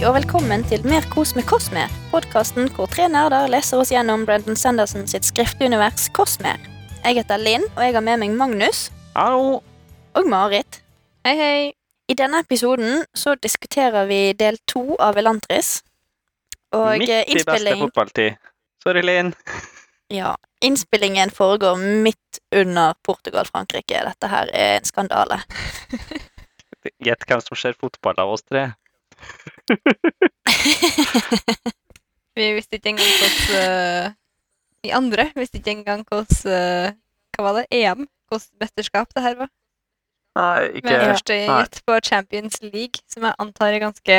Hei 0.00 0.06
og 0.08 0.14
velkommen 0.16 0.62
til 0.64 0.80
Mer 0.88 1.04
kos 1.12 1.34
med 1.36 1.44
Kosmer, 1.44 1.90
podkasten 2.08 2.70
hvor 2.72 2.86
tre 2.88 3.04
nerder 3.12 3.50
leser 3.52 3.82
oss 3.82 3.90
gjennom 3.92 4.22
Brendan 4.24 4.56
Sanderson 4.56 5.02
sitt 5.04 5.26
skriftunivers 5.28 6.06
Kosmer. 6.16 6.56
Jeg 7.02 7.18
heter 7.18 7.36
Linn, 7.36 7.66
og 7.74 7.82
jeg 7.84 7.92
har 7.98 8.04
med 8.06 8.22
meg 8.22 8.32
Magnus 8.38 8.86
Hallo! 9.12 9.58
og 10.16 10.30
Marit. 10.32 10.80
Hei, 11.28 11.34
hei. 11.36 11.60
I 12.08 12.16
denne 12.16 12.40
episoden 12.40 13.04
så 13.12 13.36
diskuterer 13.44 14.08
vi 14.08 14.32
del 14.40 14.56
to 14.64 14.96
av 14.96 15.20
Elantris. 15.20 15.82
Og 16.72 17.04
Midt 17.04 17.12
eh, 17.18 17.28
i 17.28 17.44
beste 17.44 17.76
fotballtid. 17.84 18.40
Sorry, 18.80 19.04
Linn. 19.04 19.36
ja, 20.22 20.32
innspillingen 20.64 21.28
foregår 21.28 21.76
midt 21.76 22.40
under 22.56 22.96
Portugal-Frankrike. 23.04 24.00
Dette 24.08 24.32
her 24.32 24.48
er 24.48 24.78
en 24.80 24.92
skandale. 24.94 25.42
Gjett 27.04 27.28
hvem 27.28 27.44
som 27.44 27.66
ser 27.68 27.76
fotball 27.76 28.24
av 28.24 28.38
oss 28.38 28.48
tre. 28.48 28.70
Vi 32.36 32.44
visste 32.56 32.74
ikke 32.78 32.90
engang 32.94 33.12
hvordan 33.20 33.38
uh, 33.60 34.06
Vi 34.84 34.90
andre 34.96 35.24
visste 35.36 35.56
ikke 35.58 35.70
engang 35.70 36.06
hvordan 36.08 36.26
uh, 36.46 36.88
Hva 37.34 37.40
var 37.46 37.52
det? 37.58 37.66
EM? 37.70 38.08
Hvordan 38.30 38.50
mesterskap 38.62 39.08
det 39.14 39.22
her 39.22 39.34
var. 39.42 39.48
Nei, 40.38 40.60
Med 40.86 41.00
første 41.02 41.34
gjett 41.34 41.76
på 41.86 41.92
Champions 42.06 42.56
League, 42.62 42.98
som 43.10 43.22
jeg 43.26 43.34
antar 43.42 43.68
er 43.74 43.82
ganske 43.82 44.16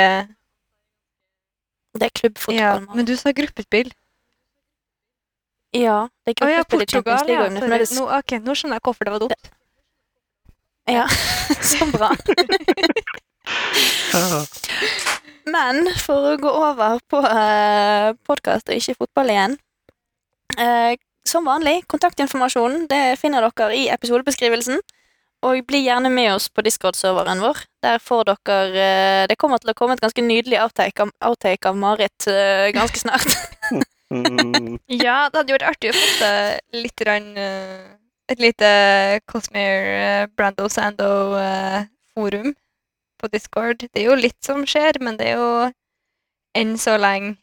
Det 1.95 2.05
er 2.07 2.13
klubbfotball. 2.19 2.59
Ja, 2.59 2.71
men 2.95 3.03
du 3.07 3.15
sa 3.15 3.31
gruppespill. 3.31 3.89
Ja, 5.71 6.07
det 6.25 6.35
er 6.35 6.49
ja, 6.51 6.59
gruppespill 6.59 6.83
i 6.83 6.91
Champions 6.91 7.21
Portugal, 7.21 7.31
ja. 7.31 7.37
Nå, 7.95 8.03
ok, 8.19 8.31
nå 8.43 8.51
skjønner 8.55 8.75
jeg 8.75 8.83
hvorfor 8.83 9.03
det 9.07 9.13
var 9.15 9.21
dumt. 9.23 9.45
Ja, 10.91 11.05
så 11.71 11.83
bra. 11.95 12.09
Men 15.51 15.87
for 15.99 16.33
å 16.33 16.39
gå 16.39 16.51
over 16.51 16.99
på 17.09 17.21
uh, 17.23 18.11
podkast 18.27 18.69
og 18.69 18.77
ikke 18.77 18.97
fotball 18.99 19.31
igjen 19.33 19.55
eh, 20.59 20.97
Som 21.27 21.47
vanlig, 21.49 21.81
kontaktinformasjonen 21.91 22.85
det 22.91 23.17
finner 23.21 23.47
dere 23.47 23.77
i 23.77 23.87
episodebeskrivelsen. 23.93 24.81
Og 25.41 25.63
bli 25.65 25.81
gjerne 25.87 26.11
med 26.13 26.35
oss 26.35 26.49
på 26.53 26.61
Discord-serveren 26.61 27.41
vår. 27.41 27.63
Der 27.81 28.01
får 28.03 28.27
dere 28.29 28.83
eh, 28.83 29.23
Det 29.29 29.39
kommer 29.41 29.61
til 29.61 29.73
å 29.73 29.77
komme 29.77 29.97
et 29.97 30.03
ganske 30.03 30.25
nydelig 30.25 30.59
outtake 30.61 31.07
av, 31.07 31.13
outtake 31.31 31.71
av 31.71 31.79
Marit 31.81 32.27
eh, 32.29 32.69
ganske 32.75 33.01
snart. 33.01 33.39
Ja, 34.91 35.29
det 35.31 35.37
hadde 35.39 35.53
vært 35.55 35.69
artig 35.69 35.93
å 35.93 35.95
få 35.95 36.31
litt 36.75 37.03
rann, 37.07 37.29
eh, 37.39 37.93
et 38.27 38.41
lite 38.43 38.71
Cosmere 39.23 40.25
uh, 40.25 40.25
Brando 40.35 40.67
Sando-forum 40.67 42.51
på 43.21 43.29
Discord. 43.31 43.85
Det 43.87 44.01
er 44.01 44.09
jo 44.09 44.17
litt 44.19 44.39
som 44.45 44.65
skjer, 44.67 44.97
men 45.05 45.17
det 45.19 45.31
er 45.31 45.37
jo 45.39 45.51
enn 46.59 46.73
så 46.81 46.97
lenge 46.99 47.37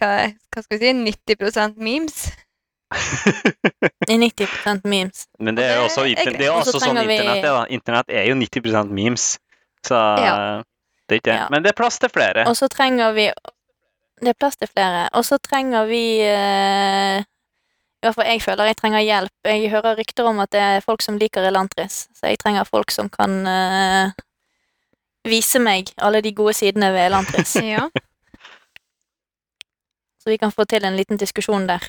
hva, 0.00 0.32
hva 0.50 0.62
skal 0.64 0.78
vi 0.80 0.80
si 0.82 0.94
90% 1.36 1.76
memes. 1.78 2.24
er 4.08 4.18
90% 4.18 4.84
memes. 4.90 5.26
Men 5.38 5.56
det 5.58 5.64
er 5.66 5.76
jo 5.80 5.86
også, 5.88 6.04
inter- 6.10 6.36
det 6.38 6.46
er 6.48 6.54
også 6.54 6.78
sånn 6.80 6.98
vi- 7.06 7.16
internett 7.18 7.44
er. 7.44 7.50
da. 7.50 7.64
Internett 7.78 8.10
er 8.10 8.24
jo 8.30 8.34
90% 8.38 8.90
memes. 8.94 9.28
Så 9.86 9.94
Ja. 10.18 10.62
det 11.08 11.16
er 11.16 11.20
ikke 11.20 11.30
det. 11.30 11.38
Ja. 11.40 11.48
Men 11.50 11.62
det 11.62 11.70
er 11.72 11.78
plass 11.78 11.98
til 11.98 12.08
flere. 12.08 12.46
Og 12.48 12.56
så 12.56 12.68
trenger 12.68 13.12
vi 13.14 13.30
Det 14.22 14.28
er 14.30 14.34
plass 14.38 14.56
til 14.56 14.68
flere. 14.70 15.08
Og 15.12 15.24
så 15.26 15.38
trenger 15.42 15.86
vi 15.90 16.02
uh... 16.22 17.18
I 17.20 18.06
hvert 18.06 18.14
fall 18.14 18.26
jeg 18.28 18.42
føler 18.44 18.68
jeg 18.68 18.76
trenger 18.76 19.00
hjelp. 19.00 19.32
Jeg 19.44 19.70
hører 19.72 19.96
rykter 19.98 20.24
om 20.28 20.38
at 20.40 20.50
det 20.52 20.60
er 20.60 20.80
folk 20.84 21.02
som 21.02 21.16
liker 21.18 21.42
Elantris, 21.48 22.08
så 22.14 22.28
jeg 22.28 22.38
trenger 22.38 22.64
folk 22.68 22.90
som 22.92 23.08
kan 23.08 23.46
eh, 23.48 24.10
vise 25.24 25.60
meg 25.62 25.92
alle 26.02 26.22
de 26.24 26.32
gode 26.36 26.54
sidene 26.56 26.92
ved 26.94 27.08
Elantris. 27.08 27.56
Ja. 27.74 27.88
så 30.20 30.30
vi 30.30 30.38
kan 30.40 30.52
få 30.52 30.64
til 30.64 30.84
en 30.84 30.96
liten 30.96 31.20
diskusjon 31.20 31.66
der. 31.68 31.84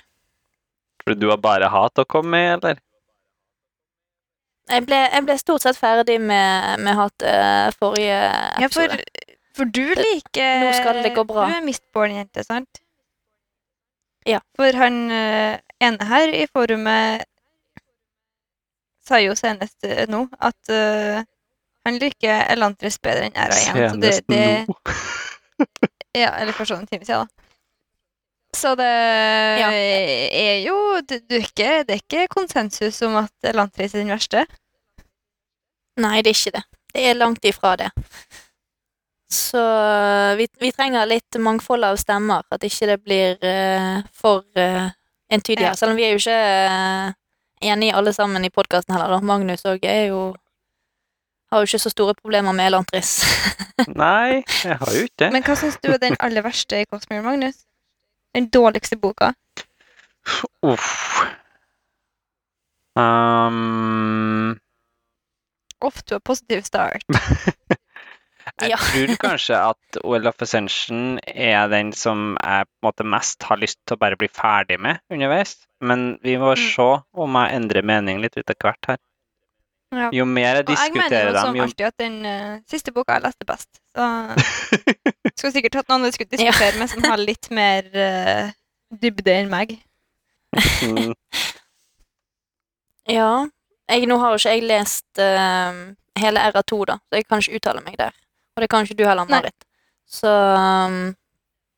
For 1.03 1.15
du 1.15 1.29
har 1.29 1.37
bare 1.39 1.69
hat 1.71 2.01
å 2.01 2.03
komme 2.09 2.35
med, 2.35 2.49
eller? 2.57 2.81
Jeg 4.67 4.83
ble, 4.87 4.97
jeg 5.13 5.23
ble 5.27 5.37
stort 5.37 5.63
sett 5.63 5.77
ferdig 5.77 6.17
med, 6.19 6.81
med 6.81 6.97
hat 6.97 7.23
uh, 7.23 7.69
forrige 7.77 8.17
ja, 8.63 8.69
for, 8.73 8.95
for 9.53 9.69
du 9.69 9.83
liker 9.93 10.63
Nå 10.63 10.71
skal 10.79 11.03
det 11.05 11.13
gå 11.15 11.23
bra. 11.29 11.45
Du 11.45 11.59
er 11.59 11.63
Mistborn-jente, 11.67 12.43
sant? 12.47 12.81
Ja. 14.25 14.41
For 14.57 14.73
han 14.81 15.05
uh, 15.13 15.61
ene 15.85 16.09
her 16.09 16.33
i 16.33 16.47
forumet 16.49 17.27
sa 19.05 19.21
jo 19.21 19.35
senest 19.37 19.85
eh, 19.85 20.05
nå 20.09 20.25
at 20.41 20.73
eh, 20.73 21.21
han 21.85 21.97
liker 22.01 22.45
Elantris 22.53 22.97
bedre 23.01 23.27
enn 23.29 23.37
Æra 23.37 23.57
igjen. 23.61 23.95
Senest 23.95 24.27
det, 24.27 24.35
det, 24.35 24.67
nå. 24.69 24.75
Ja, 26.15 26.29
eller 26.39 26.55
for 26.55 26.67
sånn 26.67 26.85
en 26.85 26.87
time 26.87 27.03
siden, 27.07 27.25
da. 27.27 27.41
Så 28.55 28.71
det 28.79 28.87
Ja. 29.59 29.67
er 29.71 30.61
jo 30.63 30.75
du, 31.03 31.17
du 31.27 31.35
er 31.35 31.43
ikke, 31.43 31.71
Det 31.83 31.97
er 31.97 31.99
ikke 31.99 32.27
konsensus 32.31 33.01
om 33.03 33.17
at 33.19 33.33
Elantris 33.51 33.93
er 33.95 33.99
den 34.05 34.13
verste. 34.15 34.45
Nei, 35.99 36.21
det 36.23 36.31
er 36.31 36.37
ikke 36.39 36.53
det. 36.55 36.63
Det 36.95 37.03
er 37.09 37.17
langt 37.19 37.43
ifra 37.47 37.73
det. 37.79 37.89
Så 39.31 39.59
vi, 40.39 40.47
vi 40.61 40.71
trenger 40.71 41.07
litt 41.09 41.35
mangfold 41.41 41.83
av 41.83 41.97
stemmer, 41.99 42.45
at 42.51 42.63
ikke 42.63 42.87
det 42.93 42.97
blir 43.03 43.35
uh, 43.43 43.99
for 44.15 44.45
uh, 44.55 44.87
entydig. 45.31 45.65
Ja. 45.65 45.73
Selv 45.75 45.91
om 45.91 45.99
vi 45.99 46.05
er 46.07 46.13
jo 46.15 46.21
ikke 46.21 46.39
uh, 46.71 47.11
enige 47.73 47.95
alle 47.99 48.13
sammen 48.15 48.45
i 48.47 48.51
podkasten 48.53 48.95
heller. 48.95 49.17
da. 49.17 49.19
Magnus 49.25 49.65
òg 49.67 49.83
er 49.83 50.07
jo 50.13 50.21
har 51.55 51.63
jo 51.63 51.69
ikke 51.71 51.81
så 51.85 51.91
store 51.93 52.15
problemer 52.19 52.53
med 52.55 52.67
Elantris. 52.69 53.13
Nei, 54.03 54.43
jeg 54.63 54.77
har 54.81 54.91
jo 54.95 55.05
ikke 55.07 55.21
det. 55.23 55.31
Men 55.35 55.45
hva 55.47 55.55
syns 55.59 55.79
du 55.83 55.89
er 55.95 56.01
den 56.03 56.17
aller 56.23 56.43
verste 56.45 56.81
i 56.83 56.87
Cosmere, 56.91 57.23
Magnus? 57.25 57.63
Den 58.35 58.49
dårligste 58.51 58.97
boka? 58.99 59.31
Uff. 60.65 61.23
Um, 62.95 64.55
Off 65.81 66.01
to 66.07 66.15
a 66.15 66.19
positive 66.19 66.63
start. 66.65 67.03
Jeg 68.61 68.69
Ja. 68.71 68.77
tror 68.77 69.15
kanskje 69.19 69.57
at 69.57 69.97
Well 70.05 70.27
of 70.29 70.37
Ascension 70.41 71.17
er 71.27 71.65
den 71.67 71.89
som 71.97 72.37
jeg 72.37 72.67
på 72.69 72.77
en 72.77 72.87
måte 72.87 73.03
mest 73.11 73.43
har 73.49 73.57
lyst 73.59 73.79
til 73.83 73.97
å 73.97 73.99
bare 73.99 74.15
bli 74.21 74.29
ferdig 74.31 74.77
med 74.79 75.01
underveis. 75.11 75.55
Men 75.81 76.19
vi 76.23 76.37
må 76.39 76.53
Mm. 76.53 76.61
se 76.61 76.85
om 77.25 77.35
jeg 77.35 77.55
endrer 77.57 77.83
mening 77.83 78.21
litt 78.21 78.37
etter 78.37 78.55
hvert 78.61 78.85
her. 78.87 78.97
Ja. 79.93 80.09
Jo 80.11 80.25
mer 80.25 80.61
jeg 80.61 80.65
diskuterer 80.67 80.89
dem, 80.89 81.01
Og 81.01 81.05
jeg 81.05 81.11
mener 81.11 81.27
jo 81.29 81.41
som 81.45 81.53
dem, 81.53 81.63
alltid 81.63 81.85
at 81.85 81.97
den 82.01 82.15
uh, 82.25 82.55
siste 82.69 82.91
boka 82.91 83.15
jeg 83.19 83.23
leste 83.27 83.45
best. 83.47 83.69
Så 83.95 84.07
skulle 85.37 85.53
sikkert 85.53 85.77
hatt 85.79 85.91
noen 85.91 86.07
jeg 86.09 86.15
skulle 86.17 86.31
diskutere 86.33 86.79
med 86.81 86.91
som 86.91 87.05
har 87.05 87.21
litt 87.21 87.49
mer 87.53 87.87
uh, 87.93 88.49
dybde 89.03 89.35
enn 89.35 89.51
meg. 89.51 89.77
Mm, 90.55 91.13
ja. 93.11 93.29
Jeg, 93.91 94.07
nå 94.09 94.17
har 94.17 94.33
jo 94.33 94.41
ikke 94.41 94.55
jeg 94.55 94.65
lest 94.65 95.21
uh, 95.21 95.83
hele 96.19 96.47
RA2, 96.49 96.79
da, 96.89 96.97
så 97.05 97.19
jeg 97.19 97.27
kan 97.29 97.43
ikke 97.43 97.59
uttale 97.59 97.83
meg 97.85 97.99
der. 98.01 98.15
Og 98.55 98.63
det 98.63 98.69
kan 98.71 98.87
ikke 98.87 98.97
du 98.97 99.05
heller, 99.05 99.27
Nei. 99.29 99.43
Marit. 99.43 99.65
Så 100.09 100.31
um, 100.31 101.13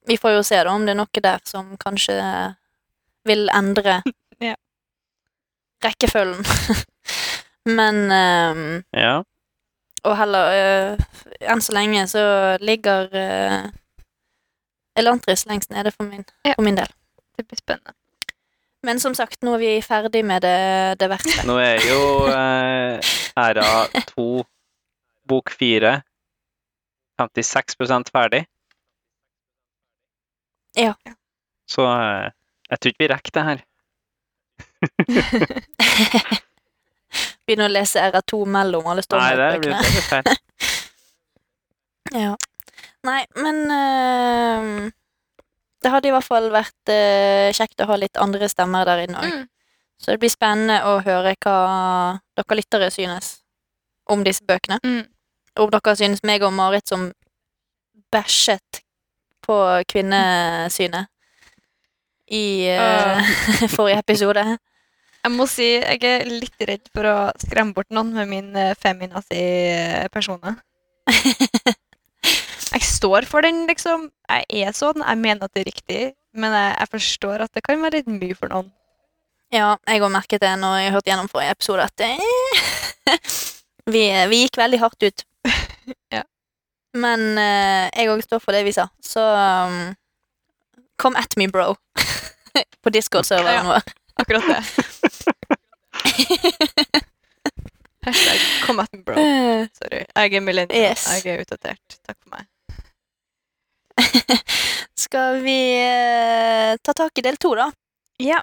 vi 0.08 0.18
får 0.20 0.38
jo 0.38 0.44
se 0.46 0.60
da 0.64 0.72
om 0.72 0.86
det 0.88 0.94
er 0.94 1.00
noe 1.00 1.24
der 1.24 1.42
som 1.48 1.74
kanskje 1.82 2.16
vil 3.28 3.50
endre 3.56 4.02
Ja. 4.48 4.56
rekkefølgen. 5.84 6.46
Men 7.68 7.96
um, 8.12 8.84
ja. 8.96 9.18
Og 10.08 10.14
heller 10.16 10.94
uh, 10.96 11.06
Enn 11.52 11.62
så 11.62 11.74
lenge 11.76 12.06
så 12.08 12.24
ligger 12.64 13.10
uh, 13.12 13.70
Elantris 14.98 15.46
lengst 15.46 15.70
nede 15.70 15.92
for 15.92 16.08
min, 16.08 16.26
Ja. 16.46 16.54
for 16.56 16.64
min 16.66 16.78
del. 16.80 16.90
Det 17.38 17.46
blir 17.48 17.60
spennende. 17.60 17.94
Men 18.84 19.00
som 19.00 19.14
sagt, 19.18 19.42
nå 19.44 19.54
er 19.58 19.62
vi 19.62 19.82
ferdig 19.82 20.24
med 20.26 20.42
det, 20.46 21.00
det 21.02 21.10
verste. 21.12 21.44
Nå 21.46 21.58
er 21.60 21.82
jo 21.86 22.02
eh, 22.30 23.10
æra 23.38 23.86
to, 24.10 24.46
bok 25.28 25.50
fire 25.52 26.02
56% 27.20 28.12
ferdig. 28.14 28.46
Ja. 30.78 30.94
Så 31.70 31.86
eh, 31.90 32.30
jeg 32.70 32.80
tror 32.80 32.90
ikke 32.94 33.04
vi 33.04 33.12
rekker 33.14 33.32
det 33.38 33.46
her. 33.50 33.60
Begynner 37.48 37.70
å 37.70 37.74
lese 37.74 38.04
R2 38.04 38.42
mellom 38.52 38.90
alle 38.92 39.04
Nei, 39.16 39.32
det 39.40 39.60
blir, 39.64 40.02
feil. 40.10 40.32
Ja. 42.16 42.38
Nei, 43.04 43.26
men 43.36 43.58
øh, 43.68 44.92
Det 45.84 45.92
hadde 45.92 46.08
i 46.08 46.14
hvert 46.16 46.28
fall 46.28 46.48
vært 46.54 46.92
øh, 46.92 47.50
kjekt 47.56 47.84
å 47.84 47.88
ha 47.90 47.98
litt 48.00 48.20
andre 48.20 48.48
stemmer 48.52 48.88
der 48.88 49.04
inne 49.04 49.20
òg. 49.20 49.34
Mm. 49.34 49.46
Så 49.98 50.14
det 50.14 50.22
blir 50.22 50.32
spennende 50.32 50.78
å 50.88 50.98
høre 51.04 51.34
hva 51.44 51.58
dere 52.38 52.58
lyttere 52.60 52.90
synes 52.94 53.40
om 54.08 54.24
disse 54.24 54.46
bøkene. 54.48 54.80
Mm. 54.86 55.04
Om 55.60 55.72
dere 55.74 55.96
synes 56.00 56.24
meg 56.28 56.46
og 56.46 56.54
Marit 56.56 56.88
som 56.88 57.10
bæsjet 58.14 58.84
på 59.44 59.58
kvinnesynet 59.90 61.10
i 62.28 62.68
eh, 62.70 63.32
forrige 63.76 64.04
episode. 64.04 64.46
Jeg 65.26 65.34
må 65.34 65.48
si 65.50 65.66
jeg 65.82 66.04
er 66.08 66.26
litt 66.30 66.64
redd 66.70 66.86
for 66.96 67.08
å 67.10 67.16
skremme 67.42 67.74
bort 67.76 67.90
noen 67.92 68.14
med 68.16 68.30
min 68.32 68.50
uh, 68.56 68.74
feminazi-persone. 68.80 70.56
Jeg 71.08 71.76
Jeg 72.78 72.84
står 72.84 73.26
for 73.26 73.42
den, 73.42 73.64
liksom. 73.70 74.10
Jeg 74.28 74.68
er 74.68 74.74
sånn. 74.76 75.00
Jeg 75.00 75.18
mener 75.22 75.48
at 75.48 75.54
det 75.56 75.62
er 75.64 75.70
riktig. 75.70 76.00
Men 76.38 76.52
jeg, 76.54 76.74
jeg 76.82 76.90
forstår 76.92 77.44
at 77.46 77.54
det 77.56 77.64
kan 77.66 77.80
være 77.82 78.02
litt 78.02 78.10
mye 78.12 78.36
for 78.38 78.52
noen. 78.52 78.68
Ja, 79.56 79.78
jeg 79.88 80.02
har 80.04 80.12
merket 80.12 80.44
det 80.44 80.52
når 80.60 80.74
jeg 80.84 80.94
hørte 80.98 81.10
gjennom 81.10 81.30
forrige 81.32 81.54
episode, 81.56 81.86
at 81.88 82.04
vi, 83.94 84.02
vi 84.28 84.42
gikk 84.44 84.60
veldig 84.60 84.82
hardt 84.84 85.08
ut. 85.08 85.24
Ja. 86.12 86.26
Men 87.00 87.22
uh, 87.40 87.88
jeg 87.96 88.10
òg 88.12 88.20
står 88.26 88.42
for 88.44 88.52
det 88.56 88.66
vi 88.68 88.74
sa, 88.76 88.90
så 89.04 89.24
um, 89.24 89.78
Come 91.00 91.16
at 91.22 91.38
me, 91.40 91.48
bro. 91.48 91.76
På 92.84 92.92
Discord-serveren 92.92 93.64
Ja. 93.64 93.78
vår. 93.78 93.94
Akkurat 94.20 94.48
det. 94.50 94.60
Hashtag 98.08 98.40
come 98.66 98.84
at 98.84 98.94
me, 98.94 99.02
bro. 99.04 99.16
Sorry. 99.76 100.06
Jeg 100.06 100.34
er 100.40 100.42
millennial. 100.42 100.92
Yes. 100.92 101.08
Jeg 101.26 101.34
er 101.34 101.44
utdatert. 101.44 101.98
Takk 102.08 102.18
for 102.24 102.30
meg. 102.38 102.46
Skal 105.08 105.42
vi 105.44 105.58
uh, 105.82 106.78
ta 106.82 106.94
tak 106.96 107.20
i 107.20 107.26
del 107.26 107.38
to, 107.42 107.52
da? 107.58 107.68
Ja. 108.24 108.40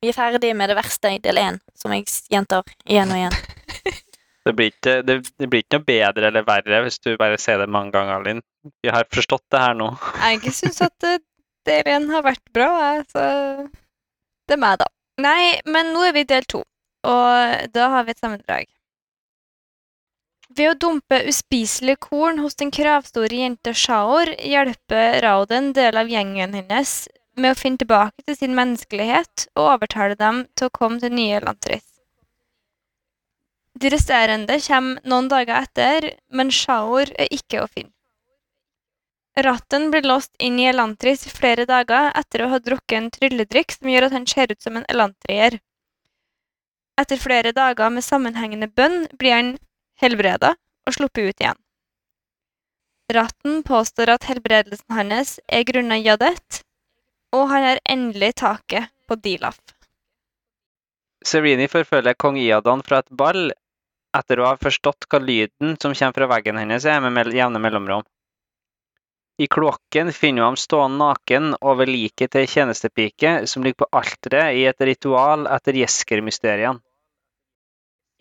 Vi 0.00 0.08
er 0.12 0.16
ferdig 0.16 0.54
med 0.56 0.70
det 0.70 0.76
verste 0.78 1.12
i 1.16 1.20
del 1.22 1.40
én, 1.40 1.60
som 1.76 1.92
jeg 1.94 2.06
gjentar 2.32 2.64
igjen 2.84 3.12
og 3.12 3.22
igjen. 3.22 3.36
Det 4.46 4.52
blir, 4.54 4.68
ikke, 4.70 5.00
det, 5.02 5.14
det 5.42 5.48
blir 5.50 5.64
ikke 5.64 5.80
noe 5.80 5.86
bedre 5.88 6.28
eller 6.28 6.44
verre 6.46 6.76
hvis 6.84 7.00
du 7.02 7.16
bare 7.18 7.34
ser 7.34 7.58
det 7.58 7.64
mange 7.66 7.90
ganger, 7.96 8.20
Linn. 8.22 8.42
Vi 8.78 8.92
har 8.94 9.08
forstått 9.10 9.42
det 9.50 9.58
her 9.58 9.74
nå. 9.74 9.88
Jeg 10.22 10.52
syns 10.54 10.78
at 10.86 11.02
uh, 11.02 11.16
del 11.66 11.90
én 11.90 12.06
har 12.12 12.22
vært 12.22 12.44
bra, 12.54 12.68
jeg, 12.84 13.00
så 13.10 13.24
det 14.46 14.54
er 14.54 14.60
meg, 14.62 14.78
da. 14.78 14.86
Nei, 15.16 15.60
men 15.64 15.94
nå 15.94 16.02
er 16.04 16.12
vi 16.12 16.24
del 16.28 16.44
to, 16.44 16.60
og 17.08 17.70
da 17.72 17.88
har 17.94 18.04
vi 18.04 18.12
et 18.12 18.20
sammendrag. 18.20 18.66
Ved 20.56 20.70
å 20.70 20.78
dumpe 20.78 21.22
uspiselig 21.28 21.96
korn 22.04 22.38
hos 22.44 22.54
den 22.60 22.70
kravstore 22.70 23.40
jenta 23.40 23.72
Shaor 23.74 24.30
hjelper 24.36 25.18
Raud 25.24 25.52
en 25.56 25.72
del 25.76 25.98
av 25.98 26.12
gjengen 26.12 26.54
hennes 26.54 26.92
med 27.36 27.52
å 27.52 27.58
finne 27.58 27.80
tilbake 27.82 28.22
til 28.28 28.38
sin 28.38 28.54
menneskelighet 28.56 29.48
og 29.56 29.72
overtale 29.74 30.16
dem 30.20 30.44
til 30.54 30.68
å 30.68 30.74
komme 30.78 31.00
til 31.02 31.16
nye 31.16 31.40
Elantris. 31.40 31.84
De 33.76 33.90
resterende 33.92 34.56
kommer 34.68 35.02
noen 35.04 35.28
dager 35.28 35.58
etter, 35.58 36.12
men 36.32 36.52
Shaor 36.52 37.10
er 37.18 37.28
ikke 37.32 37.64
å 37.64 37.68
finne. 37.68 37.95
Ratten 39.36 39.90
blir 39.90 40.02
låst 40.02 40.32
inn 40.38 40.58
i 40.60 40.64
Elantris 40.64 41.26
i 41.26 41.30
flere 41.30 41.66
dager 41.68 42.08
etter 42.16 42.42
å 42.42 42.48
ha 42.54 42.58
drukket 42.58 42.96
en 42.96 43.10
trylledrikk 43.12 43.74
som 43.74 43.90
gjør 43.92 44.06
at 44.06 44.14
han 44.16 44.24
ser 44.30 44.52
ut 44.52 44.62
som 44.64 44.78
en 44.78 44.86
elantrier. 44.88 45.58
Etter 46.96 47.20
flere 47.20 47.52
dager 47.52 47.92
med 47.92 48.04
sammenhengende 48.04 48.70
bønn 48.72 49.04
blir 49.20 49.36
han 49.36 49.50
helbreda 50.00 50.54
og 50.88 50.96
sluppet 50.96 51.28
ut 51.28 51.44
igjen. 51.44 51.60
Ratten 53.12 53.60
påstår 53.62 54.14
at 54.16 54.24
helbredelsen 54.26 54.96
hans 54.96 55.36
er 55.52 55.68
grunnet 55.68 56.02
Jadet, 56.06 56.62
og 57.36 57.46
han 57.52 57.68
har 57.68 57.84
endelig 57.84 58.32
taket 58.40 58.88
på 59.06 59.20
Dilaf. 59.20 59.60
Serini 61.26 61.68
forfølger 61.68 62.16
kong 62.16 62.40
Iadan 62.40 62.82
fra 62.86 63.04
et 63.04 63.12
ball 63.12 63.50
etter 64.16 64.40
å 64.40 64.48
ha 64.48 64.56
forstått 64.56 65.10
hva 65.10 65.20
lyden 65.20 65.76
som 65.82 65.92
kommer 65.92 66.16
fra 66.16 66.32
veggen 66.32 66.56
hennes 66.56 66.88
er 66.88 67.04
med 67.04 67.34
jevne 67.36 67.60
mellomrom. 67.60 68.06
I 69.38 69.46
kloakken 69.46 70.12
finner 70.16 70.42
vi 70.42 70.46
ham 70.46 70.56
stående 70.56 70.96
naken 70.96 71.54
over 71.60 71.86
liket 71.86 72.32
til 72.32 72.46
ei 72.46 72.48
tjenestepike 72.48 73.32
som 73.50 73.64
ligger 73.64 73.84
på 73.84 73.88
alteret 74.00 74.56
i 74.56 74.64
et 74.70 74.84
ritual 74.88 75.44
etter 75.52 75.76
Jesker-mysteriene. 75.76 76.80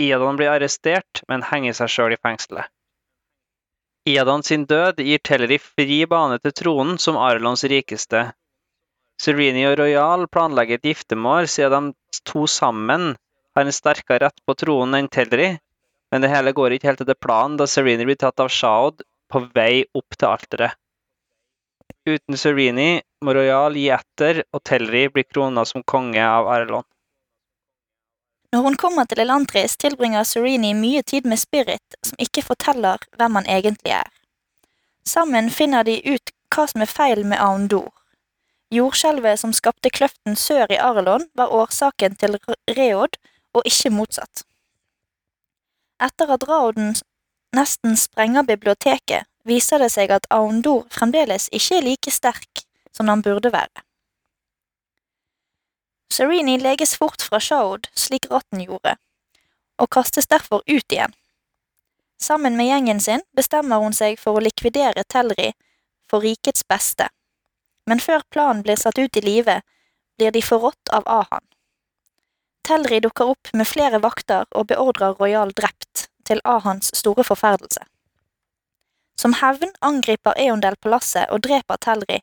Iadon 0.04 0.36
blir 0.36 0.52
arrestert, 0.52 1.22
men 1.32 1.46
henger 1.48 1.78
seg 1.78 1.94
sjøl 1.94 2.16
i 2.18 2.20
fengselet. 2.20 2.68
Iadon 4.12 4.44
sin 4.44 4.68
død 4.68 5.00
gir 5.02 5.24
Telleri 5.24 5.58
fri 5.58 6.02
bane 6.06 6.36
til 6.44 6.54
tronen 6.60 7.00
som 7.02 7.16
Arlons 7.18 7.64
rikeste. 7.72 8.28
Serini 9.22 9.64
og 9.70 9.80
Royal 9.80 10.28
planlegger 10.28 10.82
et 10.82 10.90
giftermål 10.92 11.48
siden 11.48 11.94
de 11.94 12.24
to 12.28 12.44
sammen 12.52 13.14
har 13.56 13.64
en 13.64 13.78
sterkere 13.80 14.28
rett 14.28 14.44
på 14.46 14.60
tronen 14.60 15.00
enn 15.00 15.08
Telleri, 15.08 15.54
men 16.12 16.22
det 16.22 16.30
hele 16.36 16.52
går 16.52 16.76
ikke 16.76 16.92
helt 16.92 17.06
etter 17.06 17.24
planen 17.24 17.56
da 17.56 17.72
Serini 17.72 18.04
blir 18.04 18.20
tatt 18.20 18.44
av 18.44 18.52
Shaod 18.52 19.08
på 19.32 19.48
vei 19.56 19.86
opp 19.96 20.20
til 20.20 20.28
alteret. 20.36 20.76
Uten 22.06 22.38
Serini 22.38 23.02
må 23.26 23.34
Royal 23.34 23.74
gi 23.78 23.88
etter, 23.94 24.44
og 24.54 24.62
Telleri 24.68 25.08
blir 25.10 25.26
krona 25.26 25.66
som 25.66 25.84
konge 25.84 26.22
av 26.22 26.48
Arlon. 26.54 26.86
Når 28.54 28.62
hun 28.64 28.78
kommer 28.80 29.08
til 29.10 29.20
Elantris, 29.24 29.74
tilbringer 29.82 30.24
Serini 30.24 30.76
mye 30.78 31.02
tid 31.04 31.26
med 31.26 31.42
Spirit, 31.42 31.98
som 32.06 32.22
ikke 32.22 32.46
forteller 32.46 33.02
hvem 33.18 33.42
han 33.42 33.50
egentlig 33.58 33.98
er. 33.98 34.12
Sammen 35.06 35.50
finner 35.50 35.84
de 35.84 35.98
ut 36.06 36.32
hva 36.54 36.68
som 36.70 36.86
er 36.86 36.90
feil 36.90 37.26
med 37.26 37.42
Aundor. 37.42 37.90
Jordskjelvet 38.74 39.42
som 39.42 39.54
skapte 39.54 39.92
kløften 39.94 40.38
sør 40.40 40.72
i 40.72 40.80
Arlon, 40.82 41.28
var 41.36 41.54
årsaken 41.54 42.16
til 42.22 42.40
Reod, 42.78 43.18
og 43.56 43.68
ikke 43.68 43.92
motsatt. 43.94 44.46
Etter 46.02 46.32
at 46.36 46.44
Raoden 46.48 46.96
nesten 47.56 47.96
sprenger 47.98 48.44
biblioteket, 48.44 49.28
viser 49.46 49.82
det 49.82 49.92
seg 49.94 50.12
at 50.12 50.28
Aundor 50.34 50.86
fremdeles 50.94 51.48
ikke 51.54 51.80
er 51.80 51.86
like 51.86 52.14
sterk 52.14 52.66
som 52.96 53.10
han 53.12 53.24
burde 53.26 53.52
være. 53.54 53.84
Serini 56.14 56.58
leges 56.62 56.96
fort 56.96 57.22
fra 57.22 57.42
Shaod, 57.44 57.90
slik 57.94 58.30
rotten 58.32 58.62
gjorde, 58.64 58.96
og 59.82 59.92
kastes 59.92 60.30
derfor 60.32 60.64
ut 60.68 60.94
igjen. 60.94 61.14
Sammen 62.22 62.56
med 62.56 62.70
gjengen 62.70 63.02
sin 63.04 63.24
bestemmer 63.36 63.84
hun 63.84 63.94
seg 63.94 64.20
for 64.22 64.38
å 64.38 64.44
likvidere 64.44 65.04
Telri 65.12 65.52
for 66.10 66.24
rikets 66.24 66.64
beste, 66.70 67.10
men 67.90 68.00
før 68.00 68.24
planen 68.32 68.64
blir 68.64 68.80
satt 68.80 68.98
ut 68.98 69.18
i 69.18 69.26
live, 69.26 69.60
blir 70.18 70.32
de 70.32 70.42
forrådt 70.42 70.94
av 70.96 71.04
Ahan. 71.06 71.44
Telri 72.66 73.02
dukker 73.04 73.34
opp 73.36 73.52
med 73.54 73.68
flere 73.68 74.00
vakter 74.02 74.48
og 74.56 74.70
beordrer 74.72 75.18
Royal 75.20 75.52
drept, 75.54 76.08
til 76.26 76.40
Ahans 76.50 76.90
store 76.98 77.22
forferdelse. 77.22 77.84
Som 79.16 79.34
hevn 79.40 79.72
angriper 79.82 80.36
Eondel 80.40 80.76
palasset 80.82 81.32
og 81.32 81.44
dreper 81.46 81.80
Telri, 81.82 82.20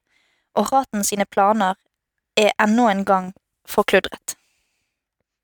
og 0.59 0.73
Raten 0.73 1.05
sine 1.07 1.25
planer 1.25 1.79
er 2.37 2.53
enda 2.61 2.91
en 2.93 3.05
gang 3.09 3.33
forkludret. 3.69 4.37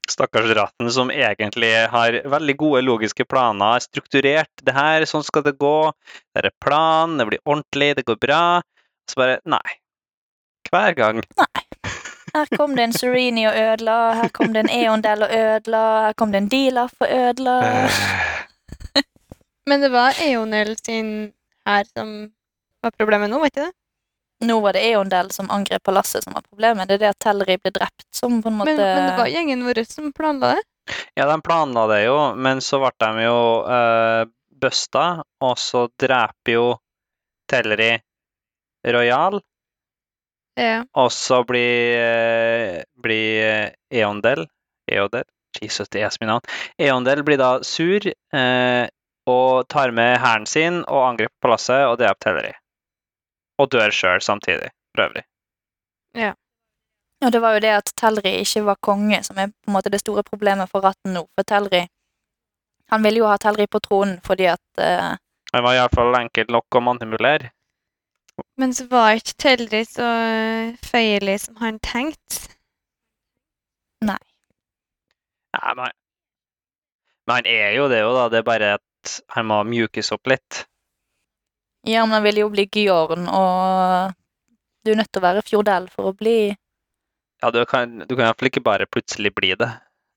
Stakkars 0.09 0.51
Raten, 0.57 0.91
som 0.93 1.11
egentlig 1.13 1.73
har 1.93 2.21
veldig 2.25 2.57
gode 2.57 2.83
logiske 2.83 3.25
planer, 3.29 3.81
strukturert. 3.85 4.53
Det 4.65 4.73
her, 4.73 5.05
sånn 5.09 5.25
skal 5.25 5.45
det 5.45 5.59
gå. 5.61 5.93
Det 6.33 6.47
er 6.47 6.55
plan, 6.65 7.19
det 7.21 7.29
blir 7.29 7.43
ordentlig, 7.45 7.95
det 7.99 8.07
går 8.09 8.17
bra. 8.21 8.43
Så 9.09 9.21
bare 9.21 9.39
nei. 9.45 9.79
Hver 10.73 10.97
gang. 10.97 11.21
Nei. 11.41 11.65
Her 12.35 12.49
kom 12.57 12.75
det 12.77 12.85
en 12.85 12.93
Serenie 12.93 13.49
og 13.49 13.57
ødela, 13.57 13.97
her 14.19 14.29
kom 14.37 14.53
det 14.53 14.67
en 14.67 14.73
Eondel 14.73 15.25
og 15.25 15.33
ødela, 15.33 15.85
her 16.07 16.17
kom 16.21 16.33
det 16.33 16.43
en 16.43 16.51
Dilaf 16.53 16.93
og 17.01 17.09
ødela. 17.09 17.57
Men 19.69 19.85
det 19.85 19.89
var 19.93 20.21
Eonel 20.25 20.75
sin 20.77 21.33
her 21.69 21.85
som 21.93 22.15
var 22.83 22.95
problemet 22.97 23.31
nå, 23.33 23.41
vet 23.45 23.55
du 23.59 23.63
det? 23.67 23.73
Nå 24.49 24.61
var 24.63 24.77
det 24.77 24.85
Eondel 24.87 25.33
som 25.35 25.49
angrep 25.51 25.83
palasset 25.83 26.23
som 26.25 26.37
var 26.37 26.45
problemet. 26.47 26.87
Det 26.89 26.95
er 26.99 27.03
det 27.03 27.09
at 27.11 27.19
Tellery 27.25 27.57
ble 27.59 27.73
drept 27.75 28.07
som 28.15 28.37
på 28.43 28.53
en 28.53 28.59
måte 28.61 28.71
Men, 28.71 28.83
men 28.85 29.07
det 29.09 29.17
var 29.19 29.31
gjengen 29.33 29.65
vår 29.67 29.81
som 29.91 30.13
planla 30.15 30.53
det. 30.55 30.63
Ja, 31.19 31.27
de 31.29 31.41
planla 31.45 31.87
det 31.91 32.05
jo, 32.07 32.19
men 32.39 32.63
så 32.65 32.79
ble 32.81 32.93
de 33.03 33.25
jo 33.27 33.41
uh, 33.67 34.23
busta, 34.63 35.25
og 35.45 35.59
så 35.61 35.89
dreper 36.01 36.55
jo 36.55 36.69
Tellery 37.51 37.99
Royal, 38.87 39.41
Ja. 40.59 40.85
og 40.95 41.11
så 41.13 41.43
blir, 41.47 41.99
eh, 41.99 42.79
blir 43.03 43.43
eh, 43.47 44.01
Eondel 44.01 44.47
Eondel? 44.91 45.27
Jesus, 45.61 45.89
det 45.89 46.03
er 46.03 46.11
så 46.11 46.21
mye 46.23 46.31
navn. 46.31 46.49
Eondel 46.79 47.23
blir 47.27 47.39
da 47.41 47.51
sur 47.67 48.07
eh, 48.07 48.85
og 49.29 49.69
tar 49.69 49.93
med 49.95 50.19
hæren 50.23 50.47
sin 50.47 50.83
og 50.87 51.05
angriper 51.11 51.37
palasset 51.45 51.87
og 51.87 51.99
det 52.01 52.09
er 52.09 52.19
Telleri. 52.23 52.53
Og 53.59 53.71
dør 53.73 53.91
sjøl 53.91 54.23
samtidig, 54.23 54.71
for 54.95 55.09
øvrig. 55.09 55.25
Ja. 56.15 56.33
Og 57.25 57.33
det 57.33 57.41
var 57.43 57.57
jo 57.57 57.63
det 57.65 57.75
at 57.81 57.93
Telleri 57.99 58.37
ikke 58.41 58.65
var 58.69 58.79
konge 58.83 59.23
som 59.27 59.39
er 59.43 59.51
på 59.51 59.71
en 59.71 59.75
måte 59.75 59.91
det 59.91 60.01
store 60.01 60.23
problemet 60.23 60.71
for 60.71 60.87
Ratten 60.87 61.17
nå. 61.17 61.27
For 61.35 61.47
Telleri 61.47 61.87
Han 62.89 63.03
ville 63.05 63.21
jo 63.21 63.27
ha 63.29 63.37
Telleri 63.37 63.67
på 63.67 63.81
tronen 63.85 64.21
fordi 64.25 64.47
at 64.49 64.81
uh, 64.81 65.17
Han 65.53 65.65
var 65.65 65.75
iallfall 65.75 66.15
enkelt 66.21 66.53
nok 66.55 66.79
å 66.79 66.85
manipulere. 66.85 67.51
Men 68.57 68.75
så 68.75 68.87
var 68.87 69.19
ikke 69.19 69.35
Telleri 69.43 69.83
så 69.85 70.09
feilig 70.87 71.41
som 71.41 71.59
han 71.59 71.81
tenkte. 71.83 72.55
Nei, 74.07 75.75
men, 75.75 75.91
men 77.27 77.35
han 77.35 77.49
er 77.51 77.73
jo 77.75 77.89
det 77.91 78.03
jo, 78.05 78.13
da. 78.15 78.29
Det 78.31 78.39
er 78.41 78.47
bare 78.47 78.75
at 78.79 78.85
han 79.35 79.49
må 79.51 79.61
mjukes 79.69 80.13
opp 80.17 80.31
litt. 80.31 80.65
Ja, 81.87 82.05
men 82.05 82.19
han 82.19 82.27
vil 82.27 82.43
jo 82.43 82.49
bli 82.53 82.67
Gjorn, 82.85 83.29
og 83.31 84.15
du 84.85 84.93
er 84.93 85.01
nødt 85.01 85.13
til 85.13 85.23
å 85.23 85.27
være 85.29 85.45
Fjordell 85.47 85.89
for 85.93 86.11
å 86.11 86.17
bli 86.17 86.39
Ja, 87.43 87.51
du 87.55 87.61
kan, 87.71 88.01
du 88.03 88.15
kan 88.17 88.27
iallfall 88.27 88.51
ikke 88.51 88.65
bare 88.67 88.89
plutselig 88.91 89.31
bli 89.37 89.53
det. 89.59 89.71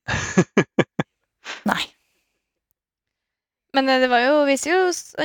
Nei. 1.69 1.83
Men 3.73 3.89
eh, 3.89 4.01
det 4.03 4.09
var 4.11 4.23
jo, 4.25 4.39
viser 4.49 4.73
jo 4.73 4.79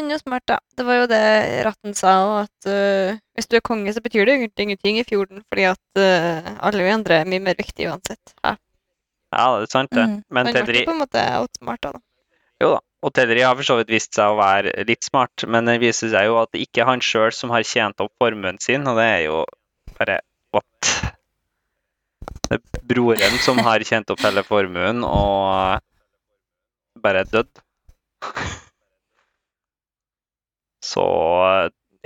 noe 0.07 0.19
smart, 0.21 0.45
da. 0.47 0.59
Det 0.77 0.85
var 0.87 1.01
jo 1.01 1.09
det 1.11 1.23
Ratten 1.67 1.97
sa, 1.99 2.13
og 2.29 2.37
at 2.45 2.69
uh, 2.71 3.17
hvis 3.35 3.49
du 3.51 3.57
er 3.59 3.65
konge, 3.65 3.95
så 3.97 4.03
betyr 4.05 4.29
det 4.29 4.37
ingenting 4.37 5.01
i 5.01 5.07
fjorden, 5.09 5.43
fordi 5.51 5.67
at 5.73 5.99
uh, 5.99 6.53
alle 6.69 6.87
vi 6.87 6.95
andre 6.95 7.23
er 7.23 7.33
mye 7.33 7.43
mer 7.49 7.59
viktige 7.59 7.91
uansett. 7.91 8.37
Ja. 8.45 8.55
Ja, 9.35 9.47
det 9.59 9.67
er 9.67 9.73
sant, 9.73 9.91
det. 9.91 10.05
Mm. 10.07 10.21
Men 10.31 10.47
Men 10.47 10.55
Telleri 10.55 10.85
jo 10.85 10.91
på 10.91 10.95
en 10.95 11.03
måte 11.03 11.25
outsmart, 11.41 11.83
da. 11.83 11.99
Jo 12.63 12.77
da. 12.77 12.85
Og 13.05 13.13
Telleri 13.15 13.43
har 13.45 13.57
for 13.59 13.67
så 13.69 13.77
vidt 13.81 13.93
vist 13.93 14.17
seg 14.17 14.33
å 14.33 14.39
være 14.39 14.73
litt 14.89 15.05
smart, 15.05 15.45
men 15.51 15.69
det 15.69 15.77
viser 15.83 16.11
seg 16.15 16.31
jo 16.31 16.39
at 16.41 16.51
det 16.55 16.63
ikke 16.65 16.83
er 16.83 16.91
han 16.91 17.05
sjøl 17.05 17.33
som 17.35 17.53
har 17.53 17.67
tjent 17.67 18.01
opp 18.03 18.13
formuen 18.23 18.59
sin, 18.63 18.87
og 18.89 18.97
det 18.99 19.07
er 19.11 19.23
jo 19.27 19.43
bare 19.99 20.17
what? 20.57 20.93
Det 22.47 22.57
er 22.57 22.63
broren 22.89 23.37
som 23.45 23.61
har 23.67 23.85
tjent 23.87 24.11
opp 24.15 24.23
hele 24.25 24.43
formuen, 24.47 25.05
og 25.05 25.81
bare 27.05 27.25
er 27.25 27.33
dødd. 27.33 27.53
Så 30.87 31.05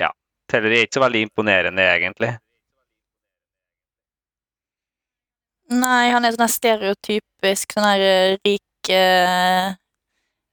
ja. 0.01 0.11
Telleri 0.51 0.79
er 0.79 0.87
ikke 0.87 0.99
så 0.99 1.05
veldig 1.05 1.21
imponerende, 1.27 1.85
egentlig. 1.85 2.31
Nei, 5.71 6.11
han 6.11 6.25
er 6.27 6.35
sånn 6.35 6.51
stereotypisk 6.51 7.77
sånn 7.77 7.87
her 7.87 8.03
eh, 8.03 8.39
rik 8.43 8.91
eh, 8.91 9.69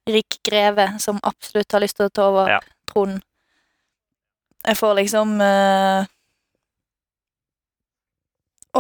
Rik 0.07 0.37
greve 0.47 0.85
som 1.03 1.19
absolutt 1.27 1.71
har 1.75 1.83
lyst 1.83 1.97
til 1.99 2.07
å 2.07 2.13
ta 2.13 2.27
over 2.31 2.49
Ja. 2.55 2.59
tronen. 2.87 3.21
Jeg 4.67 4.77
får 4.79 4.93
liksom 5.01 5.33
Å, 5.39 5.47
uh... 5.47 6.05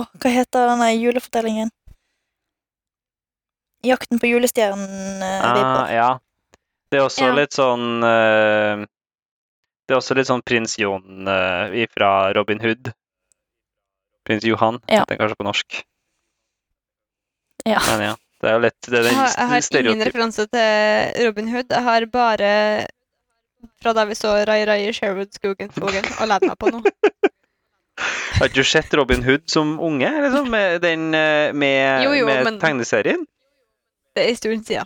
oh, 0.01 0.07
hva 0.21 0.31
heter 0.31 0.67
denne 0.71 0.89
julefortellingen? 0.95 1.71
Jakten 3.85 4.19
på 4.19 4.27
julestjernen. 4.31 5.21
Uh, 5.21 5.45
Ah, 5.45 5.91
ja. 5.93 6.09
Det 6.89 6.99
er 6.99 7.05
også 7.05 7.27
Ja. 7.29 7.33
litt 7.35 7.53
sånn 7.55 8.03
uh... 8.03 8.85
Det 9.87 9.95
er 9.95 9.99
også 10.01 10.15
litt 10.17 10.27
sånn 10.27 10.43
prins 10.43 10.75
Jon 10.79 11.27
uh, 11.27 11.71
fra 11.93 12.33
Robin 12.35 12.59
Hood. 12.59 12.91
Prins 14.27 14.43
Johan, 14.43 14.81
Ja. 14.91 15.03
heter 15.05 15.15
han 15.15 15.21
kanskje 15.21 15.37
på 15.39 15.47
norsk. 15.47 15.77
Ja. 17.65 17.79
Men 17.87 18.01
ja, 18.03 18.15
det 18.41 18.49
er 18.49 18.53
jo 18.53 18.61
lett 18.67 18.87
det 18.87 18.99
er 18.99 19.05
Jeg 19.07 19.09
den 19.09 19.17
har, 19.17 19.31
jeg 19.33 19.47
har 19.49 19.79
ingen 19.81 20.05
referanse 20.07 20.45
til 20.53 21.25
Robin 21.25 21.47
Hood. 21.53 21.71
Jeg 21.73 21.83
har 21.87 22.05
bare 22.13 22.51
fra 23.81 23.93
da 23.97 24.03
vi 24.05 24.15
så 24.17 24.33
Rai 24.45 24.59
Rai 24.69 24.83
i 24.87 24.93
Sherwood-skogen 24.93 25.71
skogen, 25.73 26.05
og 26.21 26.29
lærte 26.29 26.49
meg 26.51 26.57
på 26.61 26.69
noe. 26.73 26.91
Har 28.37 28.45
ikke 28.45 28.61
du 28.61 28.67
sett 28.69 28.93
Robin 28.93 29.23
Hood 29.25 29.47
som 29.49 29.79
unge, 29.81 30.09
liksom? 30.21 30.51
Med, 30.53 30.81
den, 30.83 31.07
eh, 31.17 31.49
med, 31.57 32.03
Jo, 32.05 32.11
jo, 32.13 32.27
med 32.29 32.43
men- 32.45 32.59
tegneserien? 32.61 33.23
Det 34.13 34.21
er 34.23 34.29
en 34.29 34.37
stund 34.37 34.67
siden. 34.69 34.85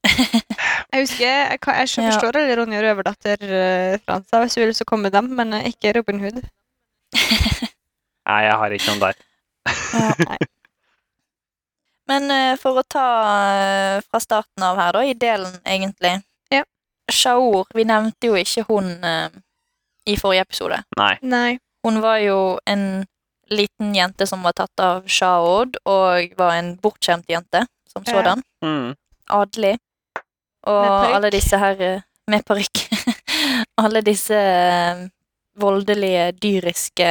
Jeg 0.90 1.04
husker, 1.04 1.26
jeg, 1.28 1.58
jeg 1.60 1.88
forstår 2.08 2.36
alle 2.40 2.54
Ronja 2.58 2.80
Røverdatter-referanser 2.82 4.40
hvis 4.42 4.56
du 4.56 4.60
vil 4.64 4.72
så 4.74 4.86
komme 4.88 5.10
dem, 5.12 5.28
men 5.38 5.52
eh, 5.54 5.68
ikke 5.70 5.92
Robin 5.98 6.18
Hood. 6.24 6.40
Nei, 8.30 8.40
jeg 8.46 8.56
har 8.62 8.74
ikke 8.74 8.88
noen 8.88 9.04
der. 9.04 9.20
Ja. 9.68 10.08
Nei. 10.24 10.38
Men 12.10 12.26
eh, 12.34 12.56
for 12.58 12.80
å 12.80 12.86
ta 12.90 13.06
eh, 13.54 14.00
fra 14.02 14.20
starten 14.22 14.64
av 14.66 14.78
her, 14.80 14.96
da, 14.96 15.04
i 15.06 15.14
delen, 15.14 15.52
egentlig. 15.64 16.16
Ja. 16.50 16.64
Shaor, 17.12 17.68
vi 17.76 17.84
nevnte 17.86 18.30
jo 18.32 18.38
ikke 18.40 18.64
hun 18.68 18.90
eh, 19.06 19.28
i 20.10 20.16
forrige 20.18 20.42
episode. 20.48 20.80
Nei. 20.98 21.12
Nei. 21.22 21.50
Hun 21.86 22.00
var 22.02 22.18
jo 22.20 22.40
en 22.68 23.04
liten 23.50 23.94
jente 23.96 24.26
som 24.30 24.42
var 24.46 24.52
tatt 24.58 24.82
av 24.84 25.06
Shaod, 25.10 25.78
og 25.88 26.34
var 26.38 26.56
en 26.58 26.74
bortskjemt 26.82 27.30
jente 27.30 27.64
som 27.90 28.04
Ja. 28.06 28.12
sådan. 28.18 28.42
Mm. 28.64 28.92
Adelig. 29.30 29.76
Og 30.66 31.14
alle 31.14 31.30
disse 31.32 31.56
her 31.58 32.02
Med 32.30 32.44
parykk. 32.46 32.82
alle 33.80 34.02
disse 34.06 34.36
voldelige, 35.62 36.32
dyriske 36.42 37.08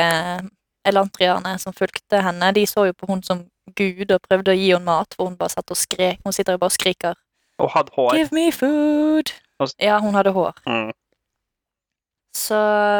elantrierne 0.87 1.57
som 1.59 1.73
fulgte 1.75 2.21
henne, 2.23 2.51
de 2.55 2.63
så 2.67 2.85
jo 2.89 2.93
på 2.97 3.09
hun 3.09 3.23
som 3.23 3.41
gud 3.75 4.11
og 4.15 4.21
prøvde 4.27 4.53
å 4.53 4.57
gi 4.57 4.71
henne 4.73 4.85
mat, 4.85 5.13
for 5.15 5.29
hun 5.29 5.37
bare 5.39 5.53
satt 5.53 5.71
og 5.71 5.77
skrek. 5.77 6.19
Hun 6.25 6.33
sitter 6.35 6.55
jo 6.55 6.61
bare 6.61 6.73
og 6.73 6.77
skriker 6.77 7.13
Og 7.59 7.69
hadde 7.73 7.91
hår. 7.95 8.15
'Give 8.15 8.29
me 8.31 8.51
food'. 8.51 9.33
Ja, 9.81 9.99
hun 9.99 10.15
hadde 10.15 10.31
hår. 10.31 10.53
Mm. 10.65 10.91
Så 12.35 12.55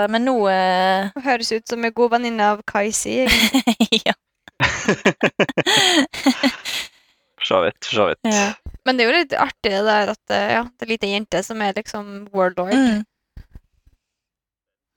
Men 0.09 0.25
nå 0.25 0.35
eh, 0.49 1.11
Hun 1.15 1.23
høres 1.23 1.51
ut 1.51 1.67
som 1.69 1.85
en 1.85 1.93
god 1.93 2.09
venninne 2.17 2.43
av 2.55 2.63
Kaisi. 2.67 3.21
Ja. 4.05 4.13
For 7.39 7.45
så 7.47 7.61
vidt. 7.63 7.85
For 7.85 7.95
så 7.95 8.07
vidt. 8.09 8.19
ja. 8.27 8.49
Men 8.85 8.97
det 8.97 9.05
er 9.05 9.09
jo 9.09 9.15
litt 9.19 9.33
artig 9.37 9.71
det 9.71 9.83
der 9.87 10.11
at 10.11 10.33
eh, 10.33 10.49
ja, 10.57 10.63
det 10.65 10.85
er 10.85 10.91
liten 10.91 11.13
jente 11.13 11.41
som 11.45 11.61
er 11.61 11.75
liksom 11.77 12.27
warlord. 12.35 12.73
Mm. 12.73 13.03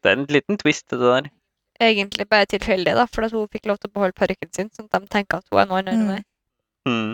Det 0.03 0.11
er 0.11 0.17
en 0.19 0.27
liten 0.33 0.59
twist 0.59 0.89
til 0.91 0.99
det 1.03 1.11
der. 1.13 1.29
Egentlig 1.83 2.29
bare 2.31 2.47
tilfeldig, 2.47 2.95
da, 2.95 3.09
for 3.11 3.27
at 3.27 3.35
hun 3.35 3.51
fikk 3.51 3.67
lov 3.67 3.81
til 3.83 3.91
å 3.91 3.97
beholde 3.97 4.15
parykken 4.19 4.53
sin, 4.55 4.71
sånn 4.71 4.87
at 4.87 5.03
de 5.03 5.11
tenker 5.11 5.41
at 5.41 5.51
hun 5.51 5.63
er 5.63 5.71
noen 5.71 5.91
enn 5.91 6.09
er. 6.15 6.25
Mm. 6.87 7.13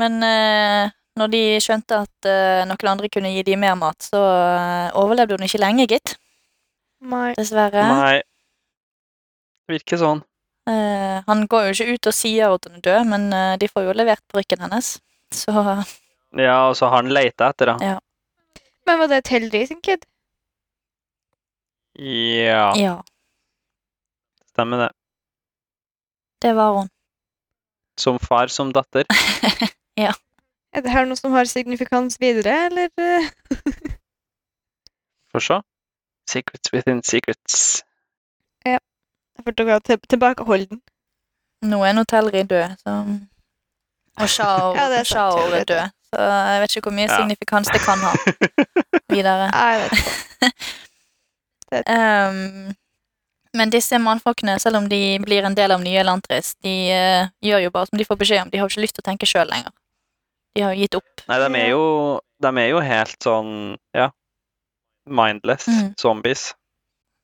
Men 0.00 0.18
eh, 0.24 0.92
når 1.20 1.32
de 1.34 1.42
skjønte 1.60 2.02
at 2.06 2.28
eh, 2.28 2.64
noen 2.68 2.92
andre 2.94 3.10
kunne 3.12 3.32
gi 3.34 3.44
dem 3.44 3.60
mer 3.60 3.76
mat, 3.76 4.00
så 4.00 4.20
eh, 4.22 4.98
overlevde 4.98 5.36
hun 5.36 5.44
ikke 5.44 5.60
lenge, 5.60 5.88
gitt. 5.90 6.14
Nei. 7.04 7.32
Dessverre. 7.36 7.84
Nei. 7.90 8.14
Virker 9.72 10.00
sånn. 10.00 10.22
Eh, 10.70 11.18
han 11.26 11.44
går 11.50 11.68
jo 11.68 11.74
ikke 11.74 11.96
ut 11.96 12.08
og 12.08 12.16
sier 12.16 12.54
at 12.54 12.68
hun 12.68 12.78
er 12.78 12.86
død, 12.86 13.10
men 13.10 13.28
eh, 13.34 13.56
de 13.60 13.68
får 13.68 13.88
jo 13.88 13.98
levert 13.98 14.24
parykken 14.32 14.64
hennes. 14.64 14.94
Så 15.34 15.52
Ja, 16.32 16.68
og 16.70 16.78
så 16.78 16.88
har 16.88 17.02
han 17.02 17.12
leita 17.12 17.50
etter 17.52 17.74
henne. 17.74 17.98
Men 18.88 18.98
var 19.02 19.10
det 19.10 19.22
et 19.22 19.32
heldig 19.34 19.66
sin 19.68 19.82
kid? 19.84 20.06
Ja, 22.00 22.70
ja, 22.78 22.94
stemmer 24.52 24.84
det. 24.86 24.90
det 26.42 26.52
var 26.56 26.72
hun. 26.76 26.88
Som 27.98 28.18
far, 28.18 28.46
som 28.48 28.72
datter. 28.72 29.04
ja. 30.04 30.12
Er 30.72 30.80
det 30.80 30.90
her 30.90 31.04
noe 31.04 31.16
som 31.20 31.32
har 31.36 31.44
signifikans 31.44 32.16
videre, 32.20 32.54
eller? 32.70 32.88
eh? 32.96 33.28
Få 35.32 35.40
se. 35.40 35.58
Secrets 36.30 36.72
within 36.72 37.02
secrets. 37.02 37.82
Ja. 38.64 38.78
Jeg 39.36 39.44
følte 39.44 39.64
dere 39.64 39.72
var 39.76 39.84
til 39.86 39.98
tilbakeholden. 40.08 40.80
Nå 41.62 41.82
er 41.84 41.92
Notellri 41.92 42.42
død, 42.42 42.76
så 42.82 42.96
Og 44.20 44.28
Shao, 44.28 44.72
Ja, 44.78 44.88
er 44.92 45.04
sant, 45.04 45.54
er 45.54 45.64
død. 45.64 45.90
Så 46.12 46.20
jeg 46.22 46.60
vet 46.60 46.76
ikke 46.76 46.88
hvor 46.90 46.96
mye 46.96 47.08
Ja. 47.08 47.16
signifikans 47.16 47.68
det 47.72 47.80
kan 47.84 47.98
ha 48.04 48.12
videre. 49.14 49.46
Nei, 49.52 49.72
Jeg 49.72 49.90
vet 49.90 49.98
ikke. 50.00 51.84
Ehm, 51.92 52.74
men 53.56 53.70
disse 53.72 53.98
mannfolkene, 54.00 54.58
selv 54.60 54.76
om 54.80 54.88
de 54.88 55.18
blir 55.20 55.44
en 55.44 55.56
del 55.56 55.72
av 55.74 55.82
nye 55.82 56.00
Elantris, 56.00 56.54
de 56.64 56.74
uh, 56.92 57.28
gjør 57.44 57.60
jo 57.66 57.70
bare 57.74 57.86
som 57.90 57.98
de 58.00 58.08
får 58.08 58.18
beskjed 58.22 58.42
om. 58.44 58.50
De 58.52 58.58
har 58.58 58.64
jo 58.66 58.72
ikke 58.72 58.84
lyst 58.84 58.96
til 58.96 59.04
å 59.04 59.10
tenke 59.10 59.26
sjøl 59.28 59.48
lenger. 59.50 59.72
De 60.56 60.60
har 60.64 60.70
jo 60.72 60.80
gitt 60.84 60.96
opp. 60.96 61.12
Nei, 61.28 61.38
de 61.42 61.48
er 61.60 61.68
jo, 61.72 61.84
de 62.44 62.50
er 62.62 62.68
jo 62.70 62.78
helt 62.84 63.18
sånn, 63.24 63.52
ja, 63.96 64.08
mindless 65.04 65.66
mm. 65.68 65.88
zombies. 66.00 66.42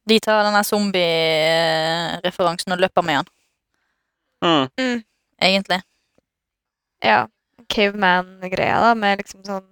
De 0.08 0.16
tar 0.24 0.44
denne 0.46 0.62
zombie-referansen 0.64 2.72
og 2.76 2.82
løper 2.84 3.02
med 3.04 3.16
han, 3.22 3.28
Mm. 4.38 5.02
egentlig. 5.42 5.80
Ja. 7.02 7.26
Caveman-greia, 7.68 8.80
da, 8.80 8.94
med 8.94 9.18
liksom 9.18 9.44
sånn 9.44 9.66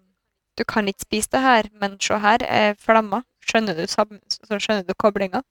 Du 0.58 0.64
kan 0.64 0.88
ikke 0.88 1.04
spise 1.04 1.28
det 1.32 1.40
her, 1.44 1.62
men 1.80 2.00
se 2.00 2.14
her 2.18 2.38
er 2.42 2.74
flamma. 2.80 3.22
Skjønner 3.44 3.74
du, 3.76 3.86
skjønner 3.86 4.82
du 4.88 4.94
koblinga 4.96 5.42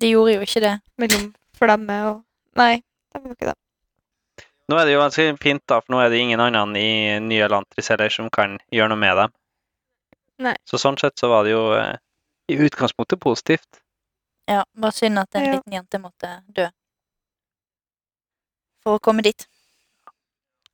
De 0.00 0.10
gjorde 0.12 0.34
jo 0.36 0.40
ikke 0.46 0.60
det. 0.60 0.74
mellom 1.00 1.34
flamme 1.56 1.96
og 2.10 2.22
Nei, 2.56 2.82
de 3.12 3.20
gjorde 3.20 3.36
ikke 3.36 3.48
det. 3.52 3.56
Nå 4.68 4.76
er 4.80 4.84
det 4.88 4.94
jo 4.96 5.00
ganske 5.00 5.24
fint, 5.42 5.62
da, 5.70 5.78
for 5.80 5.94
nå 5.94 6.00
er 6.02 6.08
det 6.10 6.18
ingen 6.18 6.40
andre 6.40 6.80
i 6.80 7.18
nye 7.22 7.44
Elantris 7.46 7.88
heller 7.92 8.08
som 8.10 8.28
kan 8.34 8.56
gjøre 8.74 8.88
noe 8.90 8.98
med 8.98 9.16
dem. 9.16 9.34
Nei. 10.42 10.54
Så 10.68 10.76
sånn 10.82 10.98
sett 11.00 11.16
så 11.20 11.28
var 11.30 11.44
det 11.46 11.52
jo 11.54 11.60
eh, 11.78 11.94
i 12.50 12.56
utgangspunktet 12.66 13.20
positivt. 13.22 13.80
Ja, 14.50 14.64
Bare 14.74 14.92
synd 14.92 15.18
at 15.22 15.34
en 15.34 15.44
Ja. 15.46 15.52
liten 15.56 15.72
jente 15.72 15.98
måtte 16.02 16.32
dø. 16.48 16.66
For 18.84 18.98
å 18.98 19.02
komme 19.02 19.22
dit. 19.22 19.46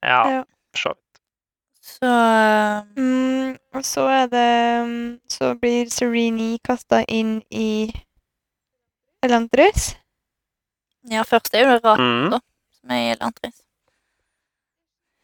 Ja, 0.03 0.23
Ja. 0.31 0.45
for 0.73 0.79
så 0.83 0.95
vidt. 0.95 1.21
Så 1.83 2.07
eh, 2.07 2.83
Mm, 2.97 3.57
og 3.75 3.83
så 3.85 4.07
er 4.09 4.27
det 4.29 4.87
mm, 4.87 5.21
Så 5.29 5.55
blir 5.61 5.91
Serene 5.91 6.59
kasta 6.65 7.05
inn 7.09 7.43
i 7.51 7.91
Elantris. 9.23 9.93
Ja, 11.11 11.23
først 11.27 11.55
er 11.55 11.65
jo 11.65 11.73
det 11.75 11.85
raten, 11.85 12.33
Mm. 12.33 12.41
som 12.81 12.91
er 12.91 13.13
Elantris. 13.17 13.59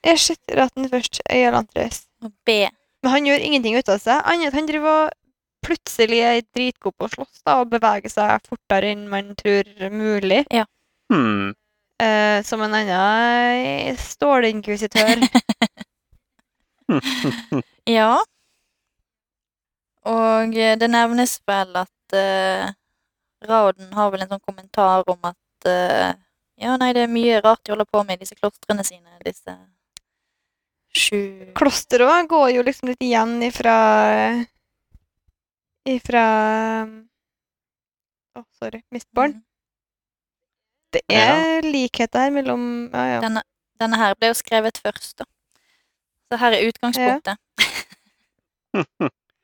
Jeg 0.05 0.19
sitter 0.19 0.57
raten 0.63 0.89
først 0.91 1.21
i 1.31 1.43
Elantris. 1.47 2.05
Og 2.23 2.33
B. 2.47 2.69
Men 3.03 3.11
han 3.13 3.27
gjør 3.27 3.45
ingenting 3.47 3.77
ut 3.79 3.89
av 3.89 3.99
seg, 4.03 4.23
annet 4.25 4.55
han 4.55 4.67
driver 4.67 5.07
og 5.07 5.11
plutselig 5.67 6.19
er 6.23 6.43
dritgod 6.55 6.95
på 6.99 7.07
å 7.07 7.13
slåss 7.13 7.43
da, 7.45 7.61
og 7.61 7.71
beveger 7.71 8.11
seg 8.11 8.43
fortere 8.47 8.93
enn 8.93 9.09
man 9.11 9.35
tror 9.39 9.65
mulig. 9.91 10.45
Hmm. 11.13 11.55
Eh, 12.01 12.43
som 12.47 12.63
en 12.63 12.75
annen 12.75 13.97
stålinkvisitør. 13.99 15.23
Ja. 17.89 18.19
Og 20.09 20.57
eh, 20.57 20.77
det 20.81 20.89
nevnes 20.89 21.35
vel 21.49 21.75
at 21.77 22.15
uh, 22.17 22.69
Rauden 23.47 23.93
har 23.95 24.11
vel 24.11 24.25
en 24.25 24.33
sånn 24.33 24.47
kommentar 24.47 25.07
om 25.07 25.31
at 25.31 25.69
uh, 25.69 26.13
Ja, 26.59 26.75
nei, 26.81 26.91
det 26.97 27.05
er 27.07 27.13
mye 27.13 27.41
rart 27.45 27.63
de 27.65 27.75
holder 27.75 27.87
på 27.87 28.03
med 28.07 28.19
i 28.19 28.25
disse 28.25 28.39
klostrene 28.39 28.85
sine, 28.87 29.19
disse 29.27 29.55
sju 30.99 31.53
Kloster 31.59 32.03
òg 32.07 32.31
går 32.31 32.49
jo 32.57 32.65
liksom 32.67 32.91
litt 32.91 33.05
igjen 33.05 33.37
ifra 33.47 33.77
Ifra 35.89 36.25
Å, 38.39 38.43
sorry. 38.61 38.83
Mistbarn. 38.95 39.39
Mm. 39.39 39.45
Det 40.95 41.01
er 41.11 41.65
likheter 41.67 42.27
her 42.27 42.35
mellom 42.35 42.63
Ja, 42.93 43.05
ja. 43.15 43.21
Denne, 43.25 43.43
denne 43.81 43.99
her 44.01 44.15
ble 44.19 44.31
jo 44.31 44.37
skrevet 44.39 44.79
først, 44.83 45.19
da. 45.21 45.27
Så 46.29 46.39
her 46.43 46.57
er 46.57 46.67
utgangspunktet. 46.69 47.39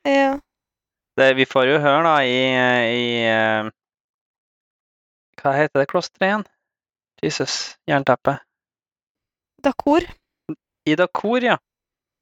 ja. 0.04 0.34
Det, 1.14 1.28
vi 1.38 1.44
får 1.46 1.68
jo 1.68 1.74
høre, 1.78 2.02
da, 2.02 2.14
i, 2.26 2.38
i 2.90 3.02
eh, 3.30 3.68
Hva 5.44 5.52
heter 5.58 5.82
det 5.82 5.88
klosteret 5.90 6.26
igjen? 6.28 6.44
Jesus, 7.22 7.54
jernteppe. 7.88 8.38
Dakor. 9.64 10.04
I 10.88 10.96
Dakor, 10.96 11.44
ja. 11.44 11.58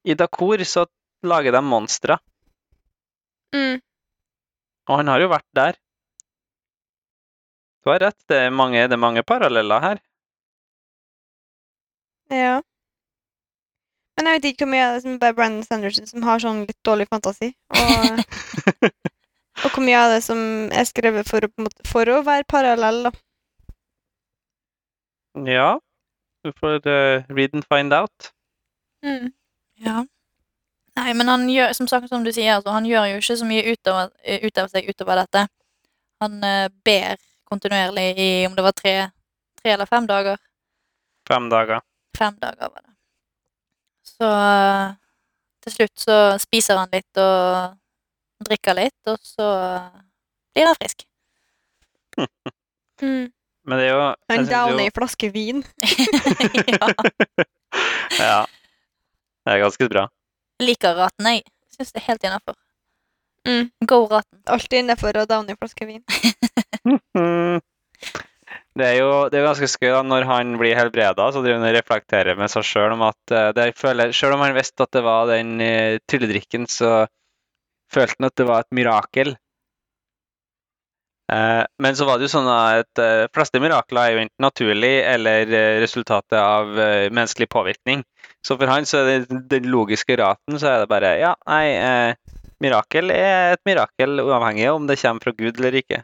I 0.07 0.15
Dakor 0.19 0.63
så 0.67 0.87
lager 1.27 1.53
de 1.55 1.63
monstre, 1.63 2.19
Mm. 3.55 3.81
og 4.89 4.97
han 4.97 5.09
har 5.13 5.21
jo 5.21 5.29
vært 5.29 5.47
der. 5.55 5.77
Du 7.85 7.91
har 7.91 7.99
rett, 8.01 8.17
det 8.31 8.39
er 8.47 8.51
mange, 8.55 8.81
det 8.89 8.95
er 8.97 9.03
mange 9.03 9.23
paralleller 9.23 9.81
her. 9.85 10.01
Ja. 12.33 12.63
Men 14.17 14.27
jeg 14.31 14.39
vet 14.41 14.49
ikke 14.53 14.65
hvor 14.65 14.71
mye 14.73 14.87
av 14.87 14.95
det 14.97 15.03
som 15.05 15.19
er 15.21 15.37
Brandon 15.37 15.65
Sanderson 15.67 16.07
som 16.09 16.23
har 16.27 16.41
sånn 16.43 16.63
litt 16.69 16.79
dårlig 16.87 17.09
fantasi. 17.11 17.51
Og, 17.77 18.23
og 19.63 19.71
hvor 19.71 19.85
mye 19.87 19.99
av 19.99 20.13
det 20.15 20.23
som 20.25 20.39
er 20.75 20.87
skrevet 20.89 21.29
for 21.29 21.47
for 21.87 22.11
å 22.11 22.23
være 22.27 22.49
parallell, 22.51 23.07
da. 23.07 23.13
Ja, 25.49 25.79
du 26.45 26.53
får 26.59 26.83
uh, 26.87 27.25
read 27.31 27.55
and 27.55 27.65
find 27.71 27.95
out. 27.95 28.33
Mm. 29.05 29.33
Ja. 29.81 30.05
Nei, 30.99 31.13
men 31.17 31.29
han 31.29 31.49
gjør, 31.49 31.73
som 31.73 31.89
sagt, 31.89 32.11
som 32.11 32.25
du 32.25 32.33
sier, 32.33 32.59
altså, 32.59 32.75
han 32.75 32.87
gjør 32.87 33.07
jo 33.15 33.21
ikke 33.23 33.37
så 33.41 33.49
mye 33.49 33.65
utover, 33.73 34.11
eh, 34.25 34.45
ut 34.45 34.59
av 34.61 34.69
seg 34.69 34.89
utover 34.91 35.23
dette. 35.23 35.47
Han 36.21 36.43
uh, 36.45 36.69
ber 36.85 37.17
kontinuerlig 37.49 38.09
i 38.21 38.31
om 38.47 38.57
det 38.57 38.65
var 38.67 38.77
tre, 38.77 38.97
tre 39.63 39.77
eller 39.77 39.89
fem 39.89 40.09
dager. 40.11 40.41
Fem 41.29 41.49
dager. 41.53 41.81
Fem 42.19 42.37
dager 42.43 42.69
var 42.69 42.83
det. 42.83 42.93
Så 44.13 44.29
uh, 44.29 44.93
til 45.65 45.77
slutt 45.79 46.05
så 46.05 46.19
spiser 46.43 46.83
han 46.83 46.93
litt 46.93 47.23
og 47.23 47.79
drikker 48.47 48.77
litt, 48.79 48.99
og 49.11 49.19
så 49.25 49.47
blir 50.55 50.69
han 50.71 50.79
frisk. 50.81 51.07
Mm. 53.03 53.33
Men 53.67 53.81
det 53.81 53.87
er 53.89 53.97
jo 53.97 54.03
En 54.31 54.37
Han 54.37 54.45
downer 54.47 54.79
jo- 54.79 54.85
ei 54.87 54.93
flaske 54.95 55.29
vin. 55.35 55.65
ja. 56.71 56.87
ja. 58.15 58.37
Det 59.43 59.55
er 59.57 59.59
ganske 59.65 59.89
bra. 59.91 60.05
Liker 60.63 60.95
raten, 61.01 61.27
jeg. 61.27 61.43
Syns 61.75 61.91
det 61.91 61.99
er 61.99 62.07
helt 62.13 62.27
innafor. 62.29 62.55
Mm. 63.49 63.73
Go 63.91 64.05
raten. 64.07 64.39
Alltid 64.47 64.85
innafor 64.85 65.19
å 65.19 65.27
downe 65.27 65.57
ei 65.57 65.59
flaske 65.59 65.89
vin. 65.89 66.05
Det 68.73 68.87
er 68.87 68.97
jo 69.03 69.09
det 69.29 69.37
er 69.37 69.45
ganske 69.45 69.69
skøy 69.69 69.91
da, 69.93 70.01
når 70.07 70.25
han 70.29 70.55
blir 70.61 70.77
helbreda, 70.79 71.27
så 71.33 71.43
driver 71.45 71.59
han 71.59 71.69
og 71.69 71.75
reflekterer 71.77 72.39
med 72.41 72.49
seg 72.53 72.65
sjøl 72.65 72.95
om 72.95 73.03
at 73.05 73.35
eh, 73.35 73.51
det 73.57 73.67
føler, 73.77 74.15
Selv 74.17 74.37
om 74.39 74.45
han 74.47 74.55
visste 74.57 74.87
at 74.87 74.95
det 74.97 75.03
var 75.05 75.27
den 75.29 75.59
uh, 75.61 75.99
trylledrikken, 76.09 76.65
så 76.71 77.03
følte 77.93 78.19
han 78.19 78.29
at 78.31 78.37
det 78.41 78.47
var 78.49 78.65
et 78.65 78.77
mirakel. 78.77 79.35
Eh, 81.33 81.63
men 81.83 81.97
så 81.97 82.07
var 82.09 82.19
det 82.19 82.27
jo 82.27 82.33
sånn 82.35 82.51
at 82.51 82.89
de 82.99 83.29
fleste 83.35 83.61
mirakler 83.63 84.03
er 84.03 84.15
jo 84.15 84.23
enten 84.25 84.47
naturlig 84.47 84.95
eller 85.09 85.53
eh, 85.55 85.79
resultatet 85.85 86.39
av 86.41 86.73
eh, 86.77 87.09
menneskelig 87.13 87.49
påvirkning. 87.53 88.05
Så 88.45 88.59
for 88.59 88.71
han 88.71 88.89
så 88.89 89.03
er 89.03 89.27
det 89.29 89.43
den 89.53 89.71
logiske 89.73 90.19
raten, 90.21 90.59
så 90.59 90.73
er 90.73 90.83
det 90.83 90.91
bare 90.93 91.15
Ja, 91.23 91.37
nei, 91.49 91.65
eh, 91.79 92.39
mirakel 92.63 93.15
er 93.15 93.57
et 93.57 93.65
mirakel 93.69 94.23
uavhengig 94.25 94.69
av 94.71 94.81
om 94.81 94.91
det 94.91 95.01
kommer 95.03 95.29
fra 95.29 95.37
Gud 95.39 95.63
eller 95.63 95.81
ikke. 95.83 96.03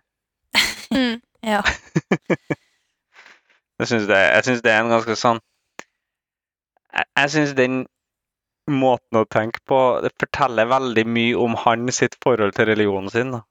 Mm. 0.95 1.21
Ja. 1.45 1.63
Jeg 3.79 3.87
syns 3.87 4.09
det, 4.09 4.65
det 4.65 4.73
er 4.73 4.81
en 4.83 4.91
ganske 4.91 5.15
sånn 5.19 5.39
Jeg, 6.91 7.05
jeg 7.21 7.31
syns 7.35 7.55
den 7.59 7.85
måten 8.71 9.19
å 9.21 9.25
tenke 9.31 9.61
på 9.69 9.79
det 10.05 10.11
forteller 10.21 10.69
veldig 10.71 11.05
mye 11.07 11.37
om 11.37 11.55
han 11.65 11.89
sitt 11.93 12.17
forhold 12.25 12.55
til 12.57 12.67
religionen 12.71 13.11
sin. 13.11 13.31
Da. 13.33 13.43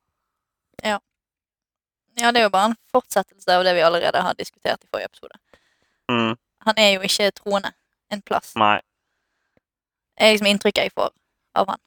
ja, 2.17 2.31
det 2.31 2.41
er 2.41 2.47
jo 2.47 2.49
bare 2.53 2.71
en 2.71 2.77
fortsettelse 2.93 3.55
av 3.57 3.63
det 3.65 3.75
vi 3.77 3.81
allerede 3.85 4.21
har 4.25 4.33
diskutert 4.37 4.83
i 4.83 4.87
forrige 4.91 5.05
episode. 5.11 5.37
Mm, 6.11 6.37
Han 6.65 6.77
er 6.77 6.93
jo 6.95 7.01
ikke 7.05 7.31
troende 7.31 7.71
en 8.11 8.21
plass. 8.21 8.55
nei, 8.55 8.79
Det 10.17 10.25
er 10.25 10.31
liksom 10.33 10.47
inntrykket 10.47 10.83
jeg 10.87 10.93
får 10.97 11.11
av 11.55 11.67
han. 11.67 11.79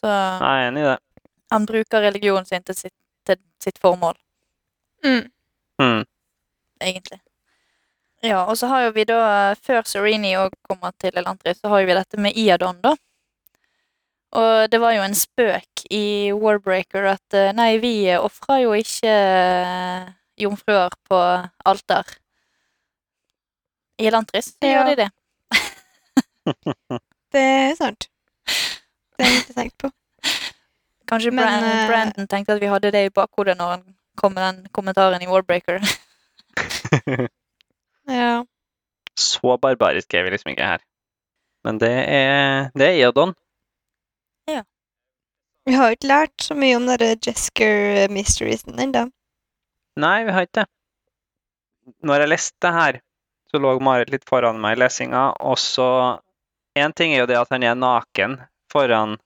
Så 0.00 0.06
jeg 0.06 0.64
er 0.64 0.68
enig 0.68 0.82
i 0.82 0.88
det. 0.90 0.98
han 1.50 1.66
bruker 1.66 2.00
religionen 2.02 2.44
sin 2.44 2.62
til 2.62 2.74
sitt, 2.74 2.96
til 3.26 3.36
sitt 3.60 3.78
formål, 3.78 4.16
Mm. 5.04 5.30
Mm, 5.80 6.04
egentlig. 6.80 7.20
Ja, 8.22 8.42
og 8.44 8.56
så 8.60 8.68
har 8.68 8.82
jo 8.84 8.90
vi 8.92 9.04
da, 9.08 9.54
før 9.64 9.86
Serenie 9.88 10.36
òg 10.42 10.52
kommer 10.68 10.92
til 11.00 11.16
Elantris, 11.16 11.56
så 11.62 11.70
har 11.72 11.80
jo 11.80 11.88
vi 11.88 11.94
dette 11.96 12.20
med 12.20 12.36
Iadon, 12.36 12.80
da. 12.84 12.92
Og 14.36 14.68
det 14.70 14.78
var 14.82 14.92
jo 14.94 15.02
en 15.02 15.16
spøk 15.16 15.86
i 15.90 16.30
Warbreaker 16.36 17.08
at 17.16 17.34
eh, 17.34 17.48
nei, 17.56 17.78
vi 17.82 17.94
ofrer 18.14 18.60
jo 18.62 18.74
ikke 18.78 19.10
eh, 19.10 20.04
jomfruer 20.38 20.92
på 21.08 21.18
alter. 21.66 22.12
I 24.00 24.06
Elantris 24.12 24.52
så 24.52 24.68
Ja. 24.68 24.76
gjør 24.84 24.92
de 24.92 24.96
det. 25.02 25.08
Det 27.30 27.40
er 27.46 27.74
sant. 27.78 28.06
Det 29.16 29.24
har 29.24 29.32
jeg 29.32 29.40
ikke 29.42 29.54
tenkt 29.58 29.76
på. 29.82 29.90
Kanskje 31.10 31.30
Men, 31.34 31.44
Brandon, 31.46 31.68
eh, 31.72 31.88
Brandon 31.90 32.26
tenkte 32.30 32.54
at 32.56 32.62
vi 32.62 32.70
hadde 32.70 32.90
det 32.94 33.04
i 33.08 33.12
bakhodet 33.14 33.56
når 33.58 33.74
han 33.76 33.84
kom 34.18 34.34
med 34.34 34.42
den 34.46 34.66
kommentaren 34.76 35.22
i 35.22 35.28
Warbreaker. 35.30 35.78
Ja. 38.10 38.42
så 39.20 39.56
barbarisk 39.62 40.14
er 40.14 40.24
vi 40.26 40.32
liksom 40.34 40.50
ikke 40.52 40.66
her. 40.66 40.82
Men 41.64 41.78
det 41.78 41.92
er, 41.92 42.70
det 42.74 42.86
er 42.88 42.98
Iadon. 42.98 43.34
Vi 45.68 45.76
har 45.76 45.92
ikke 45.94 46.08
lært 46.08 46.42
så 46.42 46.56
mye 46.58 46.76
om 46.78 46.86
denne 46.88 47.12
Jesker 47.22 48.08
Mysteriesen 48.10 48.80
ennå. 48.80 49.04
Nei, 50.00 50.16
vi 50.26 50.32
har 50.34 50.46
ikke 50.46 50.62
det. 50.62 50.68
Når 52.06 52.22
jeg 52.22 52.30
leste 52.32 52.64
det 52.64 52.72
her, 52.74 52.98
så 53.50 53.60
lå 53.60 53.74
Marit 53.84 54.12
litt 54.12 54.26
foran 54.28 54.60
meg 54.62 54.78
i 54.78 54.80
lesinga, 54.84 55.30
og 55.38 55.58
så 55.60 56.18
En 56.78 56.92
ting 56.94 57.10
er 57.12 57.24
jo 57.24 57.26
det 57.26 57.34
at 57.34 57.50
han 57.50 57.64
er 57.66 57.74
naken 57.74 58.36
foran 58.70 59.16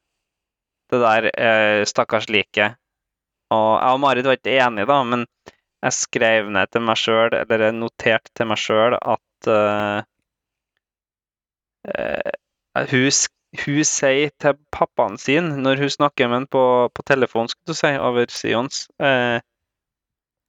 det 0.90 1.00
der 1.02 1.26
eh, 1.28 1.82
stakkars 1.84 2.24
liket. 2.32 2.78
Og 3.52 3.66
jeg 3.76 3.96
og 3.96 4.00
Marit 4.00 4.24
var 4.24 4.38
ikke 4.38 4.54
enige, 4.64 4.86
da, 4.88 4.96
men 5.04 5.26
jeg 5.84 5.96
skrev 5.98 6.50
ned 6.52 6.72
til 6.72 6.84
meg 6.84 6.98
sjøl, 6.98 7.34
eller 7.36 7.66
jeg 7.66 7.76
noterte 7.76 8.32
til 8.36 8.48
meg 8.48 8.60
sjøl, 8.60 8.96
at 8.96 9.48
uh, 9.52 10.00
uh, 11.92 12.84
hun, 12.90 13.10
hun 13.64 13.88
sier 13.88 14.32
til 14.40 14.56
pappaen 14.72 15.18
sin, 15.20 15.50
når 15.66 15.82
hun 15.84 15.92
snakker 15.92 16.30
med 16.30 16.40
ham 16.40 16.46
på, 16.56 16.64
på 16.94 17.04
telefon, 17.10 17.50
skulle 17.52 17.74
du 17.74 17.78
si, 17.78 17.92
over 18.00 18.30
Sions 18.32 18.86
uh, 18.98 19.40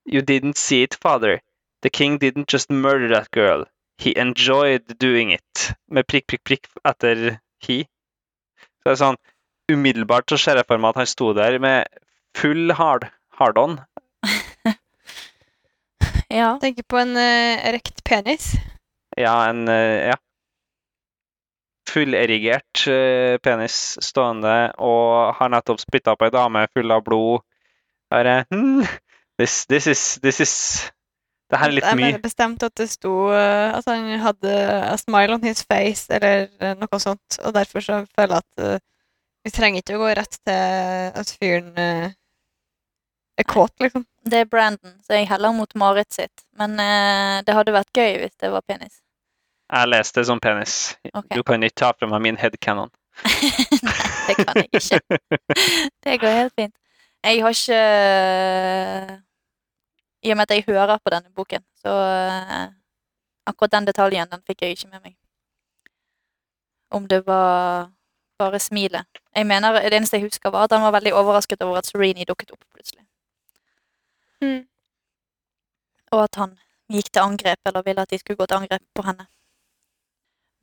You 0.05 0.21
didn't 0.21 0.57
see 0.57 0.83
it, 0.83 0.93
father. 1.01 1.41
The 1.81 1.89
king 1.89 2.19
didn't 2.19 2.47
just 2.47 2.69
murder 2.69 3.09
that 3.09 3.31
girl. 3.31 3.65
He 3.97 4.13
enjoyed 4.15 4.99
doing 4.99 5.31
it. 5.31 5.71
Med 5.89 6.05
prikk, 6.05 6.27
prikk, 6.27 6.43
prikk 6.45 6.67
etter 6.85 7.39
he. 7.59 7.77
Så 8.59 8.85
det 8.85 8.93
er 8.93 9.01
sånn, 9.01 9.17
Umiddelbart 9.71 10.29
så 10.29 10.37
ser 10.37 10.59
jeg 10.61 10.67
for 10.69 10.77
meg 10.77 10.93
at 10.93 11.01
han 11.01 11.09
sto 11.09 11.31
der 11.33 11.57
med 11.57 11.89
full 12.37 12.73
hard, 12.77 13.07
hard-on. 13.39 13.79
Ja. 16.35 16.55
Tenker 16.61 16.83
på 16.83 16.99
en 16.99 17.15
uh, 17.15 17.67
erekt 17.69 18.03
penis. 18.03 18.53
Ja, 19.15 19.37
en 19.49 19.63
uh, 19.71 20.11
ja. 20.11 20.17
Fullerigert 21.87 22.83
uh, 22.91 23.37
penis 23.45 23.95
stående, 24.03 24.73
og 24.83 25.35
har 25.37 25.53
nettopp 25.53 25.79
spytta 25.83 26.17
på 26.19 26.27
ei 26.27 26.33
dame 26.33 26.65
full 26.75 26.91
av 26.91 27.05
blod. 27.05 27.45
Bare 28.11 28.43
hmm, 28.51 28.83
this, 29.39 29.65
this 29.65 29.87
is 29.87 30.19
This 30.21 30.39
is 30.43 30.53
Det 31.51 31.59
her 31.61 31.69
er 31.69 31.75
litt 31.77 31.85
Jeg 31.85 31.97
mye. 31.97 32.05
mener 32.09 32.21
bestemt 32.23 32.63
at 32.65 32.73
det 32.77 32.87
sto 32.89 33.29
eh, 33.29 33.69
at 33.77 33.85
han 33.85 34.07
hadde 34.21 34.53
a 34.89 34.95
smile 34.97 35.35
on 35.37 35.43
his 35.45 35.61
face, 35.61 36.09
eller 36.09 36.47
eh, 36.59 36.73
noe 36.79 36.99
sånt. 37.01 37.37
Og 37.45 37.53
derfor 37.53 37.85
så 37.85 37.99
føler 38.17 38.39
jeg 38.39 38.41
at 38.41 38.63
uh, 38.65 38.79
vi 39.45 39.53
trenger 39.53 39.83
ikke 39.83 39.97
å 39.97 40.01
gå 40.01 40.13
rett 40.17 40.39
til 40.41 41.19
at 41.21 41.33
fyren 41.37 41.77
eh, 41.77 42.15
er 43.37 43.43
kåt, 43.43 43.73
liksom. 43.79 44.05
Det 44.23 44.37
er 44.37 44.45
Brandon, 44.45 44.93
så 45.03 45.13
jeg 45.13 45.27
heller 45.29 45.51
mot 45.51 45.75
Marit 45.75 46.13
sitt. 46.13 46.45
Men 46.57 46.79
eh, 46.79 47.41
det 47.45 47.55
hadde 47.55 47.73
vært 47.75 47.91
gøy 47.97 48.21
hvis 48.21 48.37
det 48.41 48.51
var 48.53 48.63
penis. 48.67 49.01
Jeg 49.65 49.89
leste 49.89 50.21
det 50.21 50.27
som 50.29 50.39
penis. 50.39 50.95
Okay. 51.13 51.37
Du 51.37 51.43
kan 51.43 51.63
ikke 51.63 51.81
ta 51.81 51.91
fra 51.97 52.09
meg 52.09 52.21
min 52.21 52.37
headcanon. 52.37 52.91
Nei, 53.25 53.95
det 54.27 54.35
kan 54.41 54.59
jeg 54.61 54.69
ikke. 54.71 55.19
Det 56.03 56.17
går 56.21 56.35
helt 56.39 56.53
fint. 56.59 56.75
Jeg 57.25 57.41
har 57.41 57.55
ikke 57.55 57.77
I 60.21 60.31
og 60.31 60.37
med 60.37 60.45
at 60.45 60.53
jeg 60.53 60.65
hører 60.67 60.99
på 61.01 61.13
denne 61.13 61.31
boken, 61.35 61.63
så 61.81 61.93
eh, 62.05 62.67
akkurat 63.49 63.71
den 63.71 63.87
detaljen 63.87 64.29
den 64.31 64.43
fikk 64.47 64.61
jeg 64.61 64.77
ikke 64.77 64.91
med 64.91 64.99
meg. 65.03 65.15
Om 66.91 67.07
det 67.09 67.23
var 67.25 67.89
bare 68.39 68.59
smilet. 68.59 69.05
Jeg 69.35 69.47
mener, 69.47 69.81
Det 69.81 69.93
eneste 69.93 70.17
jeg 70.17 70.27
husker, 70.27 70.49
var 70.49 70.63
at 70.63 70.71
han 70.71 70.81
var 70.81 70.91
veldig 70.91 71.13
overrasket 71.13 71.61
over 71.61 71.77
at 71.77 71.85
Serenie 71.85 72.25
dukket 72.25 72.51
opp 72.51 72.63
plutselig. 72.73 73.04
Mm. 74.43 74.65
Og 76.11 76.23
at 76.23 76.39
han 76.41 76.57
gikk 76.91 77.09
til 77.11 77.23
angrep, 77.23 77.59
eller 77.65 77.85
ville 77.85 78.03
at 78.05 78.11
de 78.11 78.19
skulle 78.19 78.37
gå 78.37 78.45
til 78.45 78.59
angrep 78.59 78.83
på 78.95 79.05
henne. 79.07 79.27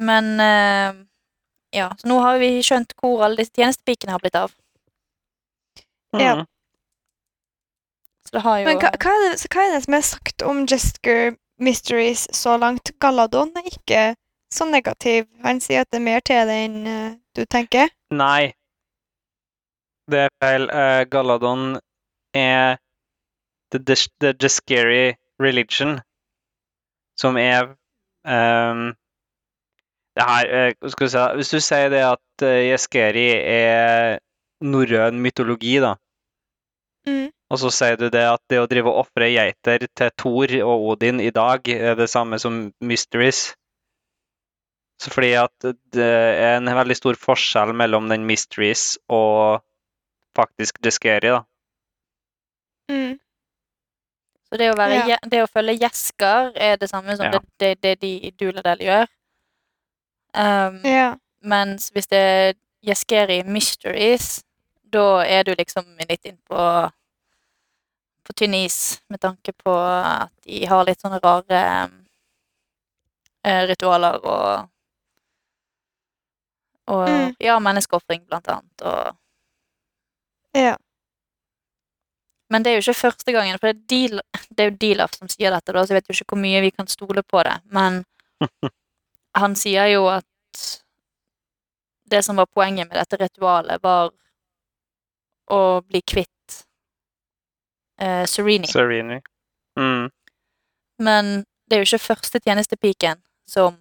Men 0.02 0.40
eh, 0.40 1.04
ja, 1.76 1.90
så 1.98 2.08
nå 2.08 2.18
har 2.20 2.40
vi 2.42 2.54
skjønt 2.64 2.94
hvor 3.00 3.24
alle 3.24 3.42
disse 3.42 3.54
tjenestepikene 3.56 4.14
har 4.14 4.22
blitt 4.22 4.38
av. 4.38 4.54
Ja. 6.18 6.34
Mm. 6.42 6.46
Så 8.26 8.36
det 8.36 8.42
har 8.44 8.58
jo 8.58 8.66
Men 8.68 8.82
hva, 8.82 8.90
hva, 9.00 9.12
er 9.12 9.22
det, 9.24 9.38
så 9.40 9.52
hva 9.52 9.64
er 9.64 9.72
det 9.74 9.84
som 9.86 9.96
er 9.96 10.04
sagt 10.06 10.44
om 10.46 10.64
Jesker 10.68 11.22
Mysteries 11.62 12.26
så 12.36 12.56
langt? 12.60 12.92
Galadon 13.00 13.54
er 13.56 13.70
ikke 13.70 14.02
så 14.52 14.66
negativ. 14.68 15.26
Han 15.46 15.62
sier 15.64 15.86
at 15.86 15.90
det 15.92 16.02
er 16.02 16.04
mer 16.04 16.20
til 16.20 16.48
det 16.48 16.58
enn 16.66 16.78
uh, 16.84 17.14
du 17.36 17.44
tenker. 17.48 17.88
Nei. 18.12 18.52
Det 20.12 20.26
er 20.26 20.32
feil. 20.44 20.68
Uh, 20.68 21.02
Galadon 21.08 21.78
er 22.36 22.76
the, 23.72 23.80
the, 23.80 23.96
the 24.20 24.32
Jeskeri 24.38 25.14
religion, 25.42 25.98
som 27.18 27.36
er 27.40 27.72
um, 28.24 28.92
det 30.12 30.28
her, 30.28 30.52
eh, 30.52 30.90
skal 30.92 31.06
vi 31.06 31.10
si, 31.12 31.24
Hvis 31.40 31.52
du 31.52 31.60
sier 31.64 31.90
det 31.92 32.04
at 32.04 32.44
uh, 32.44 32.60
Jeskeri 32.68 33.28
er 33.32 34.18
norrøn 34.62 35.20
mytologi, 35.24 35.78
da, 35.82 35.96
Mm. 37.02 37.32
og 37.50 37.58
så 37.58 37.70
sier 37.74 37.96
du 37.98 38.06
det 38.14 38.22
at 38.22 38.42
det 38.50 38.60
å 38.62 38.68
drive 38.70 38.90
og 38.90 39.00
ofre 39.02 39.26
geiter 39.32 39.88
til 39.98 40.12
Thor 40.22 40.52
og 40.62 40.84
Odin 40.92 41.18
i 41.20 41.32
dag 41.34 41.66
er 41.74 41.96
det 41.98 42.06
samme 42.12 42.38
som 42.38 42.68
mysteries. 42.78 43.56
Så 45.02 45.10
fordi 45.10 45.32
at 45.34 45.66
det 45.96 46.06
er 46.06 46.60
en 46.60 46.70
veldig 46.70 46.94
stor 46.94 47.18
forskjell 47.18 47.74
mellom 47.74 48.06
den 48.12 48.22
mysteries 48.28 49.00
og 49.10 49.64
faktisk 50.38 50.78
Jeskeri, 50.86 51.32
da. 51.34 51.42
Mm. 52.92 53.18
Så 54.52 54.58
det 54.60 54.66
å, 54.68 54.76
være, 54.76 55.08
Ja. 55.08 55.16
det 55.24 55.38
å 55.42 55.48
følge 55.48 55.78
gjesker 55.80 56.52
er 56.60 56.76
det 56.76 56.90
samme 56.90 57.16
som 57.16 57.24
Ja. 57.24 57.38
det, 57.38 57.40
det, 57.58 57.70
det 57.82 58.00
de 58.02 58.10
i 58.26 58.30
Duladel 58.36 58.78
gjør. 58.84 59.06
Um, 60.36 60.80
Ja. 60.84 61.14
Mens 61.42 61.88
hvis 61.90 62.06
det 62.06 62.18
er 62.20 63.30
i 63.30 63.42
Mysteries, 63.42 64.44
da 64.92 65.22
er 65.24 65.42
du 65.44 65.54
liksom 65.54 65.86
litt 66.08 66.24
inn 66.26 66.38
på 66.48 66.90
på 68.24 68.32
tynn 68.38 68.54
is, 68.54 69.00
med 69.10 69.18
tanke 69.20 69.52
på 69.64 69.72
at 69.74 70.30
de 70.44 70.64
har 70.66 70.84
litt 70.84 71.00
sånne 71.00 71.18
rare 71.24 71.90
eh, 73.44 73.66
ritualer 73.66 74.20
og 74.24 74.68
Og 76.88 77.08
Mm. 77.08 77.34
ja, 77.40 77.58
menneskeofring, 77.58 78.26
blant 78.26 78.48
annet. 78.48 78.82
Og 78.82 79.16
ja. 80.54 80.76
Men 82.52 82.64
det 82.64 82.70
er 82.70 82.76
jo 82.76 82.84
ikke 82.84 83.00
første 83.00 83.32
gangen, 83.32 83.56
for 83.60 83.72
det 83.72 83.78
er, 83.78 83.84
Deal, 83.88 84.20
det 84.50 84.64
er 84.64 84.70
jo 84.70 84.78
Dilaf 84.80 85.14
som 85.16 85.30
sier 85.32 85.54
dette, 85.54 85.72
da, 85.72 85.84
så 85.84 85.94
jeg 85.94 86.02
vet 86.02 86.10
jo 86.10 86.16
ikke 86.18 86.34
hvor 86.34 86.42
mye 86.42 86.60
vi 86.60 86.70
kan 86.74 86.88
stole 86.90 87.24
på 87.24 87.44
det. 87.48 87.54
Men 87.72 88.02
han 89.40 89.56
sier 89.56 89.88
jo 89.94 90.08
at 90.12 90.66
det 92.12 92.20
som 92.26 92.36
var 92.36 92.50
poenget 92.52 92.90
med 92.90 92.98
dette 93.00 93.16
ritualet, 93.16 93.80
var 93.82 94.12
å 95.52 95.80
bli 95.86 96.02
kvitt 96.04 96.58
eh, 98.00 98.24
Sereni. 98.28 98.68
Sereni. 98.68 99.18
Mm. 99.80 100.10
Men 101.02 101.32
det 101.66 101.76
er 101.78 101.82
jo 101.82 101.88
ikke 101.88 102.12
første 102.12 102.40
tjenestepiken 102.44 103.22
som 103.48 103.80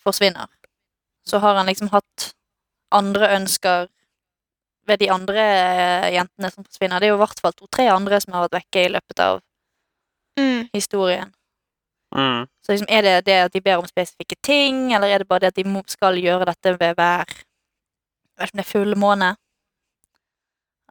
forsvinner. 0.00 0.48
Så 1.28 1.42
har 1.44 1.60
han 1.60 1.68
liksom 1.68 1.92
hatt 1.92 2.30
andre 2.94 3.28
ønsker 3.36 3.90
ved 4.88 4.98
de 5.02 5.10
andre 5.12 5.42
eh, 5.44 6.08
jentene 6.16 6.50
som 6.52 6.64
forsvinner. 6.64 7.00
Det 7.00 7.08
er 7.08 7.12
jo 7.14 7.18
i 7.18 7.24
hvert 7.24 7.40
fall 7.44 7.54
to-tre 7.56 7.88
andre 7.92 8.20
som 8.24 8.34
har 8.36 8.46
vært 8.46 8.58
vekke 8.62 8.84
i 8.86 8.92
løpet 8.96 9.22
av 9.26 9.42
Mm. 10.38 10.68
historien. 10.72 11.32
Mm. 12.14 12.44
Så 12.62 12.72
liksom, 12.72 12.86
er 12.88 13.02
det 13.02 13.14
det 13.26 13.38
at 13.44 13.52
de 13.52 13.60
ber 13.60 13.80
om 13.80 13.86
spesifikke 13.90 14.36
ting, 14.42 14.92
eller 14.94 15.08
er 15.10 15.18
det 15.18 15.26
bare 15.28 15.40
det 15.40 15.50
at 15.50 15.56
de 15.56 15.82
skal 15.90 16.14
gjøre 16.14 16.46
dette 16.46 16.76
ved 16.78 16.94
hver 16.94 17.26
Jeg 17.26 18.38
vet 18.38 18.48
ikke 18.48 18.54
om 18.54 18.60
det 18.60 18.66
er 18.66 18.70
fullmåne? 18.70 19.30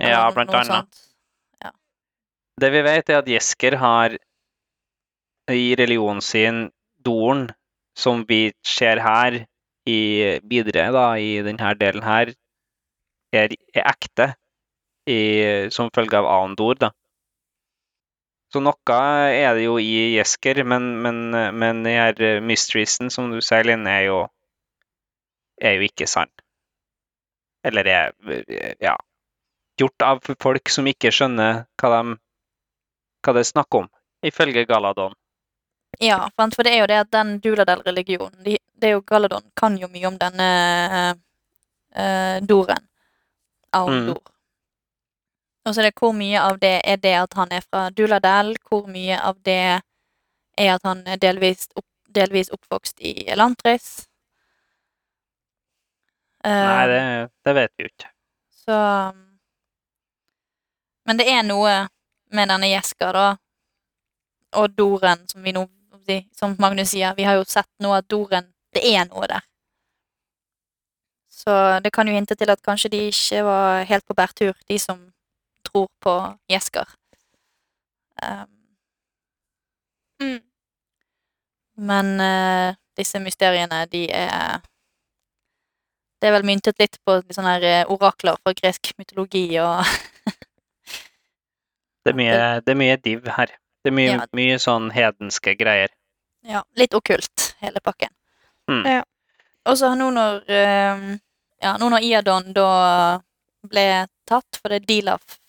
Ja, 0.03 0.29
blant 0.35 0.51
noe 0.51 0.59
annet. 0.59 0.67
sånt. 0.67 1.03
Det 2.59 2.71
vi 2.73 2.81
vet, 2.81 3.09
er 3.09 3.21
at 3.21 3.29
Jesker 3.29 3.77
har 3.77 4.17
i 5.47 5.75
religionen 5.79 6.21
sin 6.21 6.71
Doren, 7.05 7.47
som 7.95 8.25
vi 8.27 8.51
ser 8.65 8.99
her 8.99 9.45
i 9.87 9.99
videre 10.43 10.91
da, 10.91 11.05
i 11.15 11.37
denne 11.45 11.73
delen 11.79 12.03
her, 12.03 12.33
er, 13.35 13.53
er 13.73 13.89
ekte 13.89 14.31
i, 15.07 15.19
som 15.73 15.91
følge 15.95 16.19
av 16.19 16.27
andor, 16.31 16.79
da. 16.79 16.91
Så 18.53 18.61
noe 18.63 18.97
er 19.35 19.57
det 19.57 19.65
jo 19.65 19.75
i 19.79 20.15
Jesker, 20.15 20.63
men, 20.63 20.93
men, 21.03 21.19
men 21.59 21.83
her 21.87 22.39
mysteriesen, 22.39 23.11
som 23.11 23.31
du 23.31 23.41
sier, 23.43 23.67
Linn, 23.67 23.87
er 23.87 24.07
er 25.59 25.75
jo 25.75 25.87
ikke 25.87 26.07
sann. 26.07 26.31
Eller 27.65 27.89
er 27.91 28.13
ja, 28.79 28.95
gjort 29.79 30.05
av 30.05 30.21
folk 30.39 30.69
som 30.71 30.87
ikke 30.87 31.11
skjønner 31.11 31.65
hva 31.81 31.93
de 31.95 32.17
hva 33.25 33.33
det 33.35 33.43
er 33.43 33.49
snakk 33.49 33.75
om, 33.75 33.87
ifølge 34.23 34.63
Galadon. 34.69 35.15
Ja, 35.99 36.29
for 36.37 36.63
det 36.63 36.75
er 36.75 36.83
jo 36.83 36.89
det 36.89 36.99
at 37.01 37.11
den 37.11 37.39
Duladel-religionen 37.41 38.43
de, 38.45 38.57
Det 38.77 38.89
er 38.89 38.93
jo 38.97 39.01
Galadon 39.01 39.43
kan 39.57 39.77
jo 39.77 39.89
mye 39.89 40.07
om 40.07 40.17
denne 40.21 40.47
eh, 41.95 42.37
Doren. 42.45 42.85
Aondor. 43.75 44.21
Og 45.67 45.75
så 45.75 45.81
er 45.81 45.89
det 45.89 45.99
hvor 45.99 46.13
mye 46.15 46.39
av 46.39 46.59
det 46.61 46.77
er 46.87 46.99
det 47.03 47.13
at 47.19 47.33
han 47.35 47.51
er 47.51 47.63
fra 47.65 47.89
Duladel, 47.91 48.55
hvor 48.69 48.87
mye 48.87 49.17
av 49.19 49.39
det 49.43 49.81
er 50.57 50.69
at 50.73 50.85
han 50.87 51.03
er 51.07 51.19
delvis, 51.19 51.67
opp, 51.75 51.87
delvis 52.15 52.49
oppvokst 52.55 53.01
i 53.03 53.27
Elantris. 53.27 54.07
Uh, 56.45 56.51
Nei, 56.53 56.87
det, 56.87 57.01
det 57.43 57.55
vet 57.57 57.73
vi 57.75 57.83
jo 57.83 57.91
ikke. 57.91 58.11
Så 58.63 58.77
Men 61.07 61.19
det 61.19 61.27
er 61.31 61.43
noe 61.43 61.73
med 62.35 62.49
denne 62.51 62.67
Jeska, 62.69 63.11
da, 63.15 63.27
og 64.55 64.71
Doren, 64.75 65.27
som 65.27 65.43
vi 65.43 65.55
nå 65.55 65.67
Som 66.31 66.55
Magnus 66.59 66.93
sier, 66.93 67.15
vi 67.17 67.25
har 67.27 67.35
jo 67.35 67.43
sett 67.43 67.67
nå 67.83 67.91
at 67.91 68.07
Doren 68.07 68.45
Det 68.71 68.83
er 68.95 69.03
noe 69.09 69.27
der. 69.27 69.43
Så 71.37 71.53
det 71.85 71.91
kan 71.93 72.07
jo 72.09 72.13
hinte 72.17 72.33
til 72.35 72.49
at 72.49 72.61
kanskje 72.65 72.89
de 72.89 73.03
ikke 73.11 73.43
var 73.45 73.83
helt 73.85 74.05
på 74.09 74.13
bærtur, 74.17 74.53
de 74.69 74.79
som 74.81 75.03
tror 75.67 75.87
på 76.01 76.13
Jesker. 76.51 76.85
Um, 78.23 78.53
Mm. 80.19 80.39
men 81.77 82.07
uh, 82.19 82.73
disse 82.97 83.19
mysteriene, 83.21 83.83
de 83.85 84.07
er 84.11 84.57
Det 86.21 86.27
er 86.27 86.31
vel 86.33 86.45
myntet 86.49 86.79
litt 86.81 86.97
på 87.05 87.19
sånne 87.29 87.51
her, 87.53 87.63
eh, 87.69 87.91
orakler 87.93 88.39
fra 88.41 88.53
gresk 88.57 88.89
mytologi 88.97 89.59
og 89.61 89.83
Det 92.05 92.09
er 92.09 92.17
mye, 92.17 92.39
det 92.65 92.73
er 92.73 92.79
mye 92.81 92.95
div 92.97 93.27
her. 93.35 93.51
Det 93.85 93.91
er 93.91 93.95
mye, 93.99 94.15
Ja. 94.15 94.25
mye 94.33 94.57
sånn 94.57 94.89
hedenske 94.95 95.53
greier. 95.59 95.93
Ja, 96.47 96.63
litt 96.79 96.95
okkult, 96.97 97.51
hele 97.61 97.79
pakken. 97.85 98.09
Mm. 98.71 98.81
Ja. 98.87 99.03
Og 99.69 99.77
så 99.77 99.91
nå 99.99 100.07
når 100.15 100.41
eh, 100.49 101.05
Ja, 101.63 101.75
nå 101.81 101.89
når 101.89 102.03
Iadon 102.05 102.51
da 102.53 102.69
ble 103.67 103.85
tatt, 104.29 104.59
for 104.61 104.73
er 104.75 104.83
Dilaf 104.85 105.39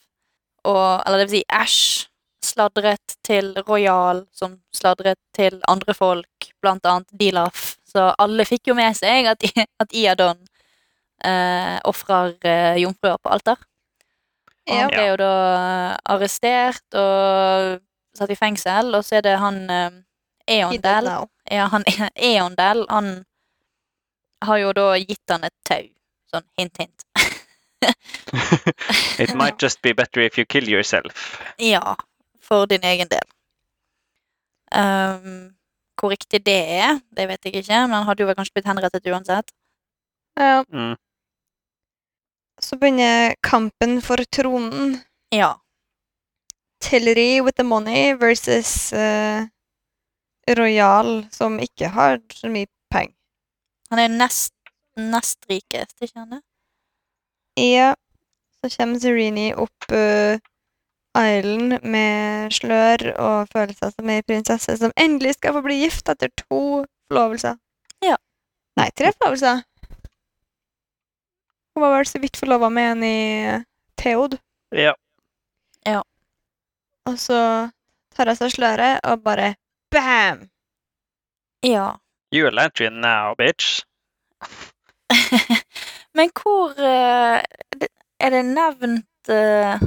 og 0.68 1.02
Eller 1.06 1.20
det 1.22 1.26
vil 1.28 1.38
si 1.38 1.44
Ash 1.54 2.08
sladret 2.44 3.16
til 3.26 3.52
Royal, 3.66 4.24
som 4.32 4.56
sladret 4.74 5.18
til 5.36 5.58
andre 5.68 5.94
folk, 5.94 6.48
blant 6.62 6.84
annet 6.86 7.08
Dilaf. 7.18 7.76
Så 7.86 8.08
alle 8.18 8.44
fikk 8.46 8.70
jo 8.70 8.76
med 8.78 8.96
seg 8.96 9.26
at, 9.30 9.42
at 9.82 9.94
Iadon 9.96 10.38
eh, 11.24 11.78
ofrer 11.88 12.34
eh, 12.46 12.78
jomfruer 12.82 13.18
på 13.22 13.32
alter. 13.34 13.58
Og 14.68 14.74
Ja. 14.74 14.80
han 14.84 14.90
ble 14.92 15.06
jo 15.08 15.16
da 15.22 15.32
arrestert 16.14 16.98
og 17.00 17.78
satt 18.18 18.30
i 18.34 18.36
fengsel, 18.38 18.92
og 18.94 19.04
så 19.06 19.18
er 19.18 19.24
det 19.26 19.36
han 19.40 19.62
eh, 19.70 19.90
Eondel. 20.58 21.08
Ja, 21.50 21.68
han 21.72 21.84
Eondel, 22.30 22.84
han 22.90 23.12
har 24.44 24.58
jo 24.62 24.72
da 24.76 24.90
gitt 25.00 25.24
han 25.32 25.44
et 25.48 25.56
tau. 25.66 25.86
Sånn 26.34 26.46
hint, 26.58 26.82
hint. 26.82 27.06
It 29.18 29.34
might 29.34 29.58
just 29.62 29.82
be 29.82 29.92
better 29.92 30.20
if 30.20 30.38
you 30.38 30.44
kill 30.44 30.68
yourself. 30.68 31.40
Ja, 31.58 31.96
for 32.42 32.66
din 32.66 32.84
egen 32.84 33.08
del. 33.08 33.24
Um, 34.74 35.54
hvor 35.98 36.10
riktig 36.12 36.42
det 36.46 36.58
er, 36.78 36.98
det 37.16 37.28
vet 37.30 37.44
jeg 37.48 37.62
ikke, 37.62 37.78
men 37.86 37.96
han 37.96 38.06
hadde 38.08 38.22
jo 38.22 38.28
vel 38.28 38.36
kanskje 38.38 38.54
blitt 38.58 38.68
henrettet 38.68 39.08
uansett. 39.12 39.52
Ja, 40.38 40.64
Mm. 40.68 40.96
så 42.60 42.76
begynner 42.76 43.34
kampen 43.42 44.00
for 44.02 44.16
tronen. 44.34 44.98
Ja. 45.30 45.54
Tillery 46.80 47.40
with 47.40 47.56
the 47.56 47.64
money 47.64 48.12
versus 48.14 48.92
uh, 48.92 49.46
Royal, 50.58 51.26
som 51.32 51.58
ikke 51.62 51.88
har 51.88 52.18
så 52.34 52.48
mye 52.50 52.66
penger. 52.92 53.14
Han 53.90 53.98
er 53.98 54.08
nest, 54.08 54.52
nest 54.98 55.46
rikeste, 55.50 56.04
ikke 56.04 56.12
sant? 56.12 56.44
Ja, 57.58 57.94
så 58.58 58.70
kommer 58.76 59.00
Zerini 59.02 59.48
opp 59.54 59.88
uh, 59.92 60.38
island 61.18 61.82
med 61.82 62.52
slør 62.54 63.08
og 63.16 63.50
følelser 63.54 63.94
som 63.94 64.12
ei 64.12 64.22
prinsesse 64.26 64.76
som 64.78 64.94
endelig 65.00 65.38
skal 65.38 65.56
få 65.56 65.64
bli 65.66 65.80
gift 65.82 66.10
etter 66.10 66.30
to 66.38 66.84
forlovelser. 67.08 67.58
Ja. 68.04 68.18
Nei, 68.78 68.90
tre 68.94 69.10
forlovelser. 69.16 69.64
Hun 71.74 71.82
var 71.82 71.96
vel 71.96 72.10
så 72.10 72.22
vidt 72.22 72.38
forlova 72.38 72.70
med 72.70 72.92
en 72.92 73.04
i 73.06 73.18
eh, 73.54 73.66
Theod. 73.98 74.38
Ja. 74.74 74.94
Og 77.08 77.18
så 77.18 77.40
tar 78.14 78.28
hun 78.28 78.36
seg 78.38 78.52
sløret 78.52 79.00
og 79.08 79.22
bare 79.24 79.54
bam! 79.94 80.48
Ja. 81.64 81.96
You're 82.34 82.48
a 82.48 82.54
lantern 82.54 83.00
now, 83.00 83.34
bitch. 83.38 83.80
Men 86.16 86.32
hvor 86.34 86.74
eh, 86.78 87.42
Er 88.18 88.34
det 88.34 88.44
nevnt 88.48 89.30
eh, 89.32 89.82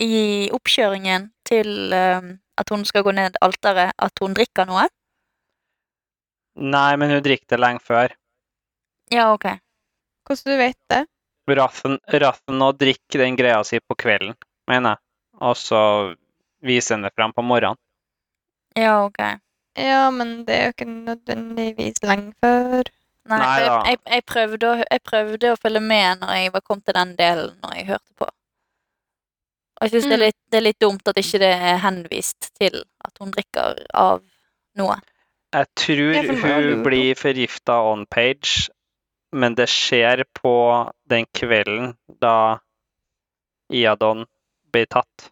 i 0.00 0.12
oppkjøringen 0.52 1.30
til 1.48 1.92
eh, 1.96 2.30
at 2.56 2.72
hun 2.72 2.84
skal 2.88 3.04
gå 3.04 3.12
ned 3.16 3.36
alteret, 3.44 3.92
at 3.96 4.22
hun 4.22 4.36
drikker 4.36 4.68
noe? 4.68 4.86
Nei, 6.56 6.96
men 6.96 7.12
hun 7.12 7.24
drikker 7.24 7.52
det 7.52 7.60
lenge 7.60 7.84
før. 7.84 8.14
Ja, 9.12 9.28
ok. 9.34 9.58
Hvordan 10.26 10.52
du 10.52 10.56
vet 10.58 10.78
det? 10.92 11.02
Rathen, 11.46 11.98
nå 12.58 12.70
drikker 12.80 13.22
den 13.22 13.36
greia 13.38 13.60
si 13.64 13.78
på 13.80 13.94
kvelden, 13.94 14.34
mener 14.66 14.96
jeg. 14.96 15.02
Og 15.44 15.58
så 15.60 15.80
viser 16.64 16.96
hun 16.96 17.04
det 17.06 17.12
frem 17.14 17.34
på 17.36 17.44
morgenen. 17.44 17.78
Ja, 18.76 19.04
ok. 19.04 19.20
Ja, 19.76 20.10
men 20.10 20.46
det 20.48 20.56
er 20.56 20.64
jo 20.64 20.74
ikke 20.74 20.88
nødvendigvis 20.88 22.02
lenge 22.02 22.32
før. 22.40 22.88
Nei, 23.28 23.38
Nei 23.42 23.60
jeg, 23.60 23.70
jeg, 23.90 23.98
jeg, 24.14 24.24
prøvde 24.30 24.68
å, 24.70 24.76
jeg 24.90 25.02
prøvde 25.02 25.52
å 25.52 25.58
følge 25.60 25.80
med 25.82 26.20
når 26.22 26.32
jeg 26.38 26.52
var 26.54 26.62
kommet 26.66 26.84
til 26.86 26.94
den 26.98 27.14
delen 27.18 27.56
når 27.62 27.74
jeg 27.80 27.86
hørte 27.90 28.14
på. 28.20 28.28
Og 29.76 29.82
jeg 29.86 29.90
syns 29.92 30.06
det, 30.08 30.16
Mm. 30.16 30.22
litt- 30.24 30.50
det 30.50 30.56
er 30.60 30.64
litt 30.64 30.78
dumt 30.80 31.08
at 31.08 31.16
ikke 31.20 31.38
det 31.42 31.50
er 31.52 31.76
henvist 31.82 32.50
til 32.58 32.78
at 33.04 33.18
hun 33.20 33.30
drikker 33.34 33.82
av 33.94 34.22
noe. 34.76 34.96
Jeg 35.52 35.66
tror 35.76 36.12
det 36.22 36.38
hun 36.42 36.82
blir 36.84 37.14
forgifta 37.14 37.76
on 37.92 38.06
page, 38.06 38.70
men 39.32 39.54
det 39.54 39.68
skjer 39.68 40.24
på 40.34 40.54
den 41.08 41.26
kvelden 41.34 41.96
da 42.20 42.58
Iadon 43.72 44.24
blir 44.72 44.86
tatt. 44.86 45.30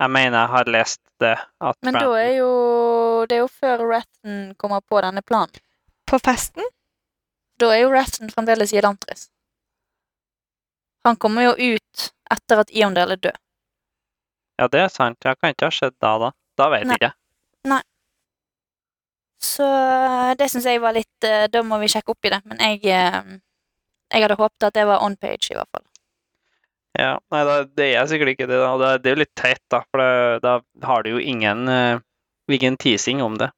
Jeg 0.00 0.10
mener 0.10 0.38
jeg 0.44 0.48
har 0.54 0.64
lest 0.74 1.00
det. 1.22 1.36
At 1.60 1.76
Men 1.86 1.94
da 1.94 2.12
er 2.18 2.32
jo 2.38 2.48
Det 3.34 3.40
er 3.40 3.42
jo 3.42 3.50
før 3.50 3.80
Rathen 3.90 4.42
kommer 4.62 4.78
på 4.86 5.00
denne 5.02 5.18
planen. 5.26 5.50
På 6.06 6.20
festen? 6.22 6.62
Da 7.58 7.72
er 7.74 7.80
jo 7.80 7.88
Rathen 7.90 8.30
fremdeles 8.30 8.70
i 8.70 8.78
Elantris. 8.78 9.24
Han 11.02 11.18
kommer 11.18 11.48
jo 11.48 11.72
ut 11.74 12.04
etter 12.30 12.62
at 12.62 12.70
Iondel 12.70 13.16
er 13.16 13.20
død. 13.26 13.40
Ja, 14.62 14.68
det 14.70 14.84
er 14.84 14.94
sant. 14.94 15.18
Det 15.18 15.34
kan 15.40 15.50
ikke 15.50 15.66
ha 15.66 15.74
skjedd 15.74 15.98
da, 15.98 16.12
da. 16.22 16.30
Da 16.54 16.70
vet 16.76 16.86
Nei. 16.86 16.94
jeg 16.94 17.10
ikke. 17.10 17.80
Så 19.42 19.66
det 20.38 20.46
syns 20.52 20.70
jeg 20.70 20.80
var 20.80 20.94
litt 20.96 21.26
eh, 21.26 21.48
Da 21.52 21.60
må 21.66 21.76
vi 21.82 21.90
sjekke 21.90 22.14
opp 22.14 22.24
i 22.24 22.30
det. 22.32 22.38
Men 22.46 22.62
jeg 22.62 22.86
eh, 22.86 23.34
Jeg 24.14 24.24
hadde 24.28 24.38
håpet 24.38 24.70
at 24.70 24.78
det 24.78 24.86
var 24.86 25.02
on 25.02 25.18
page, 25.18 25.50
i 25.50 25.58
hvert 25.58 25.74
fall. 25.74 25.84
Ja, 27.02 27.18
nei, 27.34 27.42
det 27.74 27.90
er 27.98 28.06
sikkert 28.06 28.36
ikke 28.36 28.46
det. 28.46 28.62
da. 28.62 28.72
Det, 28.78 28.96
det 29.02 29.10
er 29.10 29.18
jo 29.18 29.24
litt 29.26 29.34
teit, 29.34 29.64
da, 29.74 29.82
for 29.90 30.38
da 30.46 30.60
har 30.86 31.02
du 31.02 31.16
jo 31.16 31.18
ingen, 31.34 31.66
eh, 31.66 32.03
ingen 32.52 32.76
teasing 32.76 33.22
om 33.22 33.38
det. 33.40 33.50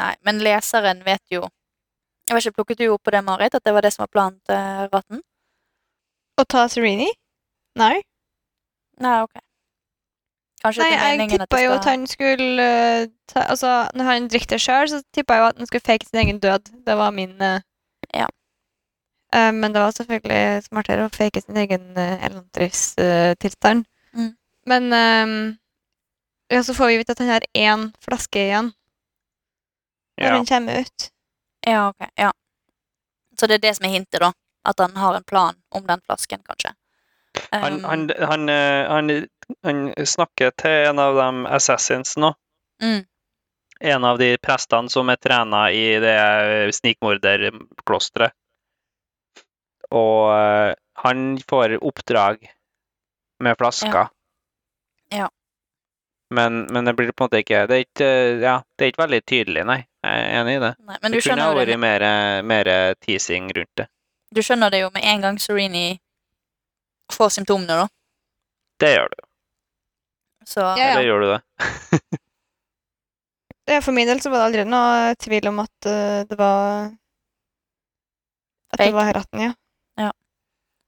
Nei, 0.00 0.14
men 0.24 0.40
leseren 0.40 1.02
vet 1.04 1.22
jo 1.28 1.42
Jeg 2.28 2.36
vet 2.36 2.46
ikke, 2.46 2.56
Plukket 2.60 2.78
du 2.78 2.86
opp 2.94 3.02
på 3.04 3.12
det, 3.12 3.24
Marit? 3.26 3.54
At 3.54 3.64
det 3.66 3.74
var 3.74 3.82
det 3.82 3.92
som 3.92 4.04
var 4.04 4.12
planen 4.14 4.38
til 4.46 4.88
Ratten? 4.94 5.22
Å 6.38 6.44
ta 6.48 6.66
Serini? 6.70 7.10
Nei. 7.76 7.96
Nei, 9.02 9.16
ok. 9.26 9.40
Kanskje 10.62 10.84
Nei, 10.84 10.92
jeg 10.92 11.28
tippa 11.32 11.46
skal... 11.48 11.64
jo 11.64 11.72
at 11.74 11.88
han 11.88 12.06
skulle 12.06 12.64
eh, 12.64 13.08
ta, 13.32 13.46
Altså, 13.48 13.72
når 13.96 14.04
han 14.04 14.28
drikker 14.28 14.54
det 14.54 14.60
sjøl, 14.60 14.90
så 14.92 15.00
tippa 15.16 15.36
jeg 15.36 15.42
jo 15.42 15.48
at 15.48 15.58
han 15.58 15.70
skulle 15.70 15.86
fake 15.88 16.06
sin 16.08 16.20
egen 16.22 16.40
død. 16.42 16.70
Det 16.86 16.96
var 17.00 17.10
min 17.16 17.34
uh... 17.42 17.58
Ja. 18.14 18.28
Uh, 19.34 19.52
men 19.54 19.74
det 19.74 19.82
var 19.82 19.94
selvfølgelig 19.94 20.64
smartere 20.66 21.06
å 21.06 21.14
fake 21.14 21.42
sin 21.44 21.58
egen 21.60 21.90
uh, 21.96 22.26
Elantris-tilstand. 22.26 23.86
Mm. 24.14 24.32
Men 24.70 24.92
ehm, 24.92 25.36
ja, 26.50 26.62
så 26.66 26.74
får 26.74 26.86
vi 26.92 26.96
vite 27.00 27.12
at 27.14 27.18
han 27.22 27.28
har 27.30 27.46
én 27.54 27.88
flaske 28.04 28.42
igjen 28.46 28.72
når 30.20 30.26
Ja. 30.26 30.34
han 30.36 30.46
kommer 30.46 30.80
ut. 30.84 31.10
Ja, 31.66 31.88
ok. 31.88 32.08
Ja. 32.20 32.32
Så 33.40 33.46
det 33.48 33.54
er 33.60 33.62
det 33.68 33.74
som 33.76 33.86
er 33.88 33.94
hintet, 33.94 34.20
da? 34.20 34.32
At 34.68 34.78
han 34.82 34.96
har 34.96 35.14
en 35.16 35.24
plan 35.24 35.54
om 35.72 35.86
den 35.86 36.00
flasken, 36.04 36.42
kanskje? 36.44 36.74
Han, 37.52 37.78
Um, 37.78 37.84
han, 37.84 38.10
han, 38.18 38.48
eh, 38.48 38.88
han, 38.90 39.10
han 39.64 40.06
snakker 40.06 40.50
til 40.58 40.90
en 40.90 40.98
av 40.98 41.14
de 41.16 41.46
assassins 41.48 42.16
nå. 42.20 42.34
mm, 42.82 43.04
En 43.80 44.04
av 44.04 44.18
de 44.18 44.34
prestene 44.42 44.90
som 44.92 45.08
er 45.08 45.16
trena 45.16 45.70
i 45.72 45.86
det 46.02 46.74
snikmorderklosteret. 46.76 48.32
Og 49.90 50.32
eh, 50.36 50.74
han 51.00 51.38
får 51.48 51.78
oppdrag 51.80 52.44
med 53.40 53.56
flasker. 53.58 53.94
Ja. 53.94 54.08
Men, 56.30 56.60
men 56.70 56.84
det 56.86 56.94
blir 56.94 57.10
på 57.10 57.24
en 57.24 57.26
måte 57.26 57.40
ikke 57.42 57.64
Det 57.66 57.76
er 57.76 57.82
ikke, 57.84 58.10
ja, 58.44 58.52
det 58.78 58.84
er 58.84 58.92
ikke 58.92 59.02
veldig 59.02 59.20
tydelig, 59.26 59.64
nei. 59.66 59.80
Jeg 60.06 60.20
er 60.20 60.36
enig 60.40 60.52
i 60.56 60.60
det. 60.62 60.70
nei, 60.86 60.98
men 61.02 61.12
du 61.12 61.16
Det 61.18 61.24
kunne 61.26 61.46
ha 61.48 61.56
vært 61.58 61.78
mer, 61.82 62.04
mer 62.46 62.70
teasing 63.02 63.50
rundt 63.56 63.74
det. 63.82 63.86
du 64.30 64.40
skjønner 64.46 64.70
det 64.70 64.80
jo 64.84 64.90
med 64.94 65.04
en 65.04 65.24
gang 65.26 65.40
Serini 65.42 66.00
får 67.12 67.32
symptomene, 67.34 67.82
da. 67.82 67.88
Det 68.80 68.92
gjør 68.94 69.10
du. 69.10 69.18
Så 70.46 70.60
Ja, 70.62 70.76
ja. 70.78 70.92
Eller 70.94 71.08
gjør 71.08 71.20
du 71.20 71.28
det? 71.34 71.40
Ja, 73.70 73.78
For 73.84 73.92
min 73.94 74.08
del 74.08 74.18
så 74.18 74.30
var 74.32 74.40
det 74.40 74.46
aldri 74.48 74.62
noe 74.66 75.14
tvil 75.20 75.46
om 75.46 75.60
at 75.62 75.86
eh, 75.86 76.22
det 76.26 76.38
var 76.38 76.88
At 78.72 78.78
Fake. 78.80 78.86
det 78.88 78.94
var 78.96 79.12
ratten, 79.14 79.42
ja. 79.50 79.52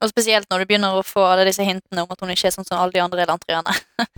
Og 0.02 0.11
spesielt 0.11 0.48
når 0.50 0.59
du 0.59 0.66
begynner 0.66 0.96
å 0.98 1.05
få 1.07 1.22
alle 1.22 1.44
disse 1.46 1.62
hintene 1.62 2.02
om 2.02 2.11
at 2.11 2.18
hun 2.18 2.33
ikke 2.35 2.48
er 2.48 2.55
sånn 2.57 2.66
som 2.66 2.81
alle 2.83 2.90
de 2.90 2.98
andre 3.05 3.22
elantrierne. 3.22 3.70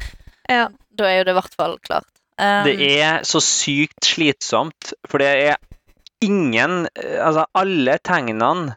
ja. 0.49 0.71
Da 0.99 1.09
er 1.11 1.19
jo 1.21 1.25
det 1.29 1.35
i 1.35 1.39
hvert 1.41 1.57
fall 1.59 1.79
klart. 1.85 2.09
Um, 2.35 2.65
Det 2.67 2.89
er 3.01 3.23
så 3.27 3.39
sykt 3.45 4.05
slitsomt, 4.09 4.93
for 5.07 5.23
det 5.23 5.29
er 5.51 5.57
ingen 6.25 6.89
Altså, 6.97 7.45
alle 7.55 7.99
tegnene 8.03 8.75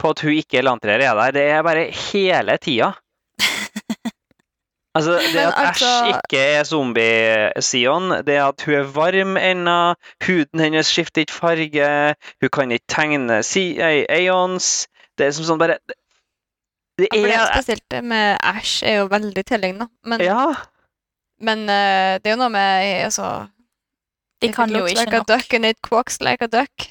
på 0.00 0.10
at 0.10 0.20
hun 0.24 0.34
ikke 0.34 0.58
er 0.58 0.66
landtrer, 0.66 0.98
er 0.98 1.14
der. 1.14 1.30
Det 1.36 1.42
er 1.54 1.62
bare 1.62 1.84
hele 1.90 2.56
tida. 2.58 2.92
Altså, 4.94 5.12
det 5.34 5.38
at 5.42 5.54
Æsj 5.54 5.68
altså- 5.68 6.06
ikke 6.16 6.40
er 6.56 6.64
zombie-Sion, 6.64 8.10
det 8.26 8.38
at 8.42 8.62
hun 8.66 8.74
er 8.74 8.90
varm 8.94 9.36
ennå, 9.36 9.94
huden 10.26 10.60
hennes 10.60 10.86
skifter 10.90 11.22
ikke 11.24 11.32
farge, 11.38 12.14
hun 12.42 12.50
kan 12.50 12.70
ikke 12.74 12.86
tegne 12.88 13.40
Aeons 14.08 14.88
Det 15.18 15.26
er 15.28 15.30
som 15.36 15.46
sånn 15.46 15.58
bare 15.62 15.78
Det 16.98 17.08
det 17.10 17.24
er 17.24 17.38
er 17.38 17.50
spesielt 17.54 17.84
det 17.90 18.04
med 18.04 18.36
Ash 18.42 18.82
er 18.86 19.00
jo 19.02 19.06
veldig 19.10 19.44
tillignende. 19.46 19.88
Men, 20.04 20.20
Ja. 20.20 20.54
Men 21.40 21.64
uh, 21.68 22.18
det 22.22 22.26
er 22.30 22.34
jo 22.36 22.40
noe 22.42 22.52
med 22.54 23.04
altså, 23.04 23.48
De 24.42 24.52
kan 24.52 24.70
jo 24.70 24.84
ikke 24.86 25.00
like 25.00 25.10
nok. 25.18 25.30
a 25.30 25.36
duck 25.36 25.54
and 25.54 25.64
it 25.66 25.80
quacks 25.82 26.20
like 26.20 26.44
a 26.44 26.48
duck. 26.48 26.86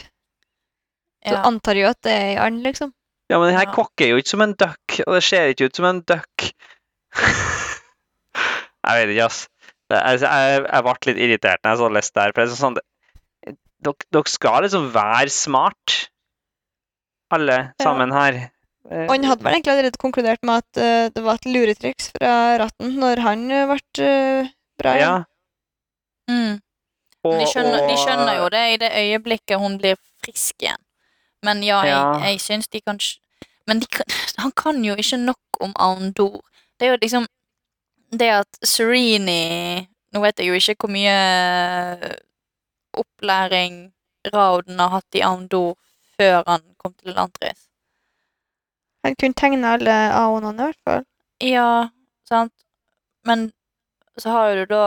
Ja. 1.25 1.39
antar 1.47 1.75
jo 1.79 1.87
at 1.87 2.01
det 2.03 2.11
er 2.11 2.31
i 2.33 2.35
and, 2.47 2.63
liksom. 2.65 2.91
Ja, 3.31 3.37
men 3.39 3.47
den 3.53 3.57
her 3.57 3.67
Ja. 3.69 3.73
kokker 3.73 4.09
jo 4.09 4.17
ikke 4.19 4.29
som 4.33 4.41
en 4.43 4.53
duck, 4.59 4.97
og 5.07 5.13
det 5.15 5.23
ser 5.23 5.45
ikke 5.53 5.65
ut 5.71 5.75
som 5.79 5.85
en 5.87 6.01
duck. 6.01 6.49
jeg 8.83 8.97
vet 8.99 9.13
ikke, 9.13 9.25
ass. 9.29 9.45
Jeg, 9.93 10.19
jeg, 10.23 10.63
jeg 10.65 10.83
ble 10.83 10.95
litt 11.07 11.21
irritert 11.27 11.61
når 11.63 11.69
jeg 11.71 11.79
så 11.83 11.89
leste 11.95 12.19
der. 12.19 12.33
For 12.33 12.41
det 12.43 12.51
er 12.51 12.59
sånn, 12.59 12.75
det- 12.79 13.55
dere, 13.83 14.07
dere 14.15 14.31
skal 14.31 14.63
liksom 14.65 14.89
være 14.95 15.29
smart, 15.33 15.95
alle 17.33 17.57
Ja. 17.61 17.71
sammen 17.83 18.11
her. 18.15 18.41
Eh, 18.91 19.05
Og 19.07 19.13
han 19.15 19.23
hadde 19.29 19.45
vel 19.45 19.55
egentlig 19.55 19.73
allerede 19.73 20.01
konkludert 20.01 20.43
med 20.43 20.59
at 20.63 20.81
uh, 20.81 21.05
det 21.15 21.23
var 21.23 21.39
et 21.39 21.47
luretriks 21.47 22.09
fra 22.17 22.33
ratten 22.59 22.97
når 22.99 23.21
han 23.23 23.45
uh, 23.51 23.71
ble 23.71 24.07
uh, 24.07 24.49
bra 24.81 24.95
ja. 24.99 25.13
Mm. 26.27 26.59
Og, 27.23 27.37
de 27.39 27.47
skjønner, 27.47 27.85
de 27.87 27.95
skjønner 27.99 28.41
jo 28.41 28.49
det 28.51 28.63
i 28.73 28.79
det 28.81 28.89
øyeblikket 28.99 29.59
hun 29.59 29.77
blir 29.79 29.95
frisk 30.23 30.63
igjen. 30.63 30.81
Men 31.43 31.63
ja, 31.63 31.79
jeg, 31.83 31.95
Ja. 31.95 32.19
jeg 32.27 32.41
syns 32.41 32.67
de 32.67 32.81
kan 32.81 32.99
Men 33.67 33.79
de 33.79 33.87
kan, 33.87 34.05
han 34.43 34.51
kan 34.51 34.83
jo 34.83 34.95
ikke 34.95 35.17
nok 35.17 35.59
om 35.59 35.73
Andor. 35.79 36.41
Det 36.79 36.87
er 36.87 36.91
jo 36.91 36.99
liksom 37.01 37.27
Det 38.11 38.29
at 38.29 38.59
Sereni 38.63 39.87
Nå 40.13 40.21
vet 40.21 40.39
jeg 40.39 40.47
jo 40.47 40.53
ikke 40.53 40.75
hvor 40.85 40.91
mye 40.93 41.09
eh, 41.09 42.15
opplæring 42.93 43.93
Rauden 44.33 44.79
har 44.79 44.89
hatt 44.89 45.15
i 45.17 45.23
Andor 45.25 45.73
før 46.19 46.43
han 46.47 46.61
kom 46.77 46.93
til 46.93 47.09
Elantris. 47.09 47.65
Han 49.03 49.15
kunne 49.19 49.33
tegne 49.33 49.73
alle 49.75 49.95
A-onene 50.15 50.53
i 50.63 50.71
hvert 50.71 50.83
fall. 50.87 51.03
Ja, 51.43 51.89
sant. 52.29 52.53
Men 53.27 53.51
så 54.17 54.29
har 54.29 54.55
du 54.55 54.65
da 54.69 54.83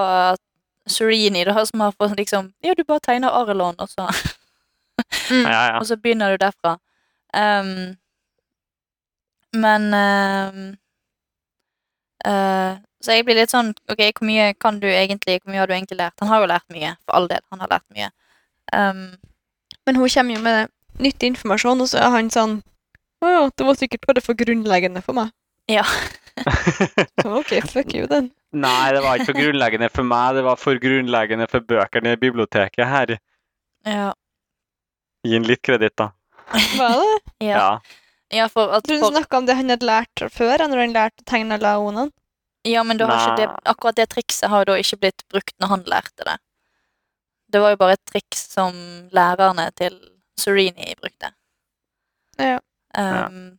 Sereni, 0.87 1.29
Serini, 1.29 1.45
da, 1.45 1.67
som 1.67 1.81
har 1.81 1.93
fått 1.93 2.17
liksom 2.17 2.53
Ja, 2.63 2.75
du 2.75 2.85
bare 2.85 3.01
tegner 3.01 3.35
Arelon, 3.35 3.75
og 3.79 3.89
så, 3.91 4.09
Mm. 5.31 5.43
Ja, 5.43 5.63
ja. 5.67 5.79
og 5.79 5.87
så 5.87 5.97
begynner 6.01 6.31
du 6.33 6.37
derfra. 6.41 6.79
Um, 7.37 7.97
men 9.53 9.95
ehm, 9.95 10.61
uh, 12.27 12.79
Så 13.03 13.13
jeg 13.13 13.27
blir 13.27 13.37
litt 13.37 13.53
sånn 13.53 13.75
OK, 13.93 14.01
hvor 14.17 14.27
mye 14.27 14.55
kan 14.55 14.79
du 14.81 14.87
egentlig 14.89 15.41
Hvor 15.43 15.53
mye 15.53 15.61
har 15.61 15.69
du 15.69 15.75
egentlig 15.77 15.99
lært? 16.01 16.17
Han 16.23 16.31
har 16.31 16.41
jo 16.41 16.49
lært 16.51 16.67
mye, 16.73 16.95
for 17.05 17.19
all 17.19 17.29
del. 17.29 17.43
Han 17.53 17.61
har 17.61 17.69
lært 17.75 17.85
mye. 17.95 18.09
Um, 18.73 19.03
Men 19.87 19.97
hun 20.01 20.09
kommer 20.09 20.35
jo 20.35 20.43
med 20.43 20.73
nyttig 20.99 21.29
informasjon, 21.35 21.81
og 21.85 21.89
så 21.93 21.99
er 22.01 22.11
han 22.17 22.31
sånn 22.33 22.57
Å 23.27 23.33
ja, 23.33 23.43
det 23.51 23.67
var 23.67 23.79
sikkert 23.79 24.07
bare 24.07 24.23
for 24.23 24.39
grunnleggende 24.39 25.03
for 25.03 25.19
meg. 25.19 25.33
Ja. 25.71 25.83
Så, 27.23 27.33
OK, 27.41 27.51
fuck 27.67 27.95
you, 27.95 28.07
den. 28.11 28.31
Nei, 28.55 28.93
det 28.95 29.03
var 29.03 29.19
ikke 29.19 29.33
for 29.33 29.41
grunnleggende 29.41 29.89
for 29.93 30.07
meg, 30.07 30.37
det 30.37 30.45
var 30.47 30.61
for 30.61 30.79
grunnleggende 30.81 31.49
for 31.51 31.65
bøkene 31.67 32.15
i 32.15 32.21
biblioteket 32.21 32.87
her. 32.87 33.17
ja. 33.89 34.13
Gi 35.27 35.35
ham 35.35 35.47
litt 35.49 35.59
kreditt, 35.67 35.97
da. 35.99 36.13
Var 36.79 37.01
det? 37.01 37.15
Ja. 37.49 37.57
Ja. 37.57 37.71
ja, 38.33 38.45
for 38.49 38.71
at 38.77 38.85
tror 38.87 39.01
for, 39.01 39.11
du 39.11 39.17
snakka 39.19 39.41
om 39.41 39.49
det 39.49 39.57
han 39.59 39.73
hadde 39.73 39.89
lært 39.89 40.23
før, 40.33 40.63
når 40.71 40.83
han 40.85 40.95
lærte 40.95 41.25
å 41.25 41.27
tegne 41.27 41.59
alle 41.59 41.73
aonene. 41.81 42.13
Ja, 42.67 42.85
men 42.87 42.99
da 42.99 43.09
har 43.11 43.25
ikke 43.25 43.41
det, 43.43 43.49
akkurat 43.73 43.99
det 43.99 44.07
trikset 44.11 44.51
har 44.51 44.63
jo 44.63 44.71
da 44.71 44.77
ikke 44.83 45.01
blitt 45.03 45.25
brukt 45.31 45.55
når 45.63 45.73
han 45.73 45.83
lærte 45.91 46.27
det. 46.27 46.37
Det 47.53 47.63
var 47.63 47.75
jo 47.75 47.81
bare 47.83 47.99
et 47.99 48.07
triks 48.11 48.47
som 48.55 48.79
lærerne 49.15 49.67
til 49.79 49.99
Sereni 50.39 50.95
brukte. 50.99 51.31
Ja. 52.43 52.59
Um, 52.97 53.59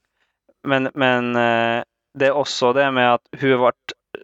Men, 0.67 0.89
men 0.99 1.35
eh, 1.39 1.83
det 2.17 2.27
er 2.27 2.35
også 2.35 2.73
det 2.75 2.87
med 2.95 3.13
at 3.17 3.39
hun 3.39 3.61
ble 3.61 3.71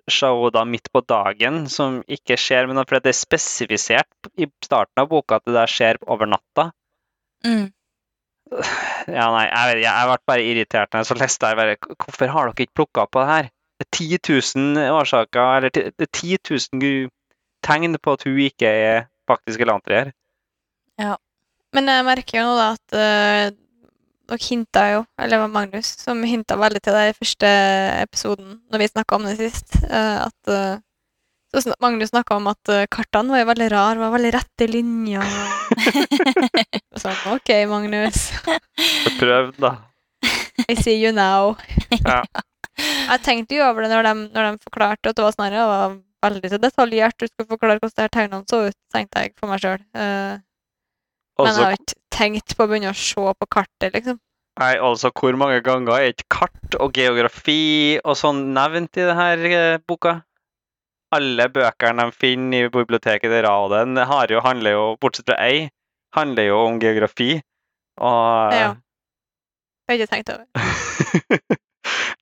Shauda 0.09 0.63
midt 0.65 0.89
på 0.91 1.03
dagen, 1.05 1.67
som 1.69 2.01
ikke 2.09 2.35
skjer, 2.39 2.65
men 2.67 2.81
for 2.81 2.97
det 2.97 3.13
er 3.13 3.19
spesifisert 3.19 4.29
i 4.41 4.47
starten 4.65 5.03
av 5.03 5.11
boka 5.11 5.37
at 5.37 5.45
det 5.47 5.53
der 5.55 5.69
skjer 5.69 5.99
over 6.09 6.27
natta. 6.27 6.71
mm, 7.45 7.67
Ja, 9.17 9.27
nei, 9.35 9.45
jeg, 9.45 9.69
vet, 9.69 9.77
ikke, 9.77 9.93
jeg 9.93 10.09
ble 10.09 10.17
bare 10.31 10.47
irritert 10.49 10.91
når 10.91 11.03
jeg 11.03 11.09
så 11.09 11.15
leste 11.19 11.53
bare 11.59 11.77
Hvorfor 11.91 12.33
har 12.33 12.49
dere 12.49 12.65
ikke 12.65 12.79
plukka 12.81 13.05
på 13.11 13.21
det 13.21 13.29
her? 13.29 13.49
Det 13.79 13.87
er 13.87 14.19
10 14.19 14.19
000 14.57 14.91
årsaker, 14.97 15.55
eller 15.57 15.73
det 15.73 16.05
er 16.05 16.11
10 16.11 16.37
000 16.73 17.09
tegn 17.65 17.97
på 17.99 18.17
at 18.17 18.27
hun 18.27 18.37
ikke 18.43 18.69
er 18.69 19.07
faktisk 19.29 19.63
elantrier. 19.63 20.11
Men 21.73 21.89
jeg 21.89 22.05
merker 22.05 22.39
jo 22.39 22.45
nå 22.47 22.53
da 22.59 22.67
at 22.75 22.95
uh, 22.95 23.55
dere 24.29 24.39
hinta 24.39 24.83
jo, 24.91 25.03
eller 25.19 25.35
det 25.35 25.41
var 25.41 25.51
Magnus, 25.51 25.91
som 25.99 26.23
hinta 26.27 26.55
veldig 26.59 26.81
til 26.83 26.95
det 26.95 27.03
i 27.09 27.15
første 27.17 27.51
episoden, 27.99 28.57
når 28.71 28.83
vi 28.83 28.89
snakka 28.91 29.17
om 29.17 29.27
det 29.27 29.35
sist, 29.39 29.75
eh, 29.83 30.19
at 30.23 30.51
eh, 30.51 30.81
så 31.53 31.61
snak 31.61 31.81
Magnus 31.83 32.09
snakka 32.09 32.37
om 32.39 32.47
at 32.49 32.71
eh, 32.73 32.87
kartene 32.89 33.35
var 33.35 33.43
jo 33.43 33.49
veldig 33.51 33.67
rare, 33.73 33.99
var 34.01 34.13
veldig 34.15 34.31
rette 34.33 34.67
linjer. 34.71 35.35
Og 36.95 37.03
sånn, 37.03 37.19
OK, 37.35 37.51
Magnus. 37.69 38.31
Prøv, 39.19 39.51
da. 39.61 39.75
I 40.65 40.77
see 40.79 40.97
you 41.01 41.13
now. 41.15 41.55
Ja. 42.03 42.23
Jeg 42.73 43.21
tenkte 43.21 43.53
jo 43.53 43.67
over 43.67 43.85
det 43.85 43.91
når 43.91 44.07
de, 44.07 44.11
når 44.33 44.47
de 44.47 44.63
forklarte 44.65 45.11
at 45.11 45.17
det 45.19 45.21
var 45.21 45.35
snarere 45.35 45.59
her, 45.59 45.67
det 45.67 45.73
var 45.75 45.91
veldig 46.25 46.49
så 46.49 46.57
detaljert. 46.63 47.19
Du 47.21 47.29
skulle 47.29 47.51
forklare 47.51 47.77
hvordan 47.77 47.93
det 47.99 48.05
her 48.07 48.13
tegnene 48.15 48.49
så 48.49 48.63
ut, 48.71 48.77
tenkte 48.95 49.21
jeg 49.21 49.35
for 49.37 49.51
meg 49.51 49.61
sjøl. 49.61 49.83
men 49.93 51.51
jeg 51.51 51.59
har 51.59 51.75
ikke 51.77 51.99
tenkt 52.13 52.53
på 52.57 52.65
å 52.65 52.69
begynne 52.71 52.91
å 52.93 52.97
se 52.97 53.15
på 53.39 53.47
kartet, 53.51 53.93
liksom. 53.95 54.19
nei, 54.61 54.73
altså, 54.77 55.09
hvor 55.17 55.33
mange 55.39 55.61
ganger 55.65 55.95
er 55.97 56.11
ikke 56.13 56.29
kart 56.29 56.75
og 56.79 56.93
geografi 56.97 57.97
og 58.03 58.15
sånn 58.19 58.43
nevnt 58.53 58.99
i 59.01 59.07
denne 59.09 59.79
boka? 59.89 60.19
Alle 61.13 61.45
bøkene 61.53 62.07
de 62.09 62.15
finner 62.17 62.67
i 62.67 62.69
biblioteket 62.73 63.29
til 63.29 63.43
Raden, 63.45 63.97
har 63.97 64.31
jo, 64.33 64.39
handler 64.45 64.73
jo, 64.77 64.85
bortsett 65.01 65.27
fra 65.29 65.37
ei, 65.45 65.67
handler 66.17 66.47
jo 66.49 66.61
om 66.67 66.79
geografi. 66.81 67.35
Og 68.01 68.53
Ja. 68.53 68.71
Jeg 69.83 69.99
har 69.99 69.99
ikke 69.99 70.13
tenkt 70.15 70.29
over. 70.31 70.45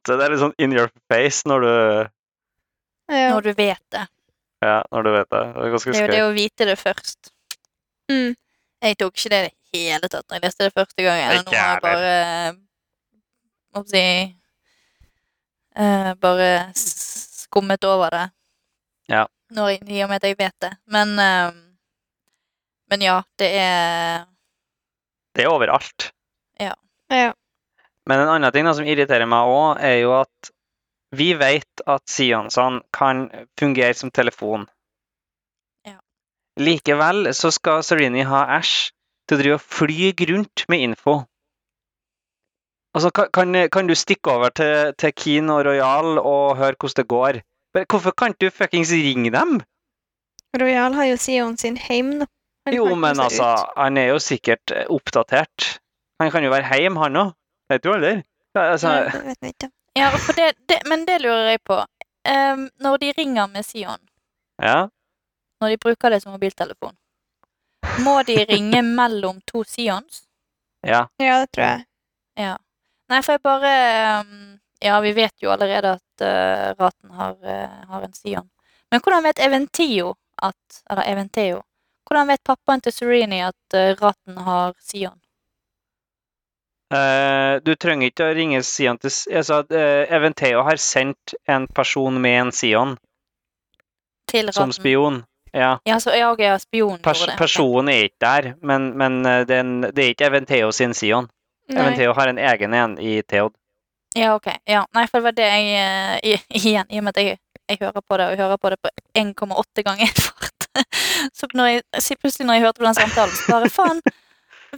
Så 0.07 0.15
det 0.17 0.25
er 0.25 0.33
litt 0.33 0.41
sånn 0.41 0.55
in 0.57 0.71
your 0.73 0.89
face 1.11 1.45
når 1.47 1.61
du, 1.61 1.73
Ja. 3.13 3.27
når 3.35 3.41
du 3.45 3.51
vet 3.53 3.83
det. 3.93 4.07
ja, 4.65 4.81
når 4.91 5.03
du 5.03 5.11
vet 5.13 5.29
det. 5.29 5.43
Det 5.53 5.61
er 5.67 5.71
ganske 5.75 5.91
Det 5.93 5.99
er 6.01 6.07
jo 6.07 6.11
det 6.15 6.23
å 6.25 6.33
vite 6.33 6.65
det 6.65 6.77
først. 6.79 7.31
Mm. 8.11 8.33
Jeg 8.81 8.97
tok 8.97 9.17
ikke 9.17 9.31
det 9.31 9.39
i 9.41 9.47
det 9.47 9.55
hele 9.77 10.09
tatt 10.09 10.25
når 10.27 10.37
jeg 10.37 10.45
leste 10.47 10.67
det 10.67 10.75
første 10.75 11.05
gangen. 11.05 11.43
Nå 11.45 11.53
har 11.53 11.73
jeg 11.75 11.81
bare 11.83 12.13
Hva 13.71 13.83
skal 13.83 13.99
jeg 13.99 14.29
si 14.29 14.39
uh, 15.77 16.13
Bare 16.21 16.49
skummet 16.77 17.85
over 17.87 18.15
det. 18.15 18.25
Ja. 19.11 19.25
Når, 19.51 19.83
I 19.83 20.01
og 20.05 20.09
med 20.09 20.21
at 20.21 20.29
jeg 20.29 20.39
vet 20.39 20.57
det. 20.63 20.71
Men 20.91 21.13
uh, 21.19 21.51
Men 22.91 23.05
ja, 23.05 23.21
det 23.39 23.51
er 23.59 24.25
Det 25.35 25.45
er 25.45 25.51
overalt. 25.51 26.11
ja. 27.11 27.31
Men 28.09 28.23
en 28.23 28.33
annen 28.33 28.51
ting 28.51 28.65
da, 28.65 28.73
som 28.75 28.87
irriterer 28.87 29.29
meg 29.29 29.47
òg, 29.47 29.77
er 29.79 29.99
jo 30.01 30.15
at 30.17 30.51
vi 31.15 31.33
vet 31.35 31.83
at 31.85 32.07
Sionsene 32.09 32.81
kan 32.95 33.27
fungere 33.59 33.93
som 33.93 34.11
telefon. 34.11 34.65
Likevel 36.59 37.31
så 37.33 37.51
skal 37.51 37.83
Serini 37.85 38.25
ha 38.27 38.43
Ash 38.57 38.91
til 39.29 39.37
å 39.37 39.41
drive 39.41 39.59
og 39.59 39.63
fly 39.63 40.11
rundt 40.31 40.65
med 40.71 40.83
info. 40.87 41.21
Altså, 42.91 43.09
kan, 43.15 43.29
kan, 43.31 43.55
kan 43.71 43.87
du 43.87 43.95
stikke 43.95 44.33
over 44.33 44.51
til, 44.51 44.91
til 44.99 45.13
Keen 45.15 45.49
og 45.49 45.63
Royal 45.65 46.19
og 46.19 46.57
høre 46.59 46.75
hvordan 46.75 46.99
det 46.99 47.07
går? 47.07 47.41
Men 47.73 47.85
hvorfor 47.87 48.11
kan 48.11 48.35
du 48.35 48.49
fuckings 48.51 48.91
ringe 48.91 49.31
dem? 49.31 49.61
Royal 50.59 50.93
har 50.93 51.07
jo 51.07 51.17
Sion 51.17 51.55
sin 51.57 51.77
heim, 51.79 52.19
da. 52.19 52.27
Jo, 52.71 52.85
men 52.95 53.19
altså, 53.19 53.47
ut. 53.55 53.71
han 53.77 53.97
er 53.97 54.11
jo 54.11 54.19
sikkert 54.21 54.73
eh, 54.75 54.85
oppdatert. 54.91 55.79
Han 56.21 56.29
kan 56.31 56.43
jo 56.43 56.51
være 56.51 56.67
heim, 56.67 56.99
han 56.99 57.15
òg. 57.17 57.31
Vet 57.71 57.83
du 57.85 57.93
aldri? 57.93 58.11
Ja, 58.53 58.65
altså, 58.73 58.91
Nei, 58.91 59.05
det 59.07 59.21
vet 59.29 59.45
jeg 59.47 59.55
ikke. 59.55 59.69
Ja, 59.97 60.09
for 60.13 60.37
det, 60.37 60.49
det, 60.69 60.81
men 60.91 61.07
det 61.07 61.21
lurer 61.23 61.53
jeg 61.53 61.61
på. 61.67 61.79
Um, 62.27 62.67
når 62.83 62.99
de 63.01 63.13
ringer 63.17 63.47
med 63.49 63.65
Sion, 63.65 64.03
ja. 64.61 64.91
Når 65.61 65.75
de 65.75 65.81
bruker 65.81 66.13
det 66.13 66.21
som 66.23 66.33
mobiltelefon, 66.35 66.95
må 68.05 68.17
de 68.27 68.41
ringe 68.49 68.81
mellom 68.99 69.41
to 69.45 69.63
Sions? 69.63 70.25
ja. 70.87 71.07
Ja, 71.17 71.39
det 71.39 71.51
tror 71.53 71.65
jeg. 71.65 71.85
Ja. 72.39 72.57
Nei, 73.11 73.21
for 73.21 73.35
jeg 73.35 73.43
bare 73.43 73.71
um, 74.21 74.59
Ja, 74.81 74.99
vi 75.03 75.11
vet 75.13 75.43
jo 75.43 75.51
allerede 75.53 75.97
at 75.99 76.23
uh, 76.23 76.71
Raten 76.79 77.11
har, 77.13 77.35
uh, 77.43 77.81
har 77.91 78.05
en 78.07 78.13
Sion. 78.13 78.47
Men 78.91 79.01
hvordan 79.03 79.23
vet 79.23 79.39
Eventio 79.39 80.15
at 80.41 80.83
Eller 80.89 81.11
Eventeo. 81.11 81.61
Hvordan 82.07 82.27
vet 82.27 82.43
pappaen 82.43 82.81
til 82.81 82.93
Sereni 82.93 83.41
at 83.45 83.75
uh, 83.75 83.91
Raten 84.01 84.37
har 84.37 84.73
Sion? 84.79 85.19
Uh, 86.91 87.61
du 87.63 87.75
trenger 87.79 88.09
ikke 88.09 88.25
å 88.27 88.33
ringe 88.35 88.63
Sion 88.67 88.97
til 88.99 89.13
altså, 89.37 89.61
uh, 89.71 90.03
Eventeo 90.11 90.65
har 90.67 90.81
sendt 90.81 91.35
en 91.47 91.67
person 91.71 92.17
med 92.21 92.39
en 92.39 92.51
Sion 92.51 92.97
Til 94.27 94.49
Raten? 94.49 94.57
som 94.57 94.73
spion. 94.75 95.21
Ja. 95.51 95.79
Ja, 95.83 95.99
så, 95.99 96.13
jeg 96.15 96.47
er 96.47 96.59
spion 96.63 96.99
Pers 97.03 97.25
personen 97.37 97.91
er 97.91 98.05
ikke 98.07 98.23
der, 98.23 98.45
men, 98.63 98.91
men 98.97 99.19
eh, 99.27 99.41
det, 99.47 99.57
er 99.57 99.65
en, 99.65 99.81
det 99.83 100.05
er 100.05 100.13
ikke 100.13 100.29
Eventeo 100.31 100.71
sin 100.75 100.95
Sion. 100.95 101.27
Nei. 101.67 101.81
Eventeo 101.81 102.13
har 102.15 102.31
en 102.31 102.39
egen 102.39 102.75
en 102.77 102.95
i 102.99 103.19
Theod. 103.27 103.55
Ja, 104.15 104.33
ok. 104.35 104.47
Ja. 104.67 104.85
Nei, 104.95 105.05
for 105.07 105.19
det 105.19 105.27
var 105.29 105.35
det 105.37 105.47
jeg 105.47 105.67
uh, 105.75 106.15
i, 106.23 106.37
Igjen, 106.61 106.87
i 106.89 106.99
og 106.99 107.07
med 107.07 107.15
at 107.15 107.23
jeg, 107.23 107.39
jeg 107.67 107.81
hører 107.83 108.03
på 108.03 108.17
det, 108.19 108.25
og 108.25 108.33
jeg 108.33 108.41
hører 108.43 108.63
på 108.63 108.73
det 108.73 108.79
på 108.83 108.91
1,8 109.19 109.85
ganger 109.87 110.17
fart. 110.25 110.67
så 111.37 111.47
når 111.53 111.71
jeg, 111.75 112.17
plutselig 112.19 112.47
når 112.47 112.59
jeg 112.59 112.65
hørte 112.67 112.81
på 112.81 112.87
den 112.87 112.99
samtalen, 112.99 113.37
så 113.37 113.55
bare 113.55 113.71
faen 113.71 114.03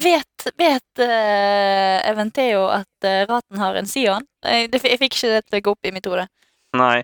Vet, 0.01 0.45
vet 0.57 1.01
uh, 1.05 1.97
Eventeo 2.09 2.63
at 2.73 3.05
uh, 3.05 3.19
Raten 3.29 3.59
har 3.61 3.75
en 3.77 3.85
Sion? 3.89 4.23
Jeg, 4.41 4.71
jeg 4.73 4.97
fikk 4.97 5.19
ikke 5.19 5.35
det 5.35 5.43
til 5.45 5.59
å 5.59 5.65
gå 5.67 5.73
opp 5.75 5.85
i 5.85 5.91
mitt 5.93 6.09
hode. 6.09 6.25
Nei. 6.73 7.03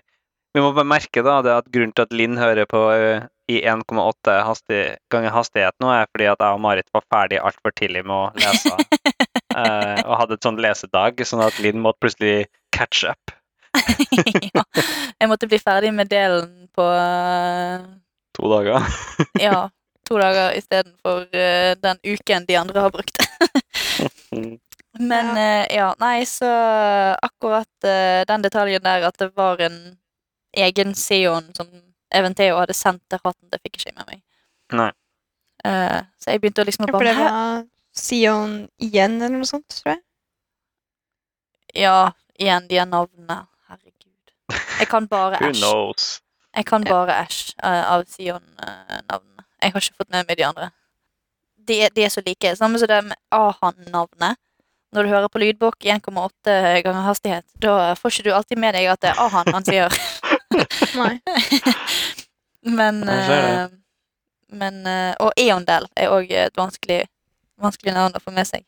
Vi 0.50 0.62
må 0.62 0.72
bare 0.74 0.90
merke 0.90 1.22
da, 1.22 1.36
det 1.46 1.52
at 1.54 1.68
grunnen 1.70 1.94
til 1.94 2.08
at 2.08 2.16
Linn 2.18 2.34
hører 2.34 2.66
på 2.66 2.80
i 3.50 3.58
1,8 3.66 4.36
hasti, 4.46 4.78
ganger 5.10 5.34
hastighet 5.34 5.74
nå, 5.82 5.90
er 5.90 6.06
fordi 6.12 6.28
at 6.30 6.42
jeg 6.44 6.56
og 6.56 6.62
Marit 6.62 6.88
var 6.94 7.04
ferdig 7.10 7.40
altfor 7.42 7.74
tidlig 7.74 8.04
med 8.06 8.14
å 8.14 8.28
lese. 8.38 8.74
uh, 9.56 9.98
og 10.08 10.14
hadde 10.22 10.38
et 10.38 10.46
sånn 10.46 10.60
lesedag, 10.62 11.24
sånn 11.26 11.42
at 11.46 11.58
Linn 11.64 11.82
måtte 11.82 12.04
plutselig 12.04 12.46
catch 12.76 13.04
up. 13.10 13.34
ja. 14.54 14.64
Jeg 15.18 15.30
måtte 15.30 15.50
bli 15.50 15.58
ferdig 15.62 15.92
med 15.94 16.10
delen 16.10 16.70
på 16.74 16.86
uh, 16.86 17.82
To 18.38 18.50
dager. 18.54 18.86
Ja, 19.46 19.68
to 20.06 20.18
dager 20.20 20.54
istedenfor 20.58 21.26
uh, 21.26 21.74
den 21.82 22.02
uken 22.06 22.46
de 22.46 22.58
andre 22.60 22.86
har 22.86 22.94
brukt. 22.94 23.18
Men 24.98 25.30
Uh, 25.34 25.64
ja, 25.70 25.92
nei, 26.02 26.26
så 26.26 26.50
akkurat 27.22 27.86
uh, 27.86 28.22
den 28.28 28.42
detaljen 28.42 28.82
der 28.84 29.06
at 29.06 29.18
det 29.22 29.30
var 29.38 29.62
en 29.62 29.78
egen 30.58 30.94
Seon 30.98 31.46
som 31.54 31.70
Eventeo 32.14 32.58
hadde 32.58 32.76
sendt 32.76 33.02
til 33.10 33.20
ratten. 33.24 33.48
Det 33.52 33.60
fikk 33.62 33.80
ikke 33.80 33.94
med 33.98 34.08
meg. 34.08 34.22
Nei. 34.76 34.90
Eh, 35.64 36.00
så 36.20 36.32
jeg 36.32 36.40
begynte 36.42 36.64
å 36.64 36.68
liksom 36.68 36.86
å 36.86 36.90
For 36.90 36.98
bare 36.98 37.12
det 37.12 37.18
var 37.20 37.66
Sion 38.00 38.56
igjen, 38.80 39.18
eller 39.18 39.40
noe 39.40 39.48
sånt, 39.48 39.68
tror 39.80 39.94
jeg. 39.94 40.02
Ja, 41.82 42.12
igjen 42.38 42.68
de 42.70 42.82
navnene. 42.86 43.38
Herregud. 43.68 44.34
Jeg 44.80 44.90
kan 44.90 45.08
bare 45.10 45.40
Who 45.42 45.52
knows? 45.58 46.20
Jeg 46.56 46.66
kan 46.66 46.84
bare 46.86 47.14
Ash 47.22 47.54
uh, 47.62 47.94
av 47.94 48.04
Sion-navnene. 48.10 49.44
jeg 49.62 49.72
har 49.72 49.84
ikke 49.84 50.00
fått 50.02 50.10
med 50.10 50.26
meg 50.26 50.38
de 50.38 50.46
andre. 50.48 50.70
De 51.68 51.82
de 51.94 52.04
er 52.04 52.10
så 52.10 52.22
like. 52.26 52.56
Samme 52.56 52.78
som 52.78 52.88
det 52.90 53.02
med 53.04 53.18
Ahan-navnet. 53.30 54.40
Når 54.90 55.06
du 55.06 55.08
hører 55.12 55.28
på 55.30 55.38
lydbok 55.38 55.84
1,8 55.86 56.82
ganger 56.82 57.04
hastighet, 57.06 57.44
da 57.62 57.94
får 57.94 58.10
ikke 58.10 58.24
du 58.26 58.32
alltid 58.34 58.58
med 58.58 58.74
deg 58.74 58.88
at 58.90 59.02
det 59.04 59.12
er 59.12 59.20
Ahan 59.22 59.52
han 59.54 59.66
sier. 59.66 60.00
Nei. 60.96 61.20
men 62.78 63.02
eh, 63.08 63.68
men 64.50 64.80
uh, 64.86 65.12
Og 65.22 65.30
Eondel 65.38 65.86
er 65.96 66.10
òg 66.10 66.32
et 66.34 66.56
vanskelig, 66.58 67.04
vanskelig 67.62 67.94
navn 67.94 68.16
å 68.18 68.22
få 68.24 68.32
med 68.34 68.48
seg. 68.48 68.64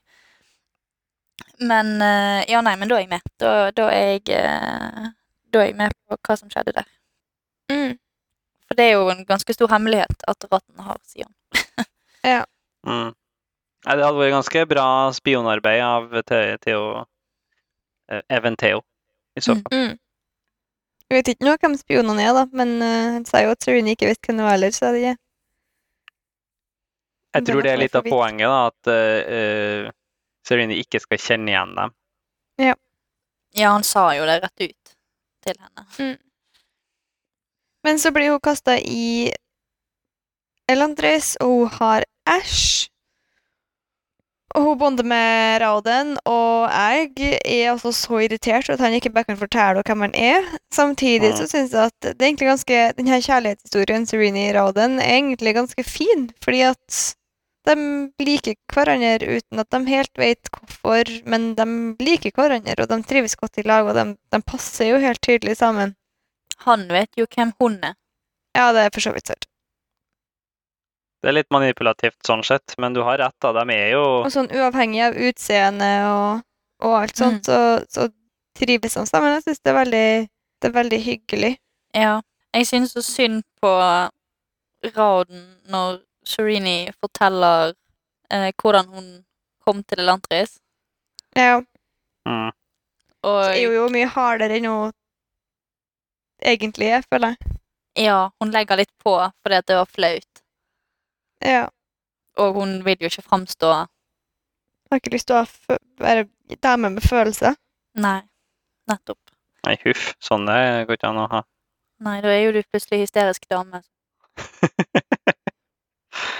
Men 1.58 1.96
uh, 1.98 2.42
Ja, 2.50 2.60
nei, 2.62 2.76
men 2.78 2.88
da 2.90 2.96
er 3.00 3.04
jeg 3.06 3.10
med. 3.10 3.26
Da, 3.42 3.70
da 3.74 3.88
er 3.90 4.12
jeg 4.14 4.28
Da 5.52 5.58
er 5.62 5.66
jeg 5.72 5.76
med 5.80 5.90
på 6.06 6.16
hva 6.22 6.36
som 6.38 6.50
skjedde 6.52 6.76
der. 6.78 6.86
Mm. 7.72 7.96
For 8.68 8.78
det 8.78 8.86
er 8.86 8.94
jo 8.96 9.08
en 9.12 9.24
ganske 9.28 9.52
stor 9.54 9.68
hemmelighet 9.74 10.22
at 10.28 10.46
ratten 10.52 10.86
har 10.86 11.00
Sion. 11.08 11.32
Mm. 12.82 13.10
Nei, 13.86 13.94
det 13.98 14.04
hadde 14.04 14.18
vært 14.18 14.32
ganske 14.34 14.62
bra 14.70 14.84
spionarbeid 15.14 15.82
av 15.82 16.08
Theo 16.62 17.04
Even 18.30 18.56
Theo, 18.58 18.80
I 19.38 19.42
så 19.42 19.54
Mm. 19.54 19.62
fall. 19.62 19.78
Mm. 19.78 19.98
Jeg 21.12 21.18
vet 21.18 21.28
ikke 21.34 21.44
noe 21.44 21.58
hvem 21.60 21.74
spionene 21.76 22.22
er, 22.24 22.32
da, 22.32 22.46
men 22.56 22.70
uh, 22.80 23.08
han 23.18 23.24
sa 23.28 23.42
jo 23.44 23.50
at 23.52 23.60
Serene 23.60 23.92
ikke 23.92 24.08
vet 24.08 24.20
hvem 24.24 24.38
det 24.40 24.46
var 24.46 24.54
heller, 24.54 24.72
så 24.72 24.92
det 24.94 25.02
er 25.10 25.18
Jeg 27.36 27.44
tror 27.48 27.60
det 27.66 27.72
er 27.74 27.80
litt 27.82 27.98
av 27.98 28.06
poenget, 28.06 28.48
da, 28.48 28.62
at 28.70 28.88
uh, 28.88 29.90
Serene 30.48 30.78
ikke 30.80 31.02
skal 31.04 31.20
kjenne 31.20 31.52
igjen 31.52 31.74
dem. 31.76 31.92
Ja, 33.52 33.74
han 33.74 33.84
sa 33.84 34.06
jo 34.16 34.24
det 34.24 34.38
rett 34.40 34.64
ut 34.64 34.94
til 35.44 35.60
henne. 35.60 35.84
Men 37.84 38.00
så 38.00 38.14
blir 38.16 38.32
hun 38.32 38.40
kasta 38.40 38.78
i 38.80 39.28
Elantris, 40.72 41.34
og 41.44 41.52
hun 41.58 41.76
har 41.76 42.08
Æsj. 42.38 42.88
Hun 44.52 44.76
bonder 44.76 45.06
med 45.08 45.62
Rauden, 45.62 46.18
og 46.28 46.68
jeg 46.68 47.38
er 47.40 47.70
altså 47.70 47.92
så 47.96 48.18
irritert 48.20 48.68
at 48.68 48.82
han 48.84 48.92
ikke 48.92 49.10
bare 49.14 49.24
kan 49.24 49.38
fortelle 49.40 49.80
hvem 49.86 50.04
han 50.04 50.14
er. 50.14 50.44
Samtidig 50.72 51.30
så 51.38 51.46
syns 51.48 51.72
jeg 51.72 51.88
at 51.88 51.96
det 52.04 52.20
er 52.20 52.28
egentlig 52.28 52.50
ganske 52.50 52.80
denne 52.98 53.20
kjærlighetshistorien 53.24 54.04
Serenie 54.06 54.52
Rauden 54.52 54.98
er 55.00 55.14
egentlig 55.14 55.54
ganske 55.56 55.84
fin, 55.88 56.28
fordi 56.44 56.60
at 56.68 56.98
de 57.64 57.76
liker 58.20 58.58
hverandre 58.74 59.38
uten 59.38 59.62
at 59.62 59.70
de 59.72 59.80
helt 59.86 60.20
vet 60.20 60.52
hvorfor, 60.52 61.14
men 61.24 61.54
de 61.56 61.66
liker 62.04 62.34
hverandre, 62.36 62.76
og 62.82 62.90
de 62.90 63.00
trives 63.08 63.36
godt 63.38 63.62
i 63.62 63.64
lag, 63.64 63.88
og 63.88 63.96
de, 63.96 64.04
de 64.34 64.42
passer 64.42 64.90
jo 64.90 65.00
helt 65.00 65.22
tydelig 65.22 65.56
sammen. 65.56 65.94
Han 66.66 66.88
vet 66.92 67.16
jo 67.16 67.26
hvem 67.30 67.54
hun 67.60 67.80
er. 67.82 67.96
Ja, 68.52 68.68
det 68.76 68.84
er 68.84 68.92
for 68.92 69.00
så 69.00 69.14
vidt 69.16 69.32
sant. 69.32 69.48
Det 71.22 71.30
er 71.30 71.36
litt 71.36 71.52
manipulativt 71.54 72.18
sånn 72.26 72.42
sett, 72.42 72.74
men 72.82 72.96
du 72.96 73.02
har 73.06 73.20
rett, 73.22 73.36
da. 73.42 73.52
De 73.60 73.74
er 73.74 73.92
jo 73.94 74.02
Og 74.24 74.32
sånn 74.34 74.50
uavhengig 74.50 75.04
av 75.06 75.18
utseende 75.28 75.90
og, 76.10 76.42
og 76.82 76.96
alt 76.98 77.20
sånt, 77.20 77.46
så, 77.46 77.78
så 77.86 78.08
trives 78.58 78.98
de 78.98 79.06
sammen. 79.06 79.36
Jeg 79.38 79.46
syns 79.46 79.62
det 79.62 79.74
det 80.62 80.68
er 80.70 80.74
veldig 80.74 80.98
hyggelig. 81.02 81.56
Ja. 81.94 82.20
Jeg 82.54 82.66
synes 82.66 82.92
så 82.92 83.02
synd 83.02 83.42
på 83.62 83.70
Rauden 84.96 85.44
når 85.70 86.02
Sherini 86.26 86.90
forteller 87.00 87.72
eh, 88.32 88.50
hvordan 88.62 88.88
hun 88.88 89.06
kom 89.64 89.82
til 89.82 90.02
Elantris. 90.04 90.58
Ja, 91.36 91.62
mm. 92.28 92.50
Og 93.22 93.40
det 93.54 93.62
er 93.62 93.74
jo 93.78 93.88
mye 93.94 94.10
hardere 94.10 94.58
enn 94.58 94.68
hun 94.68 94.92
egentlig 96.42 96.90
er, 96.90 97.04
føler 97.10 97.34
jeg. 97.34 97.58
ja, 98.06 98.30
hun 98.40 98.50
legger 98.50 98.82
litt 98.82 98.92
på 99.02 99.14
fordi 99.42 99.58
at 99.58 99.66
det 99.66 99.78
var 99.78 99.90
flaut. 99.90 100.41
Ja. 101.44 101.68
Og 102.40 102.54
hun 102.56 102.80
vil 102.84 102.96
jo 103.00 103.10
ikke 103.10 103.22
framstå 103.22 103.70
Har 104.90 105.00
ikke 105.00 105.12
lyst 105.12 105.28
til 105.28 105.36
å 105.36 105.76
være 106.00 106.26
dame 106.62 106.90
med 106.92 107.04
følelser. 107.04 107.56
Nei, 108.00 108.20
nettopp. 108.88 109.32
Nei, 109.66 109.76
huff. 109.84 110.12
Sånn 110.20 110.46
det 110.48 110.86
går 110.88 110.98
ikke 110.98 111.12
an 111.12 111.22
å 111.22 111.28
ha. 111.32 111.42
Nei, 112.02 112.18
da 112.24 112.32
er 112.32 112.42
jo 112.42 112.54
du 112.56 112.62
plutselig 112.66 113.04
hysterisk 113.04 113.46
dame. 113.50 113.82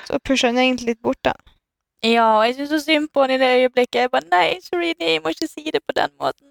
Så 0.09 0.18
pusher 0.26 0.53
hun 0.53 0.61
egentlig 0.61 0.92
litt 0.92 1.03
bort, 1.05 1.20
da. 1.24 1.32
Ja, 2.03 2.26
og 2.38 2.44
jeg 2.44 2.59
syns 2.59 2.72
så 2.74 2.80
synd 2.82 3.12
på 3.14 3.22
henne 3.22 3.38
i 3.38 3.40
det 3.40 3.50
øyeblikket. 3.61 4.00
Jeg 4.00 4.11
bare 4.11 4.28
Nei, 4.28 4.59
Serene, 4.64 5.11
jeg 5.14 5.22
må 5.22 5.32
ikke 5.32 5.48
si 5.48 5.70
det 5.70 5.80
på 5.86 5.94
den 5.96 6.12
måten. 6.20 6.48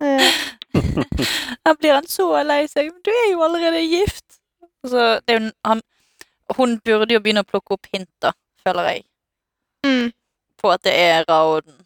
Da 1.64 1.74
blir 1.74 1.96
han 1.96 2.06
så 2.08 2.28
lei 2.46 2.62
seg. 2.70 2.92
Men 2.92 3.02
du 3.04 3.10
er 3.10 3.32
jo 3.32 3.42
allerede 3.44 3.82
gift. 3.82 4.38
Så 4.86 5.18
det 5.26 5.34
er 5.34 5.40
jo 5.40 5.50
han 5.66 5.82
Hun 6.56 6.78
burde 6.84 7.14
jo 7.14 7.20
begynne 7.22 7.44
å 7.44 7.48
plukke 7.48 7.76
opp 7.76 7.86
hint, 7.92 8.10
da, 8.22 8.32
føler 8.64 8.88
jeg, 8.90 9.02
mm. 9.86 10.08
på 10.60 10.72
at 10.74 10.82
det 10.86 10.94
er 10.98 11.24
Rauden. 11.28 11.76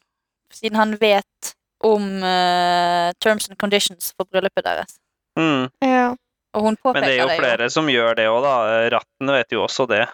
Siden 0.55 0.79
han 0.79 0.95
vet 1.01 1.55
om 1.85 2.05
uh, 2.25 3.11
terms 3.21 3.49
and 3.51 3.59
conditions 3.61 4.12
for 4.17 4.25
bryllupet 4.31 4.65
deres. 4.65 4.97
Mm. 5.39 5.67
Ja. 5.85 6.15
Og 6.55 6.62
hun 6.69 6.77
påpeker 6.79 7.01
Men 7.01 7.09
det 7.11 7.17
er 7.17 7.21
jo 7.21 7.29
det 7.29 7.37
jo. 7.37 7.43
flere 7.43 7.71
som 7.75 7.89
gjør 7.91 8.15
det 8.17 8.29
òg, 8.31 8.41
da. 8.47 8.55
Ratten 8.95 9.33
vet 9.35 9.53
jo 9.53 9.65
også 9.67 9.89
det. 9.91 10.05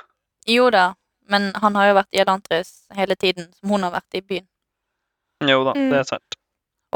Jo 0.49 0.71
da, 0.73 0.87
men 1.31 1.51
han 1.61 1.77
har 1.77 1.91
jo 1.91 1.99
vært 2.01 2.17
i 2.17 2.23
Elantris 2.25 2.71
hele 2.97 3.15
tiden 3.21 3.51
som 3.59 3.75
hun 3.77 3.85
har 3.87 3.93
vært 3.99 4.17
i 4.19 4.23
byen. 4.25 4.47
Jo 5.47 5.63
da, 5.69 5.75
Mm. 5.77 5.91
det 5.93 5.99
er 6.01 6.09
sant. 6.09 6.39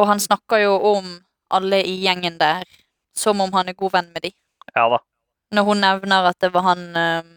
Og 0.01 0.09
han 0.11 0.19
snakker 0.21 0.65
jo 0.65 0.75
om 0.97 1.13
alle 1.55 1.83
i 1.87 1.95
gjengen 2.03 2.39
der 2.41 2.65
som 3.15 3.41
om 3.45 3.53
han 3.55 3.69
er 3.69 3.77
god 3.79 3.93
venn 3.93 4.09
med 4.13 4.25
de. 4.27 4.33
Ja 4.75 4.89
da. 4.91 4.99
Når 5.55 5.63
hun 5.69 5.81
nevner 5.85 6.31
at 6.33 6.41
det 6.43 6.51
var 6.55 6.65
han 6.67 6.83
um, 6.97 7.34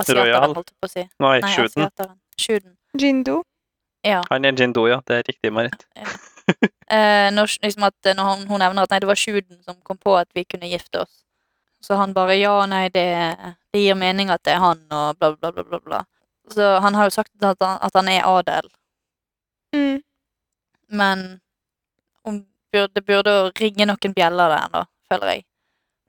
asiateren, 0.00 0.26
Royal. 0.26 0.54
holdt 0.54 0.70
jeg 0.72 0.78
på 0.80 0.88
å 0.88 0.92
si. 0.92 1.04
Nei, 1.20 1.40
Nei, 1.40 1.50
Shooten. 1.54 1.82
asiateren. 1.86 2.76
Jindo. 2.98 3.42
Ja. 4.04 4.22
Han 4.30 4.44
er 4.44 4.52
Jindo, 4.52 4.86
ja. 4.88 5.00
Det 5.06 5.16
er 5.20 5.22
riktig, 5.30 5.52
Marit. 5.52 5.86
Eh, 6.92 7.30
når, 7.32 7.54
liksom 7.62 7.86
at, 7.88 7.94
eh, 8.06 8.14
når 8.14 8.24
hun, 8.28 8.46
hun 8.50 8.60
nevner 8.60 8.82
at 8.84 8.90
nei, 8.92 8.98
det 9.00 9.08
var 9.08 9.16
Sjuden 9.16 9.62
som 9.64 9.78
kom 9.82 9.96
på 9.96 10.12
at 10.18 10.28
vi 10.36 10.44
kunne 10.44 10.68
gifte 10.68 11.00
oss. 11.00 11.22
Så 11.80 11.96
han 11.96 12.12
bare 12.16 12.36
ja, 12.36 12.52
nei, 12.68 12.88
det, 12.92 13.04
det 13.72 13.80
gir 13.80 13.96
mening 13.96 14.28
at 14.30 14.42
det 14.44 14.52
er 14.54 14.60
han, 14.60 14.82
og 14.92 15.16
bla, 15.18 15.30
bla, 15.36 15.50
bla, 15.52 15.64
bla. 15.64 15.80
bla. 15.80 16.02
Så 16.52 16.66
han 16.84 16.94
har 16.94 17.08
jo 17.08 17.14
sagt 17.16 17.32
at 17.42 17.60
han, 17.64 17.78
at 17.80 17.94
han 17.96 18.08
er 18.12 18.26
adel, 18.28 18.68
Mm. 19.74 20.02
men 20.88 21.40
hun 22.24 22.36
burde, 22.72 22.92
det 22.94 23.02
burde 23.08 23.32
å 23.32 23.48
ringe 23.58 23.88
noen 23.88 24.12
bjeller 24.14 24.52
der, 24.52 24.68
da, 24.70 24.82
føler 25.10 25.32
jeg. 25.32 25.44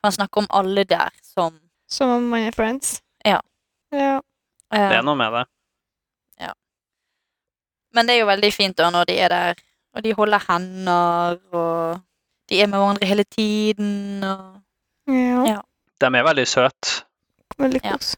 Han 0.06 0.12
snakker 0.14 0.44
om 0.44 0.48
alle 0.54 0.84
der 0.86 1.10
som 1.26 1.56
Som 1.90 2.12
om 2.12 2.28
man 2.30 2.46
er 2.46 2.52
friends. 2.54 3.00
Ja. 3.26 3.40
Ja. 3.96 4.16
eh, 4.74 4.90
Det 4.92 4.98
er 5.00 5.06
noe 5.08 5.16
med 5.20 5.32
det. 5.34 5.44
Ja. 6.44 6.52
Men 7.96 8.08
det 8.08 8.16
er 8.16 8.20
jo 8.24 8.30
veldig 8.32 8.52
fint 8.54 8.76
da 8.78 8.90
når 8.92 9.06
de 9.10 9.18
er 9.24 9.30
der, 9.34 9.62
og 9.96 10.04
de 10.04 10.14
holder 10.18 10.44
hender, 10.50 11.40
og 11.56 12.02
de 12.52 12.62
er 12.62 12.68
med 12.68 12.80
hverandre 12.80 13.08
hele 13.08 13.24
tiden, 13.24 14.24
og 14.24 14.62
ja. 15.08 15.46
Ja. 15.56 15.62
De 16.02 16.06
er 16.12 16.26
veldig 16.28 16.48
søte. 16.48 17.04
Veldig 17.58 17.82
Ja. 17.84 17.94
kos. 17.96 18.16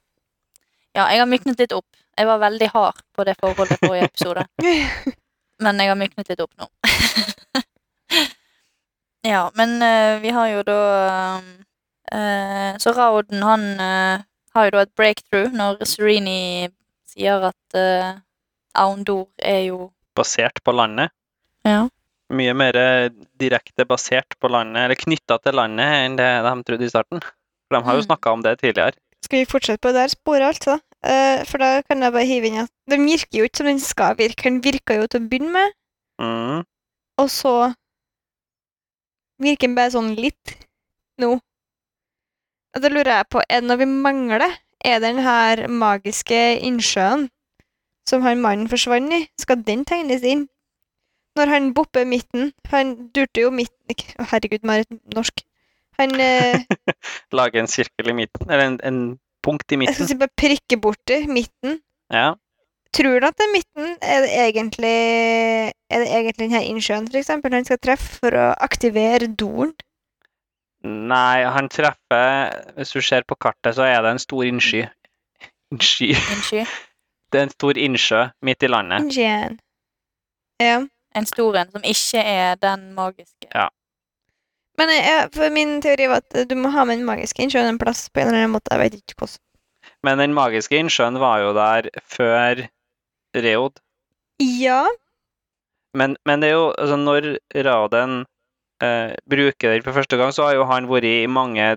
Ja, 0.95 1.05
jeg 1.13 1.19
har 1.21 1.27
myknet 1.29 1.59
litt 1.61 1.73
opp. 1.77 1.85
Jeg 2.17 2.25
var 2.25 2.39
veldig 2.41 2.69
hard 2.73 3.01
på 3.13 3.23
det 3.27 3.35
forholdet 3.37 3.77
i 3.77 3.85
forrige 3.85 4.05
episode, 4.09 4.45
men 5.63 5.77
jeg 5.83 5.91
har 5.91 5.99
myknet 5.99 6.29
litt 6.31 6.39
opp 6.41 6.53
nå. 6.57 6.65
ja, 9.21 9.51
men 9.53 9.81
eh, 9.81 10.19
vi 10.23 10.29
har 10.33 10.47
jo 10.47 10.63
da 10.63 10.79
eh, 12.11 12.77
Så 12.81 12.93
Rauden, 12.97 13.43
han 13.43 13.65
eh, 13.79 14.21
har 14.57 14.67
jo 14.69 14.75
da 14.77 14.83
et 14.87 14.95
breakthrough 14.97 15.53
når 15.55 15.83
Serini 15.87 16.67
sier 17.09 17.45
at 17.51 17.77
uh, 17.77 18.17
Aundor 18.83 19.27
er 19.39 19.63
jo 19.69 19.91
Basert 20.17 20.59
på 20.65 20.73
landet. 20.73 21.11
Ja. 21.65 21.83
Mye 22.33 22.53
mer 22.57 22.75
eh, 22.75 23.09
direkte 23.39 23.85
basert 23.87 24.33
på 24.41 24.49
landet, 24.49 24.81
eller 24.87 24.97
knytta 24.99 25.37
til 25.43 25.53
landet, 25.55 25.85
enn 26.07 26.15
det 26.17 26.25
de 26.43 26.53
trodde 26.65 26.87
i 26.87 26.89
starten. 26.89 27.21
For 27.21 27.77
de 27.77 27.81
har 27.85 27.95
jo 27.99 28.01
Mm. 28.01 28.07
snakka 28.07 28.31
om 28.33 28.41
det 28.43 28.55
tidligere. 28.59 28.97
Skal 29.23 29.39
vi 29.43 29.45
fortsette 29.49 29.79
på 29.83 29.91
det 29.93 30.01
der 30.01 30.07
sporet, 30.15 30.41
altså? 30.49 30.79
Uh, 31.05 31.45
for 31.45 31.61
da 31.61 31.69
kan 31.85 32.01
jeg 32.01 32.13
bare 32.15 32.25
hive 32.25 32.49
inn 32.49 32.63
at 32.63 32.71
den 32.89 33.05
virker 33.05 33.37
jo 33.39 33.45
ikke 33.45 33.57
som 33.61 33.69
den 33.69 33.79
skal 33.79 34.15
virke. 34.17 34.43
Den 34.49 34.57
virker 34.65 34.97
jo 35.01 35.07
til 35.07 35.21
å 35.21 35.29
begynne 35.29 35.53
med, 35.53 35.77
Mm. 36.19 36.63
og 37.21 37.29
så 37.29 37.53
virker 39.39 39.67
den 39.67 39.75
bare 39.77 39.93
sånn 39.93 40.15
litt 40.17 40.55
nå. 41.21 41.35
Og 41.35 41.41
da 42.75 42.89
lurer 42.91 43.13
jeg 43.19 43.29
på, 43.31 43.41
er 43.49 43.61
det 43.61 43.69
noe 43.69 43.79
vi 43.81 43.87
mangler? 43.89 44.57
Er 44.85 44.99
det 44.99 45.07
den 45.09 45.23
her 45.25 45.63
magiske 45.67 46.37
innsjøen 46.67 47.27
som 48.07 48.21
han 48.23 48.39
mannen 48.43 48.69
forsvant 48.71 49.11
i, 49.13 49.23
skal 49.41 49.63
den 49.67 49.83
tegnes 49.87 50.23
inn? 50.23 50.45
Når 51.37 51.51
han 51.51 51.73
bopper 51.77 52.05
midten 52.09 52.51
Han 52.71 52.95
durte 53.13 53.43
jo 53.43 53.51
midten 53.53 53.93
Herregud, 54.31 54.63
Marit, 54.65 54.89
norsk. 55.13 55.43
Han 55.99 56.15
eh, 56.21 56.63
Lage 57.37 57.59
en 57.61 57.69
sirkel 57.69 58.09
i 58.09 58.15
midten, 58.17 58.49
eller 58.49 58.71
en, 58.71 58.79
en 58.83 58.99
punkt 59.45 59.69
i 59.71 59.77
Jeg 59.77 59.93
skal 59.93 60.03
midten. 60.03 60.09
si 60.09 60.17
bare 60.17 60.33
prikke 60.37 60.79
borti 60.81 61.19
midten. 61.29 61.79
Ja. 62.13 62.33
Tror 62.95 63.19
du 63.19 63.27
at 63.27 63.43
er 63.43 63.51
midten? 63.53 63.97
Er 64.01 64.23
det 64.25 64.31
egentlig 64.47 64.95
Er 65.91 66.01
det 66.01 66.07
egentlig 66.09 66.39
denne 66.39 66.63
innsjøen, 66.65 67.07
for 67.11 67.19
eksempel, 67.19 67.53
han 67.53 67.65
skal 67.67 67.81
treffe 67.83 68.17
for 68.21 68.33
å 68.37 68.47
aktivere 68.63 69.29
doren? 69.37 69.75
Nei, 70.85 71.43
han 71.43 71.69
treffer 71.73 72.51
Hvis 72.77 72.91
du 72.93 73.01
ser 73.01 73.25
på 73.27 73.35
kartet, 73.35 73.75
så 73.75 73.87
er 73.87 74.01
det 74.05 74.11
en 74.13 74.21
stor 74.21 74.43
innsky. 74.45 74.83
Innsky. 75.73 76.13
Innsky. 76.13 76.65
Det 77.31 77.39
er 77.41 77.49
en 77.49 77.51
stor 77.51 77.77
innsjø 77.77 78.21
midt 78.47 78.63
i 78.63 78.69
landet. 78.71 79.03
Innsjøen. 79.03 79.57
Ja. 80.63 80.77
En 81.17 81.25
stor 81.27 81.57
en 81.59 81.73
som 81.73 81.83
ikke 81.83 82.21
er 82.23 82.55
den 82.61 82.93
magiske. 82.95 83.49
Ja. 83.51 83.65
Men 84.79 84.93
jeg, 84.93 85.25
for 85.33 85.51
min 85.51 85.81
teori 85.81 86.07
var 86.07 86.21
at 86.23 86.47
du 86.47 86.55
må 86.55 86.71
ha 86.71 86.85
med 86.87 87.01
den 87.01 87.09
magiske 87.09 87.43
innsjøen 87.43 87.73
en 87.73 87.81
plass 87.81 88.05
på 88.13 88.21
en 88.21 88.29
eller 88.29 88.45
annen 88.45 88.53
måte. 88.55 88.71
Jeg 88.71 88.83
vet 88.83 88.95
ikke 89.01 89.17
hvordan. 89.19 89.43
Men 90.07 90.23
den 90.23 90.37
magiske 90.37 90.79
innsjøen 90.79 91.19
var 91.19 91.41
jo 91.43 91.51
der 91.57 91.89
før 92.05 92.63
Reod. 93.35 93.81
Ja. 94.39 94.85
Men, 95.97 96.15
men 96.25 96.41
det 96.41 96.51
er 96.51 96.59
jo 96.59 96.67
altså 96.77 96.95
Når 97.01 97.29
Raden 97.67 98.25
eh, 98.83 99.13
bruker 99.29 99.73
den 99.73 99.85
for 99.85 99.97
første 99.97 100.19
gang, 100.19 100.33
så 100.35 100.47
har 100.47 100.57
jo 100.57 100.67
han 100.69 100.89
vært 100.89 101.07
i 101.09 101.27
mange 101.31 101.75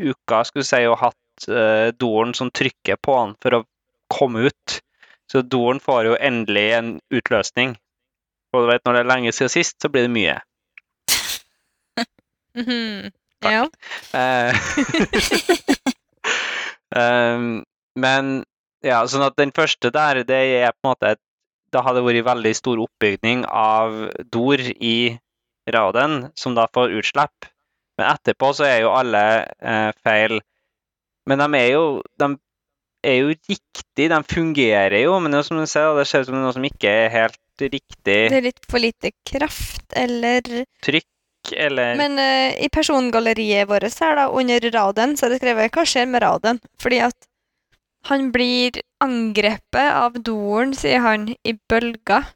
uker 0.00 0.48
skulle 0.48 0.66
si, 0.66 0.80
og 0.88 1.00
hatt 1.02 1.48
uh, 1.48 1.92
doren 2.00 2.32
som 2.34 2.50
trykker 2.50 2.96
på 3.02 3.16
han 3.18 3.34
for 3.42 3.58
å 3.58 3.64
komme 4.12 4.48
ut. 4.48 4.78
Så 5.30 5.42
doren 5.44 5.80
får 5.80 6.10
jo 6.10 6.20
endelig 6.20 6.66
en 6.76 6.92
utløsning. 7.12 7.76
Og 8.52 8.64
du 8.64 8.70
vet, 8.72 8.82
når 8.84 8.96
det 8.96 9.02
er 9.02 9.10
lenge 9.10 9.32
siden 9.32 9.52
sist, 9.52 9.78
så 9.80 9.88
blir 9.92 10.08
det 10.08 10.12
mye. 10.12 10.38
mm 12.56 12.64
-hmm. 12.64 13.12
Ja. 13.42 13.66
Um, 16.92 17.64
men 18.04 18.44
ja, 18.82 19.02
sånn 19.06 19.24
at 19.26 19.36
den 19.38 19.52
første 19.54 19.90
der, 19.90 20.22
det 20.26 20.40
er 20.62 20.72
på 20.72 20.82
en 20.82 20.90
måte 20.92 21.14
et 21.14 21.22
Det 21.72 21.80
hadde 21.80 22.04
vært 22.04 22.26
veldig 22.26 22.50
stor 22.52 22.80
oppbygning 22.84 23.46
av 23.48 24.10
dor 24.28 24.60
i 24.60 25.18
raden, 25.70 26.30
som 26.34 26.56
da 26.56 26.66
får 26.74 26.94
utslipp. 26.98 27.48
Men 27.98 28.08
etterpå 28.14 28.52
så 28.56 28.66
er 28.66 28.78
jo 28.84 28.94
alle 28.94 29.22
eh, 29.60 29.90
feil. 30.04 30.40
Men 31.28 31.42
de 31.44 31.60
er 31.60 31.68
jo 31.74 31.84
De 32.18 32.34
er 33.02 33.18
jo 33.18 33.32
riktig, 33.34 34.08
de 34.10 34.18
fungerer 34.30 35.00
jo, 35.02 35.16
men 35.22 35.34
det, 35.34 35.42
som 35.46 35.58
du 35.58 35.66
ser, 35.66 35.90
det 35.98 36.06
ser 36.06 36.22
ut 36.22 36.30
som 36.30 36.38
noe 36.38 36.52
som 36.54 36.66
ikke 36.66 36.90
er 37.02 37.08
helt 37.10 37.62
riktig 37.62 38.18
Det 38.30 38.36
er 38.38 38.46
litt 38.46 38.62
for 38.70 38.82
lite 38.82 39.10
kraft, 39.26 39.88
eller 39.98 40.46
trykk, 40.86 41.52
eller 41.66 41.98
Men 41.98 42.14
uh, 42.22 42.54
i 42.54 42.70
persongalleriet 42.70 43.66
vårt 43.70 43.90
her, 43.90 44.14
da, 44.20 44.28
under 44.30 44.68
raden, 44.70 45.16
så 45.18 45.26
er 45.26 45.34
det 45.34 45.42
skrevet 45.42 45.74
'Hva 45.74 45.86
skjer 45.86 46.06
med 46.10 46.22
raden?' 46.22 46.62
Fordi 46.78 47.02
at 47.08 47.28
han 48.10 48.30
blir 48.34 48.78
angrepet 49.02 49.90
av 49.94 50.16
doren, 50.26 50.72
sier 50.74 51.02
han, 51.04 51.28
i 51.46 51.54
bølger. 51.70 52.26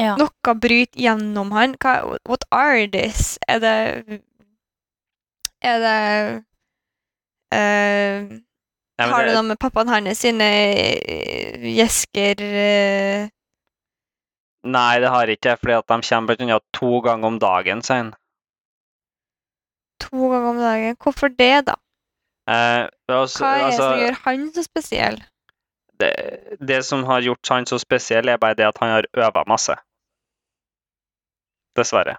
Ja. 0.00 0.16
Noe 0.18 0.54
bryter 0.58 0.98
gjennom 0.98 1.52
han. 1.54 1.76
Hva, 1.82 2.18
what 2.26 2.42
are 2.50 2.86
this? 2.90 3.36
Er 3.48 3.60
det 3.62 3.74
Er 5.64 5.78
det 5.84 5.98
uh, 7.54 8.32
Nei, 8.98 9.06
Har 9.10 9.22
det 9.24 9.30
det- 9.30 9.36
noe 9.38 9.48
med 9.52 9.58
pappaen 9.62 9.88
hans 9.90 10.20
sine 10.22 10.44
eh, 10.46 11.62
gjesker 11.76 12.42
uh... 12.42 13.30
Nei, 14.64 14.92
det 15.02 15.10
har 15.12 15.28
ikke 15.28 15.50
jeg, 15.52 15.60
fordi 15.60 15.74
at 15.76 15.88
de 15.90 15.96
kommer 16.08 16.36
annet 16.40 16.62
to 16.72 16.90
ganger 17.04 17.26
om 17.28 17.38
dagen, 17.42 17.82
sier 17.84 17.98
han. 18.00 18.12
to 20.00 20.28
ganger 20.30 20.48
om 20.54 20.60
dagen? 20.62 20.96
Hvorfor 21.02 21.28
det, 21.28 21.66
da? 21.66 21.74
Eh, 22.48 22.86
også, 23.12 23.42
Hva 23.44 23.50
er 23.58 23.66
det 23.66 23.74
som 23.76 23.84
altså, 23.84 23.90
gjør 24.00 24.16
han 24.24 24.46
så 24.54 24.64
spesiell? 24.64 25.18
Det, 26.00 26.12
det 26.60 26.82
som 26.86 27.04
har 27.08 27.24
gjort 27.24 27.50
han 27.52 27.66
så 27.68 27.78
spesiell, 27.82 28.28
er 28.28 28.40
bare 28.40 28.58
det 28.58 28.68
at 28.68 28.78
han 28.82 28.94
har 28.96 29.08
øva 29.14 29.44
masse. 29.50 29.76
Dessverre. 31.78 32.18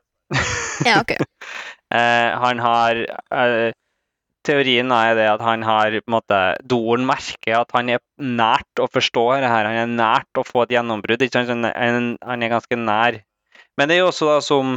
Ja, 0.86 1.02
ok. 1.02 1.18
Eh, 1.94 2.32
han 2.42 2.60
har 2.60 2.98
eh, 2.98 3.70
Teorien 4.46 4.90
er 4.92 5.12
det 5.16 5.28
at 5.30 5.44
han 5.46 5.62
har 5.64 5.94
på 5.94 6.10
en 6.10 6.16
måte 6.16 6.40
Doren 6.66 7.06
merker 7.06 7.60
at 7.60 7.76
han 7.78 7.92
er 7.94 8.02
nært 8.18 8.82
å 8.82 8.88
forstå 8.90 9.26
det 9.44 9.52
her. 9.52 9.70
Han 9.70 9.78
er 9.84 9.94
nært 9.94 10.42
å 10.42 10.44
få 10.44 10.64
et 10.66 10.74
gjennombrudd. 10.74 11.24
Han 11.38 11.70
Han 11.70 12.44
er 12.44 12.52
ganske 12.52 12.80
nær. 12.82 13.22
Men 13.78 13.90
det 13.90 13.98
er 13.98 14.04
jo 14.04 14.10
også 14.10 14.32
da 14.32 14.40
som 14.44 14.76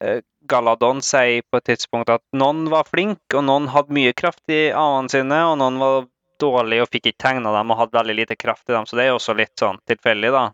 eh, 0.00 0.22
Galadon 0.46 1.02
sier 1.04 1.42
på 1.50 1.60
et 1.60 1.68
tidspunkt 1.72 2.14
at 2.14 2.22
noen 2.36 2.66
var 2.72 2.86
flink, 2.88 3.22
og 3.34 3.46
noen 3.48 3.70
hadde 3.74 3.94
mye 3.96 4.14
kraft 4.16 4.44
i 4.52 4.68
avene 4.70 5.12
sine, 5.12 5.40
og 5.50 5.58
noen 5.60 5.80
var 5.80 6.06
dårlige 6.44 6.84
og 6.84 6.90
fikk 6.92 7.10
ikke 7.10 7.22
tegna 7.26 7.52
dem 7.56 7.72
og 7.72 7.80
hadde 7.80 7.98
veldig 7.98 8.16
lite 8.20 8.36
kraft 8.38 8.68
i 8.68 8.76
dem. 8.76 8.86
Så 8.86 8.98
det 8.98 9.06
er 9.06 9.12
jo 9.12 9.18
også 9.18 9.36
litt 9.38 9.54
sånn 9.60 9.80
tilfeldig, 9.88 10.32
da. 10.34 10.44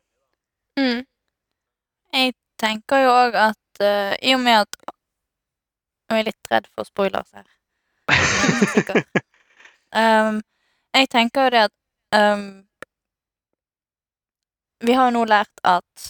Mm. 0.81 1.03
Jeg 2.15 2.35
tenker 2.61 3.05
jo 3.05 3.13
òg 3.15 3.39
at 3.39 3.83
uh, 3.85 4.15
i 4.23 4.35
og 4.37 4.43
med 4.45 4.65
at 4.65 4.81
Jeg 6.11 6.19
er 6.19 6.27
litt 6.27 6.49
redd 6.51 6.67
for 6.75 6.89
spoilers 6.89 7.31
her. 7.37 7.47
Jeg. 8.11 9.05
Um, 9.91 10.37
jeg 10.95 11.09
tenker 11.11 11.49
jo 11.49 11.51
det 11.51 11.63
at 11.67 11.73
um, 12.15 12.45
Vi 14.87 14.95
har 14.95 15.09
jo 15.09 15.17
nå 15.17 15.25
lært 15.27 15.63
at 15.67 16.05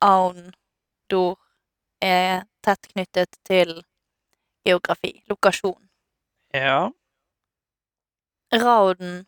Aun 0.00 0.54
Dor 1.12 1.36
er 2.00 2.46
tett 2.64 2.88
knyttet 2.94 3.36
til 3.44 3.82
geografi, 4.64 5.12
lokasjon. 5.28 5.78
Ja. 6.56 6.88
Rauden 8.62 9.26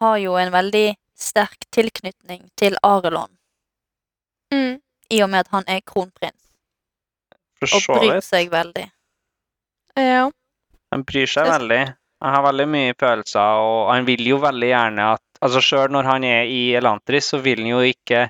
har 0.00 0.16
jo 0.22 0.36
en 0.38 0.52
veldig 0.54 0.96
sterk 1.18 1.66
tilknytning 1.74 2.48
til 2.56 2.76
Arelon, 2.86 3.30
Mm. 4.52 4.80
i 5.10 5.22
og 5.22 5.30
med 5.30 5.40
at 5.40 5.48
han 5.52 5.64
er 5.68 5.80
kronprins 5.80 6.44
og 7.62 7.82
bryr 7.88 8.20
seg 8.22 8.50
veldig. 8.50 8.86
Ja. 9.98 10.28
Han 10.92 11.02
bryr 11.04 11.26
seg 11.26 11.48
veldig. 11.50 11.80
Han 12.22 12.34
har 12.34 12.42
veldig 12.42 12.66
mye 12.70 12.94
følelser, 12.98 13.60
og 13.62 13.90
han 13.92 14.06
vil 14.06 14.24
jo 14.26 14.38
veldig 14.42 14.68
gjerne 14.72 15.12
at 15.14 15.22
Altså 15.40 15.60
Sjøl 15.62 15.92
når 15.94 16.02
han 16.02 16.24
er 16.26 16.48
i 16.50 16.72
Elantris, 16.74 17.28
så 17.30 17.38
vil 17.38 17.60
han 17.62 17.68
jo 17.70 17.78
ikke 17.86 18.24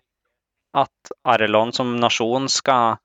at 0.77 1.13
Arelon 1.25 1.73
som 1.73 1.95
nasjon 1.97 2.51
skal 2.53 2.99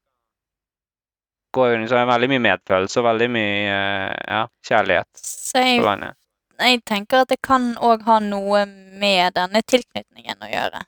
gå 1.55 1.67
under. 1.69 1.87
Så 1.87 1.95
han 1.95 2.09
har 2.09 2.17
veldig 2.17 2.29
mye 2.33 2.43
medfølelse 2.43 2.99
og 2.99 3.05
veldig 3.07 3.29
mye 3.31 3.53
eh, 3.69 4.17
ja, 4.27 4.41
kjærlighet 4.67 5.21
Så 5.23 5.63
jeg, 5.63 5.79
landet. 5.85 6.17
Jeg 6.63 6.81
tenker 6.87 7.23
at 7.23 7.31
det 7.33 7.39
kan 7.45 7.73
òg 7.83 8.03
ha 8.07 8.19
noe 8.23 8.65
med 8.99 9.35
denne 9.37 9.61
tilknytningen 9.67 10.43
å 10.43 10.49
gjøre. 10.51 10.83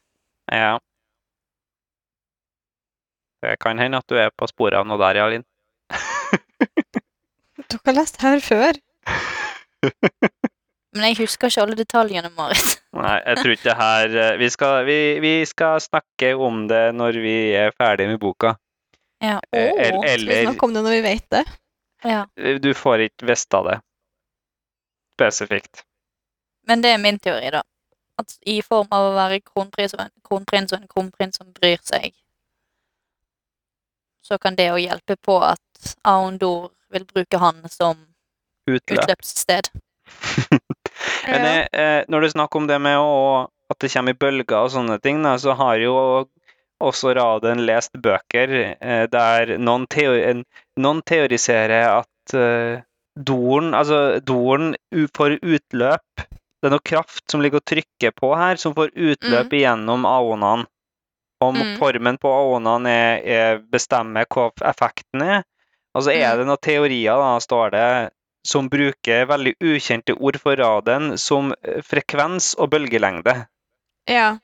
Ja. 0.53 0.73
Det 3.45 3.55
kan 3.61 3.79
hende 3.81 3.99
at 4.01 4.09
du 4.09 4.17
er 4.19 4.31
på 4.33 4.47
sporet 4.49 4.79
av 4.79 4.87
noe 4.89 4.99
der, 5.01 5.19
Jalin. 5.21 5.45
Dere 7.65 7.81
har 7.85 7.97
lest 7.97 8.21
her 8.23 8.43
før. 8.43 8.79
Men 10.95 11.09
jeg 11.09 11.17
husker 11.25 11.51
ikke 11.51 11.65
alle 11.65 11.77
detaljene, 11.77 12.31
Marit. 12.37 12.77
Nei, 12.95 13.17
jeg 13.25 13.41
tror 13.41 13.55
ikke 13.55 13.67
det 13.67 13.79
her 13.81 14.13
eh, 14.23 14.37
vi 14.39 14.47
skal, 14.53 14.77
vi, 14.87 14.99
vi 15.23 15.33
skal 15.49 15.81
snakke 15.83 16.31
om 16.39 16.63
det 16.71 16.85
når 16.95 17.19
vi 17.25 17.35
er 17.59 17.75
ferdig 17.75 18.07
med 18.13 18.21
boka. 18.21 18.55
Ja. 19.23 19.41
Oh, 19.51 19.59
eller, 19.59 19.99
Åh, 19.99 20.05
Skal 20.07 20.29
vi 20.29 20.39
snakke 20.45 20.67
om 20.67 20.75
det 20.75 20.85
når 20.85 20.97
vi 20.97 21.03
vet 21.09 21.27
det? 21.33 21.43
ja. 22.05 22.23
Du 22.61 22.71
får 22.77 23.07
ikke 23.07 23.27
visst 23.31 23.53
av 23.57 23.67
det 23.71 23.79
spesifikt. 25.15 25.83
Men 26.67 26.81
det 26.83 26.91
er 26.95 27.01
min 27.01 27.19
teori, 27.21 27.49
da. 27.55 27.61
At 28.19 28.37
i 28.47 28.61
form 28.63 28.87
av 28.95 29.09
å 29.09 29.15
være 29.15 29.41
kronprins 29.43 29.93
og 29.97 30.05
en 30.05 30.13
kronprins 30.23 30.71
og 30.73 30.79
en 30.81 30.87
kronprins 30.91 31.39
som 31.41 31.49
bryr 31.55 31.81
seg, 31.83 32.13
så 34.25 34.37
kan 34.41 34.55
det 34.57 34.69
å 34.73 34.79
hjelpe 34.81 35.17
på 35.21 35.35
at 35.45 35.95
Aondor 36.07 36.71
vil 36.93 37.05
bruke 37.05 37.37
han 37.41 37.59
som 37.69 37.99
Utløp. 38.69 39.03
utløpssted. 39.03 39.69
Men 41.27 41.43
Ja. 41.43 41.51
eh, 41.51 41.81
eh, 41.81 42.05
når 42.09 42.21
du 42.21 42.29
snakker 42.29 42.61
om 42.61 42.67
det 42.69 42.79
med 42.81 42.97
å, 42.97 43.45
at 43.69 43.79
det 43.83 43.91
kommer 43.93 44.15
i 44.15 44.17
bølger 44.17 44.57
og 44.63 44.71
sånne 44.73 44.97
ting, 45.03 45.21
da, 45.25 45.35
så 45.41 45.53
har 45.59 45.77
jo 45.81 45.93
også 46.81 47.13
Raden 47.17 47.61
lest 47.65 47.93
bøker 48.01 48.55
eh, 48.79 49.05
der 49.11 49.57
noen, 49.57 49.85
teori, 49.91 50.43
noen 50.81 51.01
teoriserer 51.05 51.85
at 51.99 52.33
eh, 52.37 52.81
Doren, 53.15 53.73
altså 53.73 54.19
Doren 54.19 54.75
får 55.15 55.37
utløp. 55.41 56.25
Det 56.25 56.67
er 56.69 56.73
noe 56.73 56.83
kraft 56.83 57.23
som 57.31 57.41
ligger 57.43 57.61
og 57.61 57.65
trykker 57.69 58.11
på 58.17 58.31
her, 58.35 58.57
som 58.59 58.73
får 58.75 58.91
utløp 58.95 59.53
igjennom 59.53 60.05
aonene. 60.09 60.65
Om 61.43 61.55
Mm. 61.55 61.77
formen 61.77 62.17
på 62.17 62.29
aonene 62.31 62.89
er, 62.89 63.17
er 63.25 63.57
bestemmer 63.59 64.25
hva 64.25 64.49
effekten 64.63 65.21
er. 65.21 65.43
Og 65.93 66.03
så 66.03 66.11
er 66.15 66.33
Mm. 66.33 66.37
det 66.39 66.47
noen 66.47 66.61
teorier, 66.61 67.15
da, 67.15 67.37
står 67.39 67.71
det, 67.71 68.11
som 68.45 68.69
bruker 68.69 69.25
veldig 69.25 69.55
ukjente 69.61 70.15
ord 70.19 70.37
for 70.39 70.55
raden, 70.55 71.17
som 71.17 71.53
eh, 71.63 71.81
frekvens 71.81 72.55
og 72.59 72.69
bølgelengde. 72.71 73.47
ja. 74.07 74.37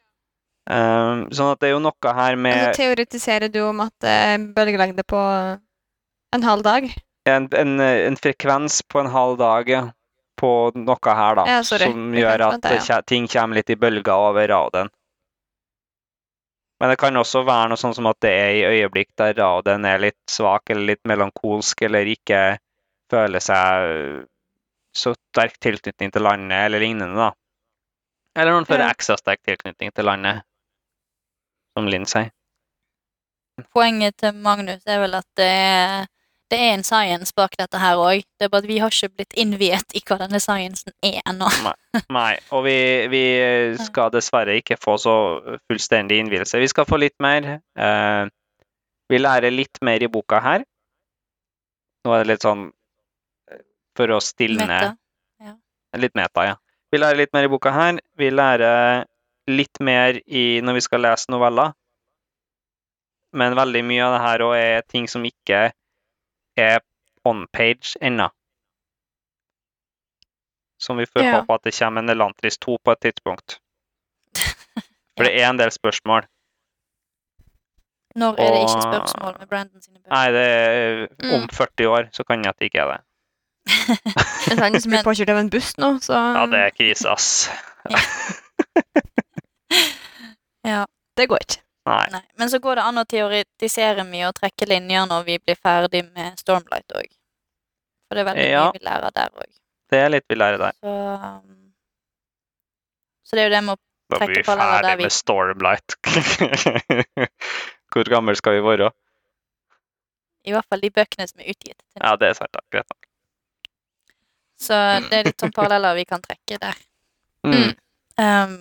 Um, 0.69 1.25
sånn 1.33 1.51
at 1.51 1.59
det 1.59 1.69
er 1.69 1.71
jo 1.73 1.79
noe 1.81 2.11
her 2.13 2.35
Altså, 2.35 2.37
med 2.37 2.75
teoretiserer 2.77 3.51
du 3.51 3.59
om 3.65 3.79
at 3.81 3.93
det 3.99 4.09
er 4.09 4.37
bølgelengde 4.53 5.03
på 5.03 5.17
en 6.33 6.43
halv 6.43 6.61
dag? 6.63 6.85
En, 7.29 7.47
en, 7.53 7.79
en 7.79 8.17
frekvens 8.17 8.81
på 8.89 8.99
en 8.99 9.11
halv 9.13 9.37
dag 9.37 9.69
på 10.41 10.51
noe 10.73 11.13
her, 11.17 11.35
da, 11.37 11.43
Ja, 11.45 11.59
som 11.63 12.15
gjør 12.17 12.47
at 12.47 12.63
det, 12.63 12.79
ja. 12.89 13.01
ting 13.05 13.27
kommer 13.29 13.59
litt 13.59 13.69
i 13.69 13.77
bølger 13.77 14.13
over 14.31 14.47
radioen. 14.49 14.89
Men 16.81 16.89
det 16.89 16.97
kan 16.97 17.17
også 17.19 17.43
være 17.45 17.69
noe 17.69 17.77
sånn 17.77 17.93
som 17.93 18.07
at 18.09 18.17
det 18.25 18.31
er 18.33 18.55
i 18.57 18.63
øyeblikk 18.79 19.11
der 19.21 19.35
radioen 19.37 19.85
er 19.85 20.01
litt 20.01 20.17
svak 20.33 20.71
eller 20.73 20.87
litt 20.95 21.03
melankolsk, 21.05 21.83
eller 21.85 22.09
ikke 22.09 22.39
føler 23.13 23.43
seg 23.43 24.25
så 24.97 25.13
sterk 25.13 25.59
tilknytning 25.61 26.09
til 26.11 26.25
landet, 26.25 26.57
eller 26.65 26.81
lignende, 26.81 27.13
da. 27.15 27.29
Eller 28.41 28.55
noen 28.55 28.65
føler 28.65 28.87
Ja. 28.87 28.95
ekstra 28.95 29.19
sterk 29.19 29.43
tilknytning 29.45 29.93
til 29.93 30.07
landet, 30.09 30.41
som 31.77 31.85
Linn 31.87 32.07
sier. 32.09 32.31
Poenget 33.75 34.17
til 34.17 34.33
Magnus 34.41 34.81
er 34.89 34.99
vel 35.03 35.13
at 35.19 35.27
det 35.37 35.45
er, 35.45 36.09
det 36.51 36.59
er 36.59 36.73
en 36.75 36.83
science 36.83 37.31
bak 37.35 37.55
dette 37.59 37.79
her 37.79 37.99
òg. 37.99 38.25
Det 38.37 38.47
er 38.47 38.51
bare 38.51 38.65
at 38.65 38.69
vi 38.69 38.79
har 38.81 38.91
ikke 38.91 39.21
blitt 39.21 39.35
innviet 39.39 39.95
i 39.95 40.01
hva 40.03 40.17
denne 40.19 40.41
sciencen 40.43 40.93
er 41.07 41.21
ennå. 41.29 41.47
Nei, 42.17 42.33
og 42.51 42.65
vi, 42.67 42.75
vi 43.11 43.23
skal 43.79 44.11
dessverre 44.13 44.57
ikke 44.59 44.79
få 44.81 44.97
så 45.01 45.15
fullstendig 45.71 46.19
innvielse. 46.21 46.59
Vi 46.59 46.69
skal 46.71 46.87
få 46.89 46.99
litt 46.99 47.15
mer. 47.23 47.47
Eh, 47.55 48.23
vi 49.11 49.21
lærer 49.21 49.55
litt 49.55 49.79
mer 49.85 50.03
i 50.03 50.11
boka 50.11 50.41
her. 50.43 50.67
Nå 52.05 52.15
er 52.15 52.23
det 52.23 52.33
litt 52.33 52.47
sånn 52.47 52.67
eh, 52.67 53.63
for 53.97 54.11
å 54.15 54.19
stilne 54.23 54.67
Meta. 54.67 54.95
Litt 55.99 56.15
meta, 56.15 56.45
ja. 56.47 56.55
Vi 56.91 56.99
lærer 56.99 57.19
litt 57.19 57.33
mer 57.35 57.43
i 57.43 57.51
boka 57.51 57.71
her. 57.75 57.97
Vi 58.19 58.29
lærer 58.31 59.05
litt 59.51 59.79
mer 59.83 60.21
i 60.23 60.61
når 60.63 60.77
vi 60.77 60.83
skal 60.85 61.03
lese 61.03 61.31
noveller. 61.31 61.73
Men 63.35 63.55
veldig 63.55 63.81
mye 63.87 64.05
av 64.05 64.15
det 64.15 64.21
her 64.23 64.43
òg 64.45 64.55
er 64.55 64.85
ting 64.87 65.07
som 65.11 65.23
ikke 65.27 65.69
er 66.57 66.79
on 67.25 67.47
page 67.53 67.95
ennå. 68.01 68.29
Som 70.81 70.97
vi 70.97 71.05
får 71.05 71.21
Ja. 71.23 71.39
håpe 71.39 71.53
at 71.53 71.63
det 71.63 71.73
kommer 71.79 72.01
en 72.01 72.09
Elantris 72.09 72.57
2 72.57 72.77
på 72.83 72.91
et 72.91 72.99
tidspunkt. 73.01 73.59
For 75.17 75.23
det 75.23 75.35
er 75.41 75.49
en 75.49 75.57
del 75.59 75.71
spørsmål. 75.71 76.25
Når 78.15 78.35
er 78.39 78.49
det 78.51 78.61
ikke 78.65 78.81
spørsmål 78.83 79.35
med 79.39 79.47
Brandon 79.47 79.81
sine 79.81 79.99
bøker? 79.99 80.11
Nei, 80.11 80.31
det 80.31 80.47
er, 80.47 81.07
om 81.35 81.41
Mm. 81.41 81.49
40 81.49 81.87
år 81.87 82.09
så 82.11 82.23
kan 82.27 82.41
jeg 82.43 82.49
at 82.49 82.59
det 82.59 82.65
ikke 82.65 82.79
er 82.81 82.87
det. 82.91 83.01
Hvis 83.65 84.59
han 84.59 84.71
blir 84.71 84.89
Men- 84.89 85.03
påkjørt 85.05 85.29
av 85.29 85.37
en 85.37 85.49
buss 85.49 85.77
nå, 85.77 85.99
så 86.01 86.13
Ja, 86.13 86.45
det 86.45 86.59
er 86.59 86.69
krise, 86.75 87.07
ass. 87.09 87.49
Ja. 90.65 90.85
det 91.17 91.27
går 91.29 91.37
ikke. 91.45 91.61
Nei. 91.89 92.05
Nei. 92.13 92.21
Men 92.37 92.49
så 92.49 92.59
går 92.61 92.75
det 92.77 92.83
an 92.85 93.01
å 93.01 93.05
teoretisere 93.09 94.03
mye 94.05 94.27
og 94.29 94.35
trekke 94.37 94.67
linjer 94.69 95.07
når 95.09 95.23
vi 95.25 95.37
blir 95.41 95.57
ferdig 95.57 96.03
med 96.13 96.37
Stormlight 96.39 96.93
òg. 96.93 97.07
For 98.07 98.15
det 98.15 98.21
er 98.25 98.27
veldig 98.33 98.49
Ja. 98.51 98.65
mye 98.67 98.75
vi 98.79 98.85
lærer 98.85 99.11
der 99.15 99.29
òg. 99.33 99.49
Det 99.91 99.99
er 99.99 100.09
litt 100.13 100.25
vi 100.29 100.35
lærer 100.35 100.57
der. 100.61 100.75
Så, 100.79 100.91
um, 101.25 101.73
så 103.25 103.35
det 103.35 103.41
er 103.43 103.49
jo 103.49 103.55
det 103.55 103.63
med 103.63 103.77
å 103.77 104.17
trekke 104.17 104.43
paralleller 104.45 104.81
der 104.81 104.97
vi 104.97 104.97
Da 104.97 104.97
blir 104.97 104.97
vi 104.97 105.03
ferdig 105.03 105.03
med 105.03 105.11
Stormlight. 105.17 105.95
Hvor 107.91 108.09
gammel 108.13 108.35
skal 108.39 108.53
vi 108.53 108.61
være? 108.65 108.91
I 110.45 110.51
hvert 110.55 110.65
fall 110.69 110.81
de 110.81 110.89
bøkene 110.89 111.27
som 111.27 111.39
er 111.41 111.51
utgitt. 111.53 111.81
Ja, 111.99 112.15
det 112.15 112.29
er 112.29 112.33
sant. 112.39 112.51
da. 112.53 112.61
Greit 112.71 112.87
nok. 112.89 113.07
Så 114.61 114.77
det 115.09 115.17
er 115.17 115.23
litt 115.25 115.41
sånn 115.41 115.53
paralleller 115.53 115.95
vi 115.97 116.05
kan 116.05 116.21
trekke 116.21 116.57
der. 116.61 116.77
Mm. 117.45 117.73
Um, 118.21 118.55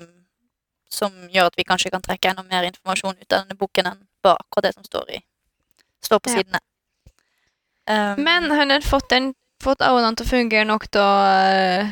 som 0.90 1.14
gjør 1.30 1.50
at 1.50 1.56
vi 1.58 1.64
kanskje 1.68 1.92
kan 1.94 2.02
trekke 2.02 2.32
enda 2.32 2.42
mer 2.48 2.66
informasjon 2.68 3.16
ut 3.20 3.32
av 3.32 3.44
denne 3.44 3.58
boken 3.58 3.86
enn 3.92 4.02
bare 4.24 4.42
akkurat 4.42 4.68
det 4.68 4.74
som 4.74 4.84
står, 4.84 5.10
i, 5.16 5.22
står 6.04 6.20
på 6.20 6.30
Ja. 6.32 6.36
sidene. 6.40 6.60
Um, 7.90 8.22
Men 8.22 8.50
har 8.50 8.80
fått, 8.86 9.08
den, 9.10 9.34
fått 9.62 9.80
øynene 9.82 10.16
til 10.16 10.26
å 10.26 10.30
fungere 10.30 10.64
nok 10.68 10.86
til 10.90 11.00
å 11.00 11.14
uh, 11.24 11.90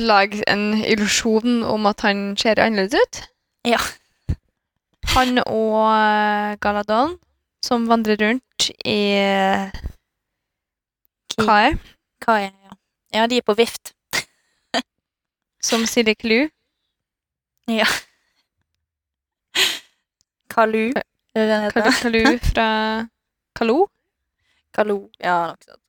lage 0.00 0.42
en 0.48 0.82
illusjon 0.84 1.62
om 1.64 1.86
at 1.86 2.00
han 2.04 2.36
ser 2.36 2.60
annerledes 2.60 2.98
ut. 2.98 3.22
Ja. 3.64 3.78
Han 5.14 5.38
og 5.46 5.78
uh, 5.88 6.56
Galadon, 6.60 7.16
som 7.64 7.86
vandrer 7.88 8.18
rundt 8.20 8.70
i 8.84 8.98
uh, 9.16 9.70
Kai, 11.38 11.76
er 12.26 12.50
ja. 12.50 12.76
ja, 13.14 13.26
de 13.30 13.38
er 13.38 13.46
på 13.46 13.54
vift. 13.54 13.94
som 15.62 15.86
Silje 15.86 16.14
Clu. 16.14 16.48
Ja. 17.68 17.86
Kalu, 20.48 20.88
er 21.34 21.40
det 21.40 21.48
den 21.48 21.62
heter? 21.62 21.82
Kalu, 22.02 22.22
Kalu 22.24 22.38
fra 22.38 22.68
Kalo? 23.54 23.76
Kalu, 24.74 24.96
ja, 25.20 25.36
nok 25.50 25.66
sånn. 25.66 25.80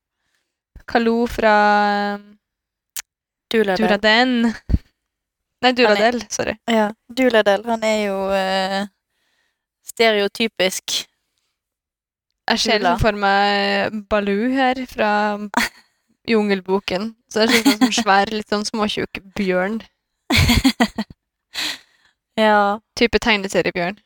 Kalo 0.90 1.14
fra 1.30 1.56
eh, 1.94 2.22
Duladel. 3.54 3.86
Duraden. 3.86 4.34
Nei, 5.62 5.72
Duradel. 5.78 6.24
Sorry. 6.32 6.56
Ja, 6.70 6.90
Duladel, 7.08 7.64
han 7.68 7.86
er 7.86 8.00
jo 8.08 8.18
uh, 8.32 8.82
stereotypisk 9.86 11.04
Jeg 12.50 12.60
ser 12.64 12.82
liksom 12.82 13.02
for 13.02 13.20
meg 13.20 14.00
Baloo 14.10 14.50
her 14.56 14.82
fra 14.90 15.12
Jungelboken. 16.30 17.14
Så 17.30 17.46
det 17.46 17.62
er 17.62 17.68
sånn 17.68 17.86
sånn 17.86 17.98
svær, 18.02 18.34
litt 18.34 18.50
sånn 18.50 18.66
småtjukk 18.68 19.22
bjørn. 19.38 19.82
Ja. 22.40 22.80
Type 22.96 23.20
tegneseriebjørn. 23.20 23.98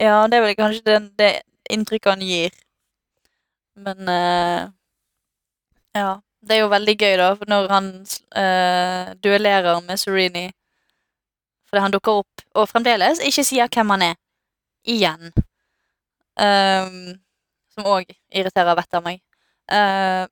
Ja, 0.00 0.26
det 0.30 0.38
er 0.38 0.44
vel 0.44 0.56
kanskje 0.58 0.84
den, 0.86 1.08
det 1.18 1.30
inntrykket 1.72 2.12
han 2.12 2.22
gir. 2.22 2.54
Men 3.76 4.08
uh, 4.08 4.70
Ja. 5.96 6.20
Det 6.46 6.54
er 6.54 6.60
jo 6.60 6.70
veldig 6.70 6.94
gøy, 6.94 7.16
da, 7.18 7.28
når 7.50 7.64
han 7.72 7.86
uh, 8.38 9.14
duellerer 9.24 9.80
med 9.82 9.98
Serini. 9.98 10.44
Fordi 11.66 11.82
han 11.82 11.94
dukker 11.94 12.20
opp 12.20 12.44
og 12.54 12.68
fremdeles 12.70 13.18
ikke 13.26 13.44
sier 13.48 13.72
hvem 13.72 13.90
han 13.96 14.04
er. 14.12 14.14
Igjen. 14.86 15.32
Um, 16.38 17.16
som 17.74 17.88
òg 17.90 18.12
irriterer 18.30 18.78
vettet 18.78 19.00
av 19.00 19.02
meg. 19.08 19.18
Uh, 19.66 20.28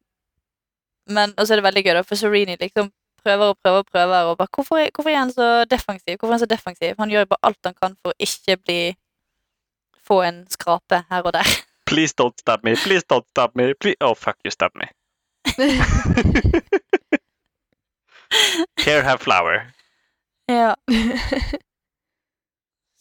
men 1.11 1.35
også 1.35 1.57
er 1.57 1.62
det 1.62 1.67
veldig 1.67 1.85
gøy, 1.85 1.95
da, 1.99 2.05
for 2.07 2.21
Serini 2.21 2.55
liksom 2.61 2.93
prøver 3.25 3.45
og 3.53 3.59
prøver 3.62 3.79
og 3.83 3.87
prøver. 3.93 4.18
Og 4.31 4.39
bare, 4.39 4.49
hvorfor, 4.55 4.77
er- 4.79 4.91
hvorfor 4.95 5.11
er 5.11 5.18
han 5.18 5.33
så 5.33 5.64
defensiv? 5.70 6.16
Hvorfor 6.18 6.33
er 6.33 6.39
han 6.39 6.45
så 6.47 6.51
defensiv? 6.55 6.95
Han 6.99 7.11
gjør 7.11 7.25
jo 7.27 7.31
bare 7.33 7.45
alt 7.51 7.59
han 7.64 7.75
kan 7.83 7.97
for 8.03 8.12
å 8.12 8.18
ikke 8.29 8.57
bli 8.64 8.79
få 10.05 10.20
en 10.29 10.43
skrape 10.53 11.03
her 11.11 11.22
og 11.25 11.33
der. 11.33 11.49
Please 11.91 12.14
don't 12.20 12.37
stab 12.41 12.64
me. 12.64 12.75
Please 12.85 13.05
don't 13.12 13.27
stab 13.35 13.51
me. 13.57 13.72
Please... 13.81 13.97
Oh, 14.01 14.14
fuck, 14.14 14.37
you 14.45 14.51
stab 14.51 14.70
me. 14.75 14.87
Here 18.85 19.03
have 19.03 19.18
flower. 19.20 19.70
Ja. 20.49 20.75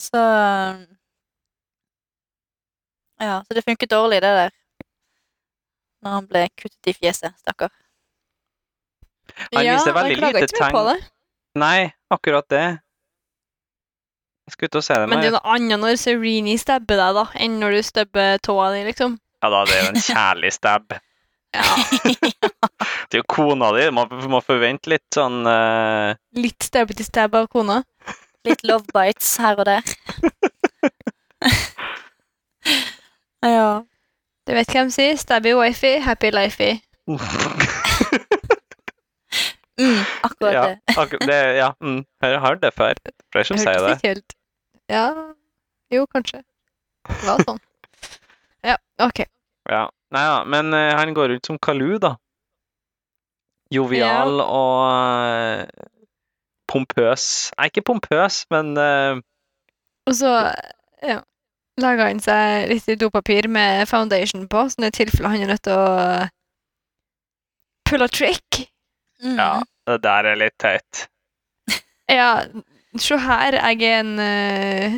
Så 0.04 0.18
Ja, 3.20 3.44
så 3.48 3.54
det 3.54 3.64
funket 3.64 3.90
dårlig, 3.92 4.22
det 4.22 4.30
der. 4.36 4.50
Når 6.04 6.12
han 6.12 6.28
ble 6.28 6.42
kuttet 6.60 6.88
i 6.92 6.94
fjeset, 6.94 7.34
stakkar. 7.40 7.70
Han 9.52 9.68
viser 9.68 9.98
veldig 9.98 10.18
lite 10.22 10.48
tegn. 10.54 10.80
det. 10.90 10.98
Nei, 11.60 11.92
akkurat 12.14 12.48
det. 12.50 12.66
Jeg 14.44 14.56
skulle 14.56 14.74
ut 14.74 14.80
og 14.82 14.84
se 14.84 14.96
det 15.00 15.08
Men 15.08 15.22
det 15.24 15.30
er 15.30 15.36
noe 15.38 15.54
annet 15.56 15.80
når 15.80 15.98
Serini 16.02 16.58
stabber 16.60 17.00
deg, 17.00 17.16
da, 17.16 17.24
enn 17.46 17.60
når 17.62 17.78
du 17.78 17.82
stabber 17.88 18.42
tåa 18.44 18.74
di, 18.76 18.82
liksom. 18.90 19.16
Ja 19.44 19.52
da, 19.54 19.62
det 19.68 19.78
er 19.78 19.86
jo 19.86 19.92
en 19.94 20.06
kjærlig 20.12 20.54
stab. 20.56 20.98
Ja. 21.54 21.64
Det 23.14 23.20
er 23.20 23.22
jo 23.22 23.30
kona 23.30 23.68
di. 23.76 23.84
Man 23.94 24.10
må 24.32 24.40
forvente 24.42 24.90
litt 24.90 25.06
sånn 25.14 25.44
uh... 25.46 26.18
Litt 26.34 26.66
stabbety 26.66 27.06
stab 27.06 27.36
av 27.38 27.46
kona. 27.54 27.84
Litt 28.48 28.64
love 28.66 28.90
bites 28.90 29.36
her 29.38 29.62
og 29.62 29.68
der. 29.70 29.86
ja. 33.54 33.70
Du 34.44 34.52
vet 34.58 34.74
hvem 34.74 34.90
sier? 34.92 35.14
Stabby 35.22 35.54
wifey, 35.60 36.02
happy 36.02 36.34
lifey. 36.34 36.82
Mm, 39.82 40.02
akkurat 40.24 40.54
Ja, 40.54 40.64
det. 40.68 40.96
akkurat 40.98 41.28
det. 41.28 41.40
Ja, 41.58 41.70
mm, 41.82 42.06
jeg 42.22 42.40
har 42.40 42.44
hørt 42.48 42.62
det 42.62 42.74
før. 42.74 42.94
Flere 43.32 43.48
som 43.50 43.58
sier 43.58 43.80
det. 43.82 43.96
Ikke 43.98 44.08
helt 44.08 44.36
Ja, 44.90 45.06
jo, 45.94 46.06
kanskje. 46.14 46.44
Det 47.10 47.24
var 47.28 47.46
sånn. 47.48 47.62
Ja, 48.64 48.78
OK. 49.04 49.26
Ja. 49.68 49.90
Nei 50.14 50.22
da, 50.30 50.44
men 50.48 50.70
uh, 50.72 50.94
han 50.96 51.12
går 51.18 51.34
ut 51.36 51.46
som 51.50 51.58
Kalu, 51.60 51.98
da. 52.00 52.14
Jovial 53.74 54.40
og 54.40 54.78
uh, 54.86 55.88
pompøs. 56.70 57.26
Nei, 57.58 57.68
ikke 57.72 57.84
pompøs, 57.90 58.44
men 58.54 58.78
uh, 58.78 59.18
Og 60.08 60.16
så 60.16 60.32
ja, 61.04 61.18
laga 61.82 62.08
han 62.12 62.22
seg 62.24 62.70
litt 62.70 62.88
dopapir 63.02 63.50
med 63.52 63.88
foundation 63.90 64.46
på, 64.48 64.68
sånn 64.72 64.88
i 64.88 64.94
tilfelle 64.94 65.34
han 65.34 65.44
er 65.44 65.56
nødt 65.56 65.66
til 65.66 65.76
å 65.76 66.30
pull 67.90 68.06
a 68.06 68.08
trick. 68.08 68.68
Mm. 69.24 69.38
ja, 69.40 69.52
det 69.88 69.98
der 70.04 70.30
er 70.34 70.40
litt 70.40 70.56
teit. 70.60 71.06
Ja, 72.12 72.44
se 73.00 73.16
her, 73.18 73.56
jeg 73.56 73.82
er 73.88 74.00
en, 74.04 74.20
eh, 74.20 74.98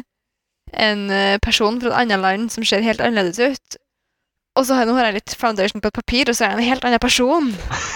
en 0.74 1.04
eh, 1.14 1.38
person 1.46 1.78
fra 1.80 1.92
et 1.94 2.00
annet 2.02 2.20
land 2.24 2.50
som 2.52 2.66
ser 2.66 2.82
helt 2.84 3.00
annerledes 3.06 3.40
ut. 3.40 3.78
Og 4.58 4.66
så 4.66 4.74
har, 4.80 4.88
nå 4.90 4.96
har 4.98 5.10
jeg 5.10 5.20
litt 5.20 5.36
foundation 5.38 5.82
på 5.84 5.92
et 5.92 6.00
papir, 6.00 6.30
og 6.32 6.36
så 6.36 6.48
er 6.48 6.56
jeg 6.56 6.64
en 6.64 6.70
helt 6.72 6.88
annen 6.88 7.00
person. 7.04 7.52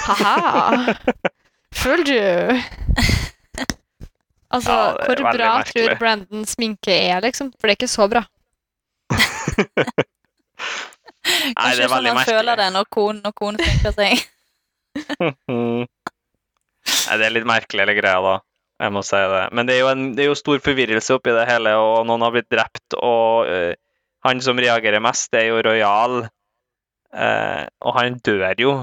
Ha-ha. 0.06 0.94
Føler 1.82 2.06
du? 2.06 2.20
Altså, 4.50 4.72
Ja, 4.74 5.06
hvor 5.06 5.20
bra 5.22 5.50
merkelig. 5.60 5.84
tror 5.86 5.98
Brandon 6.00 6.46
sminke 6.50 6.90
er, 6.90 7.20
liksom? 7.22 7.52
For 7.60 7.70
det 7.70 7.76
er 7.76 7.78
ikke 7.78 7.88
så 7.92 8.08
bra. 8.10 8.24
Nei, 11.54 11.76
det 11.78 11.84
er 11.86 11.92
veldig 11.92 11.92
sånn 11.92 11.94
veldig 11.94 12.14
han 12.16 12.26
føler 12.26 12.58
det 12.58 12.70
når 12.74 12.88
konen 12.96 13.30
og 13.30 13.36
konen 13.38 13.62
sminker 13.62 13.94
seg. 13.94 14.26
Nei, 17.08 17.18
det 17.20 17.28
er 17.28 17.36
litt 17.36 17.48
merkelig, 17.50 17.86
hele 17.86 17.98
greia, 17.98 18.22
da. 18.26 18.36
Jeg 18.80 18.96
må 18.96 19.04
si 19.04 19.20
det. 19.32 19.44
Men 19.56 19.68
det 19.68 19.76
er 19.76 19.82
jo, 19.84 19.92
en, 19.92 20.04
det 20.16 20.24
er 20.24 20.30
jo 20.30 20.40
stor 20.40 20.62
forvirrelse 20.64 21.18
oppi 21.18 21.34
det 21.36 21.48
hele, 21.50 21.76
og 21.84 22.06
noen 22.08 22.24
har 22.24 22.36
blitt 22.36 22.52
drept, 22.52 22.96
og 22.96 23.50
uh, 23.50 23.74
han 24.28 24.44
som 24.44 24.60
reagerer 24.60 25.04
mest, 25.04 25.32
det 25.34 25.44
er 25.44 25.50
jo 25.52 25.64
Royal. 25.68 26.22
Uh, 27.10 27.66
og 27.84 27.96
han 27.98 28.20
dør 28.24 28.62
jo. 28.62 28.74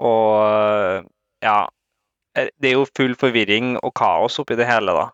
Og 0.00 0.30
uh, 0.42 1.04
ja 1.44 1.66
eh, 2.36 2.48
Det 2.60 2.70
er 2.70 2.74
jo 2.78 2.86
full 2.96 3.14
forvirring 3.16 3.76
og 3.80 3.92
kaos 3.96 4.38
oppi 4.40 4.56
det 4.58 4.68
hele, 4.68 4.94
da. 4.96 5.06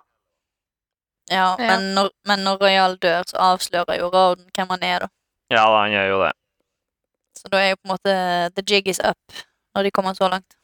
Ja, 1.30 1.48
Ja. 1.58 1.66
Men, 1.68 1.94
når, 1.96 2.10
men 2.28 2.44
når 2.44 2.60
Royal 2.62 2.96
dør, 3.02 3.22
så 3.26 3.36
avslører 3.36 3.98
jo 4.00 4.08
Rauden 4.08 4.48
hvem 4.54 4.70
han 4.70 4.82
er, 4.82 4.98
da. 5.06 5.08
Ja 5.50 5.64
da, 5.68 5.82
han 5.84 5.92
gjør 5.92 6.08
jo 6.10 6.22
det. 6.24 6.32
Så 7.38 7.48
da 7.52 7.60
er 7.62 7.72
jo 7.72 7.78
på 7.80 7.88
en 7.88 7.92
måte 7.94 8.14
the 8.56 8.64
jig 8.68 8.88
is 8.88 9.00
up 9.04 9.42
når 9.74 9.82
de 9.82 9.90
kommer 9.90 10.12
så 10.14 10.28
langt. 10.28 10.56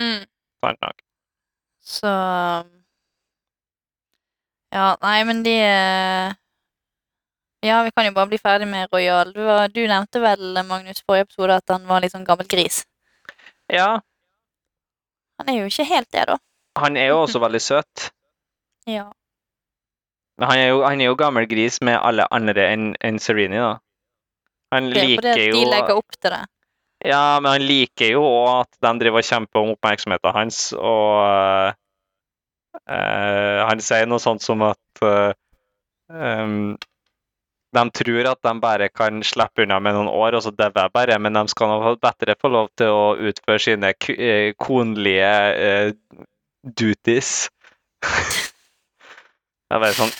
Mm. 0.00 0.24
Sant 0.64 0.80
dag. 0.82 0.96
Så 1.80 2.10
Ja, 4.74 4.88
nei, 5.00 5.18
men 5.24 5.42
de 5.46 5.54
Ja, 7.64 7.82
vi 7.82 7.90
kan 7.96 8.06
jo 8.06 8.12
bare 8.14 8.28
bli 8.30 8.38
ferdig 8.38 8.68
med 8.70 8.92
Royal. 8.92 9.32
Du, 9.34 9.40
du 9.74 9.80
nevnte 9.90 10.20
vel, 10.22 10.58
Magnus, 10.68 11.00
forrige 11.06 11.26
episode 11.26 11.56
at 11.58 11.72
han 11.74 11.86
var 11.88 12.04
litt 12.04 12.12
sånn 12.14 12.26
gammel 12.28 12.46
gris. 12.50 12.84
Ja, 13.72 13.98
Han 15.38 15.48
er 15.52 15.60
jo 15.60 15.66
ikke 15.70 15.84
helt 15.86 16.08
det, 16.10 16.24
da. 16.26 16.36
han 16.80 16.96
er 16.96 17.12
jo 17.12 17.20
også 17.24 17.40
veldig 17.42 17.60
søt. 17.62 18.08
Ja. 18.88 19.10
Men 20.40 20.48
han 20.48 20.58
er 20.62 20.68
jo, 20.70 20.78
han 20.86 21.00
er 21.02 21.10
jo 21.10 21.16
gammel 21.20 21.44
gris 21.50 21.76
med 21.84 21.98
alle 22.00 22.24
andre 22.32 22.62
enn 22.72 22.84
en 23.04 23.18
Serenie, 23.20 23.60
da. 23.60 23.74
Han 24.72 24.86
er 24.88 24.94
liker 25.04 25.42
jo 25.42 25.52
de 25.58 25.64
legger 25.68 25.98
opp 25.98 26.16
til 26.16 26.32
det. 26.32 26.38
Ja, 27.04 27.38
men 27.40 27.52
han 27.52 27.62
liker 27.66 28.10
jo 28.16 28.24
at 28.50 28.70
de 28.82 28.90
driver 28.98 29.22
og 29.22 29.26
kjemper 29.28 29.60
om 29.60 29.74
oppmerksomheten 29.76 30.34
hans, 30.34 30.62
og 30.74 31.74
uh, 32.82 33.58
han 33.68 33.82
sier 33.84 34.08
noe 34.10 34.18
sånt 34.22 34.42
som 34.42 34.64
at 34.66 35.02
uh, 35.06 35.30
um, 36.10 36.74
de 37.76 37.84
tror 38.00 38.30
at 38.32 38.40
de 38.42 38.54
bare 38.64 38.88
kan 38.90 39.22
slippe 39.22 39.62
unna 39.62 39.78
med 39.84 39.94
noen 39.94 40.10
år, 40.10 40.34
og 40.34 40.42
så 40.42 40.50
dauer 40.50 40.74
jeg 40.74 40.94
bare, 40.96 41.18
men 41.22 41.38
de 41.38 41.44
skal 41.52 41.70
nå 41.70 41.94
bedre 42.02 42.36
få 42.40 42.50
lov 42.50 42.70
til 42.80 42.90
å 42.90 43.04
utføre 43.30 43.62
sine 43.62 43.92
eh, 44.16 44.50
konlige 44.58 45.34
uh, 45.54 46.24
duties. 46.64 47.46
Jeg 49.68 49.76
er 49.76 49.82
bare 49.82 49.96
sånn 49.98 50.14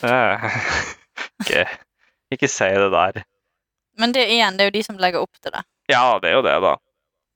ikke, 1.40 1.62
ikke 2.36 2.50
si 2.52 2.66
det 2.68 2.88
der. 2.92 3.22
Men 3.96 4.12
det 4.12 4.26
igjen, 4.28 4.58
det 4.58 4.66
er 4.66 4.68
jo 4.68 4.74
de 4.74 4.82
som 4.84 4.98
legger 5.00 5.24
opp 5.24 5.40
til 5.40 5.54
det. 5.54 5.62
Ja, 5.88 6.18
det 6.22 6.30
er 6.30 6.34
jo 6.38 6.42
det, 6.44 6.54
da. 6.62 6.74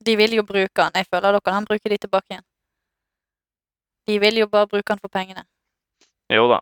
De 0.05 0.15
vil 0.19 0.33
jo 0.37 0.43
bruke 0.43 0.83
han. 0.83 0.91
Jeg 0.95 1.07
føler 1.09 1.31
dere 1.37 1.53
han 1.55 1.65
bruker 1.65 1.89
de 1.89 1.97
tilbake 1.97 2.29
igjen. 2.31 2.43
De 4.07 4.19
vil 4.19 4.37
jo 4.41 4.47
bare 4.51 4.67
bruke 4.67 4.89
han 4.93 4.99
for 4.99 5.07
pengene. 5.13 5.45
Jo 6.29 6.47
da. 6.51 6.59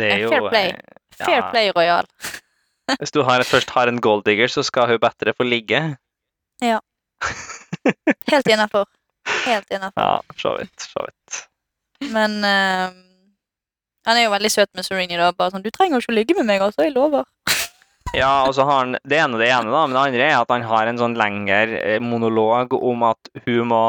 Det 0.00 0.08
er 0.12 0.22
jo 0.24 0.30
fair 0.32 0.48
play. 0.48 0.68
eh, 0.72 0.98
Fair 1.20 1.36
Ja. 1.42 1.50
play, 1.50 1.70
Royal. 1.76 2.06
Hvis 2.98 3.12
du 3.14 3.22
har, 3.22 3.42
først 3.46 3.70
har 3.70 3.88
en 3.88 4.00
golddigger, 4.00 4.48
så 4.50 4.62
skal 4.66 4.88
hun 4.88 4.98
bedre 5.00 5.34
få 5.36 5.44
ligge. 5.46 5.82
Helt 8.32 8.48
innafor. 8.48 8.86
Helt 9.46 9.70
innafor. 9.70 10.00
Ja, 10.02 10.20
så 10.36 10.56
vidt. 10.58 10.80
Så 10.80 11.04
vidt. 11.06 11.42
Men 12.12 12.30
uh, 12.42 12.90
han 14.06 14.16
er 14.18 14.24
jo 14.24 14.32
veldig 14.34 14.50
søt 14.50 14.72
med 14.74 14.84
Serenie, 14.84 15.18
da. 15.20 15.30
Bare 15.32 15.50
sånn 15.54 15.62
'Du 15.62 15.70
trenger 15.70 16.00
ikke 16.02 16.12
å 16.12 16.16
ligge 16.18 16.34
med 16.34 16.46
meg, 16.48 16.60
altså. 16.64 16.82
Jeg 16.82 16.94
lover'. 16.96 17.24
Ja, 18.12 18.44
og 18.44 18.52
så 18.54 18.66
har 18.68 18.82
han 18.82 18.96
det 19.08 19.18
ene 19.18 19.38
og 19.38 19.40
det 19.40 19.48
ene, 19.48 19.72
da, 19.72 19.82
men 19.86 19.96
det 19.96 20.02
andre 20.02 20.24
er 20.26 20.34
at 20.36 20.50
han 20.52 20.64
har 20.68 20.88
en 20.88 20.98
sånn 21.00 21.14
lengre 21.16 21.78
eh, 21.80 22.00
monolog 22.04 22.74
om 22.76 23.06
at 23.08 23.30
hun 23.46 23.70
må 23.70 23.84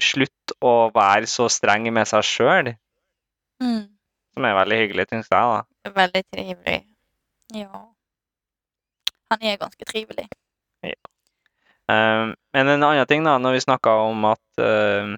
slutte 0.00 0.54
å 0.64 0.90
være 0.94 1.26
så 1.28 1.48
streng 1.52 1.88
med 1.92 2.08
seg 2.08 2.26
sjøl, 2.26 2.74
Mm. 3.60 3.90
som 4.32 4.44
er 4.48 4.54
veldig 4.56 4.76
hyggelig, 4.78 5.04
syns 5.10 5.26
jeg. 5.28 5.48
da. 5.52 5.90
Veldig 5.92 6.22
trivelig. 6.32 6.78
Ja. 7.52 7.82
Han 9.30 9.42
er 9.42 9.58
ganske 9.60 9.84
trivelig. 9.84 10.24
Um, 11.90 12.32
men 12.54 12.68
en 12.70 12.86
annen 12.86 13.06
ting, 13.10 13.24
da, 13.26 13.34
når 13.36 13.58
vi 13.58 13.64
snakka 13.66 13.92
om 14.06 14.24
at 14.30 14.62
uh, 14.62 15.12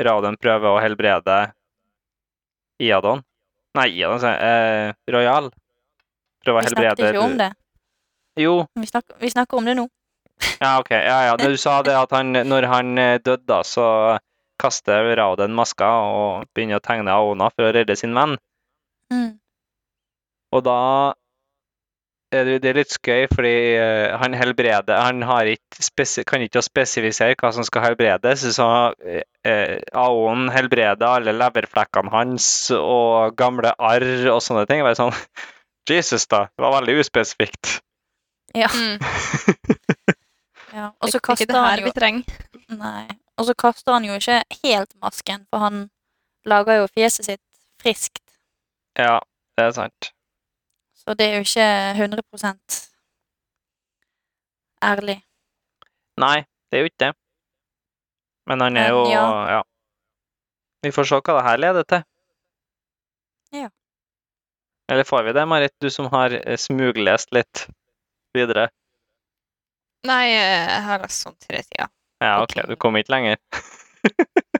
Rauden 0.00 0.38
prøver 0.40 0.72
å 0.72 0.80
helbrede 0.80 1.36
Iadon 2.80 3.20
Nei, 3.76 3.86
Iadon, 4.00 4.24
eh, 4.24 4.90
Royal. 5.12 5.50
Prøver 6.44 6.62
å 6.62 6.64
Vi 6.64 6.74
snakket 6.74 7.06
ikke 7.10 7.24
om 7.24 7.38
det. 7.40 7.50
Jo, 8.40 8.54
Vi 8.78 8.88
snakker, 8.88 9.16
vi 9.20 9.30
snakker 9.32 9.60
om 9.60 9.68
det 9.68 9.76
nå. 9.76 9.86
ja, 10.64 10.78
OK. 10.80 10.90
Ja, 10.94 11.18
ja. 11.28 11.36
Du 11.36 11.56
sa 11.60 11.80
det 11.84 11.96
at 11.98 12.12
han, 12.16 12.32
når 12.32 12.68
han 12.70 12.98
eh, 12.98 13.18
døde, 13.20 13.44
da, 13.48 13.60
så 13.66 13.86
kaster 14.60 15.14
Rauden 15.16 15.56
maska 15.56 15.88
og 16.04 16.50
begynner 16.54 16.80
å 16.80 16.84
tegne 16.84 17.12
Aona 17.16 17.48
for 17.52 17.68
å 17.68 17.74
redde 17.74 17.96
sin 17.96 18.16
venn. 18.16 18.36
Mm. 19.12 19.34
Og 20.54 20.64
da 20.66 20.80
er 22.30 22.46
det, 22.46 22.56
det 22.62 22.70
er 22.70 22.78
litt 22.78 22.94
skøy, 22.94 23.24
fordi 23.32 23.54
eh, 23.74 24.12
han 24.20 24.36
helbreder 24.38 25.00
Han 25.02 25.24
har 25.26 25.48
ikke 25.50 26.24
kan 26.28 26.44
ikke 26.44 26.62
spesifisere 26.62 27.34
hva 27.40 27.50
som 27.54 27.66
skal 27.66 27.88
helbredes, 27.88 28.44
så 28.54 28.68
eh, 29.02 29.80
Aon 29.98 30.50
helbreder 30.54 31.08
alle 31.08 31.34
leverflekkene 31.34 32.12
hans 32.14 32.46
og 32.76 33.34
gamle 33.38 33.74
arr 33.78 34.28
og 34.30 34.42
sånne 34.44 34.66
ting. 34.70 34.84
Bare 34.86 34.98
sånn 34.98 35.16
Jesus, 35.88 36.26
da. 36.26 36.48
Det 36.56 36.62
var 36.62 36.76
veldig 36.80 37.00
uspesifikt. 37.04 37.80
Ja. 38.54 38.68
Ja. 40.70 40.92
Og 41.02 41.10
så 41.10 41.18
er 41.18 41.24
kaster 41.24 41.56
han 41.58 41.80
jo. 41.82 42.20
Nei. 42.78 43.06
Og 43.38 43.46
så 43.48 43.54
kaster 43.58 43.92
han 43.96 44.04
jo 44.06 44.14
ikke 44.14 44.42
helt 44.62 44.92
masken, 45.02 45.46
for 45.50 45.64
han 45.64 45.88
lager 46.46 46.82
jo 46.82 46.86
fjeset 46.94 47.26
sitt 47.26 47.42
friskt. 47.82 48.22
Ja, 48.98 49.18
det 49.58 49.64
er 49.64 49.74
sant. 49.74 50.12
Så 50.94 51.16
det 51.18 51.26
er 51.26 51.40
jo 51.40 51.46
ikke 51.48 51.66
100 51.96 52.22
ærlig. 54.84 55.18
Nei, 56.20 56.44
det 56.70 56.78
er 56.78 56.84
jo 56.84 56.90
ikke 56.92 57.04
det. 57.06 57.12
Men 58.46 58.60
han 58.60 58.76
er 58.76 58.92
Men 58.92 58.92
jo 58.92 59.10
ja. 59.10 59.26
ja. 59.56 59.60
Vi 60.82 60.92
får 60.92 61.04
se 61.08 61.20
hva 61.20 61.36
det 61.36 61.44
her 61.48 61.56
leder 61.60 61.82
til. 61.82 62.02
Ja. 63.52 63.68
Eller 64.90 65.04
får 65.04 65.22
vi 65.22 65.32
det, 65.32 65.46
Marit, 65.46 65.74
du 65.80 65.90
som 65.90 66.06
har 66.10 66.34
eh, 66.34 66.56
smuglest 66.56 67.30
litt 67.32 67.66
videre? 68.34 68.68
Nei, 70.08 70.32
eh, 70.34 70.66
jeg 70.66 70.82
har 70.88 71.02
lest 71.04 71.26
sånn 71.26 71.36
tre 71.38 71.60
tider. 71.62 71.90
Ja, 72.20 72.32
OK, 72.42 72.56
du 72.66 72.74
kom 72.80 72.98
ikke 72.98 73.14
lenger. 73.14 73.38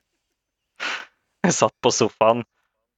jeg 1.44 1.56
satt 1.56 1.74
på 1.82 1.92
sofaen, 1.92 2.44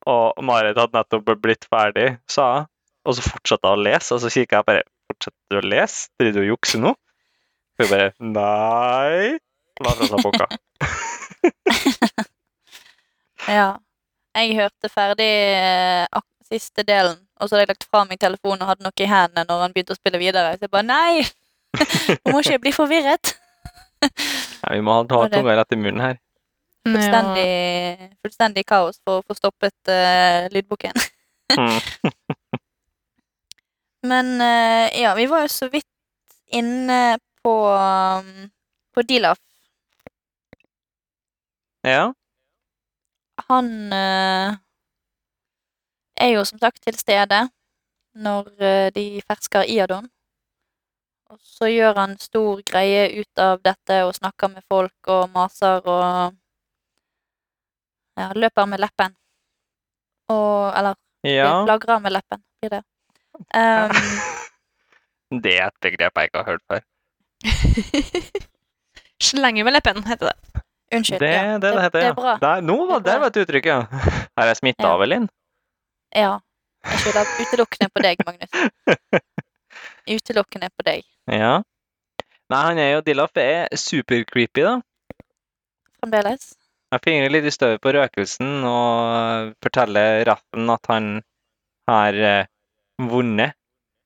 og 0.04 0.42
Marit 0.44 0.76
hadde 0.76 0.98
nettopp 0.98 1.32
blitt 1.40 1.64
ferdig, 1.72 2.10
sa 2.30 2.48
jeg. 2.56 2.68
Og 3.08 3.16
så 3.16 3.24
fortsatte 3.24 3.70
hun 3.70 3.80
å 3.80 3.86
lese, 3.86 4.14
og 4.14 4.20
så 4.22 4.30
kikket 4.30 4.58
jeg 4.58 4.68
bare 4.68 4.84
Fortsetter 5.12 5.56
du 5.56 5.58
å 5.58 5.66
lese? 5.66 6.06
Driver 6.20 6.36
du 6.36 6.42
og 6.44 6.50
jukser 6.52 6.80
nå? 6.80 6.92
Hun 7.80 7.88
bare 7.90 8.12
Nei. 8.22 9.40
La 9.82 9.94
fra 9.96 10.10
seg 10.12 10.22
boka. 10.28 10.46
Ja. 13.50 13.72
Jeg 14.32 14.54
hørte 14.56 14.88
ferdig 14.88 15.26
eh, 15.26 16.06
ak 16.06 16.24
siste 16.52 16.84
delen, 16.86 17.18
og 17.40 17.48
så 17.48 17.56
hadde 17.56 17.64
jeg 17.66 17.72
lagt 17.72 17.86
fra 17.88 18.04
meg 18.08 18.20
telefonen 18.22 18.64
og 18.64 18.72
hadde 18.72 18.86
noe 18.86 19.00
i 19.00 19.08
hendene 19.08 19.46
når 19.48 19.62
han 19.64 19.74
begynte 19.74 19.96
å 19.96 19.98
spille 19.98 20.20
videre. 20.20 20.54
Så 20.56 20.66
jeg 20.68 20.72
bare 20.72 20.88
nei! 20.88 21.22
Nå 22.22 22.34
må 22.34 22.42
ikke 22.42 22.56
jeg 22.56 22.62
bli 22.66 22.74
forvirret. 22.76 23.34
Ja, 24.02 24.74
vi 24.74 24.82
må 24.84 24.98
ha, 24.98 25.04
det- 25.06 25.38
tunga 25.38 25.56
rett 25.60 25.74
i 25.74 25.80
munnen 25.80 26.04
her. 26.04 26.20
Fullstendig, 26.82 28.08
fullstendig 28.24 28.64
kaos 28.66 28.96
for 29.06 29.20
å 29.20 29.24
få 29.26 29.36
stoppet 29.38 29.90
uh, 29.92 30.48
lydboken. 30.50 30.96
Mm. 31.54 31.78
Men 34.10 34.32
uh, 34.42 34.88
ja, 34.98 35.12
vi 35.14 35.28
var 35.30 35.44
jo 35.44 35.52
så 35.54 35.68
vidt 35.70 35.86
inne 36.50 37.20
på, 37.42 37.54
um, 37.70 38.50
på 38.94 39.04
Dilaf. 39.06 39.38
Ja. 41.86 42.12
Han 43.48 43.92
eh, 43.92 44.54
er 46.22 46.34
jo 46.36 46.44
som 46.46 46.60
sagt 46.62 46.82
til 46.84 46.98
stede 46.98 47.44
når 48.14 48.50
eh, 48.60 48.88
de 48.94 49.06
fersker 49.26 49.68
Iadon. 49.68 50.08
Og 51.32 51.38
så 51.40 51.70
gjør 51.72 51.96
han 51.96 52.18
stor 52.20 52.60
greie 52.68 53.06
ut 53.22 53.40
av 53.40 53.62
dette 53.64 54.02
og 54.04 54.12
snakker 54.18 54.52
med 54.52 54.64
folk 54.68 55.08
og 55.14 55.30
maser 55.32 55.80
og 55.88 56.34
ja, 58.20 58.28
løper 58.36 58.68
med 58.68 58.82
leppen. 58.84 59.16
Og 60.32 60.72
Eller 60.76 60.94
ja. 61.24 61.48
flagrer 61.64 62.02
med 62.04 62.12
leppen, 62.18 62.42
blir 62.60 62.76
det. 62.76 62.82
Um, 63.56 63.96
Det 65.42 65.54
er 65.56 65.70
et 65.70 65.78
begrep 65.80 66.18
jeg 66.20 66.28
ikke 66.28 66.42
har 66.42 66.50
hørt 66.52 66.64
før. 66.68 66.82
Slenger 69.32 69.64
med 69.64 69.72
leppen, 69.72 70.02
heter 70.04 70.28
det. 70.28 70.62
Unnskyld. 70.92 71.20
Det, 71.24 71.30
ja. 71.32 71.54
det, 71.56 71.62
det 71.62 71.82
heter 71.86 71.98
det 71.98 72.02
det 72.02 72.08
er 72.10 72.18
bra. 72.18 72.34
Der, 72.42 72.60
nå 72.60 72.76
var 72.86 73.00
Det 73.00 73.08
er 73.08 73.12
der 73.12 73.22
var 73.22 73.32
et 73.32 73.40
uttrykk, 73.40 73.66
ja. 73.66 73.78
Her 74.36 74.44
er 74.44 74.52
jeg 74.52 74.60
smitta 74.60 74.84
Ja. 74.84 74.92
av, 74.92 75.02
Elin? 75.06 75.28
Ja. 76.16 76.38
Jeg 76.82 76.98
skylder 76.98 77.28
utelukkende 77.40 77.88
på 77.94 78.02
deg, 78.02 78.22
Magnus. 78.26 78.50
Utelukkende 80.16 80.68
på 80.74 80.84
deg. 80.86 81.04
Ja. 81.30 81.60
Nei, 82.52 82.62
han 82.66 82.80
er 82.82 82.90
jo 82.96 83.04
Dillaf 83.06 83.38
er 83.38 83.70
super-creepy, 83.78 84.64
da. 84.66 84.74
Fremdeles. 86.02 86.50
Han 86.92 87.00
fingrer 87.04 87.32
litt 87.32 87.46
i 87.48 87.52
støvet 87.54 87.80
på 87.80 87.94
røkelsen 87.96 88.66
og 88.68 89.54
forteller 89.64 90.24
retten 90.28 90.72
at 90.74 90.90
han 90.90 91.06
har 91.88 92.18
eh, 92.32 92.50
vunnet, 93.00 93.54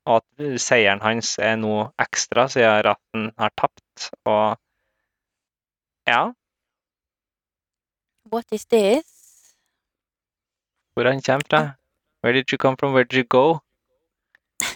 og 0.07 0.21
at 0.21 0.61
seieren 0.63 1.03
hans 1.03 1.33
er 1.43 1.57
noe 1.59 1.89
ekstra 2.05 2.47
siden 2.53 2.85
retten 2.87 3.31
har 3.41 3.55
tapt. 3.59 4.11
Og 4.29 4.55
ja, 6.07 6.21
What 8.31 8.53
is 8.53 8.67
this? 8.67 9.17
hvor 10.97 11.05
han 11.11 11.21
kommer 11.23 11.45
fra. 11.51 11.59
Where 12.23 12.33
did 12.33 12.51
you 12.53 12.59
come 12.59 12.77
from? 12.77 12.93
Where 12.93 13.05
did 13.05 13.17
you 13.19 13.25
go? 13.25 13.61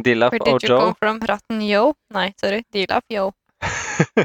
Dilaf 0.00 0.32
Where 0.32 0.38
did 0.44 0.62
you 0.62 0.74
Ojo. 0.74 0.78
come 0.80 0.94
from, 0.98 1.18
ratten 1.20 1.60
yo? 1.62 1.94
Nei, 2.10 2.32
sorry. 2.40 2.64
Dilaf 2.72 3.04
yo. 3.08 3.32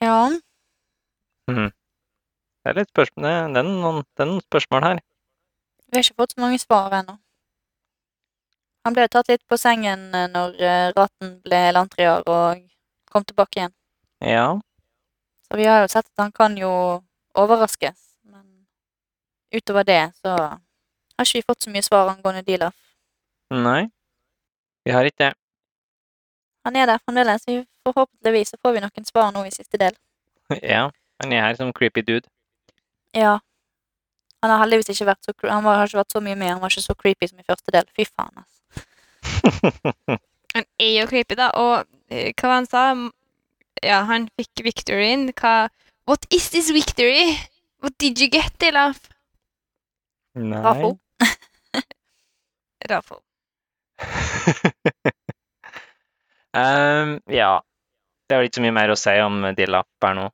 Ja. 0.00 0.30
Mhm. 1.50 1.70
Det 2.64 2.70
er 2.70 2.76
litt 2.76 2.88
spørsmål, 2.92 3.24
det 3.52 3.60
er 3.60 3.66
noen, 3.66 3.98
det 4.16 4.22
er 4.24 4.28
noen 4.30 4.40
spørsmål 4.44 4.84
her. 4.84 4.98
Vi 5.90 5.96
har 5.98 6.04
ikke 6.06 6.16
fått 6.22 6.32
så 6.34 6.40
mange 6.40 6.58
svar 6.60 6.92
ennå. 7.00 7.14
Han 8.84 8.96
ble 8.96 9.06
tatt 9.12 9.28
litt 9.28 9.42
på 9.48 9.58
sengen 9.60 10.06
eh, 10.16 10.26
når 10.32 10.56
eh, 10.60 10.88
ratten 10.96 11.34
ble 11.44 11.60
landtrier 11.76 12.24
og 12.28 12.62
kom 13.12 13.24
tilbake 13.28 13.58
igjen. 13.60 13.74
Ja. 14.24 14.46
Så 15.48 15.56
vi 15.60 15.66
har 15.68 15.82
jo 15.84 15.90
sett 15.92 16.08
at 16.08 16.22
han 16.24 16.32
kan 16.32 16.56
jo 16.56 16.70
overraskes, 17.36 18.09
utover 19.54 19.86
det 19.86 20.02
så 20.20 20.36
har 20.36 21.26
ikke 21.26 21.40
vi 21.40 21.48
fått 21.48 21.66
så 21.66 21.72
mye 21.72 21.84
svar 21.84 22.08
angående 22.12 22.42
Dilaf. 22.46 22.76
Nei. 23.50 23.90
Vi 24.84 24.94
har 24.94 25.04
ikke 25.04 25.26
det. 25.26 25.34
Han 26.64 26.76
er 26.76 26.86
der 26.86 27.02
fremdeles. 27.02 27.44
Vi 27.48 27.62
Forhåpentligvis 27.84 28.50
så 28.52 28.58
får 28.62 28.74
vi 28.76 28.80
noen 28.84 29.06
svar 29.08 29.30
nå 29.32 29.44
i 29.48 29.52
siste 29.54 29.78
del. 29.80 29.94
Ja. 30.60 30.90
Han 31.22 31.32
er 31.32 31.46
her 31.46 31.56
som 31.56 31.72
creepy 31.72 32.02
dude. 32.04 32.28
Ja. 33.16 33.38
Han 34.40 34.52
har 34.52 34.62
heldigvis 34.62 34.92
ikke 34.92 35.10
vært 35.10 35.24
så 35.24 35.34
Han 35.48 35.64
var, 35.64 35.80
har 35.80 35.88
ikke 35.88 36.00
vært 36.00 36.12
så 36.12 36.20
mye 36.24 36.36
med. 36.36 36.52
Han 36.52 36.60
var 36.60 36.72
ikke 36.72 36.84
så 36.84 36.96
creepy 36.96 37.28
som 37.28 37.40
i 37.40 37.46
første 37.48 37.72
del. 37.74 37.88
Fy 37.96 38.06
faen, 38.08 38.44
altså. 38.44 38.60
Han 40.56 40.66
er 40.82 40.92
jo 40.98 41.06
creepy, 41.08 41.36
da. 41.38 41.50
Og 41.56 41.86
eh, 42.10 42.32
hva 42.34 42.48
var 42.48 42.56
han 42.58 42.66
sa? 42.66 42.84
Ja, 43.86 44.00
han 44.08 44.26
fikk 44.36 44.64
victoryen. 44.66 45.28
Hva 45.38 45.70
What 46.10 46.26
is 46.34 46.48
this 46.50 46.72
victory? 46.74 47.36
What 47.84 47.94
did 48.02 48.18
you 48.18 48.26
get, 48.28 48.56
Dilaf? 48.58 48.98
Nei. 50.38 50.62
Rafo. 50.66 50.92
Rafo. 52.90 53.20
Ehm, 56.50 57.20
ja. 57.30 57.60
Det 58.26 58.34
er 58.34 58.40
vel 58.40 58.48
ikke 58.48 58.58
så 58.58 58.64
mye 58.64 58.74
mer 58.74 58.90
å 58.90 58.98
si 58.98 59.12
om 59.22 59.36
Dilla 59.58 59.84
her 60.02 60.16
nå. 60.18 60.24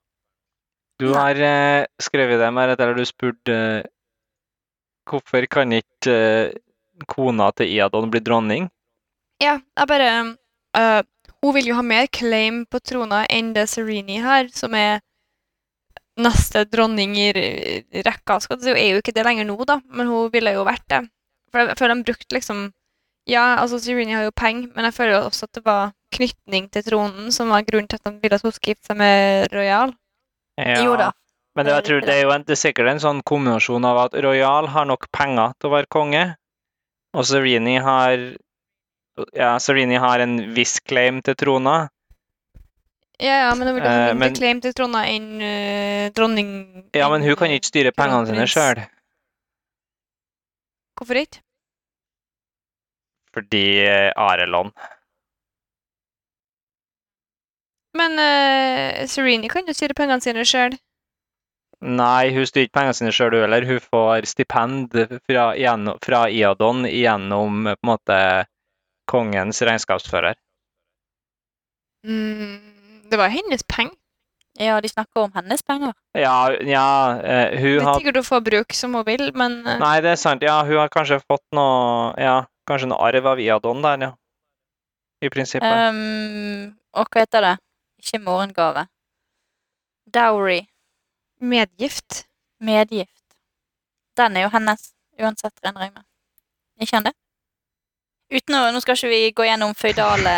Du 1.01 1.11
Nei. 1.11 1.17
har 1.17 1.41
eh, 1.45 1.89
skrevet 2.01 2.41
det 2.41 2.49
mer 2.57 2.73
etter 2.73 2.93
at 2.93 2.97
du 2.97 3.05
spurte 3.09 3.53
eh, 3.53 3.89
hvorfor 5.09 5.45
kan 5.53 5.73
ikke 5.77 6.13
eh, 6.13 6.55
kona 7.09 7.51
til 7.57 7.69
Iadon 7.69 8.09
bli 8.13 8.23
dronning? 8.25 8.71
Ja, 9.43 9.59
jeg 9.77 9.89
bare 9.91 10.13
uh, 10.33 11.03
Hun 11.45 11.53
vil 11.53 11.67
jo 11.69 11.75
ha 11.77 11.83
mer 11.85 12.07
claim 12.09 12.63
på 12.65 12.81
trona 12.81 13.27
enn 13.29 13.51
det 13.53 13.67
Sereni 13.69 14.17
har, 14.25 14.49
som 14.57 14.73
er 14.73 15.03
neste 16.21 16.65
dronning 16.71 17.15
i 17.19 17.29
rekka. 18.07 18.39
Si, 18.41 18.49
Hun 18.53 18.77
er 18.77 18.95
jo 18.95 19.03
ikke 19.03 19.15
det 19.17 19.27
lenger 19.27 19.49
nå, 19.49 19.57
da, 19.69 19.81
men 19.93 20.09
hun 20.11 20.33
ville 20.33 20.55
jo 20.57 20.65
vært 20.67 20.87
det. 20.93 21.03
For 21.53 21.63
jeg 21.63 21.79
føler 21.79 21.95
de 21.95 22.09
brukte 22.11 22.37
liksom 22.37 22.67
Ja, 23.27 23.57
altså 23.59 23.81
Serini 23.83 24.15
har 24.15 24.23
jo 24.23 24.31
penger, 24.31 24.69
men 24.77 24.87
jeg 24.87 24.95
føler 24.95 25.17
jo 25.17 25.23
også 25.27 25.49
at 25.49 25.59
det 25.59 25.65
var 25.67 25.89
knytning 26.15 26.69
til 26.71 26.85
tronen 26.87 27.33
som 27.35 27.51
var 27.51 27.65
grunnen 27.67 27.89
til 27.91 27.99
at 27.99 28.07
de 28.07 28.21
ville 28.23 28.39
at 28.39 28.45
hun 28.47 28.53
skulle 28.55 28.77
gifte 28.77 28.93
seg 28.93 29.01
med 29.01 29.49
Royal. 29.51 29.95
Ja. 30.63 30.77
Jo 30.87 30.95
da. 31.01 31.09
Men 31.57 31.67
det, 31.67 31.73
jeg 31.75 31.87
tror 31.89 32.05
det 32.07 32.15
er 32.15 32.23
jo 32.23 32.31
en, 32.37 32.45
det 32.47 32.55
er 32.55 32.61
sikkert 32.61 32.91
en 32.93 33.03
sånn 33.03 33.23
kombinasjon 33.27 33.89
av 33.89 33.99
at 34.05 34.15
Royal 34.23 34.71
har 34.71 34.87
nok 34.87 35.09
penger 35.11 35.57
til 35.57 35.71
å 35.71 35.75
være 35.75 35.91
konge, 35.91 36.23
og 37.17 37.27
Serini 37.27 37.79
har 37.83 38.15
ja, 39.33 39.57
Serini 39.59 39.97
har 39.97 40.21
en 40.21 40.37
viss 40.55 40.79
claim 40.85 41.23
til 41.25 41.35
trona. 41.41 41.89
Ja, 43.23 43.37
ja, 43.47 43.55
men 43.57 43.69
hun 43.71 43.77
vil 43.79 43.85
ha 43.87 43.93
Eh, 43.93 44.01
mindre 44.13 44.19
men- 44.21 44.35
claim 44.37 44.59
til 44.61 44.75
trona 44.77 45.07
enn 45.09 45.29
uh, 45.41 46.11
dronning 46.13 46.51
Ja, 46.95 47.09
men 47.09 47.23
hun 47.25 47.37
kan 47.41 47.49
ikke 47.55 47.71
styre 47.71 47.93
pengene 47.97 48.27
sine 48.29 48.45
sjøl, 48.51 48.83
Hvorfor 50.99 51.17
ikke? 51.23 51.41
fordi 53.37 53.63
eh, 53.85 54.13
Arelon 54.17 54.71
Men 57.97 58.13
uh, 58.21 59.07
Serene 59.09 59.49
kan 59.53 59.65
jo 59.69 59.75
styre 59.77 59.97
pengene 59.97 60.21
sine 60.25 60.45
sjøl. 60.49 60.77
Nei, 61.81 62.31
hun 62.33 62.45
styrer 62.49 62.67
ikke 62.69 62.77
pengene 62.79 62.97
sine 62.97 63.13
sjøl, 63.13 63.37
heller. 63.41 63.65
Hun 63.69 63.81
får 63.85 64.27
stipend 64.29 64.93
fra, 65.29 65.47
gjennom, 65.57 65.97
fra 66.05 66.23
Iadon 66.33 66.85
gjennom 66.89 67.65
på 67.71 67.75
en 67.77 67.89
måte 67.91 68.19
kongens 69.09 69.61
regnskapsfører. 69.65 70.37
Mm, 72.07 72.76
det 73.11 73.19
var 73.21 73.33
hennes 73.33 73.65
penger. 73.69 73.95
Ja, 74.59 74.81
de 74.81 74.89
snakker 74.89 75.27
om 75.27 75.33
hennes 75.35 75.63
penger. 75.63 75.93
Ja, 76.17 76.49
ja 76.65 76.87
uh, 77.21 77.59
hun 77.61 77.81
har 77.85 77.99
Vet 77.99 78.07
ikke 78.07 78.15
om 78.15 78.23
hun 78.23 78.29
får 78.31 78.45
bruke 78.47 78.77
som 78.77 78.95
hun 78.97 79.05
vil, 79.05 79.29
men 79.37 79.59
uh... 79.67 79.75
Nei, 79.83 79.99
det 80.05 80.15
er 80.15 80.21
sant. 80.21 80.45
Ja, 80.45 80.63
hun 80.65 80.81
har 80.81 80.93
kanskje 80.93 81.21
fått 81.27 81.45
noe 81.57 82.15
Ja, 82.21 82.39
kanskje 82.69 82.89
noe 82.89 83.03
arv 83.05 83.29
av 83.35 83.43
Iadon 83.43 83.85
der, 83.85 84.07
ja. 84.09 84.13
I 85.21 85.29
prinsippet. 85.33 85.69
Um, 85.93 86.73
og 86.97 87.09
hva 87.13 87.25
heter 87.25 87.45
det? 87.45 87.53
Ikke 88.01 88.23
morgengave. 88.25 88.87
Dowry. 90.13 90.63
medgift. 91.41 92.25
Medgift. 92.61 93.25
Den 94.17 94.37
er 94.37 94.47
jo 94.47 94.53
hennes, 94.53 94.93
uansett, 95.21 95.57
regner 95.65 95.85
jeg 95.85 95.93
med. 95.93 96.05
Ikke 96.81 96.97
han 96.97 97.09
det? 97.09 97.13
Uten 98.27 98.57
å, 98.59 98.61
Nå 98.75 98.81
skal 98.83 98.97
ikke 98.99 99.11
vi 99.13 99.19
gå 99.39 99.45
gjennom 99.47 99.75
føydale 99.79 100.33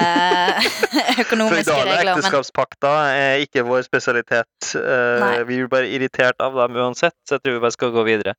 økonomiske 1.23 1.63
Føydale 1.65 1.85
regler, 1.87 1.97
Føydale 1.97 2.13
ekteskapspakter 2.19 3.13
er 3.15 3.45
ikke 3.47 3.65
vår 3.65 3.87
spesialitet. 3.87 4.73
Uh, 4.77 5.39
vi 5.49 5.57
blir 5.63 5.71
bare 5.73 5.89
irritert 5.97 6.37
av 6.45 6.59
dem 6.59 6.77
uansett, 6.77 7.17
så 7.25 7.39
jeg 7.39 7.45
tror 7.47 7.57
vi 7.57 7.63
bare 7.65 7.77
skal 7.79 7.95
gå 7.97 8.05
videre. 8.09 8.35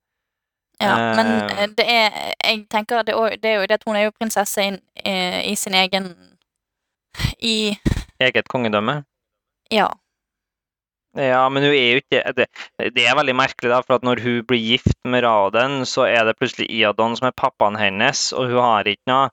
Ja, 0.80 0.94
men 1.18 1.28
Eh. 1.28 1.64
eh, 1.64 1.72
det 1.76 1.86
er 1.92 2.14
Jeg 2.46 2.62
tenker 2.72 3.02
det, 3.04 3.16
er- 3.16 3.36
det 3.42 3.50
er 3.50 3.56
jo 3.60 3.66
det 3.68 3.80
at 3.80 3.84
hun 3.88 3.96
er 4.00 4.06
jo 4.06 4.14
prinsesse 4.16 4.64
i, 4.64 4.78
i 5.52 5.56
sin 5.60 5.74
egen 5.76 6.14
I 7.44 7.74
Eget 8.22 8.48
kongedømme. 8.48 9.04
Ja. 9.72 9.90
Ja, 11.18 11.42
men 11.50 11.64
hun 11.66 11.74
er 11.74 11.96
jo 11.98 12.02
ikke 12.04 12.22
det, 12.38 12.46
det 12.96 13.04
er 13.10 13.16
veldig 13.18 13.34
merkelig, 13.36 13.72
da, 13.74 13.82
for 13.82 13.96
at 13.98 14.04
når 14.06 14.22
hun 14.24 14.44
blir 14.48 14.62
gift 14.62 14.94
med 15.10 15.24
Raden, 15.26 15.82
så 15.90 16.06
er 16.08 16.24
det 16.30 16.38
plutselig 16.38 16.70
Iadon 16.70 17.16
som 17.18 17.28
er 17.28 17.36
pappaen 17.36 17.76
hennes, 17.82 18.28
og 18.32 18.48
hun 18.52 18.62
har 18.62 18.88
ikke 18.88 19.10
noe 19.10 19.30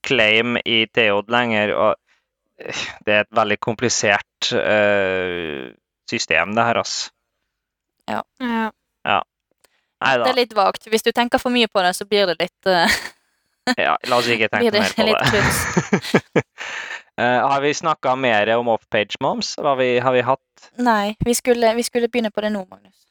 claim 0.00 0.56
i 0.64 0.86
Theod 0.94 1.30
lenger. 1.30 1.74
og 1.74 1.94
eh, 2.58 2.84
Det 3.04 3.14
er 3.14 3.26
et 3.26 3.34
veldig 3.36 3.58
komplisert 3.60 4.52
uh, 4.52 5.72
system, 6.10 6.54
det 6.56 6.68
her, 6.68 6.82
altså. 6.82 7.10
Ja. 8.10 8.22
Nei 10.02 10.14
Det 10.18 10.30
er 10.32 10.38
litt 10.38 10.54
vagt. 10.56 10.86
Hvis 10.90 11.04
du 11.06 11.12
tenker 11.14 11.42
for 11.42 11.54
mye 11.54 11.68
på 11.70 11.82
det, 11.84 11.94
så 11.98 12.06
blir 12.08 12.30
det 12.32 12.38
litt 12.40 12.70
uh... 12.70 13.00
Ja, 13.78 13.94
la 14.10 14.18
oss 14.18 14.26
ikke 14.26 14.48
tenke 14.50 14.72
mer 14.74 14.94
på 14.96 15.04
det. 15.06 16.42
Uh, 17.14 17.38
har 17.52 17.60
vi 17.62 17.70
snakka 17.78 18.16
mer 18.18 18.50
om 18.56 18.72
off-page 18.74 19.20
moms? 19.22 19.54
Har 19.62 19.78
vi, 19.78 19.94
har 20.02 20.16
vi 20.16 20.24
hatt 20.26 20.70
Nei, 20.82 21.14
vi 21.22 21.34
skulle, 21.38 21.70
vi 21.78 21.84
skulle 21.86 22.10
begynne 22.10 22.32
på 22.34 22.42
det 22.42 22.50
nå, 22.54 22.64
Magnus. 22.70 23.06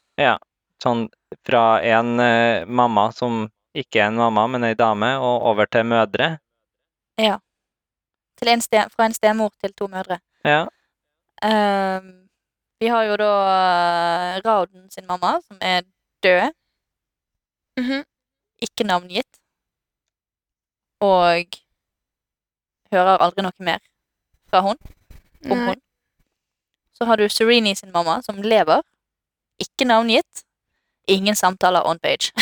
sånn 0.82 1.06
fra 1.46 1.80
en 1.86 2.20
uh, 2.20 2.68
mamma 2.68 3.08
som 3.16 3.46
ikke 3.72 4.02
er 4.02 4.10
en 4.10 4.20
mamma, 4.20 4.44
men 4.52 4.66
ei 4.68 4.74
dame, 4.76 5.14
og 5.16 5.46
over 5.52 5.70
til 5.72 5.86
mødre? 5.88 6.34
Til 7.18 8.48
en 8.48 8.60
ste, 8.60 8.84
fra 8.90 9.06
en 9.06 9.14
stemor 9.14 9.52
til 9.62 9.74
to 9.74 9.86
mødre. 9.86 10.18
Ja. 10.44 10.66
Um, 11.42 12.22
vi 12.80 12.88
har 12.90 13.02
jo 13.06 13.16
da 13.16 13.30
eh, 13.54 14.40
Rauden 14.44 14.90
sin 14.90 15.06
mamma, 15.06 15.36
som 15.46 15.58
er 15.60 15.82
død. 16.22 16.50
Mhm. 17.78 18.04
Ikke 18.62 18.84
navngitt. 18.84 19.38
Og 21.00 21.46
hører 22.92 23.22
aldri 23.22 23.42
noe 23.42 23.58
mer 23.58 23.78
fra 24.50 24.60
hun, 24.60 24.76
om 25.50 25.56
Nei. 25.56 25.66
hun. 25.68 25.80
Så 26.94 27.06
har 27.06 27.16
du 27.16 27.28
Serini 27.28 27.74
sin 27.74 27.92
mamma, 27.92 28.20
som 28.22 28.42
lever. 28.42 28.82
Ikke 29.58 29.84
navngitt. 29.84 30.44
Ingen 31.08 31.34
samtaler 31.34 31.86
on 31.86 31.98
page. 31.98 32.32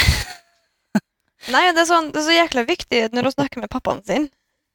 Nei, 1.54 1.70
det 1.72 1.84
er, 1.84 1.88
sånn, 1.88 2.10
det 2.12 2.20
er 2.20 2.26
så 2.26 2.36
jækla 2.36 2.64
viktig 2.68 3.06
når 3.12 3.28
hun 3.28 3.36
snakker 3.36 3.60
med 3.62 3.72
pappaen 3.72 4.02
sin. 4.04 4.28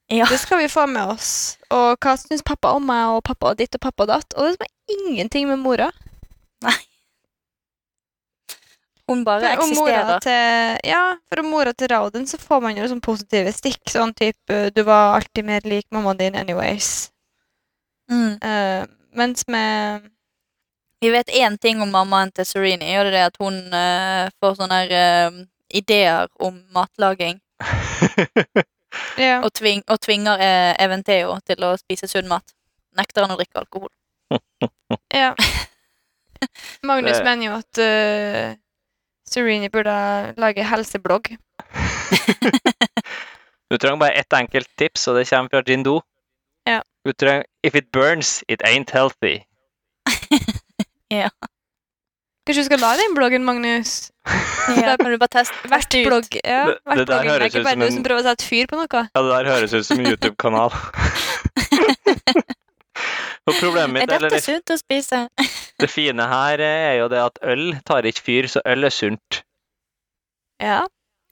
Ja. 0.08 0.26
Det 0.30 0.38
skal 0.38 0.58
vi 0.62 0.70
få 0.70 0.86
med 0.88 1.16
oss. 1.16 1.58
Og 1.74 1.98
hva 1.98 2.14
syns 2.20 2.44
pappa 2.46 2.76
om 2.78 2.84
meg, 2.86 3.16
og 3.16 3.24
pappa 3.26 3.54
og 3.54 3.58
ditt 3.58 3.74
og 3.78 3.82
pappa 3.82 4.06
og 4.06 4.12
datt. 4.12 4.36
Og 4.38 4.54
det 4.54 4.68
er 4.68 5.00
ingenting 5.00 5.50
med 5.50 5.64
mora. 5.64 5.90
Nei. 6.66 6.78
Hun 9.08 9.22
bare 9.26 9.42
For 9.42 9.62
eksisterer. 9.62 10.20
til, 10.20 10.80
ja, 10.90 11.16
for 11.30 11.40
om 11.44 11.50
mora 11.54 11.74
til 11.74 11.92
Rauden 11.92 12.26
så 12.28 12.40
får 12.42 12.62
man 12.62 12.78
jo 12.78 12.88
sånn 12.90 13.04
positive 13.06 13.54
stikk. 13.54 13.84
Sånn 13.90 14.14
type 14.18 14.72
'du 14.74 14.82
var 14.84 15.20
alltid 15.20 15.46
mer 15.46 15.62
lik 15.62 15.86
mammaen 15.94 16.18
din 16.18 16.36
anyways'. 16.36 17.12
Mm. 18.10 18.38
Uh, 18.42 18.86
mens 19.14 19.48
med 19.48 20.10
Vi 21.02 21.10
vet 21.10 21.30
én 21.30 21.58
ting 21.58 21.82
om 21.82 21.92
mammaen 21.92 22.32
til 22.32 22.46
Serene. 22.46 23.00
og 23.00 23.06
det 23.06 23.12
det 23.14 23.26
at 23.26 23.38
hun 23.40 23.54
uh, 23.74 24.30
får 24.42 24.56
sånne 24.56 24.80
eh, 24.90 25.32
ideer 25.70 26.28
om 26.40 26.64
matlaging. 26.74 27.42
ja, 29.18 29.40
Og, 29.44 29.52
tving, 29.54 29.84
og 29.88 30.00
tvinger 30.02 30.40
eh, 30.42 30.74
Eventeo 30.84 31.38
til 31.46 31.64
å 31.68 31.74
spise 31.80 32.08
sunn 32.12 32.28
mat. 32.32 32.54
Nekter 32.98 33.26
han 33.26 33.34
å 33.34 33.38
drikke 33.40 33.60
alkohol. 33.64 33.90
ja. 35.14 35.34
Magnus 36.90 37.18
Det- 37.18 37.26
mener 37.26 37.46
jo 37.48 37.54
at 37.58 37.80
uh, 37.82 38.56
Serini 39.28 39.70
burde 39.74 40.34
lage 40.38 40.64
helseblogg. 40.64 41.34
Du 43.66 43.78
trenger 43.82 43.98
bare 43.98 44.12
ett 44.22 44.34
enkelt 44.34 44.70
tips, 44.78 45.08
og 45.10 45.16
det 45.18 45.24
kommer 45.30 45.50
fra 45.50 45.64
Jindo. 45.66 45.96
Ja. 46.70 46.84
Du 47.06 47.14
trenger 47.14 47.46
If 47.66 47.74
it 47.76 47.92
burns, 47.92 48.44
it 48.48 48.62
ain't 48.62 48.92
healthy. 48.94 49.40
Kanskje 52.46 52.62
du 52.62 52.68
skal 52.68 52.80
lage 52.84 53.02
den 53.02 53.16
bloggen, 53.18 53.44
Magnus? 53.48 54.12
Da 54.86 54.96
kan 54.98 55.12
du 55.12 55.18
bare 55.22 55.30
teste, 55.34 55.54
Hvert 55.70 55.86
ut. 55.90 55.96
Vertblogg. 55.96 56.28
Ja, 56.46 56.62
Det- 56.66 56.78
det 56.98 57.08
der 57.08 57.24
vertblogging. 57.24 57.26
Det 57.26 57.26
er 57.26 57.30
høres 57.32 57.46
ikke 57.50 57.60
ut 57.60 57.66
bare 57.66 57.74
som 57.74 57.80
du 57.80 57.86
en- 57.86 57.94
som 57.96 58.04
prøver 58.06 58.22
å 58.22 58.28
sette 58.30 58.46
fyr 58.50 58.66
på 58.72 58.76
noe. 58.80 59.02
Ja, 59.16 59.22
det 59.22 59.32
der 59.34 59.46
høres 59.52 59.74
ut 59.74 59.86
som 59.86 60.00
en 60.00 60.06
YouTube-kanal. 60.12 60.72
Og 63.46 63.54
problemet 63.60 63.84
Er 63.86 63.94
mitt, 63.94 64.12
eller 64.16 64.30
dette 64.34 64.42
sunt 64.42 64.72
å 64.74 64.78
spise? 64.80 65.20
det 65.84 65.90
fine 65.92 66.26
her, 66.32 66.62
er 66.66 66.96
jo 67.02 67.08
det 67.12 67.20
at 67.22 67.38
øl 67.46 67.66
tar 67.86 68.08
ikke 68.10 68.24
fyr, 68.26 68.48
så 68.50 68.62
øl 68.66 68.88
er 68.88 68.94
sunt. 68.94 69.42
Ja. 70.62 70.80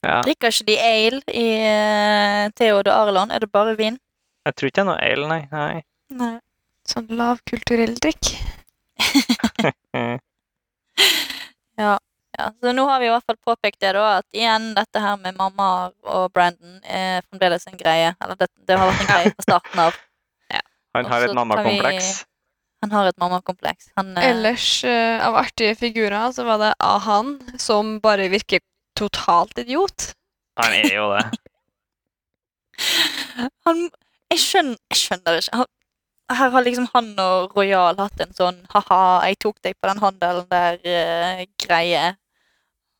Ja, 0.04 0.18
Drikker 0.22 0.52
ikke 0.52 0.66
de 0.68 0.76
ale 0.84 1.22
i 1.32 1.46
uh, 1.64 2.50
Theod 2.60 2.86
og 2.86 2.94
Arlon? 2.94 3.30
Er 3.32 3.38
det 3.42 3.50
bare 3.50 3.72
vin? 3.78 3.96
jeg 4.44 4.54
tror 4.60 4.68
ikke 4.68 4.76
det 4.76 4.82
er 4.84 4.90
noe 4.90 5.00
ale, 5.00 5.28
nei. 5.30 5.42
nei. 5.50 5.82
Nei. 6.20 6.34
Sånn 6.86 7.06
lavkulturell 7.16 7.94
drikk. 7.96 8.34
Mm. 11.80 11.96
Ja, 12.38 12.50
så 12.60 12.72
nå 12.74 12.84
har 12.88 12.98
vi 13.00 13.06
i 13.06 13.12
hvert 13.12 13.26
fall 13.28 13.38
påpekt 13.46 13.80
det, 13.84 13.92
da, 13.94 14.18
at 14.18 14.26
igjen, 14.34 14.72
dette 14.74 15.00
her 15.02 15.18
med 15.22 15.36
mamma 15.38 15.68
og 16.02 16.32
Brandon 16.34 16.80
er 16.82 17.22
fremdeles 17.28 17.66
en 17.70 17.78
greie. 17.78 18.10
Eller 18.24 18.38
det, 18.40 18.48
det 18.66 18.78
har 18.78 18.90
vært 18.90 19.04
en 19.04 19.10
greie 19.12 19.34
fra 19.36 19.46
starten 19.46 19.82
av. 19.86 20.00
Han 20.94 21.10
har 21.10 21.26
et 21.26 21.34
mammakompleks. 21.34 22.10
Han 22.84 22.92
har 22.92 23.08
et 23.08 23.18
mammakompleks. 23.18 23.88
Han 23.98 24.12
eh, 24.18 24.28
Ellers, 24.30 24.66
uh, 24.84 25.22
av 25.26 25.38
artige 25.40 25.74
figurer, 25.78 26.32
så 26.36 26.44
var 26.46 26.60
det 26.60 26.74
Ahan, 26.84 27.38
som 27.58 27.96
bare 28.04 28.28
virker 28.30 28.62
totalt 28.98 29.58
idiot. 29.58 30.12
Han 30.60 30.76
er 30.76 30.90
jo 30.92 31.08
det. 31.14 31.24
han, 33.66 33.86
jeg, 34.30 34.42
skjønner, 34.42 34.78
jeg 34.92 35.00
skjønner 35.00 35.40
ikke. 35.40 35.62
Han, 35.62 35.70
her 36.32 36.50
har 36.50 36.64
liksom 36.64 36.86
han 36.94 37.12
og 37.20 37.56
Royal 37.56 37.98
hatt 38.00 38.20
en 38.24 38.32
sånn 38.36 38.60
ha-ha, 38.72 39.26
jeg 39.28 39.38
tok 39.44 39.58
deg 39.64 39.76
på 39.76 39.90
den 39.90 40.00
handelen 40.00 40.46
der-greie. 40.50 42.16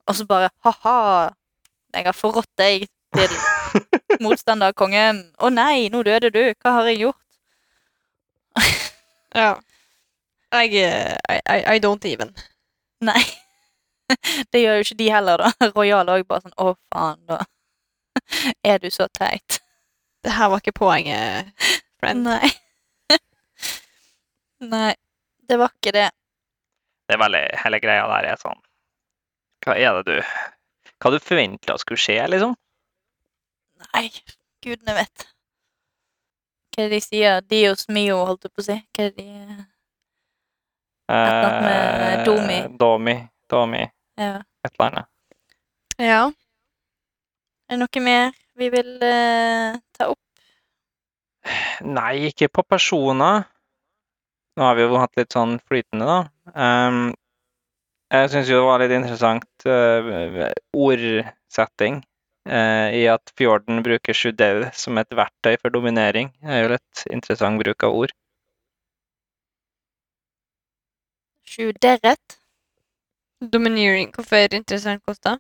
og 0.07 0.17
så 0.17 0.27
bare 0.29 0.51
ha-ha, 0.65 1.31
jeg 1.95 2.05
har 2.05 2.17
forrådt 2.17 2.51
deg 2.61 2.87
til 3.17 3.37
motstanderkongen. 4.25 5.23
Å 5.39 5.51
nei, 5.51 5.89
nå 5.89 6.03
døde 6.05 6.31
du. 6.35 6.43
Hva 6.61 6.79
har 6.79 6.91
jeg 6.91 7.07
gjort? 7.07 7.21
Ja. 9.35 9.55
Jeg, 10.55 10.75
eh, 10.79 11.17
I, 11.27 11.41
I, 11.51 11.77
I 11.77 11.81
don't 11.83 12.05
even. 12.07 12.31
Nei. 13.03 13.23
Det 14.53 14.61
gjør 14.61 14.79
jo 14.79 14.85
ikke 14.85 14.99
de 15.01 15.11
heller, 15.11 15.43
da. 15.43 15.51
Royal 15.79 16.13
òg 16.13 16.27
bare 16.29 16.45
sånn 16.45 16.59
Å, 16.61 16.75
faen, 16.93 17.23
da. 17.31 17.41
Er 18.63 18.79
du 18.79 18.91
så 18.95 19.09
teit? 19.17 19.59
Det 20.25 20.37
her 20.37 20.53
var 20.53 20.63
ikke 20.63 20.77
poenget, 20.77 21.51
friend. 21.99 22.29
Nei. 22.29 22.53
Nei, 24.65 24.95
det 25.49 25.59
var 25.61 25.73
ikke 25.75 25.93
det. 25.97 26.09
Det 27.05 27.17
er 27.17 27.21
veldig, 27.21 27.45
hele 27.65 27.81
greia 27.83 28.07
der 28.09 28.31
er 28.33 28.41
sånn 28.41 28.61
Hva 29.65 29.75
er 29.77 29.99
det 29.99 30.05
du 30.09 30.95
Hva 31.03 31.13
du 31.13 31.19
forventa 31.21 31.77
skulle 31.81 32.01
skje, 32.01 32.17
liksom? 32.33 32.55
Nei, 33.85 34.07
gudene 34.65 34.95
vet. 34.97 35.27
Hva 36.73 36.85
er 36.85 36.89
det 36.89 36.97
de 36.97 37.01
sier? 37.05 37.43
Dios 37.45 37.85
mio, 37.93 38.23
holdt 38.25 38.47
jeg 38.49 38.55
på 38.55 38.65
å 38.65 38.69
si. 38.71 38.79
Hva 38.97 39.05
er 39.05 39.11
det 39.13 39.25
de 39.25 39.65
eller 41.09 41.45
annet 41.45 41.63
med 41.63 42.19
Eh, 42.19 42.25
Domi. 42.25 42.77
Domi. 42.79 43.29
Domi. 43.51 43.83
Ja. 44.17 44.37
Et 44.65 44.73
eller 44.73 44.87
annet. 44.87 45.07
Ja. 45.99 46.23
Er 47.69 47.77
det 47.77 47.81
noe 47.83 48.05
mer 48.05 48.33
vi 48.57 48.69
vil 48.73 48.95
eh, 49.03 49.77
ta 49.93 50.09
opp? 50.13 50.21
Nei, 51.85 52.31
ikke 52.31 52.49
på 52.49 52.65
personer. 52.65 53.45
Nå 54.55 54.63
har 54.63 54.77
vi 54.79 54.85
jo 54.87 54.99
hatt 55.03 55.17
litt 55.19 55.35
sånn 55.35 55.57
flytende, 55.67 56.07
da. 56.07 56.19
Um, 56.55 57.07
jeg 58.15 58.31
syns 58.31 58.51
jo 58.51 58.61
det 58.61 58.67
var 58.69 58.83
litt 58.83 58.93
interessant 58.95 59.67
uh, 59.67 60.51
ordsetting 60.79 61.97
uh, 62.47 62.89
i 62.95 63.03
at 63.11 63.33
Fjorden 63.39 63.83
bruker 63.83 64.15
Sjudau 64.15 64.69
som 64.79 65.01
et 65.01 65.17
verktøy 65.19 65.57
for 65.59 65.75
dominering. 65.75 66.31
Det 66.39 66.55
er 66.55 66.63
jo 66.63 66.71
litt 66.77 67.03
interessant 67.11 67.59
bruk 67.65 67.87
av 67.89 67.99
ord. 68.05 68.15
Sju 71.55 71.73
deret? 71.83 72.39
Domineering. 73.43 74.13
Hvorfor 74.15 74.55
interessant 74.55 75.03
kosta? 75.07 75.37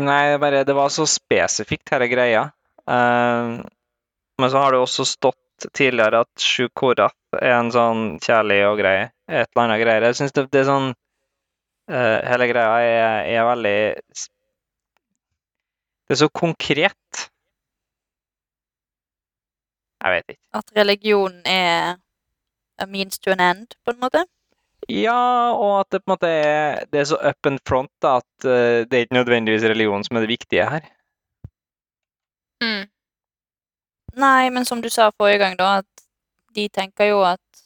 Nei, 0.00 0.32
det 0.32 0.40
bare, 0.42 0.64
det 0.66 0.74
var 0.74 0.90
så 0.90 1.04
spesifikt, 1.06 1.92
hele 1.92 2.08
greia. 2.10 2.48
Uh, 2.88 3.60
men 4.40 4.50
så 4.50 4.64
har 4.64 4.72
det 4.72 4.80
også 4.82 5.06
stått 5.06 5.68
tidligere 5.76 6.24
at 6.24 6.42
Sjukorath 6.42 7.16
er 7.42 7.54
en 7.56 7.72
sånn 7.74 8.04
kjærlig 8.22 8.60
og 8.68 8.78
grei 8.80 8.96
Et 9.04 9.48
eller 9.48 9.62
annet 9.64 9.80
greier. 9.82 10.06
Jeg 10.08 10.18
syns 10.18 10.34
det, 10.36 10.46
det 10.52 10.62
er 10.62 10.68
sånn 10.68 10.90
uh, 10.92 12.18
Hele 12.28 12.48
greia 12.50 12.74
er, 12.84 13.28
er 13.32 13.48
veldig 13.48 13.78
Det 16.04 16.16
er 16.16 16.20
så 16.20 16.28
konkret. 16.28 17.24
Jeg 20.04 20.12
vet 20.12 20.34
ikke. 20.34 20.42
At 20.60 20.72
religion 20.76 21.38
er 21.48 21.96
a 22.78 22.86
means 22.86 23.18
to 23.18 23.32
an 23.32 23.40
end, 23.40 23.78
på 23.84 23.94
en 23.94 24.02
måte? 24.02 24.24
Ja, 24.88 25.54
og 25.56 25.78
at 25.80 25.94
det 25.94 26.02
på 26.02 26.10
en 26.10 26.12
måte 26.12 26.28
er, 26.28 26.84
det 26.92 27.00
er 27.00 27.06
så 27.08 27.16
up 27.16 27.48
and 27.48 27.62
front 27.64 27.90
da, 28.04 28.18
at 28.20 28.44
uh, 28.44 28.84
det 28.84 28.92
er 28.92 29.06
ikke 29.06 29.16
nødvendigvis 29.16 29.64
religion 29.64 30.04
som 30.04 30.16
er 30.16 30.26
det 30.26 30.34
viktige 30.34 30.66
her. 30.68 30.84
Mm. 32.60 32.84
Nei, 34.20 34.50
men 34.50 34.64
som 34.64 34.82
du 34.82 34.90
sa 34.92 35.10
forrige 35.16 35.38
gang, 35.38 35.56
da, 35.58 35.78
at 35.80 35.93
de 36.54 36.68
tenker 36.72 37.10
jo 37.10 37.22
at 37.26 37.64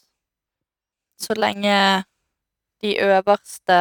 så 1.18 1.34
lenge 1.38 1.74
de 2.82 2.94
øverste 3.02 3.78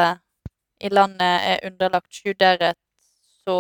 i 0.82 0.90
landet 0.90 1.46
er 1.52 1.66
underlagt 1.70 2.14
sjuderet, 2.14 2.78
så 3.46 3.58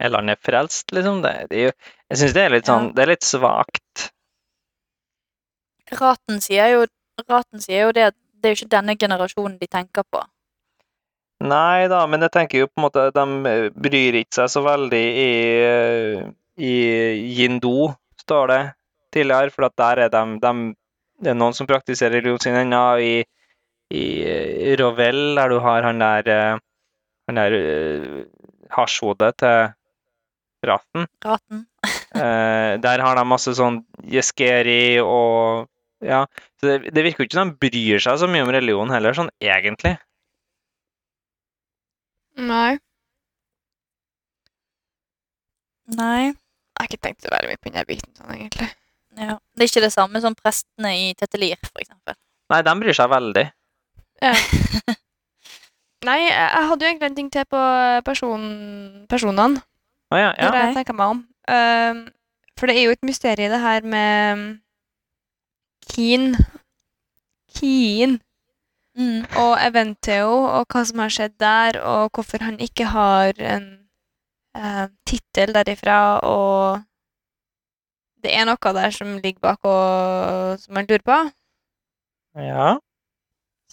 Er 0.00 0.12
landet 0.12 0.38
frelst, 0.44 0.92
liksom? 0.92 1.22
Det, 1.24 1.32
det 1.50 1.62
jo, 1.66 1.70
jeg 2.10 2.20
syns 2.20 2.34
det 2.36 2.44
er 2.44 2.52
litt 2.54 2.68
Ja. 2.68 2.74
sånn 2.74 2.92
Det 2.94 3.02
er 3.02 3.10
litt 3.14 3.26
svakt. 3.26 4.10
Raten 5.94 6.40
sier 6.44 6.70
jo, 6.74 6.84
Raten 7.28 7.60
sier 7.62 7.88
jo 7.88 7.92
det 7.96 8.06
at 8.12 8.16
det 8.40 8.50
er 8.50 8.54
jo 8.54 8.60
ikke 8.60 8.72
denne 8.76 8.96
generasjonen 9.00 9.58
de 9.60 9.68
tenker 9.70 10.04
på. 10.10 10.20
Nei 11.44 11.88
da, 11.92 12.04
men 12.08 12.24
jeg 12.24 12.32
tenker 12.32 12.62
jo 12.62 12.68
på 12.70 12.78
en 12.78 12.84
måte 12.86 13.04
De 13.12 13.24
eh, 13.50 13.66
bryr 13.74 14.16
ikke 14.20 14.38
seg 14.38 14.52
så 14.52 14.62
veldig 14.64 15.02
i, 15.24 15.32
eh, 15.64 16.22
i 16.56 16.74
Jindo, 17.36 17.90
står 18.22 18.52
det 18.52 18.62
tidligere, 19.14 19.52
for 19.54 19.68
at 19.68 19.76
der 19.78 20.04
er 20.06 20.12
de, 20.14 20.54
Det 21.22 21.32
er 21.32 21.38
noen 21.38 21.54
som 21.56 21.68
praktiserer 21.70 22.18
religionen 22.18 22.42
sin 22.42 22.58
ennå. 22.58 22.82
I, 22.98 23.14
i 23.94 24.04
eh, 24.26 24.74
Rovell, 24.80 25.34
der 25.38 25.52
du 25.52 25.58
har 25.62 25.86
han 25.86 26.02
der 26.02 26.30
eh, 26.32 26.62
Han 27.28 27.38
der 27.40 27.56
eh, 27.58 28.24
hasjhodet 28.74 29.36
til 29.42 29.74
Raten. 30.70 31.08
Raten. 31.24 31.66
Eh, 32.14 32.76
der 32.78 33.00
har 33.02 33.16
de 33.18 33.22
masse 33.26 33.50
sånn 33.58 33.80
Jeskeri 34.06 35.00
og 35.02 35.66
Ja. 35.98 36.20
Så 36.60 36.68
det, 36.68 36.92
det 36.94 37.02
virker 37.02 37.24
jo 37.24 37.26
ikke 37.26 37.38
som 37.40 37.50
de 37.50 37.58
bryr 37.66 38.02
seg 38.04 38.20
så 38.20 38.28
mye 38.30 38.44
om 38.46 38.52
religion 38.54 38.92
heller, 38.94 39.16
sånn 39.18 39.32
egentlig. 39.42 39.96
Nei. 42.38 42.78
Nei. 45.98 46.30
Jeg 46.30 46.78
har 46.78 46.88
ikke 46.90 47.02
tenkt 47.08 47.26
så 47.26 47.34
veldig 47.34 47.50
mye 47.50 47.62
på 47.62 47.74
den 47.74 47.90
biten 47.90 48.14
sånn, 48.14 48.32
egentlig. 48.38 48.70
Ja. 49.18 49.36
Det 49.54 49.64
er 49.64 49.70
ikke 49.70 49.84
det 49.84 49.94
samme 49.94 50.20
som 50.22 50.34
prestene 50.38 50.94
i 50.98 51.12
Tetelir, 51.18 51.60
eksempel. 51.80 52.16
Nei, 52.52 52.60
de 52.66 52.74
bryr 52.80 52.96
seg 52.96 53.12
veldig. 53.12 53.44
Ja. 54.22 54.34
Nei, 56.08 56.18
jeg 56.26 56.66
hadde 56.68 56.84
jo 56.84 56.90
egentlig 56.90 57.08
en 57.08 57.16
ting 57.16 57.30
til 57.32 57.46
på 57.48 57.60
person, 58.04 58.42
personene. 59.08 59.62
Oh, 60.12 60.18
ja, 60.20 60.34
ja. 60.36 60.50
det 60.52 60.60
jeg 60.66 60.76
tenker 60.80 60.98
meg 60.98 61.14
om. 61.14 61.22
Um, 61.48 62.02
for 62.58 62.70
det 62.70 62.76
er 62.76 62.86
jo 62.86 62.94
et 62.94 63.06
mysterium, 63.06 63.54
det 63.54 63.62
her 63.62 63.88
med 63.88 64.34
um, 64.34 64.44
Keen. 65.88 66.34
Keen. 67.56 68.18
Mm. 68.94 69.24
Og 69.40 69.54
Eventeo, 69.58 70.34
og 70.58 70.68
hva 70.70 70.84
som 70.86 71.00
har 71.02 71.14
skjedd 71.14 71.38
der, 71.42 71.80
og 71.82 72.12
hvorfor 72.14 72.44
han 72.46 72.60
ikke 72.62 72.86
har 72.92 73.34
en 73.42 73.66
uh, 74.54 74.86
tittel 75.08 75.54
derifra, 75.56 76.20
og 76.20 76.84
det 78.24 78.32
er 78.32 78.48
noe 78.48 78.72
der 78.78 78.94
som 78.94 79.16
ligger 79.20 79.42
bak, 79.44 79.60
og 79.68 80.58
som 80.62 80.74
man 80.76 80.88
lurer 80.88 81.04
på. 81.04 81.20
ja. 82.40 82.74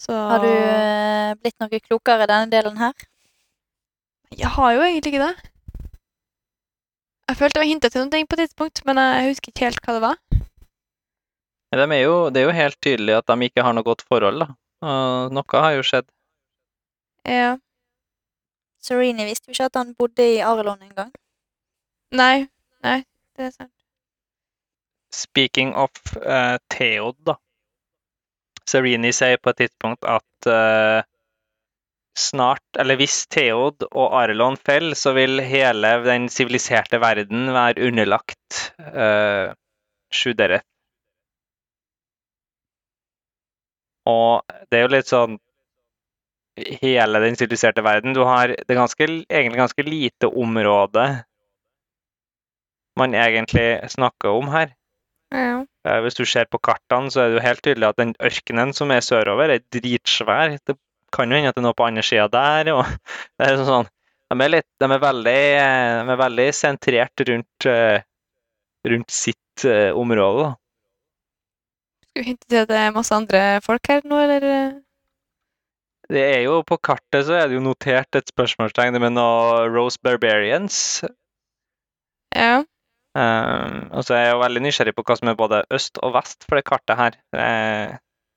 Så 0.02 0.12
Har 0.12 0.40
du 0.42 0.48
eh, 0.48 1.34
blitt 1.38 1.60
noe 1.62 1.80
klokere 1.80 2.24
i 2.24 2.30
denne 2.30 2.50
delen 2.50 2.78
her? 2.80 2.94
Jeg 4.34 4.48
har 4.56 4.72
jo 4.74 4.80
egentlig 4.82 5.12
ikke 5.12 5.26
det. 5.28 5.50
Jeg 7.28 7.38
følte 7.38 7.60
jeg 7.60 7.70
hinta 7.70 7.90
til 7.92 8.02
noen 8.02 8.10
ting 8.10 8.26
på 8.26 8.34
et 8.34 8.42
tidspunkt, 8.48 8.82
men 8.88 8.98
jeg 8.98 9.28
husker 9.28 9.52
ikke 9.52 9.68
helt 9.68 9.84
hva 9.84 9.94
det 9.94 10.02
var. 10.02 10.18
De 11.72 11.84
er 11.84 12.02
jo, 12.02 12.16
det 12.30 12.42
er 12.42 12.48
jo 12.48 12.56
helt 12.56 12.78
tydelig 12.84 13.14
at 13.20 13.30
de 13.30 13.48
ikke 13.48 13.64
har 13.64 13.76
noe 13.76 13.86
godt 13.86 14.02
forhold, 14.08 14.42
da. 14.42 14.48
Og 14.82 15.36
noe 15.36 15.62
har 15.64 15.76
jo 15.76 15.84
skjedd. 15.86 16.08
Ja. 17.28 17.52
Serene 18.82 19.28
visste 19.28 19.48
jo 19.48 19.54
ikke 19.54 19.70
at 19.70 19.78
han 19.78 19.94
bodde 19.94 20.26
i 20.34 20.40
Arlon 20.42 20.82
engang. 20.82 21.12
Nei. 22.12 22.48
Nei, 22.82 22.98
det 23.38 23.46
er 23.46 23.54
sant. 23.54 23.81
Speaking 25.12 25.74
of 25.74 25.90
uh, 26.16 26.58
Theod, 26.72 27.18
da. 27.26 27.36
Serini 28.68 29.10
sier 29.12 29.40
på 29.42 29.52
et 29.52 29.64
tidspunkt 29.64 30.06
at 30.08 30.48
uh, 30.48 31.02
snart, 32.16 32.64
eller 32.78 32.96
hvis 33.00 33.26
Theod 33.32 33.84
og 33.90 34.16
Arlon 34.22 34.56
faller, 34.56 34.96
så 34.96 35.12
vil 35.16 35.42
hele 35.44 35.96
den 36.06 36.28
siviliserte 36.32 37.00
verden 37.02 37.50
være 37.52 37.88
underlagt 37.88 38.62
uh, 38.80 39.52
Sjuderet. 40.12 40.64
Og 44.08 44.42
det 44.70 44.78
er 44.78 44.86
jo 44.86 44.94
litt 44.96 45.10
sånn 45.10 45.38
Hele 46.82 47.20
den 47.22 47.36
siviliserte 47.38 47.80
verden. 47.80 48.12
Du 48.12 48.26
har 48.28 48.50
det 48.52 48.74
ganske, 48.76 49.06
egentlig 49.08 49.56
ganske 49.56 49.84
lite 49.86 50.28
område 50.28 51.04
man 53.00 53.14
egentlig 53.16 53.80
snakker 53.88 54.36
om 54.36 54.50
her. 54.52 54.74
Ja. 55.32 55.64
Eh, 55.88 56.00
Hvis 56.04 56.18
du 56.18 56.24
ser 56.28 56.48
på 56.50 56.60
kartene, 56.62 57.10
så 57.10 57.22
er 57.22 57.30
det 57.30 57.38
jo 57.38 57.46
helt 57.46 57.62
tydelig 57.64 57.88
at 57.88 58.00
den 58.00 58.14
ørkenen 58.20 58.74
som 58.76 58.92
er 58.92 59.04
sørover, 59.04 59.54
er 59.54 59.64
dritsvær. 59.72 60.58
Det 60.60 60.76
kan 61.12 61.30
jo 61.30 61.38
hende 61.38 61.52
at 61.52 61.56
det 61.56 61.62
er 61.62 61.68
noe 61.68 61.78
på 61.78 61.88
andre 61.88 62.04
sida 62.06 62.28
der. 62.32 62.72
og 62.76 62.84
det 63.40 63.48
er 63.48 63.64
sånn, 63.68 63.88
de, 64.32 64.38
er 64.38 64.54
litt, 64.56 64.68
de, 64.80 64.88
er 64.88 65.04
veldig, 65.08 65.38
eh, 65.62 66.00
de 66.06 66.16
er 66.16 66.22
veldig 66.22 66.48
sentrert 66.56 67.24
rundt, 67.28 67.68
eh, 67.70 68.04
rundt 68.92 69.12
sitt 69.12 69.38
område. 69.62 70.46
da. 70.46 70.52
Skulle 72.02 72.24
vi 72.24 72.30
hinte 72.30 72.48
til 72.48 72.62
at 72.62 72.70
det 72.70 72.78
er 72.80 72.94
masse 72.94 73.14
andre 73.14 73.42
folk 73.64 73.88
her 73.88 74.00
nå, 74.08 74.16
eller? 74.24 74.46
Det 76.12 76.22
er 76.22 76.40
jo 76.44 76.62
På 76.66 76.76
kartet 76.76 77.26
så 77.28 77.36
er 77.38 77.48
det 77.48 77.56
jo 77.56 77.64
notert 77.64 78.16
et 78.18 78.28
spørsmålstegn 78.32 78.98
med 79.00 79.14
noe 79.16 79.68
Rose 79.72 80.00
Barbarians. 80.02 81.04
Ja. 82.34 82.64
Um, 83.12 83.90
og 83.92 84.06
så 84.06 84.16
er 84.16 84.22
jeg 84.24 84.32
jo 84.32 84.40
veldig 84.40 84.62
nysgjerrig 84.64 84.94
på 84.96 85.04
hva 85.04 85.16
som 85.18 85.28
er 85.28 85.36
både 85.36 85.64
øst 85.76 85.98
og 86.00 86.14
vest 86.14 86.46
for 86.46 86.56
det 86.56 86.64
kartet 86.68 86.96
her. 86.96 87.18
Det, 87.34 87.48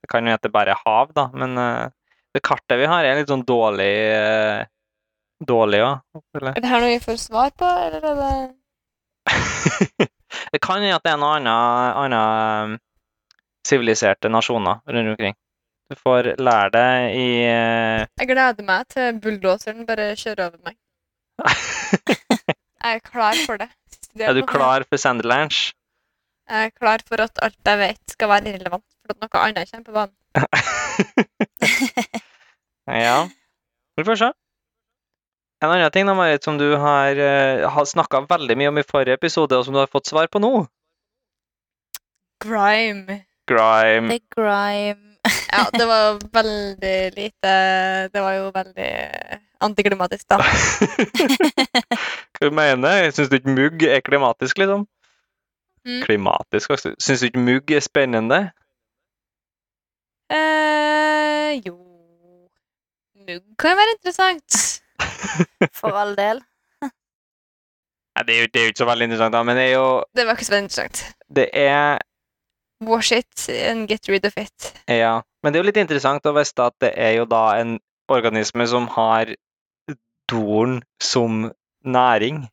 det 0.04 0.10
kan 0.12 0.28
jo 0.28 0.36
hete 0.36 0.52
bare 0.52 0.76
hav, 0.82 1.14
da, 1.16 1.30
men 1.34 1.56
eh, 1.62 1.94
det 2.36 2.44
kartet 2.44 2.82
vi 2.82 2.90
har, 2.92 3.08
er 3.08 3.22
litt 3.22 3.32
sånn 3.32 3.46
dårlig 3.48 3.94
uh, 4.12 4.66
Dårlig, 5.46 5.82
òg. 5.84 6.22
Er 6.40 6.62
det 6.64 6.70
her 6.72 6.80
noe 6.80 6.94
vi 6.94 7.00
får 7.04 7.18
svar 7.20 7.50
på, 7.60 7.68
eller 7.68 8.06
er 8.08 8.20
det 8.22 8.36
det 10.54 10.62
kan 10.64 10.80
hende 10.80 10.96
at 10.96 11.04
det 11.04 11.12
er 11.12 11.20
noen 11.20 12.16
um, 12.16 12.78
siviliserte 13.68 14.32
nasjoner 14.32 14.80
rundt 14.88 15.12
omkring. 15.16 15.36
Du 15.92 15.96
får 16.00 16.32
lære 16.42 16.70
det 16.74 16.88
i 17.14 17.28
eh, 17.46 18.06
Jeg 18.18 18.30
gleder 18.32 18.66
meg 18.66 18.88
til 18.90 19.20
bulldoseren 19.22 19.86
bare 19.86 20.16
kjører 20.18 20.48
over 20.48 20.58
meg. 20.66 20.78
Jeg 22.86 22.96
er 22.96 23.04
klar 23.06 23.38
for 23.46 23.62
det. 23.62 23.68
Siste 24.16 24.30
Er 24.32 24.38
du 24.38 24.46
klar 24.48 24.86
for 24.88 24.96
Sanderlands? 24.96 25.74
Jeg 26.48 26.70
er 26.70 26.72
klar 26.72 27.02
for 27.04 27.20
at 27.20 27.40
alt 27.44 27.68
jeg 27.68 27.80
vet, 27.82 28.00
skal 28.14 28.30
være 28.32 28.54
irrelevant, 28.54 28.86
for 29.04 29.12
at 29.12 29.20
noe 29.26 29.42
annet 29.42 29.72
kommer 29.72 29.84
på 29.84 29.96
banen. 29.98 30.16
ja. 33.04 33.18
Vi 33.98 34.06
får 34.08 34.20
se. 34.22 34.30
En 35.66 35.74
annen 35.74 35.92
ting 35.92 36.08
da, 36.08 36.16
Marit, 36.16 36.48
som 36.48 36.56
du 36.62 36.78
har, 36.80 37.20
uh, 37.20 37.66
har 37.76 37.90
snakka 37.92 38.24
veldig 38.30 38.56
mye 38.62 38.72
om 38.72 38.80
i 38.80 38.86
forrige 38.88 39.18
episode, 39.20 39.58
og 39.58 39.68
som 39.68 39.76
du 39.76 39.82
har 39.82 39.92
fått 39.92 40.08
svar 40.08 40.32
på 40.32 40.40
nå. 40.40 40.54
Grime. 42.46 43.26
Grime. 43.52 44.14
Det 44.14 44.22
er 44.22 44.30
grime. 44.38 45.02
Ja, 45.56 45.64
det 45.74 45.86
var 45.90 46.20
veldig 46.36 46.98
lite 47.16 47.52
Det 48.14 48.22
var 48.22 48.34
jo 48.36 48.50
veldig 48.54 48.90
antiklimatisk, 49.66 50.28
da. 50.30 50.38
Hva 52.36 52.50
du 52.50 52.56
mener 52.56 53.10
Syns 53.16 53.32
du 53.32 53.38
ikke 53.40 53.56
mugg 53.56 53.84
er 53.88 54.04
klimatisk, 54.06 54.58
liksom? 54.62 54.86
Mm. 55.86 56.02
Klimatisk? 56.04 56.70
altså. 56.76 56.96
Syns 57.00 57.24
du 57.24 57.30
ikke 57.30 57.46
mugg 57.46 57.72
er 57.72 57.84
spennende? 57.86 58.42
Eh, 60.34 61.62
jo 61.66 61.78
Mugg 63.26 63.46
kan 63.62 63.78
være 63.78 63.96
interessant. 63.96 64.82
For 65.80 65.96
all 65.98 66.14
del. 66.18 66.42
Nei, 68.16 68.24
det 68.28 68.36
er, 68.36 68.42
jo, 68.42 68.50
det 68.54 68.60
er 68.60 68.68
jo 68.68 68.72
ikke 68.72 68.80
så 68.84 68.88
veldig 68.88 69.08
interessant, 69.10 69.34
da, 69.36 69.42
men 69.44 69.58
det 69.60 69.64
er 69.66 69.74
jo 69.74 69.88
Det 70.16 70.26
var 70.26 70.38
ikke 70.38 70.46
så 70.48 70.54
veldig 70.54 70.68
interessant. 70.68 71.02
Det 71.36 71.48
er 71.52 71.98
Wash 72.86 73.14
it 73.16 73.50
and 73.50 73.88
get 73.88 74.10
rid 74.10 74.26
of 74.26 74.38
it. 74.38 74.74
Ja. 74.88 75.22
Men 75.44 75.54
det 75.54 75.60
er 75.60 75.64
jo 75.64 75.70
litt 75.70 75.80
interessant 75.80 76.28
å 76.28 76.34
vite 76.36 76.70
at 76.70 76.76
det 76.84 76.92
er 77.00 77.16
jo 77.20 77.26
da 77.30 77.44
en 77.60 77.78
organisme 78.12 78.68
som 78.68 78.88
har 78.94 79.32
doren 80.32 80.82
som 81.02 81.46
næring. 81.86 82.44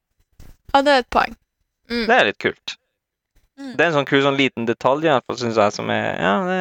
Ja, 0.73 0.83
det 0.83 0.93
er 0.93 1.03
et 1.05 1.11
poeng. 1.13 1.37
Mm. 1.91 2.07
Det 2.09 2.17
er 2.17 2.29
litt 2.29 2.41
kult. 2.41 2.77
Mm. 3.59 3.75
Det 3.77 3.85
er 3.85 3.91
en 3.91 3.97
sånn 3.99 4.09
kul 4.09 4.23
sånn 4.25 4.39
liten 4.39 4.67
detalj, 4.69 5.07
i 5.07 5.11
hvert 5.13 5.27
fall, 5.29 5.39
syns 5.41 5.61
jeg, 5.61 5.75
som 5.77 5.91
er 5.93 6.07
Ja, 6.17 6.33
det, 6.49 6.61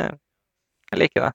jeg 0.92 1.00
liker 1.00 1.28
det. 1.28 1.32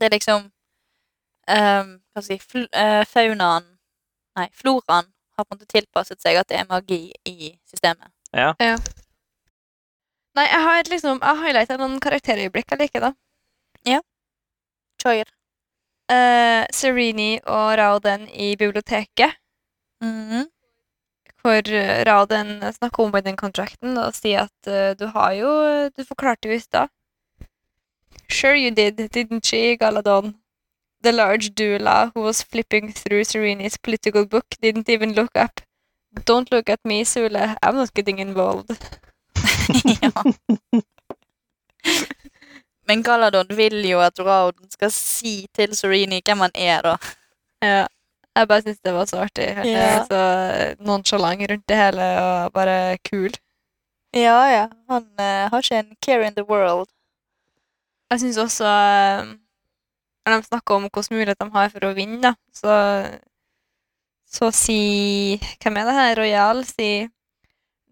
Det 0.00 0.08
er 0.08 0.14
liksom 0.14 0.46
um, 0.46 1.88
Hva 2.14 2.22
skal 2.22 2.36
jeg 2.36 2.40
si 2.40 2.52
fl 2.52 2.68
eh, 2.70 3.02
Faunaen 3.08 3.66
Nei, 4.38 4.46
floraen 4.56 5.10
har 5.36 5.44
på 5.44 5.52
en 5.52 5.58
måte 5.58 5.68
tilpasset 5.68 6.22
seg 6.22 6.38
at 6.38 6.48
det 6.48 6.60
er 6.60 6.68
magi 6.70 7.10
i 7.26 7.50
systemet. 7.68 8.12
Ja. 8.30 8.52
Nei, 10.38 10.46
jeg 10.46 10.62
har 10.68 10.90
liksom 10.92 11.18
Jeg 11.18 11.26
har 11.26 11.42
highlighta 11.42 11.80
noen 11.80 11.98
karakterøyeblikk 12.00 12.70
jeg 12.70 12.82
liker, 12.84 13.08
da. 13.08 13.12
Choir. 15.00 15.28
Uh, 16.10 16.66
Serini 16.74 17.38
og 17.46 17.78
Rauden 17.80 18.28
i 18.28 18.52
biblioteket. 18.58 19.39
Mhm. 20.02 20.46
Hvor 21.42 21.62
Raden 21.62 22.06
Rauden 22.06 22.72
snakker 22.72 23.04
om 23.04 23.12
den 23.24 23.36
kontrakten 23.36 23.98
og 23.98 24.14
sier 24.14 24.48
at 24.48 24.66
eh, 24.68 24.94
du 24.96 25.06
har 25.06 25.32
jo 25.32 25.50
Du 25.96 26.04
forklarte 26.04 26.48
jo 26.48 26.54
i 26.54 26.58
stad. 26.58 26.88
Sure 28.28 28.56
you 28.56 28.70
did, 28.70 29.00
didn't 29.12 29.44
she, 29.46 29.76
Galadon? 29.76 30.34
The 31.02 31.12
large 31.12 31.50
doula 31.50 32.12
who 32.14 32.22
was 32.22 32.42
flipping 32.42 32.92
through 32.92 33.24
Sereni's 33.24 33.76
political 33.78 34.26
book 34.26 34.44
didn't 34.62 34.88
even 34.88 35.14
look 35.14 35.36
up. 35.36 35.60
Don't 36.26 36.50
look 36.52 36.68
at 36.68 36.80
me, 36.84 37.04
Sule. 37.04 37.56
I'm 37.62 37.76
not 37.76 37.94
getting 37.94 38.18
involved. 38.18 38.70
ja. 40.02 40.12
Men 42.86 43.02
Galadon 43.02 43.46
vil 43.56 43.84
jo 43.88 44.00
at 44.00 44.18
Rauden 44.18 44.70
skal 44.70 44.90
si 44.90 45.46
til 45.54 45.76
Sereni 45.76 46.20
hvem 46.24 46.40
han 46.40 46.50
er, 46.54 46.82
da. 46.82 46.96
Ja. 47.62 47.86
Jeg 48.36 48.48
bare 48.48 48.62
syns 48.62 48.78
det 48.84 48.92
var 48.94 49.06
så 49.10 49.16
artig. 49.24 49.44
Er 49.44 49.64
Ja. 49.66 50.04
så 50.06 50.20
nonchalant 50.84 51.50
rundt 51.50 51.68
det 51.68 51.76
hele 51.76 52.02
og 52.20 52.52
bare 52.52 52.98
kul. 52.98 53.30
Ja, 54.14 54.38
ja. 54.50 54.66
Han 54.88 55.02
uh, 55.18 55.50
har 55.50 55.62
ikke 55.62 55.78
en 55.78 55.96
care 56.02 56.26
in 56.26 56.34
the 56.34 56.44
world. 56.44 56.88
Jeg 58.10 58.20
syns 58.20 58.36
også 58.36 58.64
uh, 58.64 59.26
Når 60.26 60.36
de 60.36 60.42
snakker 60.42 60.74
om 60.74 60.82
hvilke 60.82 61.14
muligheter 61.14 61.44
de 61.44 61.50
har 61.50 61.68
for 61.68 61.84
å 61.86 61.94
vinne, 61.94 62.22
da, 62.22 62.34
så 62.54 62.74
så 64.30 64.50
si 64.54 65.40
Hvem 65.62 65.76
er 65.76 65.84
det 65.84 65.94
her? 65.94 66.18
Royal 66.18 66.64
sier 66.64 67.08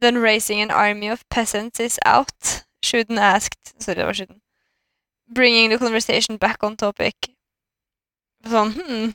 Then 0.01 0.23
raising 0.23 0.63
an 0.63 0.71
army 0.71 1.11
of 1.11 1.25
peasants 1.31 1.81
is 1.81 1.99
out. 2.07 2.65
Shouldn't 2.85 3.19
asked 3.19 3.75
Sorry, 3.83 3.97
det 3.97 4.07
var 4.07 4.13
shouldn't. 4.13 4.43
Bringing 5.35 5.71
the 5.71 5.79
conversation 5.79 6.39
back 6.39 6.63
on 6.63 6.77
topic. 6.77 7.35
Sånn 8.47 8.73
hmm. 8.73 9.11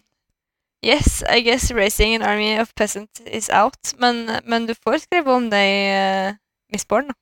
Yes, 0.84 1.24
I 1.30 1.40
guess 1.42 1.72
raising 1.72 2.16
an 2.16 2.22
army 2.22 2.60
of 2.60 2.74
peasants 2.76 3.22
is 3.26 3.50
out, 3.54 3.94
men, 4.00 4.26
men 4.44 4.66
du 4.68 4.74
får 4.74 4.98
skrive 5.06 5.32
om 5.32 5.50
det 5.52 5.62
i 5.64 5.84
uh, 6.30 6.36
Miss 6.72 6.86
Born, 6.86 7.08
da. 7.08 7.14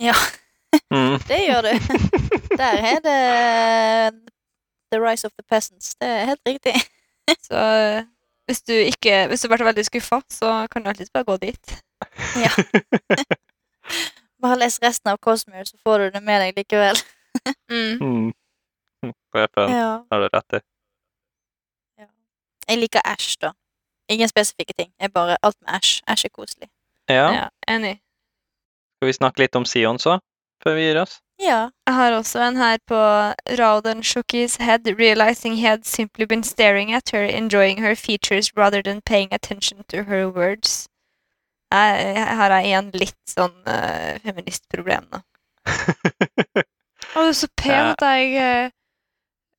Ja, 0.00 0.14
Mm. 0.90 1.18
det 1.28 1.38
gjør 1.46 1.60
du. 1.66 1.72
Der 2.60 2.76
er 2.80 2.98
det 3.04 3.16
The 4.92 5.00
Rise 5.00 5.26
of 5.26 5.32
the 5.36 5.44
Peasants. 5.48 5.94
Det 6.00 6.08
er 6.08 6.24
helt 6.24 6.40
riktig. 6.48 6.72
Så 7.48 7.56
eh, 7.56 8.04
hvis 8.48 8.62
du 8.62 8.72
ikke 8.72 9.26
Hvis 9.28 9.40
du 9.44 9.48
ble 9.48 9.64
veldig 9.64 9.84
skuffa, 9.84 10.20
så 10.30 10.66
kan 10.72 10.82
du 10.82 10.88
alltid 10.88 11.06
bare 11.14 11.24
gå 11.24 11.36
dit. 11.36 11.74
ja. 12.40 12.50
Bare 14.42 14.58
les 14.58 14.78
resten 14.82 15.12
av 15.12 15.18
Cosmere, 15.22 15.66
så 15.66 15.76
får 15.84 15.98
du 15.98 16.10
det 16.16 16.22
med 16.22 16.40
deg 16.40 16.56
likevel. 16.56 16.96
Mm. 17.70 18.00
Mm. 18.00 18.32
Ja. 19.36 20.02
har 20.12 20.20
du 20.24 20.28
rett 20.32 20.56
i. 20.56 20.60
Jeg 22.68 22.78
liker 22.78 23.02
Ash, 23.04 23.36
da. 23.40 23.52
Ingen 24.08 24.28
spesifikke 24.28 24.74
ting. 24.78 24.92
Jeg 25.00 25.12
bare 25.12 25.36
alt 25.42 25.56
med 25.60 25.74
Ash. 25.74 26.02
Æsj 26.10 26.24
er 26.24 26.32
koselig. 26.32 26.68
Ja. 27.08 27.28
Ja, 27.32 27.46
enig. 27.68 28.00
Skal 28.98 29.06
vi 29.06 29.12
snakke 29.12 29.42
litt 29.42 29.56
om 29.56 29.64
Sion 29.64 29.98
så, 29.98 30.18
før 30.62 30.74
vi 30.74 30.86
gir 30.86 31.00
oss? 31.02 31.20
Ja. 31.42 31.70
Jeg 31.86 31.94
har 31.94 32.12
også 32.12 32.42
en 32.46 32.56
her 32.56 32.78
på 32.86 32.98
Rauden 33.58 34.02
Shukis 34.02 34.56
his 34.56 34.56
head, 34.56 34.86
realizing 34.98 35.56
he 35.56 35.66
had 35.66 35.84
simply 35.84 36.24
been 36.24 36.44
staring 36.44 36.92
at 36.94 37.10
her, 37.12 37.24
enjoying 37.24 37.82
her 37.82 37.94
features 37.94 38.56
rather 38.56 38.82
than 38.82 39.00
paying 39.00 39.32
attention 39.32 39.84
to 39.88 40.02
her 40.02 40.28
words. 40.28 40.88
Jeg, 41.72 42.14
jeg 42.16 42.36
har 42.36 42.52
jeg 42.52 42.64
igjen 42.68 42.90
litt 42.92 43.20
sånn 43.28 43.54
uh, 43.64 44.18
feministproblem, 44.22 45.08
da. 45.10 45.22
Å, 47.12 47.22
du 47.22 47.28
er 47.28 47.36
så 47.36 47.48
pen 47.56 47.92
at 47.92 48.04
jeg 48.04 48.36
eh, 48.40 48.70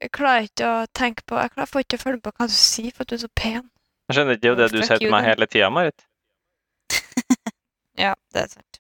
jeg 0.04 0.12
klarer 0.16 0.48
ikke 0.50 0.68
å 0.68 0.80
tenke 0.96 1.24
på 1.30 1.38
Jeg 1.40 1.52
klarer 1.54 1.70
får 1.72 1.84
ikke 1.86 1.98
å 2.00 2.02
følge 2.02 2.22
på 2.26 2.32
hva 2.36 2.46
du 2.50 2.56
sier, 2.58 2.92
for 2.92 3.02
at 3.06 3.12
du 3.12 3.16
er 3.16 3.22
så 3.24 3.30
pen. 3.40 3.64
Jeg 4.10 4.14
skjønner 4.18 4.34
ikke 4.36 4.44
det 4.44 4.50
er 4.50 4.54
jo 4.54 4.60
det 4.60 4.68
du 4.74 4.80
sier 4.84 5.00
til 5.00 5.14
meg 5.14 5.28
hele 5.30 5.46
tida, 5.48 5.70
Marit. 5.74 6.00
Ja, 8.04 8.14
det 8.34 8.40
er 8.42 8.48
sant. 8.50 8.80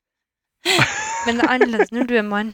Men 1.28 1.38
det 1.38 1.44
er 1.46 1.52
annerledes 1.54 1.92
når 1.94 2.04
du 2.10 2.16
er 2.18 2.26
mann. 2.26 2.50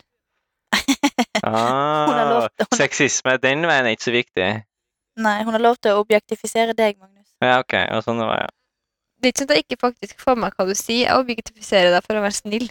Hun 0.75 1.45
har 1.45 2.29
lov 2.29 2.43
Ah, 2.49 2.65
sexisme 2.75 3.37
den 3.41 3.63
veien 3.69 3.85
er 3.87 3.91
ikke 3.95 4.09
så 4.09 4.13
viktig. 4.13 4.47
Nei, 5.23 5.37
hun 5.47 5.53
har 5.55 5.63
lov 5.63 5.75
til 5.79 5.91
å 5.95 6.01
objektifisere 6.03 6.73
deg, 6.77 6.99
Magnus. 6.99 7.29
Ja, 7.43 7.55
ok. 7.63 7.73
Og 7.95 8.03
sånn 8.05 8.19
det 8.19 8.27
var 8.27 8.39
ja. 8.43 8.49
Det 9.19 9.25
er 9.27 9.31
ikke 9.33 9.41
sånn 9.41 9.51
at 9.51 9.55
jeg 9.55 9.63
ikke 9.65 9.83
faktisk 9.85 10.15
får 10.23 10.33
med 10.35 10.43
meg 10.45 10.53
hva 10.59 10.65
du 10.67 10.75
sier. 10.75 11.05
Jeg 11.07 11.19
objektifiserer 11.23 11.89
deg 11.95 12.01
for 12.05 12.13
å 12.19 12.25
være 12.27 12.37
snill. 12.37 12.67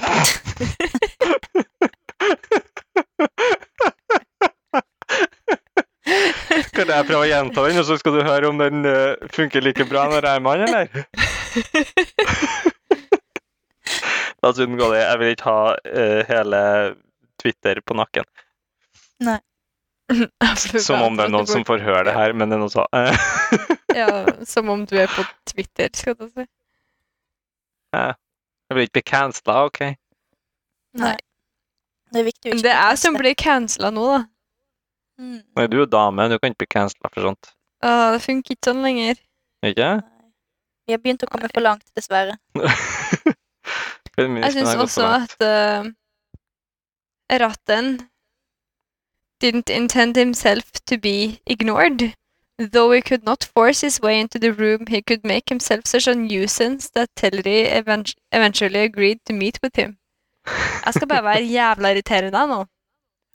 Kan 6.80 6.92
jeg 6.94 7.06
prøve 7.10 7.26
å 7.26 7.28
gjenta 7.28 7.64
den, 7.66 7.78
og 7.82 7.84
så 7.84 7.96
skal 8.00 8.14
du 8.16 8.22
høre 8.24 8.48
om 8.48 8.60
den 8.60 8.86
uh, 8.88 9.28
funker 9.34 9.60
like 9.64 9.84
bra 9.90 10.06
når 10.08 10.24
jeg 10.24 10.40
er 10.40 10.44
mann, 10.44 10.62
eller? 10.64 10.86
Da 14.40 14.52
siden 14.56 14.78
går 14.80 14.94
det. 14.94 15.00
Jeg 15.02 15.20
vil 15.20 15.34
ikke 15.34 15.52
ha 15.52 15.64
uh, 15.76 16.20
hele 16.30 16.60
Twitter 17.42 17.80
på 17.84 17.96
nakken. 17.98 18.24
Nei. 19.28 19.36
Som 20.86 21.04
om 21.04 21.18
det 21.18 21.28
er 21.28 21.30
noen 21.30 21.46
som 21.46 21.62
får 21.68 21.84
høre 21.84 22.06
det 22.08 22.14
her, 22.16 22.32
men 22.34 22.50
det 22.50 22.56
er 22.56 22.62
noe 22.64 22.72
så 22.72 22.82
Ja, 24.00 24.24
som 24.42 24.70
om 24.72 24.82
du 24.88 24.96
er 24.98 25.06
på 25.10 25.22
Twitter, 25.46 25.86
skal 25.94 26.16
du 26.18 26.24
si. 26.26 26.46
Jeg 27.94 28.74
vil 28.74 28.86
ikke 28.88 28.96
bli 28.96 29.04
cancela, 29.06 29.64
OK? 29.68 29.80
Nei. 30.98 31.14
Det 32.10 32.22
er 32.22 32.26
viktig 32.26 32.50
å 32.50 32.56
ikke 32.56 32.66
det 32.66 32.74
er 32.74 32.90
jeg 32.90 33.00
som 33.04 33.18
blir 33.18 33.36
cancela 33.38 33.90
nå, 33.94 34.06
da. 34.10 34.20
Mm. 35.20 35.40
Nei, 35.58 35.66
du 35.68 35.82
er 35.82 35.88
dame, 35.92 36.28
du 36.32 36.38
kan 36.38 36.54
ikke 36.54 36.64
bli 36.64 36.70
cancela 36.72 37.10
for 37.12 37.28
sånt. 37.28 37.52
Åh, 37.84 38.06
det 38.14 38.22
funker 38.24 38.56
ikke 38.56 38.70
sånn 38.70 38.80
lenger. 38.84 39.20
Ikke? 39.66 39.90
Nei. 40.00 40.16
Vi 40.88 40.94
har 40.96 41.02
begynt 41.04 41.22
å 41.22 41.28
komme 41.30 41.50
for 41.52 41.64
langt, 41.64 41.84
dessverre. 41.94 42.38
Jeg 44.20 44.52
syns 44.52 44.74
også 44.74 45.04
at 45.06 45.34
uh, 45.44 45.86
Ratten 47.30 48.00
didn't 49.40 49.70
intend 49.70 50.16
himself 50.16 50.72
to 50.84 50.98
be 50.98 51.40
ignored. 51.46 52.14
Though 52.58 52.90
he 52.92 53.00
could 53.00 53.24
not 53.24 53.44
force 53.44 53.80
his 53.80 54.00
way 54.02 54.20
into 54.20 54.38
the 54.38 54.52
room, 54.52 54.84
he 54.88 55.00
could 55.00 55.24
make 55.24 55.48
himself 55.48 55.86
such 55.86 56.06
a 56.06 56.14
nuisance 56.14 56.90
that 56.90 57.08
Tellery 57.16 57.70
eventually 58.32 58.80
agreed 58.80 59.20
to 59.24 59.32
meet 59.32 59.58
with 59.62 59.76
him. 59.76 59.96
Jeg 60.84 60.94
skal 60.94 61.08
bare 61.08 61.24
være 61.24 61.46
jævla 61.46 61.94
irriterende 61.94 62.42
nå. 62.50 62.64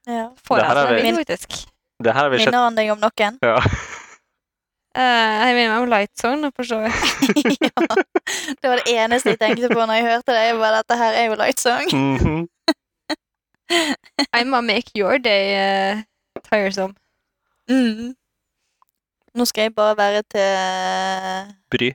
Ja. 0.06 0.28
Foran 0.46 0.70
Det 0.76 0.84
som 0.84 1.06
jeg 1.06 1.16
faktisk. 1.16 1.75
Det 2.04 2.12
her 2.14 2.26
har 2.26 2.30
vi 2.34 2.40
sett 2.42 2.50
Minner 2.52 2.66
han 2.68 2.76
deg 2.80 2.90
om 2.92 3.00
noen? 3.04 3.38
ja. 3.42 3.60
Uh, 4.96 5.02
jeg 5.04 5.56
minner 5.58 5.72
meg 5.74 5.82
om 5.84 5.90
Lightsong, 5.92 6.44
for 6.56 6.64
så 6.64 6.78
vidt. 6.80 7.58
ja. 7.68 7.72
Det 8.62 8.70
var 8.70 8.80
det 8.80 8.94
eneste 8.96 9.34
jeg 9.34 9.40
tenkte 9.42 9.68
på 9.68 9.80
når 9.82 9.98
jeg 9.98 10.06
hørte 10.08 10.32
det. 10.32 10.44
Jeg 10.48 10.56
bare, 10.62 10.78
dette 10.80 10.98
her 11.02 11.18
er 11.20 11.26
jo 11.28 11.40
Lightsong. 11.42 11.90
Mhm. 11.92 12.46
I 14.40 14.44
må 14.48 14.62
make 14.62 14.94
your 14.96 15.18
day 15.18 15.56
uh, 15.58 16.04
tiresome. 16.48 16.94
Mm. 17.68 18.14
Nå 19.36 19.46
skal 19.50 19.68
jeg 19.68 19.76
bare 19.76 19.98
være 19.98 20.22
til 20.32 21.56
Bry. 21.74 21.92